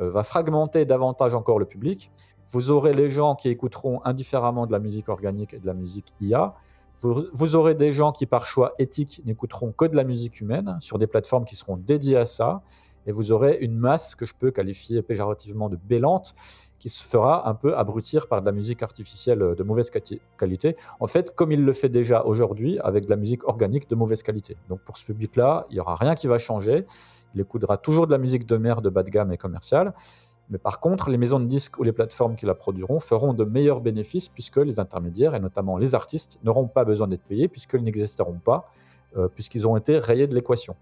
euh, 0.00 0.10
va 0.10 0.24
fragmenter 0.24 0.84
davantage 0.84 1.32
encore 1.34 1.60
le 1.60 1.64
public. 1.64 2.10
Vous 2.48 2.72
aurez 2.72 2.92
les 2.92 3.08
gens 3.08 3.36
qui 3.36 3.48
écouteront 3.48 4.00
indifféremment 4.04 4.66
de 4.66 4.72
la 4.72 4.80
musique 4.80 5.08
organique 5.08 5.54
et 5.54 5.60
de 5.60 5.66
la 5.66 5.74
musique 5.74 6.12
IA. 6.20 6.54
Vous, 6.96 7.56
aurez 7.56 7.74
des 7.74 7.92
gens 7.92 8.10
qui, 8.10 8.26
par 8.26 8.46
choix 8.46 8.72
éthique, 8.78 9.22
n'écouteront 9.26 9.70
que 9.70 9.84
de 9.84 9.94
la 9.94 10.02
musique 10.02 10.40
humaine 10.40 10.76
sur 10.80 10.96
des 10.98 11.06
plateformes 11.06 11.44
qui 11.44 11.54
seront 11.54 11.76
dédiées 11.76 12.16
à 12.16 12.24
ça. 12.24 12.62
Et 13.06 13.12
vous 13.12 13.32
aurez 13.32 13.58
une 13.60 13.76
masse 13.76 14.14
que 14.14 14.24
je 14.24 14.34
peux 14.34 14.50
qualifier 14.50 15.02
péjorativement 15.02 15.68
de 15.68 15.76
bélante 15.76 16.34
qui 16.78 16.88
se 16.88 17.02
fera 17.02 17.48
un 17.48 17.54
peu 17.54 17.76
abrutir 17.76 18.28
par 18.28 18.40
de 18.40 18.46
la 18.46 18.52
musique 18.52 18.82
artificielle 18.82 19.38
de 19.38 19.62
mauvaise 19.62 19.90
qualité, 20.36 20.76
en 21.00 21.06
fait, 21.06 21.34
comme 21.34 21.52
il 21.52 21.64
le 21.64 21.72
fait 21.72 21.88
déjà 21.88 22.24
aujourd'hui 22.24 22.78
avec 22.80 23.06
de 23.06 23.10
la 23.10 23.16
musique 23.16 23.44
organique 23.44 23.88
de 23.88 23.94
mauvaise 23.94 24.22
qualité. 24.22 24.56
Donc 24.68 24.80
pour 24.80 24.96
ce 24.96 25.04
public-là, 25.04 25.66
il 25.70 25.74
n'y 25.74 25.80
aura 25.80 25.96
rien 25.96 26.14
qui 26.14 26.26
va 26.26 26.38
changer. 26.38 26.86
Il 27.34 27.40
écoutera 27.40 27.76
toujours 27.76 28.06
de 28.06 28.12
la 28.12 28.18
musique 28.18 28.46
de 28.46 28.56
mer 28.56 28.82
de 28.82 28.90
bas 28.90 29.02
de 29.02 29.10
gamme 29.10 29.32
et 29.32 29.36
commerciale. 29.36 29.94
Mais 30.48 30.58
par 30.58 30.80
contre, 30.80 31.10
les 31.10 31.18
maisons 31.18 31.40
de 31.40 31.46
disques 31.46 31.78
ou 31.78 31.82
les 31.82 31.92
plateformes 31.92 32.36
qui 32.36 32.46
la 32.46 32.54
produiront 32.54 33.00
feront 33.00 33.34
de 33.34 33.44
meilleurs 33.44 33.80
bénéfices 33.80 34.28
puisque 34.28 34.58
les 34.58 34.78
intermédiaires, 34.78 35.34
et 35.34 35.40
notamment 35.40 35.76
les 35.76 35.94
artistes, 35.94 36.38
n'auront 36.44 36.68
pas 36.68 36.84
besoin 36.84 37.08
d'être 37.08 37.24
payés 37.24 37.48
puisqu'ils 37.48 37.82
n'existeront 37.82 38.38
pas, 38.44 38.70
euh, 39.16 39.28
puisqu'ils 39.28 39.66
ont 39.66 39.76
été 39.76 39.98
rayés 39.98 40.26
de 40.26 40.34
l'équation. 40.34 40.76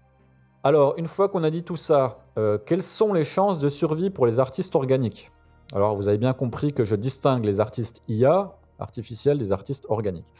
Alors, 0.63 0.95
une 0.97 1.07
fois 1.07 1.29
qu'on 1.29 1.43
a 1.43 1.49
dit 1.49 1.63
tout 1.63 1.77
ça, 1.77 2.19
euh, 2.37 2.57
quelles 2.63 2.83
sont 2.83 3.13
les 3.13 3.23
chances 3.23 3.59
de 3.59 3.69
survie 3.69 4.09
pour 4.09 4.25
les 4.25 4.39
artistes 4.39 4.75
organiques? 4.75 5.31
Alors 5.73 5.95
vous 5.95 6.07
avez 6.07 6.17
bien 6.17 6.33
compris 6.33 6.73
que 6.73 6.85
je 6.85 6.95
distingue 6.95 7.43
les 7.43 7.59
artistes 7.59 8.03
IA, 8.07 8.55
artificiels, 8.79 9.37
des 9.37 9.51
artistes 9.51 9.85
organiques. 9.89 10.31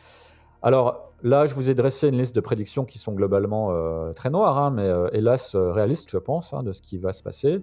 Alors 0.62 1.12
là, 1.24 1.46
je 1.46 1.54
vous 1.54 1.70
ai 1.70 1.76
dressé 1.76 2.08
une 2.08 2.18
liste 2.18 2.36
de 2.36 2.42
prédictions 2.42 2.86
qui 2.86 2.98
sont 2.98 3.14
globalement 3.14 3.72
euh, 3.72 4.14
très 4.14 4.30
noires, 4.30 4.58
hein, 4.58 4.72
mais 4.72 4.88
euh, 4.88 5.10
hélas 5.12 5.56
euh, 5.56 5.72
réalistes, 5.72 6.10
je 6.10 6.18
pense, 6.18 6.54
hein, 6.54 6.64
de 6.64 6.72
ce 6.72 6.82
qui 6.82 6.98
va 6.98 7.14
se 7.14 7.24
passer. 7.24 7.62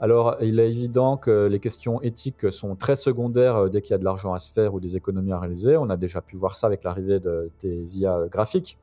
Alors, 0.00 0.36
il 0.40 0.60
est 0.60 0.68
évident 0.68 1.16
que 1.16 1.46
les 1.46 1.58
questions 1.58 2.00
éthiques 2.02 2.52
sont 2.52 2.76
très 2.76 2.94
secondaires 2.94 3.68
dès 3.68 3.80
qu'il 3.80 3.90
y 3.90 3.94
a 3.94 3.98
de 3.98 4.04
l'argent 4.04 4.32
à 4.32 4.38
se 4.38 4.52
faire 4.52 4.72
ou 4.72 4.78
des 4.78 4.96
économies 4.96 5.32
à 5.32 5.40
réaliser. 5.40 5.76
On 5.76 5.90
a 5.90 5.96
déjà 5.96 6.20
pu 6.20 6.36
voir 6.36 6.54
ça 6.54 6.68
avec 6.68 6.84
l'arrivée 6.84 7.18
de, 7.18 7.50
des 7.60 7.98
IA 7.98 8.28
graphiques, 8.30 8.78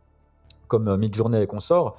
comme 0.67 0.97
Midjourney 0.97 1.41
et 1.41 1.47
consorts. 1.47 1.95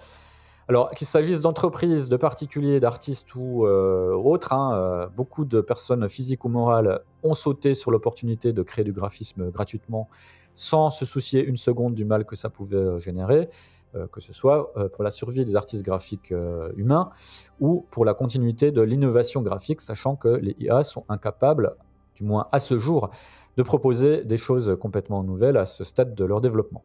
Alors, 0.68 0.90
qu'il 0.90 1.06
s'agisse 1.06 1.42
d'entreprises, 1.42 2.08
de 2.08 2.16
particuliers, 2.16 2.80
d'artistes 2.80 3.36
ou 3.36 3.66
euh, 3.66 4.12
autres, 4.12 4.52
hein, 4.52 4.74
euh, 4.74 5.06
beaucoup 5.06 5.44
de 5.44 5.60
personnes 5.60 6.08
physiques 6.08 6.44
ou 6.44 6.48
morales 6.48 7.02
ont 7.22 7.34
sauté 7.34 7.74
sur 7.74 7.92
l'opportunité 7.92 8.52
de 8.52 8.62
créer 8.62 8.84
du 8.84 8.92
graphisme 8.92 9.50
gratuitement 9.52 10.08
sans 10.54 10.90
se 10.90 11.04
soucier 11.04 11.44
une 11.44 11.56
seconde 11.56 11.94
du 11.94 12.04
mal 12.04 12.24
que 12.24 12.34
ça 12.34 12.50
pouvait 12.50 12.76
euh, 12.76 12.98
générer, 12.98 13.48
que 14.12 14.20
ce 14.20 14.34
soit 14.34 14.74
pour 14.92 15.04
la 15.04 15.10
survie 15.10 15.46
des 15.46 15.56
artistes 15.56 15.82
graphiques 15.82 16.34
humains 16.76 17.08
ou 17.60 17.86
pour 17.90 18.04
la 18.04 18.12
continuité 18.12 18.70
de 18.70 18.82
l'innovation 18.82 19.40
graphique, 19.40 19.80
sachant 19.80 20.16
que 20.16 20.28
les 20.28 20.54
IA 20.58 20.82
sont 20.82 21.04
incapables, 21.08 21.74
du 22.14 22.22
moins 22.22 22.46
à 22.52 22.58
ce 22.58 22.78
jour, 22.78 23.08
de 23.56 23.62
proposer 23.62 24.22
des 24.22 24.36
choses 24.36 24.76
complètement 24.78 25.22
nouvelles 25.22 25.56
à 25.56 25.64
ce 25.64 25.82
stade 25.82 26.14
de 26.14 26.24
leur 26.26 26.42
développement 26.42 26.84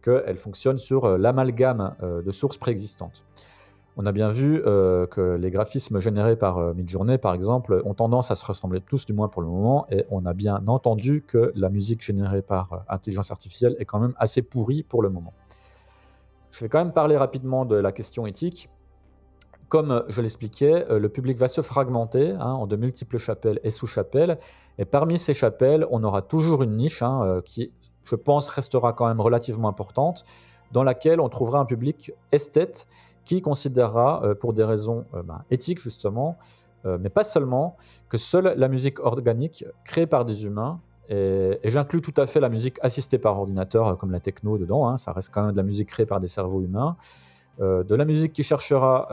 qu'elle 0.00 0.36
fonctionne 0.36 0.78
sur 0.78 1.04
euh, 1.04 1.18
l'amalgame 1.18 1.94
euh, 2.02 2.22
de 2.22 2.30
sources 2.30 2.58
préexistantes. 2.58 3.24
On 3.96 4.06
a 4.06 4.12
bien 4.12 4.28
vu 4.28 4.60
euh, 4.66 5.06
que 5.06 5.36
les 5.36 5.50
graphismes 5.50 6.00
générés 6.00 6.36
par 6.36 6.74
Midjourney, 6.74 7.16
par 7.16 7.32
exemple, 7.32 7.80
ont 7.84 7.94
tendance 7.94 8.30
à 8.32 8.34
se 8.34 8.44
ressembler 8.44 8.80
tous, 8.80 9.06
du 9.06 9.12
moins 9.12 9.28
pour 9.28 9.40
le 9.40 9.48
moment, 9.48 9.86
et 9.90 10.04
on 10.10 10.26
a 10.26 10.32
bien 10.32 10.60
entendu 10.66 11.22
que 11.22 11.52
la 11.54 11.68
musique 11.68 12.02
générée 12.02 12.42
par 12.42 12.84
intelligence 12.88 13.30
artificielle 13.30 13.76
est 13.78 13.84
quand 13.84 14.00
même 14.00 14.14
assez 14.18 14.42
pourrie 14.42 14.82
pour 14.82 15.00
le 15.00 15.10
moment. 15.10 15.32
Je 16.50 16.60
vais 16.60 16.68
quand 16.68 16.78
même 16.78 16.92
parler 16.92 17.16
rapidement 17.16 17.64
de 17.64 17.76
la 17.76 17.92
question 17.92 18.26
éthique. 18.26 18.68
Comme 19.68 20.04
je 20.08 20.20
l'expliquais, 20.22 20.84
le 20.90 21.08
public 21.08 21.38
va 21.38 21.46
se 21.46 21.60
fragmenter 21.60 22.32
hein, 22.32 22.52
en 22.52 22.66
de 22.66 22.74
multiples 22.74 23.18
chapelles 23.18 23.60
et 23.62 23.70
sous-chapelles, 23.70 24.38
et 24.78 24.84
parmi 24.84 25.18
ces 25.18 25.34
chapelles, 25.34 25.86
on 25.90 26.02
aura 26.02 26.22
toujours 26.22 26.64
une 26.64 26.76
niche 26.76 27.00
hein, 27.02 27.40
qui 27.44 27.72
je 28.04 28.14
pense, 28.14 28.48
restera 28.50 28.92
quand 28.92 29.06
même 29.06 29.20
relativement 29.20 29.68
importante, 29.68 30.24
dans 30.72 30.82
laquelle 30.82 31.20
on 31.20 31.28
trouvera 31.28 31.58
un 31.58 31.64
public 31.64 32.12
esthète 32.32 32.86
qui 33.24 33.40
considérera, 33.40 34.22
euh, 34.24 34.34
pour 34.34 34.52
des 34.52 34.64
raisons 34.64 35.04
euh, 35.14 35.22
ben, 35.22 35.42
éthiques 35.50 35.80
justement, 35.80 36.36
euh, 36.84 36.98
mais 37.00 37.08
pas 37.08 37.24
seulement, 37.24 37.76
que 38.08 38.18
seule 38.18 38.54
la 38.56 38.68
musique 38.68 39.00
organique 39.00 39.64
créée 39.84 40.06
par 40.06 40.24
des 40.24 40.44
humains, 40.44 40.80
et, 41.08 41.58
j'inclus 41.64 42.00
tout 42.00 42.18
à 42.18 42.26
fait 42.26 42.40
la 42.40 42.48
musique 42.48 42.78
assistée 42.82 43.18
par 43.18 43.38
ordinateur, 43.38 43.98
comme 43.98 44.10
la 44.10 44.20
techno 44.20 44.56
dedans, 44.58 44.88
hein, 44.88 44.96
ça 44.96 45.12
reste 45.12 45.30
quand 45.32 45.42
même 45.42 45.52
de 45.52 45.56
la 45.56 45.62
musique 45.62 45.88
créée 45.88 46.06
par 46.06 46.20
des 46.20 46.28
cerveaux 46.28 46.62
humains, 46.62 46.96
de 47.60 47.94
la 47.94 48.04
musique 48.04 48.32
qui 48.32 48.42
cherchera 48.42 49.06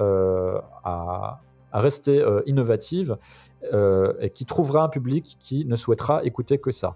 à, 0.84 1.42
à, 1.72 1.80
rester 1.80 2.26
innovative 2.46 3.18
et 3.72 4.30
qui 4.30 4.46
trouvera 4.46 4.84
un 4.84 4.88
public 4.88 5.36
qui 5.38 5.66
ne 5.66 5.76
souhaitera 5.76 6.24
écouter 6.24 6.60
que 6.60 6.72
ça. 6.72 6.96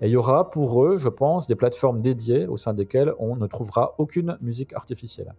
Et 0.00 0.08
il 0.08 0.12
y 0.12 0.16
aura 0.16 0.50
pour 0.50 0.84
eux, 0.84 0.98
je 0.98 1.08
pense, 1.08 1.46
des 1.46 1.56
plateformes 1.56 2.00
dédiées 2.00 2.46
au 2.46 2.56
sein 2.56 2.72
desquelles 2.72 3.14
on 3.18 3.36
ne 3.36 3.46
trouvera 3.46 3.94
aucune 3.98 4.38
musique 4.40 4.72
artificielle. 4.72 5.34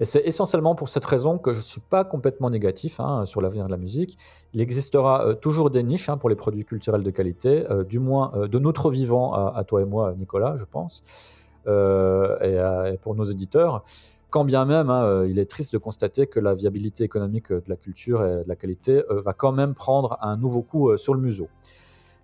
Et 0.00 0.06
c'est 0.06 0.22
essentiellement 0.26 0.74
pour 0.74 0.88
cette 0.88 1.04
raison 1.04 1.36
que 1.36 1.52
je 1.52 1.58
ne 1.58 1.62
suis 1.62 1.82
pas 1.82 2.04
complètement 2.04 2.48
négatif 2.48 3.00
hein, 3.00 3.26
sur 3.26 3.42
l'avenir 3.42 3.66
de 3.66 3.70
la 3.70 3.76
musique. 3.76 4.16
Il 4.54 4.62
existera 4.62 5.26
euh, 5.26 5.34
toujours 5.34 5.68
des 5.68 5.82
niches 5.82 6.08
hein, 6.08 6.16
pour 6.16 6.30
les 6.30 6.36
produits 6.36 6.64
culturels 6.64 7.02
de 7.02 7.10
qualité, 7.10 7.70
euh, 7.70 7.84
du 7.84 7.98
moins 7.98 8.32
euh, 8.34 8.48
de 8.48 8.58
notre 8.58 8.88
vivant 8.88 9.34
à, 9.34 9.62
toi 9.64 9.82
et 9.82 9.84
moi, 9.84 10.14
Nicolas, 10.16 10.56
je 10.56 10.64
pense, 10.64 11.36
et, 11.66 12.96
pour 13.02 13.14
nos 13.14 13.24
éditeurs. 13.24 13.84
Quand 14.30 14.44
bien 14.44 14.64
même, 14.64 14.88
hein, 14.88 15.24
il 15.26 15.38
est 15.38 15.50
triste 15.50 15.72
de 15.72 15.78
constater 15.78 16.26
que 16.26 16.40
la 16.40 16.54
viabilité 16.54 17.04
économique 17.04 17.52
de 17.52 17.62
la 17.66 17.76
culture 17.76 18.24
et 18.24 18.44
de 18.44 18.48
la 18.48 18.56
qualité 18.56 19.02
va 19.10 19.34
quand 19.34 19.52
même 19.52 19.74
prendre 19.74 20.16
un 20.22 20.36
nouveau 20.36 20.62
coup 20.62 20.96
sur 20.96 21.14
le 21.14 21.20
museau. 21.20 21.48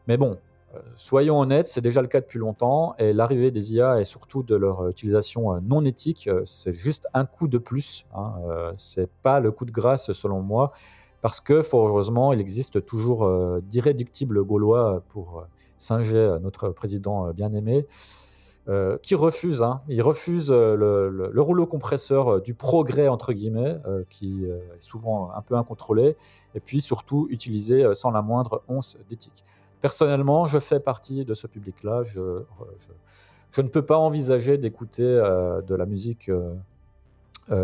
Mais 0.06 0.16
bon, 0.16 0.38
soyons 0.94 1.40
honnêtes, 1.40 1.66
c'est 1.66 1.80
déjà 1.80 2.02
le 2.02 2.08
cas 2.08 2.20
depuis 2.20 2.38
longtemps, 2.38 2.94
et 2.98 3.12
l'arrivée 3.12 3.50
des 3.50 3.74
IA 3.74 4.00
et 4.00 4.04
surtout 4.04 4.42
de 4.42 4.54
leur 4.54 4.88
utilisation 4.88 5.54
euh, 5.54 5.60
non 5.62 5.84
éthique, 5.84 6.28
euh, 6.28 6.42
c'est 6.44 6.72
juste 6.72 7.06
un 7.14 7.24
coup 7.24 7.48
de 7.48 7.58
plus. 7.58 8.06
Hein. 8.14 8.34
Euh, 8.48 8.72
c'est 8.76 9.10
pas 9.22 9.40
le 9.40 9.50
coup 9.50 9.64
de 9.64 9.72
grâce 9.72 10.12
selon 10.12 10.40
moi, 10.40 10.72
parce 11.20 11.40
que 11.40 11.62
fort 11.62 11.88
heureusement, 11.88 12.32
il 12.32 12.40
existe 12.40 12.84
toujours 12.84 13.28
d'irréductibles 13.62 14.44
gaulois 14.44 15.02
pour 15.08 15.44
singer 15.76 16.36
notre 16.40 16.68
président 16.68 17.32
bien 17.32 17.52
aimé. 17.52 17.86
qui 19.02 19.14
refuse, 19.16 19.62
hein, 19.62 19.80
il 19.88 20.02
refuse 20.02 20.52
le, 20.52 21.32
rouleau 21.40 21.66
compresseur 21.66 22.40
du 22.42 22.54
progrès 22.54 23.08
entre 23.08 23.32
guillemets, 23.32 23.76
qui 24.08 24.44
est 24.44 24.80
souvent 24.80 25.32
un 25.34 25.42
peu 25.42 25.56
incontrôlé, 25.56 26.16
et 26.54 26.60
puis 26.60 26.80
surtout 26.80 27.26
utilisé 27.30 27.84
sans 27.94 28.12
la 28.12 28.22
moindre 28.22 28.62
once 28.68 28.98
d'éthique. 29.08 29.42
Personnellement, 29.80 30.46
je 30.46 30.58
fais 30.58 30.80
partie 30.80 31.24
de 31.24 31.34
ce 31.34 31.46
public-là. 31.46 32.02
Je, 32.02 32.42
ne 33.62 33.68
peux 33.68 33.84
pas 33.84 33.98
envisager 33.98 34.58
d'écouter 34.58 35.02
de 35.02 35.74
la 35.74 35.86
musique 35.86 36.30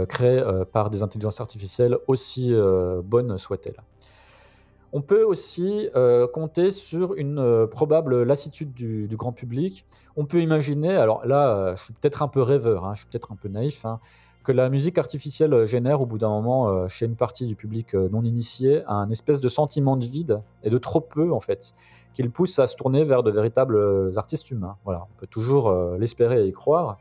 créée 0.08 0.44
par 0.72 0.90
des 0.90 1.02
intelligences 1.02 1.40
artificielles 1.40 1.98
aussi 2.06 2.54
bonnes 3.04 3.38
soient-elles. 3.38 3.82
On 4.94 5.00
peut 5.00 5.24
aussi 5.24 5.88
euh, 5.96 6.26
compter 6.26 6.70
sur 6.70 7.14
une 7.14 7.38
euh, 7.38 7.66
probable 7.66 8.24
lassitude 8.24 8.74
du, 8.74 9.08
grand 9.16 9.32
public. 9.32 9.86
On 10.16 10.26
peut 10.26 10.42
imaginer, 10.42 10.90
alors 10.90 11.24
là, 11.26 11.48
euh, 11.48 11.76
je 11.76 11.84
suis 11.84 11.94
peut-être 11.94 12.22
un 12.22 12.28
peu 12.28 12.42
rêveur, 12.42 12.84
hein, 12.84 12.92
je 12.92 13.00
suis 13.00 13.06
peut-être 13.06 13.32
un 13.32 13.36
peu 13.36 13.48
naïf, 13.48 13.86
hein, 13.86 14.00
que 14.42 14.52
la 14.52 14.68
musique 14.68 14.98
artificielle 14.98 15.66
génère 15.66 16.00
au 16.00 16.06
bout 16.06 16.18
d'un 16.18 16.28
moment, 16.28 16.88
chez 16.88 17.06
une 17.06 17.16
partie 17.16 17.46
du 17.46 17.56
public 17.56 17.94
non 17.94 18.22
initié, 18.22 18.82
un 18.86 19.08
espèce 19.10 19.40
de 19.40 19.48
sentiment 19.48 19.96
de 19.96 20.04
vide 20.04 20.40
et 20.62 20.70
de 20.70 20.78
trop 20.78 21.00
peu, 21.00 21.32
en 21.32 21.40
fait, 21.40 21.72
qui 22.12 22.22
le 22.22 22.30
pousse 22.30 22.58
à 22.58 22.66
se 22.66 22.76
tourner 22.76 23.04
vers 23.04 23.22
de 23.22 23.30
véritables 23.30 24.12
artistes 24.16 24.50
humains. 24.50 24.76
Voilà, 24.84 25.06
on 25.10 25.20
peut 25.20 25.26
toujours 25.26 25.72
l'espérer 25.98 26.44
et 26.44 26.48
y 26.48 26.52
croire, 26.52 26.98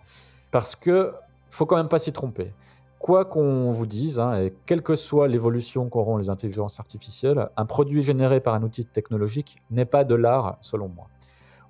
parce 0.52 0.76
que 0.76 1.14
faut 1.50 1.66
quand 1.66 1.78
même 1.78 1.90
pas 1.90 2.00
s'y 2.00 2.14
tromper 2.14 2.54
quoi 3.00 3.26
qu'on 3.26 3.72
vous 3.72 3.88
dise, 3.88 4.20
hein, 4.20 4.36
et 4.36 4.54
quelle 4.68 4.84
que 4.84 4.96
soit 4.96 5.28
l'évolution 5.28 5.90
qu'auront 5.90 6.18
les 6.18 6.30
intelligences 6.30 6.80
artificielles, 6.80 7.50
un 7.58 7.66
produit 7.66 8.04
généré 8.04 8.40
par 8.40 8.54
un 8.54 8.62
outil 8.62 8.86
technologique 8.86 9.58
n'est 9.72 9.86
pas 9.86 10.04
de 10.04 10.14
l'art, 10.14 10.58
selon 10.62 10.88
moi. 10.88 11.08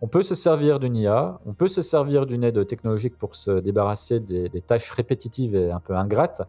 On 0.01 0.07
peut 0.07 0.23
se 0.23 0.33
servir 0.33 0.79
d'une 0.79 0.95
IA, 0.95 1.39
on 1.45 1.53
peut 1.53 1.67
se 1.67 1.81
servir 1.81 2.25
d'une 2.25 2.43
aide 2.43 2.65
technologique 2.65 3.17
pour 3.17 3.35
se 3.35 3.59
débarrasser 3.59 4.19
des, 4.19 4.49
tâches 4.61 4.89
répétitives 4.91 5.55
et 5.55 5.71
un 5.71 5.79
peu 5.79 5.95
ingrates, 5.95 6.41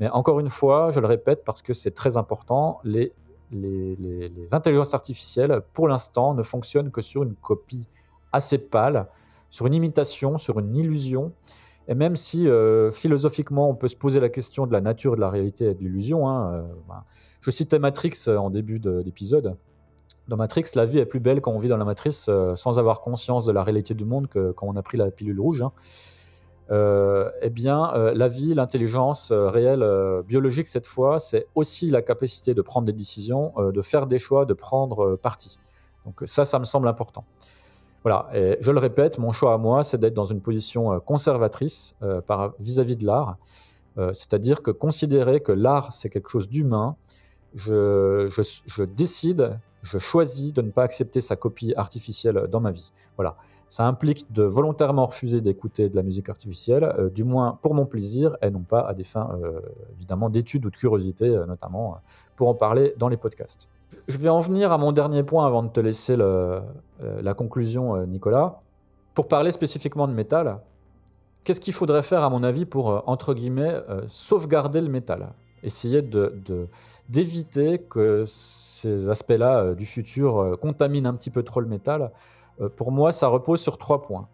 mais 0.00 0.08
encore 0.10 0.40
une 0.40 0.48
fois, 0.48 0.90
je 0.90 0.98
le 0.98 1.06
répète 1.06 1.44
parce 1.44 1.62
que 1.62 1.72
c'est 1.72 1.92
très 1.92 2.16
important, 2.16 2.80
les, 2.82 3.12
les 3.52 4.54
intelligences 4.54 4.94
artificielles, 4.94 5.62
pour 5.74 5.86
l'instant, 5.88 6.34
ne 6.34 6.42
fonctionnent 6.42 6.90
que 6.90 7.00
sur 7.00 7.22
une 7.22 7.34
copie 7.34 7.86
assez 8.32 8.58
pâle, 8.58 9.06
sur 9.50 9.66
une 9.66 9.74
imitation, 9.74 10.36
sur 10.36 10.58
une 10.58 10.76
illusion, 10.76 11.32
et 11.88 11.94
même 11.94 12.16
si 12.16 12.46
euh, 12.46 12.90
philosophiquement 12.90 13.70
on 13.70 13.74
peut 13.74 13.88
se 13.88 13.96
poser 13.96 14.20
la 14.20 14.28
question 14.28 14.66
de 14.66 14.72
la 14.72 14.82
nature 14.82 15.16
de 15.16 15.20
la 15.20 15.30
réalité 15.30 15.70
et 15.70 15.74
de 15.74 15.80
l'illusion, 15.80 16.28
hein, 16.28 16.52
euh, 16.52 16.62
bah, 16.86 17.04
je 17.40 17.50
citais 17.50 17.78
Matrix 17.78 18.12
en 18.28 18.50
début 18.50 18.78
d'épisode. 18.78 19.56
Dans 20.28 20.36
Matrix, 20.36 20.64
la 20.74 20.84
vie 20.84 20.98
est 20.98 21.06
plus 21.06 21.20
belle 21.20 21.40
quand 21.40 21.52
on 21.52 21.58
vit 21.58 21.68
dans 21.68 21.76
la 21.76 21.84
matrice 21.84 22.28
sans 22.54 22.78
avoir 22.78 23.00
conscience 23.00 23.46
de 23.46 23.52
la 23.52 23.62
réalité 23.62 23.94
du 23.94 24.04
monde 24.04 24.28
que 24.28 24.52
quand 24.52 24.66
on 24.66 24.76
a 24.76 24.82
pris 24.82 24.98
la 24.98 25.10
pilule 25.10 25.40
rouge. 25.40 25.62
Hein. 25.62 25.72
eh 27.40 27.50
bien, 27.50 27.92
la 28.14 28.28
vie, 28.28 28.52
l'intelligence 28.52 29.32
réelle, 29.32 29.84
biologique 30.26 30.66
cette 30.66 30.86
fois, 30.86 31.18
c'est 31.18 31.46
aussi 31.54 31.90
la 31.90 32.02
capacité 32.02 32.52
de 32.52 32.60
prendre 32.60 32.86
des 32.86 32.92
décisions, 32.92 33.54
de 33.58 33.80
faire 33.80 34.06
des 34.06 34.18
choix, 34.18 34.44
de 34.44 34.54
prendre 34.54 35.16
parti. 35.16 35.58
Donc 36.04 36.22
ça, 36.26 36.44
ça 36.44 36.58
me 36.58 36.64
semble 36.64 36.88
important. 36.88 37.24
Voilà, 38.04 38.28
et 38.32 38.58
je 38.60 38.70
le 38.70 38.78
répète, 38.78 39.18
mon 39.18 39.32
choix 39.32 39.54
à 39.54 39.58
moi, 39.58 39.82
c'est 39.82 39.98
d'être 39.98 40.14
dans 40.14 40.24
une 40.24 40.40
position 40.40 40.92
euh, 40.92 40.98
conservatrice 41.00 41.96
euh, 42.02 42.20
vis-à-vis 42.60 42.96
de 42.96 43.04
l'art, 43.04 43.36
euh, 43.98 44.12
c'est-à-dire 44.12 44.62
que 44.62 44.70
considérer 44.70 45.40
que 45.40 45.52
l'art, 45.52 45.92
c'est 45.92 46.08
quelque 46.08 46.30
chose 46.30 46.48
d'humain, 46.48 46.96
je, 47.54 48.84
décide, 48.84 49.58
je 49.82 49.98
choisis 49.98 50.52
de 50.52 50.62
ne 50.62 50.70
pas 50.70 50.82
accepter 50.82 51.20
sa 51.20 51.36
copie 51.36 51.74
artificielle 51.76 52.46
dans 52.50 52.60
ma 52.60 52.70
vie. 52.70 52.92
Voilà. 53.16 53.36
Ça 53.68 53.86
implique 53.86 54.32
de 54.32 54.42
volontairement 54.42 55.06
refuser 55.06 55.40
d'écouter 55.40 55.88
de 55.88 55.96
la 55.96 56.02
musique 56.02 56.30
artificielle, 56.30 57.10
du 57.14 57.24
moins 57.24 57.58
pour 57.60 57.74
mon 57.74 57.84
plaisir, 57.84 58.36
et 58.40 58.50
non 58.50 58.62
pas 58.62 58.80
à 58.80 58.94
des 58.94 59.04
fins, 59.04 59.28
évidemment, 59.96 60.30
d'études 60.30 60.64
ou 60.64 60.70
de 60.70 60.76
curiosité, 60.76 61.28
notamment, 61.46 61.98
pour 62.34 62.48
en 62.48 62.54
parler 62.54 62.94
dans 62.96 63.08
les 63.08 63.18
podcasts. 63.18 63.68
Je 64.06 64.18
vais 64.18 64.28
en 64.28 64.38
venir 64.38 64.72
à 64.72 64.78
mon 64.78 64.92
dernier 64.92 65.22
point 65.22 65.46
avant 65.46 65.62
de 65.62 65.68
te 65.68 65.80
laisser 65.80 66.16
euh, 66.18 66.60
la 67.00 67.34
conclusion, 67.34 67.96
euh, 67.96 68.06
Nicolas. 68.06 68.60
Pour 69.14 69.28
parler 69.28 69.50
spécifiquement 69.50 70.06
de 70.06 70.12
métal, 70.12 70.60
qu'est-ce 71.44 71.60
qu'il 71.60 71.72
faudrait 71.72 72.02
faire, 72.02 72.22
à 72.22 72.30
mon 72.30 72.42
avis, 72.42 72.66
pour, 72.66 72.90
euh, 72.90 73.00
entre 73.06 73.34
guillemets, 73.34 73.76
sauvegarder 74.06 74.80
le 74.80 74.88
métal? 74.88 75.32
Essayer 75.62 76.02
d'éviter 77.08 77.78
que 77.78 78.24
ces 78.26 79.08
aspects-là 79.08 79.74
du 79.74 79.86
futur 79.86 80.56
contaminent 80.60 81.08
un 81.08 81.14
petit 81.14 81.30
peu 81.30 81.42
trop 81.42 81.60
le 81.60 81.66
métal. 81.66 82.12
pour 82.76 82.92
moi, 82.92 83.12
ça 83.12 83.28
repose 83.28 83.60
sur 83.60 83.78
trois 83.78 84.02
points. 84.02 84.28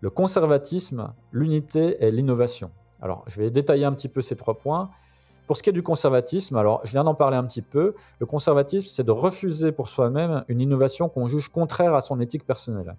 Le 0.00 0.10
conservatisme, 0.10 1.12
l'unité 1.32 2.04
et 2.04 2.10
l'innovation. 2.10 2.70
Alors, 3.02 3.24
je 3.26 3.40
vais 3.40 3.50
détailler 3.50 3.84
un 3.84 3.92
petit 3.92 4.08
peu 4.08 4.22
ces 4.22 4.36
trois 4.36 4.54
points. 4.54 4.90
Pour 5.46 5.56
ce 5.56 5.62
qui 5.62 5.70
est 5.70 5.74
du 5.74 5.82
conservatisme, 5.82 6.56
alors 6.56 6.80
je 6.84 6.92
viens 6.92 7.02
d'en 7.02 7.14
parler 7.14 7.36
un 7.36 7.44
petit 7.44 7.62
peu, 7.62 7.94
le 8.20 8.26
conservatisme, 8.26 8.86
c'est 8.86 9.02
de 9.02 9.10
refuser 9.10 9.72
pour 9.72 9.88
soi-même 9.88 10.44
une 10.48 10.60
innovation 10.60 11.08
qu'on 11.08 11.26
juge 11.26 11.48
contraire 11.48 11.94
à 11.94 12.00
son 12.00 12.20
éthique 12.20 12.46
personnelle. 12.46 12.96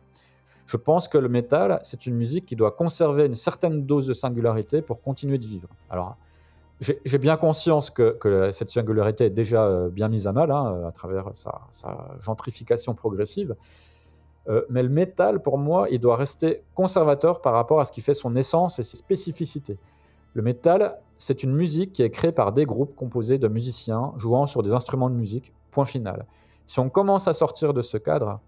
Je 0.65 0.78
pense 0.78 1.07
que 1.07 1.17
le 1.17 1.30
métal, 1.30 1.80
c'est 1.84 2.05
une 2.05 2.15
musique 2.15 2.45
qui 2.45 2.55
doit 2.55 2.72
conserver 2.72 3.26
une 3.26 3.34
certaine 3.34 3.86
dose 3.86 4.07
de 4.07 4.13
singularité 4.13 4.82
pour 4.82 5.01
continuer 5.01 5.38
de 5.38 5.45
vivre. 5.45 5.69
Alors, 5.89 6.17
j'ai 6.82 7.18
bien 7.20 7.38
conscience 7.38 7.92
que, 7.92 8.50
cette 8.52 8.70
singularité 8.70 9.26
est 9.26 9.30
déjà 9.30 9.66
euh, 9.66 9.90
bien 9.90 10.10
mise 10.10 10.28
à 10.28 10.34
mal 10.34 10.52
hein, 10.52 10.84
à 10.88 10.92
travers 10.92 11.30
sa, 11.34 11.62
gentrification 12.22 12.96
progressive. 12.96 13.56
Euh, 14.50 14.64
mais 14.70 14.82
le 14.82 14.90
métal, 14.90 15.44
pour 15.44 15.60
moi, 15.60 15.88
il 15.92 16.00
doit 16.00 16.16
rester 16.16 16.64
conservateur 16.74 17.42
par 17.42 17.54
rapport 17.54 17.80
à 17.80 17.86
ce 17.86 17.92
qui 17.92 18.02
fait 18.02 18.16
son 18.16 18.36
essence 18.36 18.80
et 18.80 18.84
ses 18.84 18.98
spécificités. 18.98 19.78
Le 20.34 20.42
métal, 20.42 21.00
c'est 21.20 21.44
une 21.44 21.54
musique 21.54 21.92
qui 21.92 22.02
est 22.02 22.10
créée 22.10 22.32
par 22.32 22.52
des 22.52 22.66
groupes 22.66 22.96
composés 22.96 23.38
de 23.38 23.48
musiciens 23.48 24.14
jouant 24.18 24.48
sur 24.48 24.64
des 24.64 24.74
instruments 24.74 25.12
de 25.12 25.16
musique, 25.16 25.54
point 25.70 25.86
final. 25.86 26.26
Si 26.66 26.80
on 26.80 26.90
commence 26.90 27.28
à 27.28 27.34
sortir 27.34 27.74
de 27.74 27.84
ce 27.84 27.98
cadre, 27.98 28.40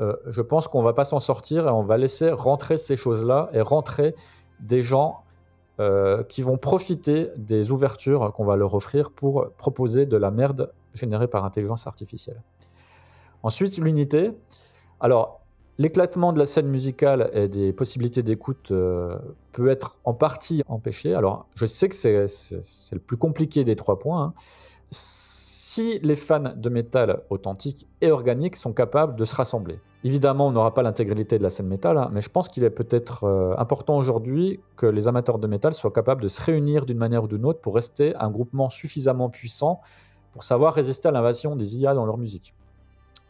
euh, 0.00 0.16
je 0.26 0.40
pense 0.40 0.66
qu'on 0.66 0.80
va 0.80 0.94
pas 0.94 1.04
s'en 1.04 1.18
sortir 1.18 1.68
et 1.68 1.70
on 1.70 1.82
va 1.82 1.98
laisser 1.98 2.30
rentrer 2.30 2.78
ces 2.78 2.96
choses-là 2.96 3.50
et 3.52 3.60
rentrer 3.60 4.14
des 4.60 4.80
gens 4.80 5.24
euh, 5.80 6.22
qui 6.22 6.42
vont 6.42 6.58
profiter 6.58 7.30
des 7.36 7.72
ouvertures 7.72 8.32
qu'on 8.32 8.44
va 8.44 8.54
leur 8.56 8.74
offrir 8.74 9.10
pour 9.10 9.50
proposer 9.56 10.06
de 10.06 10.16
la 10.16 10.30
merde 10.30 10.72
générée 10.94 11.26
par 11.26 11.44
intelligence 11.44 11.86
artificielle. 11.86 12.40
Ensuite, 13.42 13.78
l'unité. 13.78 14.32
Alors, 15.00 15.40
L'éclatement 15.80 16.34
de 16.34 16.38
la 16.38 16.44
scène 16.44 16.68
musicale 16.68 17.30
et 17.32 17.48
des 17.48 17.72
possibilités 17.72 18.22
d'écoute 18.22 18.70
euh, 18.70 19.16
peut 19.52 19.70
être 19.70 19.98
en 20.04 20.12
partie 20.12 20.62
empêché. 20.68 21.14
Alors, 21.14 21.46
je 21.54 21.64
sais 21.64 21.88
que 21.88 21.94
c'est 21.94 22.26
le 22.92 22.98
plus 22.98 23.16
compliqué 23.16 23.64
des 23.64 23.76
trois 23.76 23.98
points. 23.98 24.24
Hein. 24.24 24.34
Si 24.90 26.00
les 26.00 26.16
fans 26.16 26.52
de 26.56 26.68
métal 26.68 27.22
authentique 27.30 27.88
et 28.00 28.10
organique 28.10 28.56
sont 28.56 28.72
capables 28.72 29.14
de 29.16 29.24
se 29.24 29.36
rassembler. 29.36 29.80
Évidemment, 30.02 30.46
on 30.46 30.50
n'aura 30.50 30.72
pas 30.72 30.82
l'intégralité 30.82 31.38
de 31.38 31.42
la 31.42 31.50
scène 31.50 31.68
métal, 31.68 31.98
hein, 31.98 32.08
mais 32.12 32.22
je 32.22 32.30
pense 32.30 32.48
qu'il 32.48 32.64
est 32.64 32.70
peut-être 32.70 33.24
euh, 33.24 33.54
important 33.58 33.98
aujourd'hui 33.98 34.60
que 34.76 34.86
les 34.86 35.08
amateurs 35.08 35.38
de 35.38 35.46
métal 35.46 35.74
soient 35.74 35.92
capables 35.92 36.22
de 36.22 36.28
se 36.28 36.42
réunir 36.42 36.86
d'une 36.86 36.98
manière 36.98 37.24
ou 37.24 37.28
d'une 37.28 37.44
autre 37.44 37.60
pour 37.60 37.74
rester 37.74 38.16
un 38.16 38.30
groupement 38.30 38.70
suffisamment 38.70 39.28
puissant 39.28 39.80
pour 40.32 40.42
savoir 40.42 40.74
résister 40.74 41.08
à 41.08 41.12
l'invasion 41.12 41.54
des 41.54 41.76
IA 41.76 41.92
dans 41.92 42.06
leur 42.06 42.16
musique. 42.16 42.54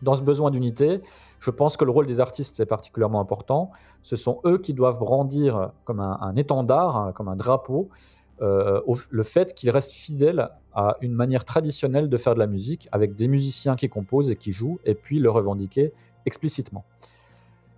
Dans 0.03 0.15
ce 0.15 0.23
besoin 0.23 0.51
d'unité, 0.51 1.03
je 1.41 1.51
pense 1.51 1.77
que 1.77 1.85
le 1.85 1.91
rôle 1.91 2.07
des 2.07 2.21
artistes 2.21 2.59
est 2.61 2.67
particulièrement 2.67 3.21
important. 3.21 3.71
Ce 4.03 4.17
sont 4.17 4.41
eux 4.47 4.59
qui 4.59 4.73
doivent 4.73 4.99
brandir 4.99 5.73
comme 5.85 6.01
un, 6.01 6.37
étendard, 6.37 6.97
hein, 6.97 7.13
comme 7.13 7.29
un 7.29 7.37
drapeau, 7.37 7.91
euh, 8.43 8.81
le 9.11 9.23
fait 9.23 9.55
qu'ils 9.55 9.71
restent 9.71 9.93
fidèles 9.93 10.49
à 10.73 10.97
une 11.03 11.13
manière 11.13 11.45
traditionnelle 11.45 12.09
de 12.09 12.17
faire 12.17 12.35
de 12.35 12.39
la 12.39 12.47
musique, 12.47 12.89
avec 12.91 13.15
des 13.15 13.29
musiciens 13.29 13.77
qui 13.77 13.89
composent 13.89 14.31
et 14.31 14.37
qui 14.37 14.53
jouent, 14.53 14.79
et 14.85 14.95
puis 14.95 15.19
le 15.19 15.31
revendiquer 15.31 15.93
explicitement. 16.25 16.85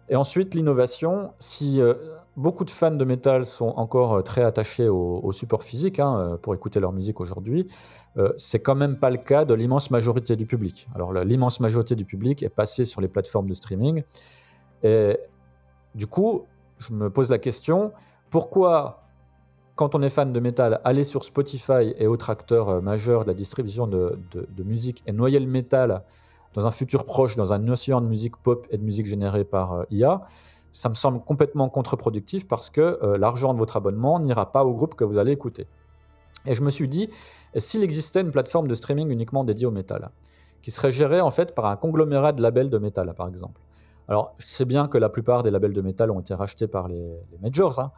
Et 0.08 0.16
ensuite, 0.16 0.54
l'innovation, 0.54 1.32
si 1.38 1.80
euh, 1.80 1.94
beaucoup 2.36 2.64
de 2.64 2.70
fans 2.70 2.90
de 2.90 3.04
métal 3.04 3.44
sont 3.44 3.68
encore 3.76 4.14
euh, 4.14 4.22
très 4.22 4.44
attachés 4.44 4.88
au, 4.88 5.32
support 5.32 5.64
physique 5.64 5.98
hein, 5.98 6.38
pour 6.42 6.54
écouter 6.54 6.80
leur 6.80 6.92
musique 6.92 7.20
aujourd'hui, 7.20 7.66
c'est 8.36 8.60
quand 8.60 8.74
même 8.74 8.98
pas 8.98 9.08
le 9.08 9.16
cas 9.16 9.46
de 9.46 9.54
l'immense 9.54 9.90
majorité 9.90 10.36
du 10.36 10.44
public. 10.44 10.86
Alors 10.94 11.14
l'immense 11.14 11.60
majorité 11.60 11.96
du 11.96 12.04
public 12.04 12.42
est 12.42 12.50
passée 12.50 12.84
sur 12.84 13.00
les 13.00 13.08
plateformes 13.08 13.48
de 13.48 13.54
streaming. 13.54 14.02
Et 14.82 15.18
du 15.94 16.06
coup, 16.06 16.42
je 16.78 16.92
me 16.92 17.08
pose 17.08 17.30
la 17.30 17.38
question, 17.38 17.92
pourquoi, 18.28 19.01
quand 19.74 19.94
on 19.94 20.02
est 20.02 20.08
fan 20.08 20.32
de 20.32 20.40
métal, 20.40 20.80
aller 20.84 21.04
sur 21.04 21.24
Spotify 21.24 21.94
et 21.98 22.06
autres 22.06 22.30
acteurs 22.30 22.68
euh, 22.68 22.80
majeurs 22.80 23.22
de 23.22 23.28
la 23.28 23.34
distribution 23.34 23.86
de, 23.86 24.18
musique 24.58 25.02
et 25.06 25.12
noyer 25.12 25.40
le 25.40 25.46
métal 25.46 26.02
dans 26.54 26.66
un 26.66 26.70
futur 26.70 27.04
proche, 27.04 27.36
dans 27.36 27.52
un 27.52 27.66
océan 27.68 28.00
de 28.00 28.06
musique 28.06 28.36
pop 28.36 28.66
et 28.70 28.76
de 28.76 28.82
musique 28.82 29.06
générée 29.06 29.44
par 29.44 29.72
euh, 29.72 29.84
IA 29.90 30.22
ça 30.74 30.88
me 30.88 30.94
semble 30.94 31.20
complètement 31.20 31.68
contre-productif 31.68 32.48
parce 32.48 32.70
que 32.70 32.98
l'argent 33.18 33.52
de 33.52 33.58
votre 33.58 33.76
abonnement 33.76 34.18
n'ira 34.18 34.52
pas 34.52 34.64
au 34.64 34.72
groupe 34.72 34.94
que 34.94 35.04
vous 35.04 35.18
allez 35.18 35.32
écouter. 35.32 35.66
Et 36.46 36.54
je 36.54 36.62
me 36.62 36.70
suis 36.70 36.88
dit, 36.88 37.10
s'il 37.56 37.82
existait 37.82 38.22
une 38.22 38.30
plateforme 38.30 38.68
de 38.68 38.74
streaming 38.74 39.10
uniquement 39.10 39.44
dédiée 39.44 39.66
au 39.66 39.70
métal, 39.70 40.10
qui 40.62 40.70
serait 40.70 40.92
gérée 40.92 41.20
en 41.20 41.30
fait 41.30 41.54
par 41.54 41.66
un 41.66 41.76
conglomérat 41.76 42.32
de 42.32 42.40
labels 42.40 42.70
de 42.70 42.78
métal, 42.78 43.12
par 43.14 43.28
exemple. 43.28 43.60
Alors, 44.08 44.34
je 44.38 44.46
sais 44.46 44.64
bien 44.64 44.88
que 44.88 44.98
la 44.98 45.08
plupart 45.08 45.42
des 45.42 45.50
labels 45.50 45.72
de 45.72 45.80
métal 45.80 46.10
ont 46.10 46.20
été 46.20 46.34
rachetés 46.34 46.66
par 46.66 46.88
les, 46.88 47.20
majors, 47.40 47.78
hein, 47.78 47.92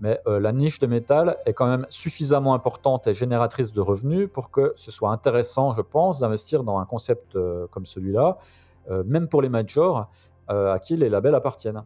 mais 0.00 0.18
euh, 0.26 0.40
la 0.40 0.52
niche 0.52 0.78
de 0.78 0.86
métal 0.86 1.36
est 1.46 1.52
quand 1.52 1.66
même 1.66 1.86
suffisamment 1.90 2.54
importante 2.54 3.06
et 3.06 3.14
génératrice 3.14 3.72
de 3.72 3.80
revenus 3.80 4.28
pour 4.32 4.50
que 4.50 4.72
ce 4.74 4.90
soit 4.90 5.10
intéressant, 5.10 5.74
je 5.74 5.82
pense, 5.82 6.20
d'investir 6.20 6.64
dans 6.64 6.78
un 6.78 6.86
concept 6.86 7.36
euh, 7.36 7.66
comme 7.70 7.86
celui-là, 7.86 8.38
euh, 8.90 9.04
même 9.06 9.28
pour 9.28 9.42
les 9.42 9.48
majors 9.48 10.08
à 10.48 10.80
qui 10.80 10.96
les 10.96 11.08
labels 11.08 11.36
appartiennent. 11.36 11.84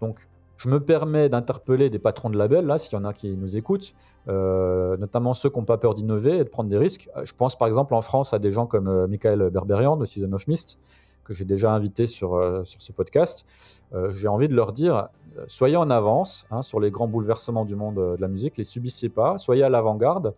Donc, 0.00 0.28
je 0.56 0.68
me 0.68 0.78
permets 0.78 1.28
d'interpeller 1.28 1.90
des 1.90 1.98
patrons 1.98 2.30
de 2.30 2.38
labels, 2.38 2.64
là, 2.64 2.78
s'il 2.78 2.96
y 2.96 3.00
en 3.00 3.04
a 3.04 3.12
qui 3.12 3.36
nous 3.36 3.56
écoutent, 3.56 3.92
notamment 4.28 5.34
ceux 5.34 5.50
qui 5.50 5.58
n'ont 5.58 5.64
pas 5.64 5.78
peur 5.78 5.94
d'innover 5.94 6.36
et 6.36 6.44
de 6.44 6.48
prendre 6.48 6.70
des 6.70 6.78
risques. 6.78 7.10
Je 7.24 7.32
pense 7.32 7.58
par 7.58 7.66
exemple 7.66 7.92
en 7.92 8.00
France 8.02 8.32
à 8.32 8.38
des 8.38 8.52
gens 8.52 8.66
comme 8.66 9.08
Michael 9.08 9.50
Berberian 9.50 9.96
de 9.96 10.04
Season 10.04 10.32
of 10.32 10.46
Mist, 10.46 10.78
que 11.24 11.34
j'ai 11.34 11.44
déjà 11.44 11.72
invité 11.72 12.06
sur, 12.06 12.40
sur 12.64 12.80
ce 12.80 12.92
podcast. 12.92 13.82
j'ai 14.10 14.28
envie 14.28 14.46
de 14.46 14.54
leur 14.54 14.70
dire, 14.70 15.08
soyez 15.46 15.76
en 15.76 15.90
avance 15.90 16.46
hein, 16.50 16.62
sur 16.62 16.80
les 16.80 16.90
grands 16.90 17.08
bouleversements 17.08 17.64
du 17.64 17.76
monde 17.76 17.96
de 17.96 18.20
la 18.20 18.28
musique, 18.28 18.56
les 18.56 18.64
subissez 18.64 19.08
pas, 19.08 19.38
soyez 19.38 19.62
à 19.62 19.68
l'avant-garde, 19.68 20.34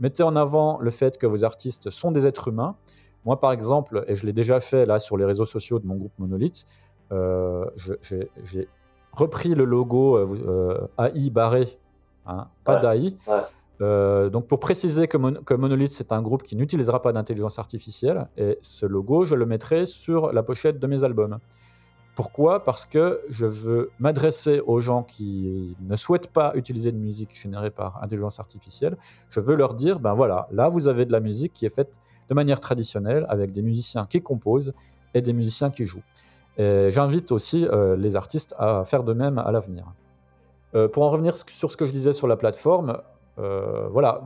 mettez 0.00 0.22
en 0.22 0.36
avant 0.36 0.78
le 0.78 0.90
fait 0.90 1.18
que 1.18 1.26
vos 1.26 1.44
artistes 1.44 1.90
sont 1.90 2.12
des 2.12 2.26
êtres 2.26 2.48
humains. 2.48 2.76
Moi, 3.24 3.40
par 3.40 3.52
exemple, 3.52 4.04
et 4.06 4.16
je 4.16 4.26
l'ai 4.26 4.32
déjà 4.32 4.60
fait 4.60 4.86
là 4.86 4.98
sur 4.98 5.16
les 5.16 5.24
réseaux 5.24 5.46
sociaux 5.46 5.78
de 5.78 5.86
mon 5.86 5.96
groupe 5.96 6.12
Monolith, 6.18 6.66
j'ai 7.10 8.68
repris 9.14 9.54
le 9.54 9.64
logo 9.64 10.16
euh, 10.16 10.88
AI 10.98 11.30
barré, 11.30 11.66
hein, 12.26 12.48
pas 12.64 12.76
d'AI. 12.76 13.16
Euh, 13.80 14.30
donc 14.30 14.46
pour 14.46 14.60
préciser 14.60 15.08
que, 15.08 15.16
Monolith 15.54 15.90
c'est 15.90 16.12
un 16.12 16.22
groupe 16.22 16.44
qui 16.44 16.54
n'utilisera 16.54 17.02
pas 17.02 17.12
d'intelligence 17.12 17.58
artificielle 17.58 18.28
et 18.36 18.56
ce 18.62 18.86
logo 18.86 19.24
je 19.24 19.34
le 19.34 19.46
mettrai 19.46 19.84
sur 19.84 20.32
la 20.32 20.42
pochette 20.42 20.78
de 20.78 20.86
mes 20.86 21.02
albums. 21.02 21.38
Pourquoi? 22.14 22.62
Parce 22.62 22.84
que 22.84 23.20
je 23.28 23.44
veux 23.44 23.90
m'adresser 23.98 24.60
aux 24.60 24.80
gens 24.80 25.02
qui 25.02 25.76
ne 25.80 25.96
souhaitent 25.96 26.32
pas 26.32 26.52
utiliser 26.54 26.92
de 26.92 26.96
musique 26.96 27.34
générée 27.36 27.70
par 27.70 28.02
intelligence 28.02 28.38
artificielle. 28.38 28.96
Je 29.30 29.40
veux 29.40 29.56
leur 29.56 29.74
dire, 29.74 29.98
ben 29.98 30.14
voilà, 30.14 30.46
là 30.52 30.68
vous 30.68 30.86
avez 30.86 31.06
de 31.06 31.12
la 31.12 31.20
musique 31.20 31.52
qui 31.52 31.66
est 31.66 31.74
faite 31.74 31.98
de 32.28 32.34
manière 32.34 32.60
traditionnelle 32.60 33.26
avec 33.28 33.50
des 33.50 33.62
musiciens 33.62 34.06
qui 34.06 34.22
composent 34.22 34.72
et 35.14 35.22
des 35.22 35.32
musiciens 35.32 35.70
qui 35.70 35.86
jouent. 35.86 36.04
J'invite 36.58 37.32
aussi 37.32 37.66
euh, 37.66 37.96
les 37.96 38.14
artistes 38.14 38.54
à 38.58 38.84
faire 38.84 39.02
de 39.02 39.12
même 39.12 39.38
à 39.38 39.50
l'avenir. 39.50 39.92
Euh, 40.74 40.88
pour 40.88 41.04
en 41.04 41.10
revenir 41.10 41.36
sur 41.36 41.70
ce 41.70 41.76
que 41.76 41.86
je 41.86 41.92
disais 41.92 42.12
sur 42.12 42.26
la 42.26 42.36
plateforme, 42.36 42.98
euh, 43.38 43.86
voilà, 43.90 44.22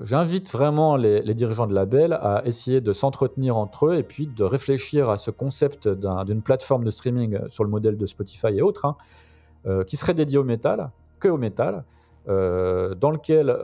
j'invite 0.00 0.50
vraiment 0.50 0.96
les, 0.96 1.34
dirigeants 1.34 1.66
de 1.66 1.74
label 1.74 2.12
à 2.14 2.42
essayer 2.46 2.80
de 2.80 2.92
s'entretenir 2.92 3.56
entre 3.56 3.86
eux 3.86 3.94
et 3.96 4.02
puis 4.02 4.26
de 4.26 4.44
réfléchir 4.44 5.10
à 5.10 5.16
ce 5.16 5.30
concept 5.30 5.88
d'une 5.88 6.42
plateforme 6.42 6.84
de 6.84 6.90
streaming 6.90 7.38
sur 7.48 7.64
le 7.64 7.70
modèle 7.70 7.96
de 7.96 8.06
Spotify 8.06 8.48
et 8.48 8.62
autres, 8.62 8.86
hein, 8.86 9.84
qui 9.84 9.96
serait 9.96 10.14
dédié 10.14 10.38
au 10.38 10.44
métal, 10.44 10.90
que 11.20 11.28
au 11.28 11.36
métal, 11.36 11.84
dans 12.26 13.10
lequel 13.10 13.54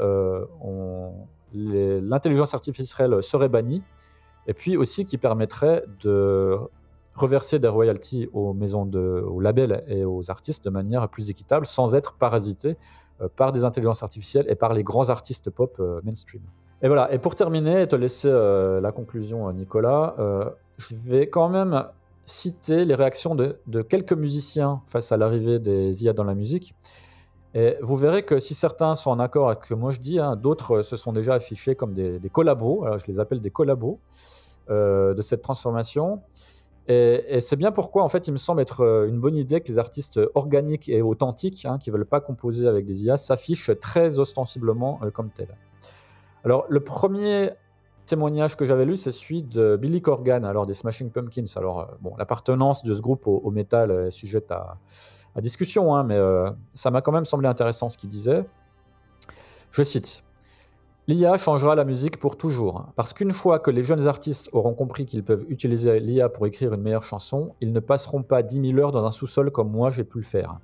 l'intelligence 1.55 2.55
artificielle 2.55 3.23
serait 3.23 3.49
bannie, 3.49 3.83
et 4.47 4.55
puis 4.55 4.77
aussi 4.77 5.05
qui 5.05 5.19
permettrait 5.19 5.85
de 6.03 6.57
reverser 7.15 7.59
des 7.59 7.69
royalties 7.69 8.29
aux 8.33 8.53
maisons 8.55 8.87
de, 8.87 8.99
aux 8.99 9.41
labels 9.41 9.85
et 9.89 10.05
aux 10.05 10.31
artistes 10.31 10.65
de 10.65 10.71
manière 10.71 11.09
plus 11.09 11.31
équitable, 11.31 11.67
sans 11.67 11.95
être 11.95 12.15
parasité 12.15 12.71
euh, 12.71 12.75
par 13.37 13.53
des 13.53 13.65
intelligences 13.65 14.03
artificielles 14.03 14.47
et 14.49 14.55
par 14.55 14.75
les 14.75 14.83
grands 14.83 15.09
artistes 15.09 15.51
pop 15.51 15.77
euh, 15.81 16.01
mainstream. 16.05 16.43
Et 16.83 16.89
voilà. 16.89 17.13
Et 17.13 17.19
pour 17.19 17.35
terminer 17.35 17.83
et 17.83 17.89
te 17.89 17.97
laisser 17.97 18.29
euh, 18.31 18.81
la 18.81 18.93
conclusion, 18.93 19.51
Nicolas, 19.53 20.15
je 20.79 20.95
vais 20.95 21.29
quand 21.29 21.49
même 21.49 21.87
citer 22.25 22.85
les 22.85 22.95
réactions 22.95 23.35
de, 23.35 23.83
quelques 23.83 24.13
musiciens 24.13 24.83
face 24.87 25.11
à 25.13 25.17
l'arrivée 25.17 25.59
des 25.59 26.05
IA 26.05 26.13
dans 26.13 26.25
la 26.25 26.35
musique. 26.35 26.75
Et 27.55 27.77
vous 27.81 27.97
verrez 27.97 28.25
que 28.25 28.39
si 28.39 28.55
certains 28.55 28.95
sont 28.95 29.11
en 29.11 29.19
accord 29.19 29.49
avec 29.49 29.65
ce 29.65 29.71
que 29.71 29.75
moi 29.75 29.91
je 29.91 29.99
dis, 29.99 30.21
hein, 30.21 30.37
d'autres 30.37 30.83
se 30.83 30.97
sont 30.97 31.13
déjà 31.13 31.35
affichés 31.35 31.75
comme 31.75 31.95
des, 31.95 32.21
des 32.21 32.29
collabos, 32.29 32.85
alors 32.85 32.99
je 32.99 33.07
les 33.07 33.19
appelle 33.19 33.41
des 33.41 33.51
collabos 33.51 33.99
de 34.69 35.23
cette 35.23 35.43
transformation. 35.43 36.21
Et, 36.89 37.41
c'est 37.43 37.57
bien 37.57 37.71
pourquoi, 37.71 38.03
en 38.03 38.09
fait, 38.09 38.27
il 38.29 38.33
me 38.33 38.39
semble 38.39 38.63
être 38.63 38.81
euh, 38.81 39.09
une 39.09 39.21
bonne 39.21 39.37
idée 39.37 39.61
que 39.61 39.69
les 39.69 39.79
artistes 39.79 40.19
organiques 40.35 40.89
et 40.89 41.03
authentiques, 41.03 41.67
hein, 41.67 41.77
qui 41.79 41.91
ne 41.91 41.97
veulent 41.97 42.07
pas 42.07 42.23
composer 42.23 42.67
avec 42.67 42.87
des 42.87 43.05
IA, 43.05 43.19
s'affichent 43.19 43.71
très 43.79 44.19
ostensiblement 44.19 44.99
euh, 45.03 45.11
comme 45.11 45.29
tels. 45.29 45.55
Alors, 46.45 46.65
le 46.71 46.81
premier 46.81 47.51
témoignage 48.07 48.57
que 48.57 48.65
j'avais 48.65 48.87
lu, 48.87 48.97
c'est 48.97 49.11
celui 49.11 49.43
de 49.43 49.77
Billy 49.77 50.01
Corgan, 50.01 50.45
alors 50.45 50.65
des 50.65 50.73
Smashing 50.73 51.11
Pumpkins. 51.11 51.45
Alors, 51.57 51.81
euh, 51.81 51.85
bon, 52.01 52.15
l'appartenance 52.17 52.83
de 52.83 52.95
ce 52.95 53.03
groupe 53.03 53.27
au, 53.27 53.51
métal 53.51 53.91
est 53.91 54.11
sujette 54.11 54.51
à, 54.51 54.79
discussion, 55.37 55.95
hein, 55.95 56.03
mais 56.03 56.19
ça 56.75 56.91
m'a 56.91 57.01
quand 57.01 57.13
même 57.13 57.25
semblé 57.25 57.47
intéressant 57.47 57.89
ce 57.89 57.97
qu'il 57.97 58.09
disait. 58.09 58.45
Je 59.71 59.85
cite 59.85 60.25
L'IA 61.09 61.39
changera 61.39 61.75
la 61.75 61.87
musique 61.87 62.19
pour 62.19 62.37
toujours, 62.37 62.85
parce 62.95 63.15
qu'une 63.15 63.31
fois 63.31 63.59
que 63.59 63.71
les 63.71 63.83
jeunes 63.83 64.07
artistes 64.07 64.51
auront 64.53 64.75
compris 64.75 65.07
qu'ils 65.07 65.25
peuvent 65.25 65.47
utiliser 65.49 66.01
l'IA 66.01 66.29
pour 66.29 66.47
écrire 66.47 66.75
une 66.75 66.83
meilleure 66.83 67.03
chanson, 67.03 67.55
ils 67.63 67.73
ne 67.73 67.81
passeront 67.81 68.23
pas 68.23 68.43
10 68.43 68.73
000 68.73 68.79
heures 68.79 68.93
dans 68.93 69.07
un 69.07 69.11
sous-sol 69.11 69.51
comme 69.51 69.71
moi 69.71 69.89
j'ai 69.89 70.05
pu 70.05 70.19
le 70.19 70.25
faire. 70.25 70.59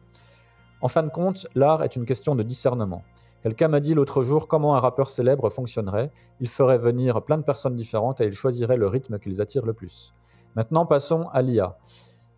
En 0.83 0.89
fin 0.89 1.03
de 1.03 1.09
compte, 1.09 1.47
l'art 1.55 1.83
est 1.83 1.97
une 1.97 2.05
question 2.05 2.35
de 2.35 2.43
discernement. 2.43 3.05
Quelqu'un 3.43 3.69
m'a 3.69 3.81
dit 3.81 3.95
l'autre 3.95 4.23
jour 4.23 4.47
comment 4.47 4.77
un 4.77 4.81
rappeur 4.81 5.09
célèbre 5.09 5.49
fonctionnerait. 5.49 6.13
Il 6.41 6.49
ferait 6.49 6.77
venir 6.77 7.23
plein 7.23 7.39
de 7.39 7.43
personnes 7.43 7.75
différentes 7.75 8.21
et 8.21 8.27
il 8.27 8.33
choisirait 8.33 8.77
le 8.77 8.87
rythme 8.87 9.19
qui 9.19 9.31
les 9.31 9.41
attire 9.41 9.65
le 9.65 9.73
plus. 9.73 10.13
Maintenant, 10.57 10.85
passons 10.85 11.27
à 11.33 11.41
l'IA. 11.41 11.79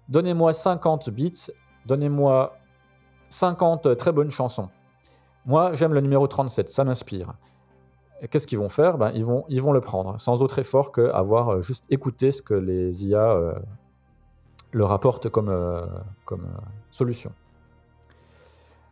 Donnez-moi 0.08 0.52
50 0.52 1.10
beats, 1.10 1.50
donnez-moi 1.86 2.56
50 3.30 3.96
très 3.96 4.12
bonnes 4.12 4.30
chansons. 4.30 4.68
Moi, 5.44 5.74
j'aime 5.74 5.92
le 5.92 6.00
numéro 6.00 6.28
37, 6.28 6.68
ça 6.68 6.84
m'inspire 6.84 7.34
qu'est-ce 8.30 8.46
qu'ils 8.46 8.58
vont 8.58 8.68
faire? 8.68 8.98
Ben, 8.98 9.12
ils, 9.14 9.24
vont, 9.24 9.44
ils 9.48 9.62
vont 9.62 9.72
le 9.72 9.80
prendre, 9.80 10.18
sans 10.18 10.42
autre 10.42 10.58
effort 10.58 10.92
qu'avoir 10.92 11.48
euh, 11.48 11.60
juste 11.60 11.84
écouté 11.90 12.32
ce 12.32 12.42
que 12.42 12.54
les 12.54 13.06
IA 13.06 13.30
euh, 13.30 13.54
leur 14.72 14.92
apportent 14.92 15.28
comme, 15.28 15.48
euh, 15.48 15.86
comme 16.24 16.46
solution. 16.90 17.32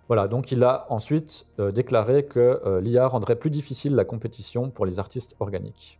Voilà, 0.09 0.29
donc 0.29 0.53
il 0.53 0.63
a 0.63 0.87
ensuite 0.91 1.47
déclaré 1.59 2.27
que 2.27 2.79
l'IA 2.83 3.07
rendrait 3.07 3.37
plus 3.37 3.49
difficile 3.49 3.95
la 3.95 4.05
compétition 4.05 4.69
pour 4.69 4.85
les 4.85 4.99
artistes 4.99 5.35
organiques. 5.41 5.99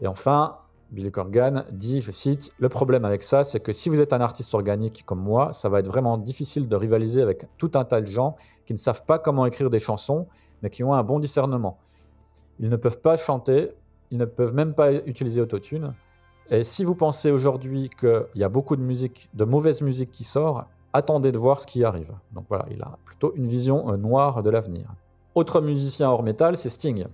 Et 0.00 0.08
enfin, 0.08 0.58
Billy 0.90 1.12
Corgan 1.12 1.64
dit, 1.70 2.02
je 2.02 2.10
cite, 2.10 2.50
Le 2.58 2.68
problème 2.68 3.04
avec 3.04 3.22
ça, 3.22 3.44
c'est 3.44 3.60
que 3.60 3.72
si 3.72 3.88
vous 3.88 4.00
êtes 4.00 4.12
un 4.12 4.20
artiste 4.20 4.52
organique 4.54 5.04
comme 5.06 5.20
moi, 5.20 5.52
ça 5.52 5.68
va 5.68 5.78
être 5.78 5.86
vraiment 5.86 6.18
difficile 6.18 6.68
de 6.68 6.74
rivaliser 6.74 7.22
avec 7.22 7.46
tout 7.56 7.70
un 7.74 7.84
tas 7.84 8.00
de 8.00 8.10
gens 8.10 8.34
qui 8.64 8.72
ne 8.72 8.78
savent 8.78 9.04
pas 9.04 9.20
comment 9.20 9.46
écrire 9.46 9.70
des 9.70 9.78
chansons 9.78 10.26
mais 10.62 10.70
qui 10.70 10.84
ont 10.84 10.94
un 10.94 11.02
bon 11.02 11.18
discernement. 11.18 11.78
Ils 12.58 12.68
ne 12.68 12.76
peuvent 12.76 13.00
pas 13.00 13.16
chanter, 13.16 13.70
ils 14.10 14.18
ne 14.18 14.24
peuvent 14.24 14.54
même 14.54 14.74
pas 14.74 14.92
utiliser 14.92 15.40
autotune. 15.40 15.94
Et 16.50 16.64
si 16.64 16.84
vous 16.84 16.94
pensez 16.94 17.30
aujourd'hui 17.30 17.90
qu'il 17.90 18.26
y 18.34 18.44
a 18.44 18.48
beaucoup 18.48 18.76
de 18.76 18.82
musique, 18.82 19.30
de 19.34 19.44
mauvaise 19.44 19.82
musique 19.82 20.10
qui 20.10 20.24
sort, 20.24 20.66
attendez 20.92 21.32
de 21.32 21.38
voir 21.38 21.60
ce 21.60 21.66
qui 21.66 21.84
arrive. 21.84 22.12
Donc 22.32 22.44
voilà, 22.48 22.66
il 22.70 22.82
a 22.82 22.98
plutôt 23.04 23.32
une 23.36 23.46
vision 23.46 23.92
euh, 23.92 23.96
noire 23.96 24.42
de 24.42 24.50
l'avenir. 24.50 24.92
Autre 25.34 25.60
musicien 25.60 26.10
hors 26.10 26.22
métal, 26.22 26.56
c'est 26.56 26.68
Sting. 26.68 27.06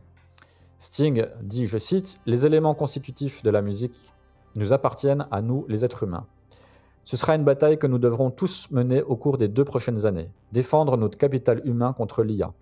Sting 0.78 1.27
dit, 1.43 1.66
je 1.66 1.78
cite, 1.78 2.20
Les 2.27 2.47
éléments 2.47 2.74
constitutifs 2.74 3.43
de 3.43 3.51
la 3.51 3.62
musique 3.62 4.12
nous 4.56 4.73
appartiennent 4.73 5.27
à 5.31 5.43
nous, 5.43 5.66
les 5.68 5.85
êtres 5.85 6.05
humains. 6.05 6.27
Ce 7.05 7.16
sera 7.16 7.36
une 7.36 7.44
bataille 7.44 7.78
que 7.78 7.86
nous 7.86 7.98
devrons 7.98 8.31
tous 8.31 8.68
mener 8.70 9.02
au 9.02 9.16
cours 9.16 9.39
des 9.39 9.48
deux 9.48 9.64
prochaines 9.64 10.06
années. 10.06 10.31
Défendre 10.52 10.97
notre 10.97 11.18
capital 11.18 11.62
humain 11.64 11.93
contre 11.93 12.23
l'IA. 12.23 12.52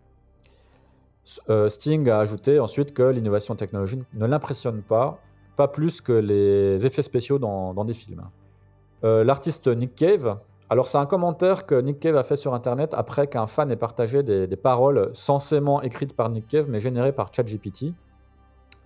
Euh, 1.49 1.69
Sting 1.69 2.09
a 2.09 2.19
ajouté 2.19 2.61
ensuite 2.61 2.93
que 2.93 3.03
l'innovation 3.03 3.55
technologique 3.55 4.03
ne 4.13 4.27
l'impressionne 4.27 4.83
pas, 4.83 5.21
pas 5.57 5.69
plus 5.69 6.01
que 6.01 6.13
les 6.13 6.85
effets 6.85 7.03
spéciaux 7.03 7.39
dans, 7.39 7.85
des 7.85 7.95
films. 7.95 8.23
Euh, 9.05 9.25
l'artiste 9.25 9.69
Nick 9.69 9.95
Cave, 9.95 10.39
alors 10.71 10.89
c'est 10.89 10.99
un 10.99 11.07
commentaire 11.07 11.67
que 11.67 11.75
Nick 11.81 12.01
Cave 12.01 12.17
a 12.17 12.23
fait 12.23 12.37
sur 12.37 12.55
Internet 12.55 12.95
après 12.95 13.27
qu'un 13.27 13.47
fan 13.47 13.71
ait 13.71 13.77
partagé 13.77 14.23
des, 14.23 14.57
paroles 14.57 15.11
censément 15.15 15.83
écrites 15.83 16.15
par 16.15 16.31
Nick 16.31 16.49
Cave 16.49 16.69
mais 16.69 16.81
générées 16.81 17.13
par 17.13 17.33
ChatGPT. 17.33 17.95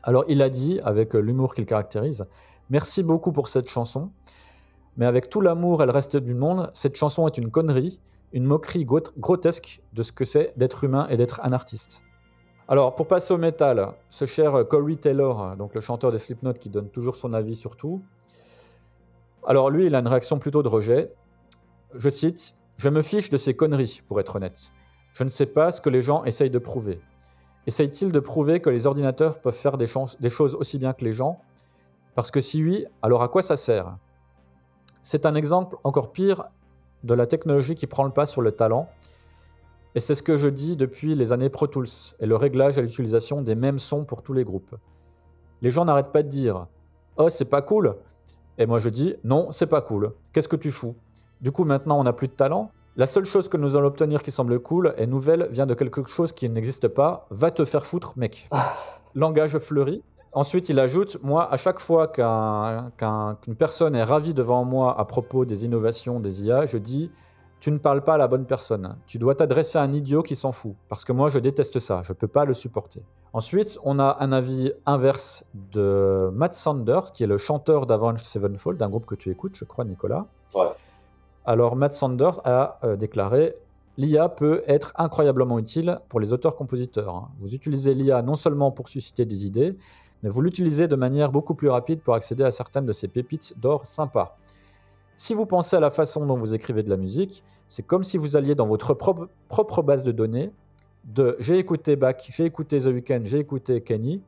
Alors 0.02 0.24
il 0.28 0.42
a 0.42 0.48
dit, 0.48 0.80
avec 0.84 1.14
l'humour 1.14 1.54
qu'il 1.54 1.66
caractérise, 1.66 2.24
Merci 2.70 3.02
beaucoup 3.02 3.32
pour 3.32 3.48
cette 3.48 3.70
chanson, 3.70 4.10
mais 4.98 5.06
avec 5.06 5.30
tout 5.30 5.40
l'amour 5.40 5.82
et 5.82 5.86
le 5.86 5.92
reste 5.92 6.18
du 6.18 6.34
monde, 6.34 6.70
cette 6.74 6.96
chanson 6.96 7.26
est 7.26 7.38
une 7.38 7.50
connerie, 7.50 7.98
une 8.34 8.44
moquerie 8.44 8.84
grotesque 8.84 9.82
de 9.94 10.02
ce 10.02 10.12
que 10.12 10.26
c'est 10.26 10.52
d'être 10.58 10.84
humain 10.84 11.06
et 11.08 11.16
d'être 11.16 11.40
un 11.44 11.54
artiste. 11.54 12.02
Alors, 12.70 12.94
pour 12.94 13.06
passer 13.06 13.32
au 13.32 13.38
métal, 13.38 13.94
ce 14.10 14.26
cher 14.26 14.68
Corey 14.68 14.96
Taylor, 14.96 15.56
donc 15.56 15.74
le 15.74 15.80
chanteur 15.80 16.12
des 16.12 16.18
Slipknot 16.18 16.52
qui 16.52 16.68
donne 16.68 16.90
toujours 16.90 17.16
son 17.16 17.32
avis 17.32 17.56
sur 17.56 17.76
tout, 17.76 18.02
alors 19.46 19.70
lui, 19.70 19.86
il 19.86 19.94
a 19.94 20.00
une 20.00 20.06
réaction 20.06 20.38
plutôt 20.38 20.62
de 20.62 20.68
rejet. 20.68 21.10
Je 21.94 22.10
cite 22.10 22.56
Je 22.76 22.90
me 22.90 23.00
fiche 23.00 23.30
de 23.30 23.38
ces 23.38 23.56
conneries, 23.56 24.02
pour 24.06 24.20
être 24.20 24.36
honnête. 24.36 24.70
Je 25.14 25.24
ne 25.24 25.30
sais 25.30 25.46
pas 25.46 25.72
ce 25.72 25.80
que 25.80 25.88
les 25.88 26.02
gens 26.02 26.24
essayent 26.24 26.50
de 26.50 26.58
prouver. 26.58 27.00
Essayent-ils 27.66 28.12
de 28.12 28.20
prouver 28.20 28.60
que 28.60 28.68
les 28.68 28.86
ordinateurs 28.86 29.40
peuvent 29.40 29.54
faire 29.54 29.78
des 29.78 29.86
choses 29.86 30.54
aussi 30.54 30.76
bien 30.76 30.92
que 30.92 31.06
les 31.06 31.12
gens? 31.14 31.40
Parce 32.14 32.30
que 32.30 32.42
si 32.42 32.62
oui, 32.62 32.84
alors 33.00 33.22
à 33.22 33.28
quoi 33.28 33.40
ça 33.40 33.56
sert? 33.56 33.96
C'est 35.00 35.24
un 35.24 35.34
exemple 35.34 35.78
encore 35.84 36.12
pire 36.12 36.44
de 37.02 37.14
la 37.14 37.26
technologie 37.26 37.74
qui 37.74 37.86
prend 37.86 38.04
le 38.04 38.10
pas 38.10 38.26
sur 38.26 38.42
le 38.42 38.52
talent 38.52 38.90
et 39.94 40.00
c'est 40.00 40.14
ce 40.14 40.22
que 40.22 40.36
je 40.36 40.48
dis 40.48 40.76
depuis 40.76 41.14
les 41.14 41.32
années 41.32 41.48
Pro 41.48 41.66
Tools 41.66 41.88
et 42.20 42.26
le 42.26 42.36
réglage 42.36 42.78
et 42.78 42.82
l'utilisation 42.82 43.42
des 43.42 43.54
mêmes 43.54 43.78
sons 43.78 44.04
pour 44.04 44.22
tous 44.22 44.34
les 44.34 44.44
groupes. 44.44 44.76
Les 45.62 45.70
gens 45.70 45.84
n'arrêtent 45.84 46.12
pas 46.12 46.22
de 46.22 46.28
dire 46.28 46.66
Oh, 47.16 47.28
c'est 47.28 47.48
pas 47.48 47.62
cool 47.62 47.96
Et 48.58 48.66
moi 48.66 48.78
je 48.78 48.90
dis 48.90 49.16
Non, 49.24 49.50
c'est 49.50 49.66
pas 49.66 49.80
cool. 49.80 50.12
Qu'est-ce 50.32 50.48
que 50.48 50.56
tu 50.56 50.70
fous? 50.70 50.94
Du 51.40 51.52
coup, 51.52 51.64
maintenant, 51.64 51.98
on 51.98 52.04
n'a 52.04 52.12
plus 52.12 52.28
de 52.28 52.32
talent. 52.32 52.70
La 52.96 53.06
seule 53.06 53.24
chose 53.24 53.48
que 53.48 53.56
nous 53.56 53.76
allons 53.76 53.86
obtenir 53.86 54.22
qui 54.22 54.30
semble 54.30 54.58
cool 54.58 54.94
et 54.98 55.06
nouvelle 55.06 55.48
vient 55.50 55.66
de 55.66 55.74
quelque 55.74 56.06
chose 56.08 56.32
qui 56.32 56.50
n'existe 56.50 56.88
pas. 56.88 57.26
Va 57.30 57.50
te 57.50 57.64
faire 57.64 57.86
foutre, 57.86 58.12
mec. 58.16 58.48
Langage 59.14 59.56
fleuri. 59.58 60.02
Ensuite, 60.32 60.68
il 60.68 60.78
ajoute 60.78 61.18
Moi, 61.22 61.50
à 61.50 61.56
chaque 61.56 61.80
fois 61.80 62.08
qu'une 62.08 63.54
personne 63.56 63.94
est 63.94 64.02
ravie 64.02 64.34
devant 64.34 64.64
moi 64.64 64.98
à 64.98 65.04
propos 65.04 65.44
des 65.44 65.64
innovations 65.64 66.20
des 66.20 66.44
IA, 66.44 66.66
je 66.66 66.76
dis 66.76 67.10
Tu 67.60 67.72
ne 67.72 67.78
parles 67.78 68.04
pas 68.04 68.14
à 68.14 68.18
la 68.18 68.28
bonne 68.28 68.46
personne. 68.46 68.96
Tu 69.06 69.18
dois 69.18 69.34
t'adresser 69.34 69.78
à 69.78 69.82
un 69.82 69.92
idiot 69.92 70.22
qui 70.22 70.36
s'en 70.36 70.52
fout. 70.52 70.74
Parce 70.88 71.04
que 71.04 71.12
moi, 71.12 71.28
je 71.28 71.38
déteste 71.38 71.78
ça. 71.78 72.02
Je 72.04 72.12
ne 72.12 72.14
peux 72.14 72.28
pas 72.28 72.44
le 72.44 72.54
supporter. 72.54 73.04
Ensuite, 73.32 73.78
on 73.84 73.98
a 73.98 74.16
un 74.20 74.32
avis 74.32 74.72
inverse 74.86 75.44
de 75.72 76.30
Matt 76.32 76.54
Sanders, 76.54 77.12
qui 77.12 77.24
est 77.24 77.26
le 77.26 77.38
chanteur 77.38 77.86
d'Avenged 77.86 78.20
Sevenfold, 78.20 78.78
d'un 78.78 78.88
groupe 78.88 79.06
que 79.06 79.16
tu 79.16 79.30
écoutes, 79.30 79.56
je 79.56 79.64
crois, 79.64 79.84
Nicolas. 79.84 80.26
Ouais. 80.54 80.68
Alors, 81.44 81.76
Matt 81.76 81.92
Sanders 81.92 82.40
a 82.44 82.78
euh, 82.84 82.96
déclaré 82.96 83.56
L'IA 83.98 84.28
peut 84.28 84.62
être 84.68 84.92
incroyablement 84.96 85.58
utile 85.58 85.98
pour 86.08 86.20
les 86.20 86.32
auteurs-compositeurs. 86.32 87.30
Vous 87.40 87.56
utilisez 87.56 87.94
l'IA 87.94 88.22
non 88.22 88.36
seulement 88.36 88.70
pour 88.70 88.88
susciter 88.88 89.24
des 89.24 89.44
idées, 89.44 89.76
mais 90.22 90.28
vous 90.28 90.40
l'utilisez 90.40 90.86
de 90.86 90.94
manière 90.94 91.32
beaucoup 91.32 91.56
plus 91.56 91.68
rapide 91.68 92.00
pour 92.00 92.14
accéder 92.14 92.44
à 92.44 92.52
certaines 92.52 92.86
de 92.86 92.92
ces 92.92 93.08
pépites 93.08 93.58
d'or 93.58 93.84
sympas. 93.86 94.36
Si 95.20 95.34
vous 95.34 95.46
pensez 95.46 95.74
à 95.74 95.80
la 95.80 95.90
façon 95.90 96.26
dont 96.26 96.36
vous 96.36 96.54
écrivez 96.54 96.84
de 96.84 96.90
la 96.90 96.96
musique, 96.96 97.42
c'est 97.66 97.84
comme 97.84 98.04
si 98.04 98.16
vous 98.18 98.36
alliez 98.36 98.54
dans 98.54 98.68
votre 98.68 98.94
propre, 98.94 99.82
base 99.82 100.04
de 100.04 100.12
données 100.12 100.52
de 101.02 101.34
j'ai 101.40 101.58
écouté 101.58 101.96
Bach, 101.96 102.18
j'ai 102.30 102.44
écouté 102.44 102.78
The 102.78 102.86
Weeknd, 102.86 103.22
j'ai 103.24 103.40
écouté 103.40 103.80
Kenny, 103.80 104.22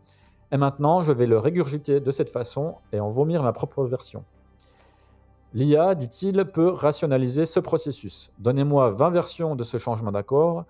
et 0.51 0.57
maintenant 0.57 1.05
je 1.05 1.12
vais 1.12 1.29
le 1.29 1.39
régurgiter 1.39 2.01
de 2.01 2.11
cette 2.11 2.29
façon 2.29 2.75
et 2.91 2.99
en 2.99 3.07
vomir 3.07 3.45
ma 3.45 3.53
propre 3.53 3.85
version. 3.85 4.25
L'IA, 5.55 5.95
dit-il, 5.95 6.45
peut 6.47 6.71
rationaliser 6.71 7.47
ce 7.47 7.61
processus. 7.61 8.33
Donnez-moi 8.41 8.91
20 8.91 9.11
versions 9.11 9.55
de 9.55 9.62
ce 9.62 9.79
changement 9.79 10.11
d'accord, 10.11 10.65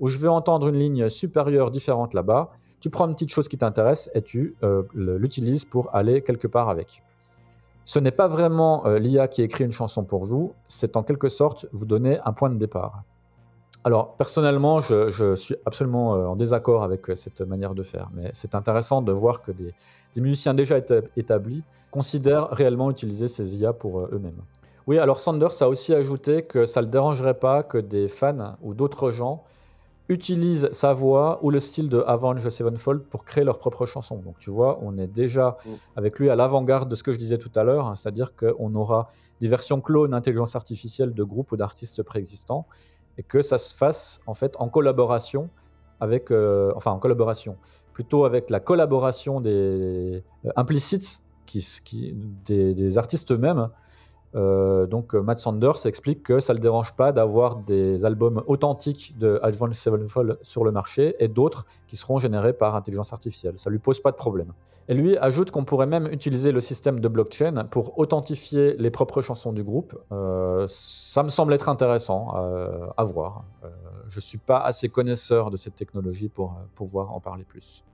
où 0.00 0.08
je 0.08 0.16
vais 0.16 0.28
entendre 0.28 0.68
une 0.68 0.78
ligne 0.78 1.10
supérieure 1.10 1.70
différente 1.70 2.14
là-bas, 2.14 2.52
tu 2.80 2.88
prends 2.88 3.06
une 3.06 3.12
petite 3.12 3.34
chose 3.34 3.48
qui 3.48 3.58
t'intéresse 3.58 4.10
et 4.14 4.22
tu 4.22 4.56
euh, 4.62 4.84
l'utilises 4.94 5.66
pour 5.66 5.94
aller 5.94 6.22
quelque 6.22 6.46
part 6.46 6.70
avec. 6.70 7.02
Ce 7.88 7.98
n'est 7.98 8.10
pas 8.10 8.28
vraiment 8.28 8.84
euh, 8.84 8.98
l'IA 8.98 9.28
qui 9.28 9.40
écrit 9.40 9.64
une 9.64 9.72
chanson 9.72 10.04
pour 10.04 10.22
vous, 10.26 10.52
c'est 10.66 10.94
en 10.98 11.02
quelque 11.02 11.30
sorte 11.30 11.64
vous 11.72 11.86
donner 11.86 12.18
un 12.22 12.34
point 12.34 12.50
de 12.50 12.58
départ. 12.58 13.02
Alors 13.82 14.14
personnellement, 14.16 14.82
je, 14.82 15.34
suis 15.36 15.54
absolument 15.64 16.14
euh, 16.14 16.26
en 16.26 16.36
désaccord 16.36 16.82
avec 16.82 17.06
cette 17.14 17.40
manière 17.40 17.74
de 17.74 17.82
faire, 17.82 18.10
mais 18.12 18.28
c'est 18.34 18.54
intéressant 18.54 19.00
de 19.00 19.10
voir 19.10 19.40
que 19.40 19.52
des, 19.52 19.72
musiciens 20.18 20.52
déjà 20.52 20.76
établis 21.16 21.64
considèrent 21.90 22.50
réellement 22.50 22.90
utiliser 22.90 23.26
ces 23.26 23.56
IA 23.56 23.72
pour 23.72 24.00
eux-mêmes. 24.00 24.42
Oui, 24.86 24.98
alors 24.98 25.18
Sanders 25.18 25.62
a 25.62 25.68
aussi 25.70 25.94
ajouté 25.94 26.42
que 26.42 26.66
ça 26.66 26.82
ne 26.82 26.86
le 26.86 26.90
dérangerait 26.90 27.38
pas 27.38 27.62
que 27.62 27.78
des 27.78 28.06
fans 28.06 28.58
ou 28.60 28.74
d'autres 28.74 29.12
gens 29.12 29.44
utilisent 30.08 30.68
sa 30.72 30.92
voix 30.92 31.38
ou 31.42 31.50
le 31.50 31.60
style 31.60 31.88
de 31.88 32.02
Avenged 32.06 32.48
Sevenfold 32.48 33.02
pour 33.04 33.24
créer 33.24 33.44
leur 33.44 33.58
propre 33.58 33.84
chanson. 33.84 34.16
Donc 34.16 34.38
tu 34.38 34.50
vois, 34.50 34.78
on 34.82 34.96
est 34.96 35.06
déjà 35.06 35.56
mm. 35.64 35.70
avec 35.96 36.18
lui 36.18 36.30
à 36.30 36.36
l'avant-garde 36.36 36.88
de 36.88 36.94
ce 36.94 37.02
que 37.02 37.12
je 37.12 37.18
disais 37.18 37.38
tout 37.38 37.52
à 37.54 37.64
l'heure, 37.64 37.86
hein, 37.86 37.94
c'est-à-dire 37.94 38.34
qu'on 38.34 38.74
aura 38.74 39.06
des 39.40 39.48
versions 39.48 39.80
clones 39.80 40.10
d'intelligence 40.12 40.56
artificielle 40.56 41.12
de 41.12 41.24
groupes 41.24 41.52
ou 41.52 41.56
d'artistes 41.56 42.02
préexistants 42.02 42.66
et 43.18 43.22
que 43.22 43.42
ça 43.42 43.58
se 43.58 43.76
fasse 43.76 44.20
en 44.26 44.34
fait 44.34 44.54
en 44.58 44.68
collaboration 44.68 45.50
avec, 46.00 46.30
euh, 46.30 46.72
enfin 46.76 46.92
en 46.92 46.98
collaboration, 46.98 47.56
plutôt 47.92 48.24
avec 48.24 48.50
la 48.50 48.60
collaboration 48.60 49.40
des 49.40 50.22
euh, 50.44 50.50
implicites 50.56 51.22
qui, 51.44 51.66
qui, 51.84 52.14
des, 52.44 52.74
des 52.74 52.98
artistes 52.98 53.32
eux-mêmes 53.32 53.68
euh, 54.34 54.86
donc 54.86 55.14
euh, 55.14 55.22
Matt 55.22 55.38
Sanders 55.38 55.86
explique 55.86 56.22
que 56.22 56.40
ça 56.40 56.52
ne 56.52 56.58
le 56.58 56.62
dérange 56.62 56.94
pas 56.94 57.12
d'avoir 57.12 57.56
des 57.56 58.04
albums 58.04 58.42
authentiques 58.46 59.16
de 59.18 59.40
Advanced 59.42 59.74
Sevenfold 59.74 60.38
sur 60.42 60.64
le 60.64 60.72
marché 60.72 61.16
et 61.18 61.28
d'autres 61.28 61.64
qui 61.86 61.96
seront 61.96 62.18
générés 62.18 62.52
par 62.52 62.74
intelligence 62.74 63.12
artificielle. 63.12 63.54
Ça 63.56 63.70
lui 63.70 63.78
pose 63.78 64.00
pas 64.00 64.10
de 64.10 64.16
problème. 64.16 64.52
Et 64.88 64.94
lui 64.94 65.16
ajoute 65.18 65.50
qu'on 65.50 65.64
pourrait 65.64 65.86
même 65.86 66.06
utiliser 66.10 66.50
le 66.50 66.60
système 66.60 67.00
de 67.00 67.08
blockchain 67.08 67.66
pour 67.70 67.98
authentifier 67.98 68.74
les 68.78 68.90
propres 68.90 69.20
chansons 69.20 69.52
du 69.52 69.62
groupe. 69.62 69.98
Euh, 70.12 70.66
ça 70.68 71.22
me 71.22 71.28
semble 71.28 71.52
être 71.52 71.68
intéressant 71.68 72.30
à 72.96 73.04
voir. 73.04 73.44
je 74.08 74.16
ne 74.16 74.20
suis 74.20 74.38
pas 74.38 74.58
assez 74.58 74.88
connaisseur 74.88 75.50
de 75.50 75.56
cette 75.56 75.74
technologie 75.74 76.28
pour 76.28 76.56
pouvoir 76.74 77.12
en 77.12 77.20
parler 77.20 77.44
plus. 77.44 77.84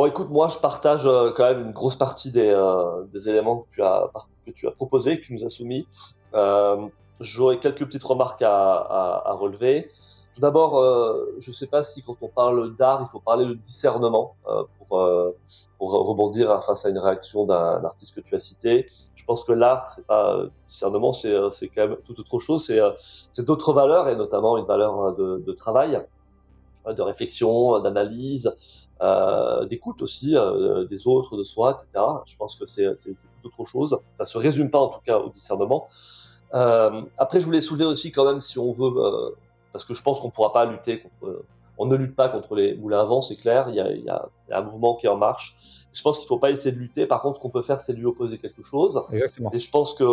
Bon, 0.00 0.06
écoute, 0.06 0.30
moi, 0.30 0.48
je 0.48 0.56
partage 0.56 1.06
euh, 1.06 1.30
quand 1.30 1.44
même 1.44 1.60
une 1.60 1.72
grosse 1.72 1.96
partie 1.96 2.30
des, 2.30 2.48
euh, 2.48 3.04
éléments 3.26 3.66
que 3.68 3.74
tu, 3.74 3.82
as, 3.82 4.70
proposés, 4.70 5.20
que 5.20 5.26
tu 5.26 5.34
nous 5.34 5.44
as 5.44 5.50
soumis. 5.50 5.86
Euh, 6.32 6.88
J'aurais 7.20 7.58
quelques 7.58 7.84
petites 7.84 8.04
remarques 8.04 8.40
à, 8.40 9.36
relever. 9.38 9.90
Tout 10.32 10.40
d'abord, 10.40 10.82
je 11.38 11.50
ne 11.50 11.54
sais 11.54 11.66
pas 11.66 11.82
si 11.82 12.02
quand 12.02 12.16
on 12.22 12.28
parle 12.28 12.74
d'art, 12.76 13.02
il 13.02 13.10
faut 13.10 13.20
parler 13.20 13.44
de 13.44 13.52
discernement 13.52 14.36
pour, 14.78 14.88
rebondir 15.78 16.62
face 16.62 16.86
à 16.86 16.88
une 16.88 16.98
réaction 16.98 17.44
d'un 17.44 17.84
artiste 17.84 18.14
que 18.14 18.22
tu 18.22 18.34
as 18.34 18.38
cité. 18.38 18.86
Je 19.14 19.24
pense 19.26 19.44
que 19.44 19.52
l'art, 19.52 19.86
c'est 19.90 20.02
discernement, 20.66 21.12
c'est 21.12 21.68
quand 21.68 21.88
même 21.88 21.96
tout 22.06 22.18
autre 22.18 22.38
chose. 22.38 22.72
C'est 23.32 23.44
d'autres 23.44 23.74
valeurs 23.74 24.08
et 24.08 24.16
notamment 24.16 24.56
une 24.56 24.64
valeur 24.64 25.14
de 25.14 25.52
travail. 25.52 26.02
De 26.86 27.02
réflexion, 27.02 27.78
d'analyse, 27.80 28.54
euh, 29.02 29.66
d'écoute 29.66 30.02
aussi 30.02 30.36
euh, 30.36 30.86
des 30.86 31.06
autres, 31.06 31.36
de 31.36 31.44
soi, 31.44 31.72
etc. 31.72 32.04
Je 32.26 32.36
pense 32.36 32.56
que 32.56 32.66
c'est 32.66 32.86
tout 33.42 33.48
autre 33.48 33.64
chose. 33.64 33.98
Ça 34.14 34.24
se 34.24 34.38
résume 34.38 34.70
pas 34.70 34.78
en 34.78 34.88
tout 34.88 35.00
cas 35.04 35.18
au 35.18 35.28
discernement. 35.28 35.86
Euh, 36.54 37.02
après, 37.18 37.38
je 37.38 37.44
voulais 37.44 37.60
soulever 37.60 37.84
aussi 37.84 38.12
quand 38.12 38.24
même 38.24 38.40
si 38.40 38.58
on 38.58 38.72
veut, 38.72 39.34
parce 39.72 39.84
que 39.84 39.94
je 39.94 40.02
pense 40.02 40.20
qu'on 40.20 40.30
pourra 40.30 40.52
pas 40.52 40.64
lutter 40.64 40.98
contre, 40.98 41.44
on 41.78 41.86
ne 41.86 41.96
lutte 41.96 42.14
pas 42.14 42.28
contre 42.28 42.54
les 42.54 42.74
moulins 42.76 43.00
à 43.00 43.04
vent, 43.04 43.22
c'est 43.22 43.36
clair. 43.36 43.68
Il 43.70 43.74
y, 43.74 43.80
a, 43.80 43.90
il, 43.90 44.04
y 44.04 44.10
a, 44.10 44.28
il 44.48 44.50
y, 44.50 44.54
a, 44.54 44.58
un 44.58 44.62
mouvement 44.62 44.94
qui 44.96 45.06
est 45.06 45.08
en 45.08 45.16
marche. 45.16 45.86
Je 45.92 46.02
pense 46.02 46.18
qu'il 46.18 46.28
faut 46.28 46.38
pas 46.38 46.50
essayer 46.50 46.74
de 46.74 46.80
lutter. 46.80 47.06
Par 47.06 47.22
contre, 47.22 47.36
ce 47.36 47.40
qu'on 47.40 47.48
peut 47.48 47.62
faire, 47.62 47.80
c'est 47.80 47.94
lui 47.94 48.04
opposer 48.04 48.36
quelque 48.36 48.62
chose. 48.62 49.02
Exactement. 49.10 49.50
Et 49.52 49.58
je 49.58 49.70
pense 49.70 49.94
que 49.94 50.04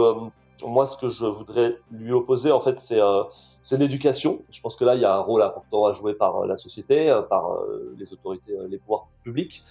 moi, 0.66 0.88
ce 0.88 0.98
que 0.98 1.10
je 1.10 1.26
voudrais 1.26 1.78
lui 1.92 2.12
opposer, 2.14 2.52
en 2.52 2.60
fait, 2.60 2.80
c'est 2.80 3.00
euh, 3.00 3.24
l'éducation. 3.72 4.44
Je 4.50 4.62
pense 4.62 4.76
que 4.76 4.86
là, 4.86 4.96
il 4.96 5.02
y 5.02 5.06
a 5.06 5.16
un 5.16 5.20
rôle 5.20 5.42
important 5.42 5.86
à 5.86 5.94
jouer 5.94 6.14
par 6.14 6.38
euh, 6.38 6.48
la 6.48 6.56
société, 6.56 7.10
euh, 7.10 7.22
par 7.22 7.52
euh, 7.52 7.94
les 7.98 8.14
autorités, 8.14 8.54
les 8.70 8.78
pouvoirs 8.78 9.08
publics, 9.24 9.64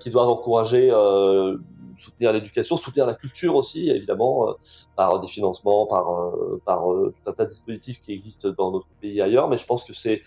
qui 0.00 0.10
doivent 0.10 0.28
encourager, 0.28 0.90
soutenir 1.96 2.34
l'éducation, 2.34 2.76
soutenir 2.76 3.06
la 3.06 3.14
culture 3.14 3.56
aussi, 3.56 3.88
évidemment, 3.88 4.54
par 4.96 5.18
des 5.18 5.26
financements, 5.26 5.86
par, 5.86 6.34
par 6.66 6.82
tout 6.82 7.30
un 7.30 7.32
tas 7.32 7.44
de 7.44 7.48
dispositifs 7.48 8.02
qui 8.02 8.12
existent 8.12 8.50
dans 8.50 8.70
notre 8.70 8.86
pays 9.00 9.16
et 9.16 9.22
ailleurs. 9.22 9.48
Mais 9.48 9.56
je 9.56 9.64
pense 9.64 9.84
que 9.84 9.94
c'est 9.94 10.20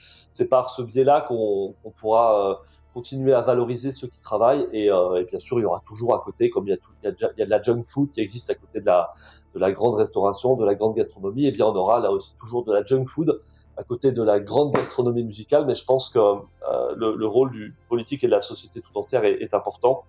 par 0.50 0.72
ce 0.72 0.82
biais-là 0.82 1.22
qu'on 1.28 1.76
pourra 1.96 2.60
continuer 2.94 3.34
à 3.34 3.42
valoriser 3.42 3.92
ceux 3.92 4.08
qui 4.08 4.20
travaillent 4.20 4.68
et, 4.74 4.88
et, 4.88 5.24
bien 5.30 5.40
sûr 5.40 5.60
il 5.60 5.64
y 5.64 5.66
aura 5.66 5.80
toujours 5.80 6.14
à 6.14 6.20
côté 6.20 6.50
comme 6.50 6.68
il 6.68 6.72
y 6.72 6.74
a, 6.74 6.78
tout, 6.78 6.92
il 7.04 7.16
y 7.38 7.42
a 7.42 7.46
de 7.46 7.50
la 7.50 7.62
junk 7.62 7.84
food 7.84 8.12
qui 8.12 8.20
existe 8.22 8.50
à 8.50 8.56
côté 8.56 8.80
de 8.80 8.86
la 8.86 9.10
de 9.54 9.60
la 9.60 9.72
grande 9.72 9.96
restauration, 9.96 10.56
de 10.56 10.66
la 10.66 10.76
grande 10.76 10.96
gastronomie, 10.96 11.46
et 11.46 11.50
eh 11.50 11.52
bien 11.52 11.66
on 11.66 11.76
aura 11.76 12.00
là 12.00 12.12
aussi 12.12 12.36
toujours 12.38 12.64
de 12.64 12.74
la 12.74 12.84
junk 12.84 13.06
food 13.06 13.40
à 13.78 13.84
côté 13.84 14.12
de 14.12 14.22
la 14.22 14.40
grande 14.40 14.74
gastronomie 14.74 15.24
musicale, 15.24 15.66
mais 15.66 15.76
je 15.76 15.86
pense 15.86 16.10
que 16.10 16.20
euh, 16.20 16.96
le, 16.96 17.16
le, 17.16 17.28
rôle 17.28 17.52
du 17.52 17.74
politique 17.90 18.24
et 18.24 18.28
de 18.28 18.32
la 18.32 18.42
société 18.42 18.82
tout 18.82 18.98
entière 18.98 19.24
est, 19.24 19.42
est 19.42 19.54
important. 19.54 20.04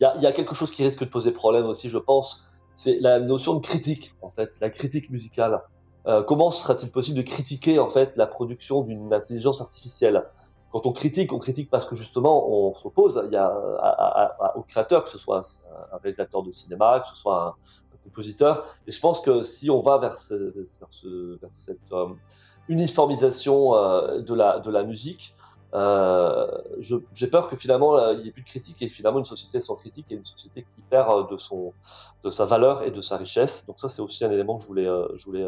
Il 0.00 0.04
y, 0.04 0.06
a, 0.06 0.16
il 0.16 0.22
y, 0.22 0.26
a, 0.26 0.32
quelque 0.32 0.54
chose 0.54 0.70
qui 0.70 0.82
risque 0.84 1.00
de 1.00 1.08
poser 1.08 1.32
problème 1.32 1.66
aussi, 1.66 1.88
je 1.88 1.98
pense, 1.98 2.48
c'est 2.74 2.98
la 3.00 3.20
notion 3.20 3.54
de 3.54 3.60
critique, 3.60 4.14
en 4.22 4.30
fait, 4.30 4.58
la 4.60 4.70
critique 4.70 5.10
musicale. 5.10 5.60
Euh, 6.06 6.22
comment 6.22 6.50
sera-t-il 6.50 6.90
possible 6.90 7.18
de 7.18 7.22
critiquer 7.22 7.78
en 7.78 7.88
fait 7.88 8.16
la 8.16 8.26
production 8.26 8.82
d'une 8.82 9.12
intelligence 9.12 9.60
artificielle? 9.60 10.24
Quand 10.72 10.86
on 10.86 10.92
critique, 10.92 11.32
on 11.32 11.38
critique 11.38 11.70
parce 11.70 11.86
que 11.86 11.94
justement 11.94 12.48
on 12.48 12.74
s'oppose 12.74 13.18
à, 13.18 13.46
à, 13.78 14.44
à, 14.44 14.56
au 14.56 14.62
créateur, 14.62 15.04
que 15.04 15.10
ce 15.10 15.18
soit 15.18 15.40
un 15.92 15.96
réalisateur 15.98 16.42
de 16.42 16.50
cinéma, 16.50 17.00
que 17.00 17.06
ce 17.06 17.16
soit 17.16 17.46
un, 17.46 17.54
compositeur. 18.04 18.66
Et 18.88 18.90
je 18.90 19.00
pense 19.00 19.20
que 19.20 19.42
si 19.42 19.70
on 19.70 19.78
va 19.78 19.98
vers, 19.98 20.16
ce, 20.16 20.34
vers, 20.34 20.88
ce, 20.90 21.38
vers 21.40 21.50
cette 21.52 21.92
euh, 21.92 22.08
uniformisation 22.68 23.76
euh, 23.76 24.20
de, 24.20 24.34
la, 24.34 24.58
de 24.58 24.72
la 24.72 24.82
musique, 24.82 25.34
euh, 25.74 26.46
j'ai 27.12 27.26
peur 27.28 27.48
que 27.48 27.56
finalement 27.56 28.10
il 28.10 28.22
n'y 28.22 28.28
ait 28.28 28.32
plus 28.32 28.42
de 28.42 28.48
critique 28.48 28.82
et 28.82 28.88
finalement 28.88 29.20
une 29.20 29.24
société 29.24 29.58
sans 29.62 29.76
critique 29.76 30.12
est 30.12 30.16
une 30.16 30.24
société 30.24 30.66
qui 30.74 30.82
perd 30.82 31.10
euh, 31.10 31.26
de, 31.30 31.38
son, 31.38 31.72
de 32.24 32.30
sa 32.30 32.44
valeur 32.44 32.82
et 32.82 32.90
de 32.90 33.00
sa 33.00 33.16
richesse. 33.16 33.66
Donc 33.66 33.78
ça 33.78 33.88
c'est 33.88 34.02
aussi 34.02 34.24
un 34.24 34.30
élément 34.30 34.58
que 34.58 34.64
je 34.64 34.68
voulais, 34.68 34.86
euh, 34.86 35.08
je 35.14 35.24
voulais 35.24 35.46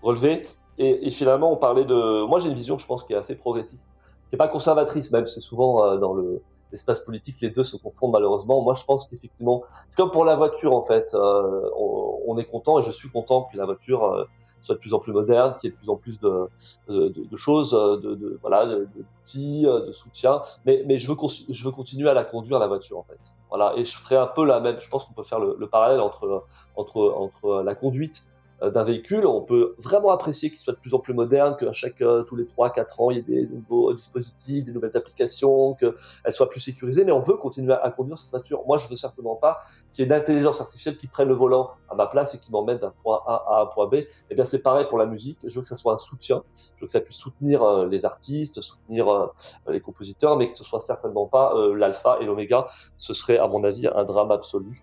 relever. 0.00 0.42
Et, 0.78 1.06
et, 1.06 1.10
finalement 1.10 1.52
on 1.52 1.56
parlait 1.56 1.84
de... 1.84 2.24
Moi 2.24 2.38
j'ai 2.38 2.48
une 2.48 2.54
vision 2.54 2.78
je 2.78 2.86
pense 2.86 3.04
qui 3.04 3.12
est 3.12 3.16
assez 3.16 3.36
progressiste, 3.36 3.96
qui 4.30 4.36
n'est 4.36 4.38
pas 4.38 4.48
conservatrice 4.48 5.12
même, 5.12 5.26
c'est 5.26 5.40
souvent 5.40 5.98
dans 5.98 6.14
le 6.14 6.40
l'espace 6.72 7.00
politique, 7.00 7.36
les 7.40 7.50
deux 7.50 7.64
se 7.64 7.76
confondent 7.76 8.12
malheureusement. 8.12 8.62
Moi, 8.62 8.74
je 8.74 8.84
pense 8.84 9.06
qu'effectivement, 9.06 9.62
c'est 9.88 9.96
comme 9.96 10.10
pour 10.10 10.24
la 10.24 10.34
voiture 10.34 10.72
en 10.72 10.82
fait. 10.82 11.14
Euh, 11.14 11.70
on, 11.76 12.20
on, 12.26 12.38
est 12.38 12.44
content 12.44 12.78
et 12.78 12.82
je 12.82 12.90
suis 12.90 13.08
content 13.08 13.48
que 13.50 13.56
la 13.56 13.64
voiture 13.64 14.04
euh, 14.04 14.24
soit 14.60 14.76
de 14.76 14.80
plus 14.80 14.94
en 14.94 14.98
plus 14.98 15.12
moderne, 15.12 15.54
qu'il 15.58 15.70
y 15.70 15.72
ait 15.72 15.74
de 15.74 15.78
plus 15.78 15.90
en 15.90 15.96
plus 15.96 16.18
de, 16.18 16.48
de, 16.88 17.08
de 17.08 17.36
choses, 17.36 17.72
de, 17.72 18.14
de 18.14 18.38
voilà, 18.40 18.66
d'outils, 18.66 19.62
de, 19.62 19.86
de, 19.86 19.92
soutien. 19.92 20.40
Mais, 20.66 20.82
mais 20.86 20.98
je 20.98 21.10
veux 21.10 21.16
je 21.48 21.64
veux 21.64 21.72
continuer 21.72 22.08
à 22.08 22.14
la 22.14 22.24
conduire 22.24 22.58
la 22.58 22.66
voiture 22.66 22.98
en 22.98 23.04
fait. 23.04 23.34
Voilà, 23.48 23.74
et 23.76 23.84
je 23.84 23.96
ferai 23.96 24.16
un 24.16 24.26
peu 24.26 24.44
la 24.44 24.60
même. 24.60 24.78
Je 24.80 24.88
pense 24.88 25.04
qu'on 25.04 25.14
peut 25.14 25.22
faire 25.22 25.40
le, 25.40 25.56
le, 25.58 25.68
parallèle 25.68 26.00
entre 26.00 26.44
entre 26.76 27.14
entre 27.16 27.62
la 27.62 27.74
conduite 27.74 28.22
euh, 28.22 28.39
d'un 28.68 28.84
véhicule, 28.84 29.26
on 29.26 29.40
peut 29.40 29.74
vraiment 29.78 30.10
apprécier 30.10 30.50
qu'il 30.50 30.58
soit 30.58 30.74
de 30.74 30.78
plus 30.78 30.92
en 30.92 30.98
plus 30.98 31.14
moderne, 31.14 31.56
qu'à 31.56 31.72
chaque 31.72 32.02
euh, 32.02 32.22
tous 32.24 32.36
les 32.36 32.44
3-4 32.44 33.02
ans, 33.02 33.10
il 33.10 33.16
y 33.16 33.20
ait 33.20 33.22
des 33.22 33.46
nouveaux 33.46 33.94
dispositifs, 33.94 34.64
des 34.64 34.72
nouvelles 34.72 34.96
applications, 34.96 35.74
qu'elle 35.74 35.94
soit 36.32 36.50
plus 36.50 36.60
sécurisée, 36.60 37.04
mais 37.04 37.12
on 37.12 37.20
veut 37.20 37.36
continuer 37.36 37.72
à, 37.72 37.90
conduire 37.90 38.18
cette 38.18 38.30
voiture. 38.30 38.62
Moi, 38.66 38.76
je 38.76 38.88
veux 38.88 38.96
certainement 38.96 39.36
pas 39.36 39.58
qu'il 39.92 40.02
y 40.02 40.08
ait 40.08 40.10
une 40.10 40.18
intelligence 40.18 40.60
artificielle 40.60 40.96
qui 40.96 41.06
prenne 41.06 41.28
le 41.28 41.34
volant 41.34 41.70
à 41.88 41.94
ma 41.94 42.06
place 42.06 42.34
et 42.34 42.38
qui 42.38 42.52
m'emmène 42.52 42.78
d'un 42.78 42.92
point 43.02 43.20
A 43.26 43.44
à 43.48 43.62
un 43.62 43.66
point 43.66 43.86
B. 43.86 43.96
Eh 44.30 44.34
bien, 44.34 44.44
c'est 44.44 44.62
pareil 44.62 44.86
pour 44.88 44.98
la 44.98 45.06
musique. 45.06 45.38
Je 45.46 45.54
veux 45.54 45.62
que 45.62 45.68
ça 45.68 45.76
soit 45.76 45.94
un 45.94 45.98
soutien. 45.98 46.42
Je 46.76 46.82
veux 46.82 46.86
que 46.86 46.92
ça 46.92 47.00
puisse 47.00 47.16
soutenir 47.16 47.62
euh, 47.62 47.88
les 47.88 48.04
artistes, 48.04 48.60
soutenir 48.60 49.30
les 49.68 49.80
compositeurs, 49.80 50.36
mais 50.36 50.46
que 50.46 50.52
ce 50.52 50.64
soit 50.64 50.80
certainement 50.80 51.26
pas 51.26 51.54
l'alpha 51.74 52.18
et 52.20 52.26
l'oméga. 52.26 52.66
Ce 52.96 53.14
serait, 53.14 53.38
à 53.38 53.46
mon 53.46 53.64
avis, 53.64 53.88
un 53.88 54.04
drame 54.04 54.30
absolu 54.30 54.82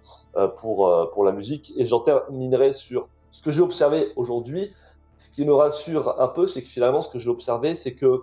pour 0.58 1.10
pour 1.12 1.24
la 1.24 1.32
musique. 1.32 1.74
Et 1.78 1.86
j'en 1.86 2.00
terminerai 2.00 2.72
sur 2.72 3.08
ce 3.32 3.42
que 3.42 3.52
j'ai 3.52 3.62
observé 3.62 4.12
aujourd'hui, 4.16 4.72
ce 5.18 5.32
qui 5.32 5.46
me 5.46 5.54
rassure 5.54 6.20
un 6.20 6.28
peu, 6.28 6.48
c'est 6.48 6.62
que 6.62 6.68
finalement, 6.68 7.02
ce 7.02 7.10
que 7.10 7.20
j'ai 7.20 7.30
observé, 7.30 7.76
c'est 7.76 7.96
que 7.96 8.22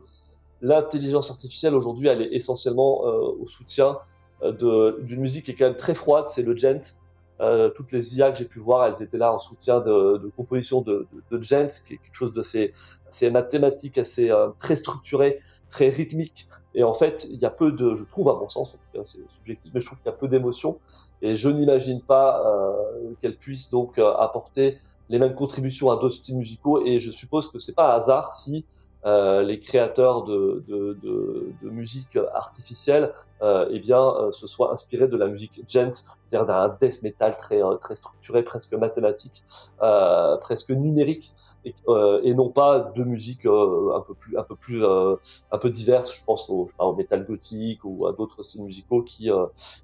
l'intelligence 0.60 1.31
artificielle 1.31 1.74
aujourd'hui, 1.74 2.09
elle 2.09 2.22
est 2.22 2.32
essentiellement 2.32 3.06
euh, 3.06 3.43
au 3.43 3.47
soutien 3.47 3.98
euh, 4.43 4.98
d'une 5.02 5.20
musique 5.20 5.47
qui 5.47 5.51
est 5.52 5.55
quand 5.55 5.66
même 5.66 5.76
très 5.76 5.94
froide, 5.94 6.26
c'est 6.26 6.43
le 6.43 6.56
gent. 6.56 7.01
Euh, 7.40 7.68
toutes 7.68 7.90
les 7.90 8.16
IA 8.16 8.31
que 8.31 8.39
j'ai 8.39 8.44
pu 8.44 8.60
voir, 8.60 8.86
elles 8.86 9.02
étaient 9.02 9.18
là 9.18 9.32
en 9.32 9.40
soutien 9.40 9.81
de, 9.81 10.18
de 10.18 10.31
composition 10.36 10.82
de, 10.82 11.06
de, 11.31 11.36
de 11.36 11.43
gent, 11.43 11.66
qui 11.66 11.94
est 11.94 11.97
quelque 11.97 12.14
chose 12.14 12.32
de 12.32 12.40
assez, 12.40 12.72
assez 13.09 13.28
mathématique, 13.31 13.98
assez 13.98 14.32
très 14.59 14.76
structuré, 14.76 15.39
très 15.68 15.89
rythmique. 15.89 16.48
Et 16.74 16.82
en 16.82 16.92
fait, 16.92 17.26
il 17.30 17.40
y 17.40 17.44
a 17.44 17.51
peu 17.51 17.70
de, 17.70 17.94
je 17.94 18.05
trouve 18.05 18.28
à 18.28 18.34
mon 18.34 18.48
sens, 18.48 18.76
c'est 19.05 19.30
subjectif, 19.30 19.72
mais 19.74 19.80
je 19.80 19.86
trouve 19.86 19.98
qu'il 19.98 20.06
y 20.06 20.14
a 20.14 20.16
peu 20.16 20.28
d'émotions. 20.28 20.78
Et 21.22 21.36
je 21.36 21.48
n'imagine 21.48 22.01
pas 22.01 22.42
euh, 22.44 23.12
qu'elle 23.20 23.36
puisse 23.36 23.70
donc 23.70 23.98
euh, 23.98 24.12
apporter 24.14 24.76
les 25.09 25.18
mêmes 25.18 25.34
contributions 25.34 25.90
à 25.90 25.96
d'autres 25.96 26.16
styles 26.16 26.36
musicaux. 26.36 26.84
Et 26.84 26.98
je 26.98 27.10
suppose 27.10 27.48
que 27.51 27.59
c'est 27.60 27.74
pas 27.74 27.94
un 27.94 27.98
hasard 27.98 28.34
si 28.34 28.64
euh, 29.06 29.43
les 29.43 29.60
créateurs 29.60 30.24
de, 30.24 30.64
de, 30.66 30.98
de, 31.02 31.52
de 31.62 31.70
musique 31.70 32.18
artificielle, 32.35 33.12
euh, 33.43 33.68
eh 33.70 33.78
bien, 33.78 34.01
euh, 34.01 34.32
se 34.32 34.47
soient 34.47 34.72
inspirés 34.72 35.09
de 35.09 35.16
la 35.16 35.26
musique 35.26 35.60
gent, 35.68 35.90
c'est-à-dire 36.22 36.47
d'un 36.47 36.76
death 36.81 37.02
metal 37.02 37.36
très 37.36 37.62
euh, 37.62 37.74
très 37.76 37.94
structuré, 37.94 38.43
presque 38.43 38.72
mathématique, 38.74 39.44
euh, 39.82 40.36
presque 40.39 40.70
numérique, 40.70 41.32
et, 41.66 41.74
et, 42.22 42.35
non 42.35 42.51
pas 42.51 42.81
de 42.81 43.05
musique 43.05 43.47
un 43.47 44.01
peu 44.06 44.14
plus 44.14 44.39
un 44.39 44.43
peu 44.43 44.56
plus 44.56 44.85
un 44.85 45.59
peu 45.59 45.70
diverse. 45.70 46.14
Je 46.18 46.24
pense 46.24 46.48
au, 46.51 46.66
je 46.68 46.74
au 46.78 46.94
metal 46.94 47.24
gothique 47.24 47.81
ou 47.85 48.06
à 48.06 48.12
d'autres 48.12 48.43
styles 48.43 48.64
musicaux 48.64 49.02
qui 49.02 49.31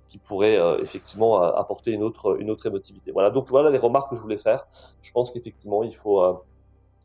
qui 0.09 0.19
pourraient 0.19 0.59
effectivement 0.81 1.41
apporter 1.41 1.93
une 1.93 2.03
autre 2.03 2.39
une 2.41 2.51
autre 2.51 2.67
émotivité. 2.67 3.13
Voilà. 3.13 3.31
Donc 3.31 3.49
voilà 3.49 3.71
les 3.71 3.79
remarques 3.79 4.11
que 4.11 4.17
je 4.17 4.21
voulais 4.23 4.37
faire. 4.37 4.67
Je 5.03 5.11
pense 5.13 5.31
qu'effectivement 5.31 5.83
il 5.83 5.95
faut 5.95 6.43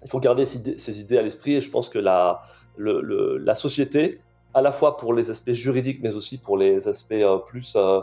il 0.03 0.09
faut 0.09 0.19
garder 0.19 0.45
ces 0.45 1.01
idées 1.01 1.17
à 1.17 1.21
l'esprit 1.21 1.55
et 1.55 1.61
je 1.61 1.71
pense 1.71 1.89
que 1.89 1.99
la, 1.99 2.39
société, 3.55 4.19
à 4.53 4.61
la 4.61 4.71
fois 4.71 4.97
pour 4.97 5.13
les 5.13 5.31
aspects 5.31 5.53
juridiques, 5.53 5.99
mais 6.03 6.15
aussi 6.15 6.37
pour 6.37 6.57
les 6.57 6.87
aspects 6.87 7.13
euh, 7.13 7.37
plus, 7.37 7.75
euh, 7.75 8.01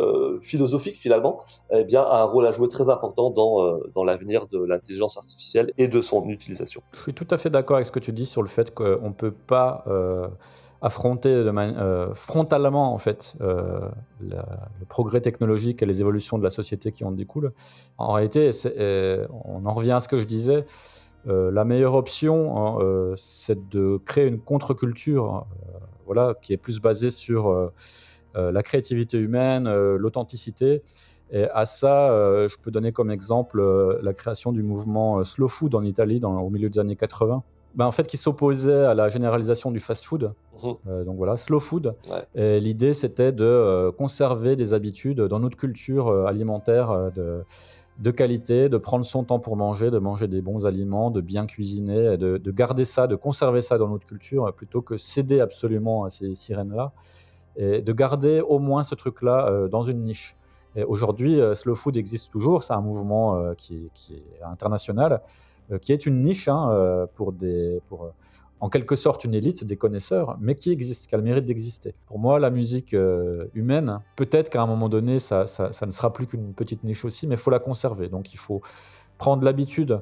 euh, 0.00 0.38
philosophiques 0.40 0.98
finalement, 0.98 1.40
eh 1.70 1.84
bien, 1.84 2.02
a 2.02 2.22
un 2.22 2.24
rôle 2.24 2.46
à 2.46 2.50
jouer 2.50 2.68
très 2.68 2.90
important 2.90 3.30
dans, 3.30 4.04
l'avenir 4.04 4.46
de 4.48 4.58
l'intelligence 4.58 5.16
artificielle 5.16 5.72
et 5.78 5.88
de 5.88 6.00
son 6.00 6.28
utilisation. 6.28 6.82
Je 6.92 7.00
suis 7.00 7.14
tout 7.14 7.28
à 7.30 7.38
fait 7.38 7.50
d'accord 7.50 7.76
avec 7.76 7.86
ce 7.86 7.92
que 7.92 8.00
tu 8.00 8.12
dis 8.12 8.26
sur 8.26 8.42
le 8.42 8.48
fait 8.48 8.74
qu'on 8.74 9.08
ne 9.08 9.14
peut 9.14 9.32
pas 9.32 9.84
affronter 10.80 11.44
frontalement 12.14 12.92
en 12.92 12.98
fait 12.98 13.34
le 13.40 14.84
progrès 14.88 15.20
technologique 15.20 15.82
et 15.82 15.86
les 15.86 16.00
évolutions 16.00 16.38
de 16.38 16.44
la 16.44 16.50
société 16.50 16.90
qui 16.92 17.04
en 17.04 17.12
découlent. 17.12 17.52
En 17.96 18.12
réalité, 18.12 18.50
on 19.44 19.66
en 19.66 19.74
revient 19.74 19.92
à 19.92 20.00
ce 20.00 20.08
que 20.08 20.18
je 20.18 20.24
disais. 20.24 20.64
Euh, 21.28 21.50
la 21.50 21.64
meilleure 21.64 21.94
option, 21.94 22.56
hein, 22.56 22.78
euh, 22.80 23.12
c'est 23.16 23.68
de 23.68 23.98
créer 24.04 24.26
une 24.26 24.40
contre-culture 24.40 25.24
hein, 25.24 25.46
euh, 25.52 25.78
voilà, 26.06 26.34
qui 26.40 26.52
est 26.54 26.56
plus 26.56 26.80
basée 26.80 27.10
sur 27.10 27.70
la 28.34 28.62
créativité 28.62 29.18
humaine, 29.18 29.68
l'authenticité. 29.96 30.82
Et 31.32 31.44
à 31.52 31.66
ça, 31.66 32.08
je 32.48 32.56
peux 32.62 32.70
donner 32.70 32.92
comme 32.92 33.10
exemple 33.10 33.60
la 34.00 34.14
création 34.14 34.52
du 34.52 34.62
mouvement 34.62 35.22
Slow 35.24 35.48
Food 35.48 35.74
en 35.74 35.82
Italie 35.82 36.18
dans, 36.18 36.40
au 36.40 36.48
milieu 36.48 36.70
des 36.70 36.78
années 36.78 36.96
80. 36.96 37.42
Ben, 37.74 37.84
en 37.84 37.90
fait, 37.90 38.06
qui 38.06 38.16
s'opposait 38.16 38.86
à 38.86 38.94
la 38.94 39.10
généralisation 39.10 39.70
du 39.70 39.80
fast-food. 39.80 40.32
Mmh. 40.62 41.04
donc 41.04 41.16
voilà, 41.16 41.36
slow 41.36 41.60
food. 41.60 41.94
L'idée, 42.34 42.94
c'était 42.94 43.32
de 43.32 43.90
conserver 43.98 44.56
des 44.56 44.72
habitudes 44.72 45.20
dans 45.20 45.40
notre 45.40 45.58
culture 45.58 46.08
alimentaire 46.26 47.10
de, 47.14 47.42
de 47.98 48.10
qualité, 48.12 48.68
de 48.68 48.78
prendre 48.78 49.04
son 49.04 49.24
temps 49.24 49.40
pour 49.40 49.56
manger, 49.56 49.90
de 49.90 49.98
manger 49.98 50.28
des 50.28 50.40
bons 50.40 50.66
aliments, 50.66 51.10
de 51.10 51.20
bien 51.20 51.46
cuisiner, 51.46 52.16
de, 52.16 52.50
garder 52.50 52.84
ça, 52.84 53.06
de 53.06 53.16
conserver 53.16 53.60
ça 53.60 53.76
dans 53.76 53.88
notre 53.88 54.06
culture, 54.06 54.46
euh, 54.46 54.52
plutôt 54.52 54.82
que 54.82 54.96
céder 54.96 55.40
absolument 55.40 56.04
à 56.04 56.10
ces 56.10 56.34
sirènes-là, 56.34 56.92
et 57.56 57.82
de 57.82 57.92
garder 57.92 58.40
au 58.40 58.60
moins 58.60 58.84
ce 58.84 58.94
truc-là 58.94 59.48
euh, 59.48 59.68
dans 59.68 59.82
une 59.82 60.02
niche. 60.02 60.36
Aujourd'hui, 60.86 61.40
euh, 61.40 61.56
Slow 61.56 61.74
Food 61.74 61.96
existe 61.96 62.30
toujours, 62.30 62.62
c'est 62.62 62.74
un 62.74 62.80
mouvement 62.80 63.52
qui, 63.56 63.90
est 64.10 64.42
international, 64.44 65.22
qui 65.82 65.92
est 65.92 66.06
une 66.06 66.22
niche 66.22 66.46
hein, 66.48 67.06
pour 67.14 67.32
des... 67.32 67.80
Pour, 67.88 68.12
en 68.60 68.68
quelque 68.68 68.96
sorte 68.96 69.24
une 69.24 69.34
élite 69.34 69.64
des 69.64 69.76
connaisseurs, 69.76 70.36
mais 70.40 70.54
qui 70.54 70.72
existe, 70.72 71.08
qui 71.08 71.14
a 71.14 71.18
le 71.18 71.24
mérite 71.24 71.44
d'exister. 71.44 71.94
Pour 72.06 72.18
moi, 72.18 72.38
la 72.38 72.50
musique 72.50 72.94
euh, 72.94 73.46
humaine, 73.54 74.00
peut-être 74.16 74.50
qu'à 74.50 74.62
un 74.62 74.66
moment 74.66 74.88
donné, 74.88 75.18
ça, 75.18 75.44
ne 75.60 75.90
sera 75.90 76.12
plus 76.12 76.26
qu'une 76.26 76.54
petite 76.54 76.84
niche 76.84 77.04
aussi, 77.04 77.26
mais 77.26 77.34
il 77.34 77.40
faut 77.40 77.50
la 77.50 77.60
conserver. 77.60 78.08
Donc 78.08 78.32
il 78.32 78.38
faut 78.38 78.60
prendre 79.16 79.44
l'habitude 79.44 80.00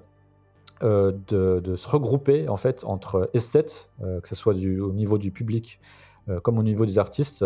euh, 0.82 1.12
de, 1.28 1.76
se 1.76 1.88
regrouper 1.88 2.48
en 2.48 2.56
fait 2.56 2.84
entre 2.84 3.30
esthètes, 3.34 3.92
euh, 4.02 4.20
que 4.20 4.28
ce 4.28 4.34
soit 4.34 4.54
du, 4.54 4.80
au 4.80 4.92
niveau 4.92 5.18
du 5.18 5.30
public 5.30 5.80
comme 6.42 6.58
au 6.58 6.64
niveau 6.64 6.84
des 6.86 6.98
artistes, 6.98 7.44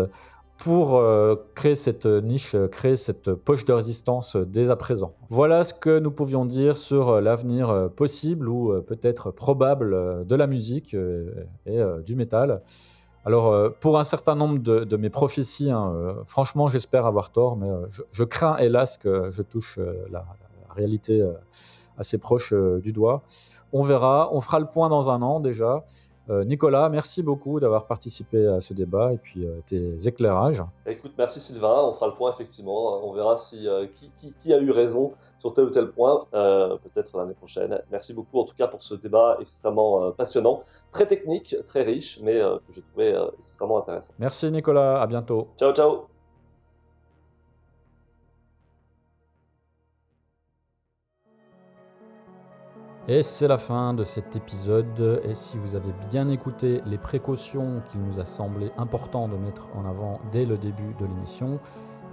pour 0.61 0.97
euh, 0.97 1.35
créer 1.55 1.73
cette 1.73 2.05
niche, 2.05 2.53
euh, 2.53 2.67
créer 2.67 2.95
cette 2.95 3.33
poche 3.33 3.65
de 3.65 3.73
résistance 3.73 4.35
dès 4.35 4.69
à 4.69 4.75
présent. 4.75 5.15
Voilà 5.29 5.63
ce 5.63 5.73
que 5.73 5.97
nous 5.97 6.11
pouvions 6.11 6.45
dire 6.45 6.77
sur 6.77 7.09
euh, 7.09 7.21
l'avenir 7.21 7.89
possible 7.95 8.47
ou 8.47 8.79
peut-être 8.83 9.31
probable 9.31 10.25
de 10.25 10.35
la 10.35 10.45
musique 10.45 10.95
et 11.65 11.79
du 12.05 12.15
métal. 12.15 12.61
Alors, 13.25 13.73
pour 13.79 13.99
un 13.99 14.03
certain 14.03 14.35
nombre 14.35 14.59
de, 14.59 14.97
mes 14.97 15.09
prophéties, 15.09 15.71
hein, 15.71 16.15
franchement, 16.25 16.67
j'espère 16.67 17.05
avoir 17.05 17.31
tort, 17.31 17.55
mais 17.55 17.69
je, 18.11 18.23
crains 18.23 18.57
hélas 18.57 18.97
que 18.97 19.29
je 19.31 19.41
touche 19.41 19.77
la, 19.77 20.19
la, 20.19 20.73
réalité 20.73 21.23
assez 21.97 22.17
proche 22.17 22.53
du 22.53 22.91
doigt. 22.91 23.23
On 23.73 23.81
verra, 23.81 24.29
on 24.33 24.41
fera 24.41 24.59
le 24.59 24.67
point 24.67 24.89
dans 24.89 25.09
un 25.09 25.21
an 25.21 25.39
déjà. 25.39 25.83
Euh, 26.29 26.43
Nicolas, 26.43 26.89
merci 26.89 27.23
beaucoup 27.23 27.59
d'avoir 27.59 27.87
participé 27.87 28.47
à 28.47 28.61
ce 28.61 28.73
débat 28.73 29.13
et 29.13 29.17
puis 29.17 29.45
euh, 29.45 29.59
tes 29.65 30.07
éclairages. 30.07 30.63
Écoute, 30.85 31.13
merci 31.17 31.39
Sylvain, 31.39 31.83
on 31.83 31.93
fera 31.93 32.07
le 32.07 32.13
point 32.13 32.31
effectivement, 32.31 33.05
on 33.05 33.13
verra 33.13 33.37
si, 33.37 33.67
euh, 33.67 33.87
qui, 34.39 34.53
a 34.53 34.59
eu 34.59 34.71
raison 34.71 35.11
sur 35.39 35.53
tel 35.53 35.65
ou 35.65 35.69
tel 35.69 35.89
point, 35.91 36.25
peut-être 36.31 37.17
l'année 37.17 37.33
prochaine. 37.33 37.81
Merci 37.91 38.13
beaucoup 38.13 38.39
en 38.39 38.45
tout 38.45 38.55
cas 38.55 38.67
pour 38.67 38.81
ce 38.81 38.95
débat 38.95 39.37
extrêmement 39.39 40.11
passionnant, 40.11 40.59
très 40.91 41.07
technique, 41.07 41.55
très 41.65 41.83
riche, 41.83 42.19
mais 42.21 42.39
que 42.39 42.73
j'ai 42.73 42.81
trouvé 42.81 43.13
extrêmement 43.39 43.79
intéressant. 43.79 44.13
Merci 44.19 44.51
Nicolas, 44.51 45.01
à 45.01 45.07
bientôt. 45.07 45.47
Ciao, 45.57 45.73
ciao. 45.73 46.10
Et 53.13 53.23
c'est 53.23 53.49
la 53.49 53.57
fin 53.57 53.93
de 53.93 54.05
cet 54.05 54.37
épisode. 54.37 55.19
Et 55.25 55.35
si 55.35 55.57
vous 55.57 55.75
avez 55.75 55.91
bien 56.09 56.29
écouté 56.29 56.81
les 56.85 56.97
précautions 56.97 57.81
qu'il 57.81 58.01
nous 58.01 58.21
a 58.21 58.25
semblé 58.25 58.71
important 58.77 59.27
de 59.27 59.35
mettre 59.35 59.67
en 59.75 59.83
avant 59.83 60.21
dès 60.31 60.45
le 60.45 60.57
début 60.57 60.93
de 60.97 61.05
l'émission, 61.05 61.59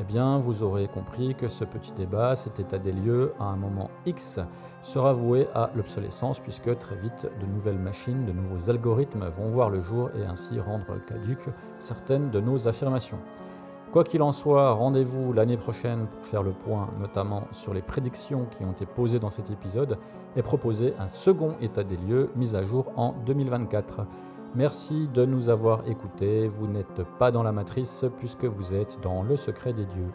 eh 0.00 0.02
bien, 0.02 0.38
vous 0.38 0.64
aurez 0.64 0.88
compris 0.88 1.36
que 1.36 1.46
ce 1.46 1.64
petit 1.64 1.92
débat, 1.92 2.34
cet 2.34 2.58
état 2.58 2.78
des 2.78 2.90
lieux, 2.90 3.32
à 3.38 3.44
un 3.44 3.56
moment 3.56 3.92
X, 4.06 4.40
sera 4.82 5.12
voué 5.12 5.46
à 5.54 5.70
l'obsolescence, 5.76 6.40
puisque 6.40 6.76
très 6.78 6.96
vite, 6.96 7.28
de 7.38 7.46
nouvelles 7.46 7.78
machines, 7.78 8.26
de 8.26 8.32
nouveaux 8.32 8.68
algorithmes 8.68 9.28
vont 9.28 9.50
voir 9.50 9.70
le 9.70 9.80
jour 9.80 10.10
et 10.20 10.24
ainsi 10.24 10.58
rendre 10.58 10.98
caduques 11.06 11.50
certaines 11.78 12.30
de 12.30 12.40
nos 12.40 12.66
affirmations. 12.66 13.20
Quoi 13.92 14.04
qu'il 14.04 14.20
en 14.20 14.32
soit, 14.32 14.72
rendez-vous 14.72 15.32
l'année 15.32 15.56
prochaine 15.56 16.08
pour 16.08 16.20
faire 16.20 16.42
le 16.42 16.52
point 16.52 16.90
notamment 17.00 17.44
sur 17.52 17.72
les 17.72 17.80
prédictions 17.80 18.44
qui 18.44 18.62
ont 18.62 18.72
été 18.72 18.84
posées 18.84 19.18
dans 19.18 19.30
cet 19.30 19.50
épisode 19.50 19.96
et 20.36 20.42
proposer 20.42 20.92
un 20.98 21.08
second 21.08 21.54
état 21.62 21.84
des 21.84 21.96
lieux 21.96 22.28
mis 22.36 22.54
à 22.54 22.62
jour 22.62 22.92
en 22.96 23.14
2024. 23.24 24.02
Merci 24.54 25.08
de 25.08 25.24
nous 25.24 25.48
avoir 25.48 25.88
écoutés, 25.88 26.48
vous 26.48 26.66
n'êtes 26.66 27.02
pas 27.18 27.30
dans 27.30 27.42
la 27.42 27.52
matrice 27.52 28.04
puisque 28.18 28.44
vous 28.44 28.74
êtes 28.74 28.98
dans 29.02 29.22
le 29.22 29.36
secret 29.36 29.72
des 29.72 29.86
dieux. 29.86 30.12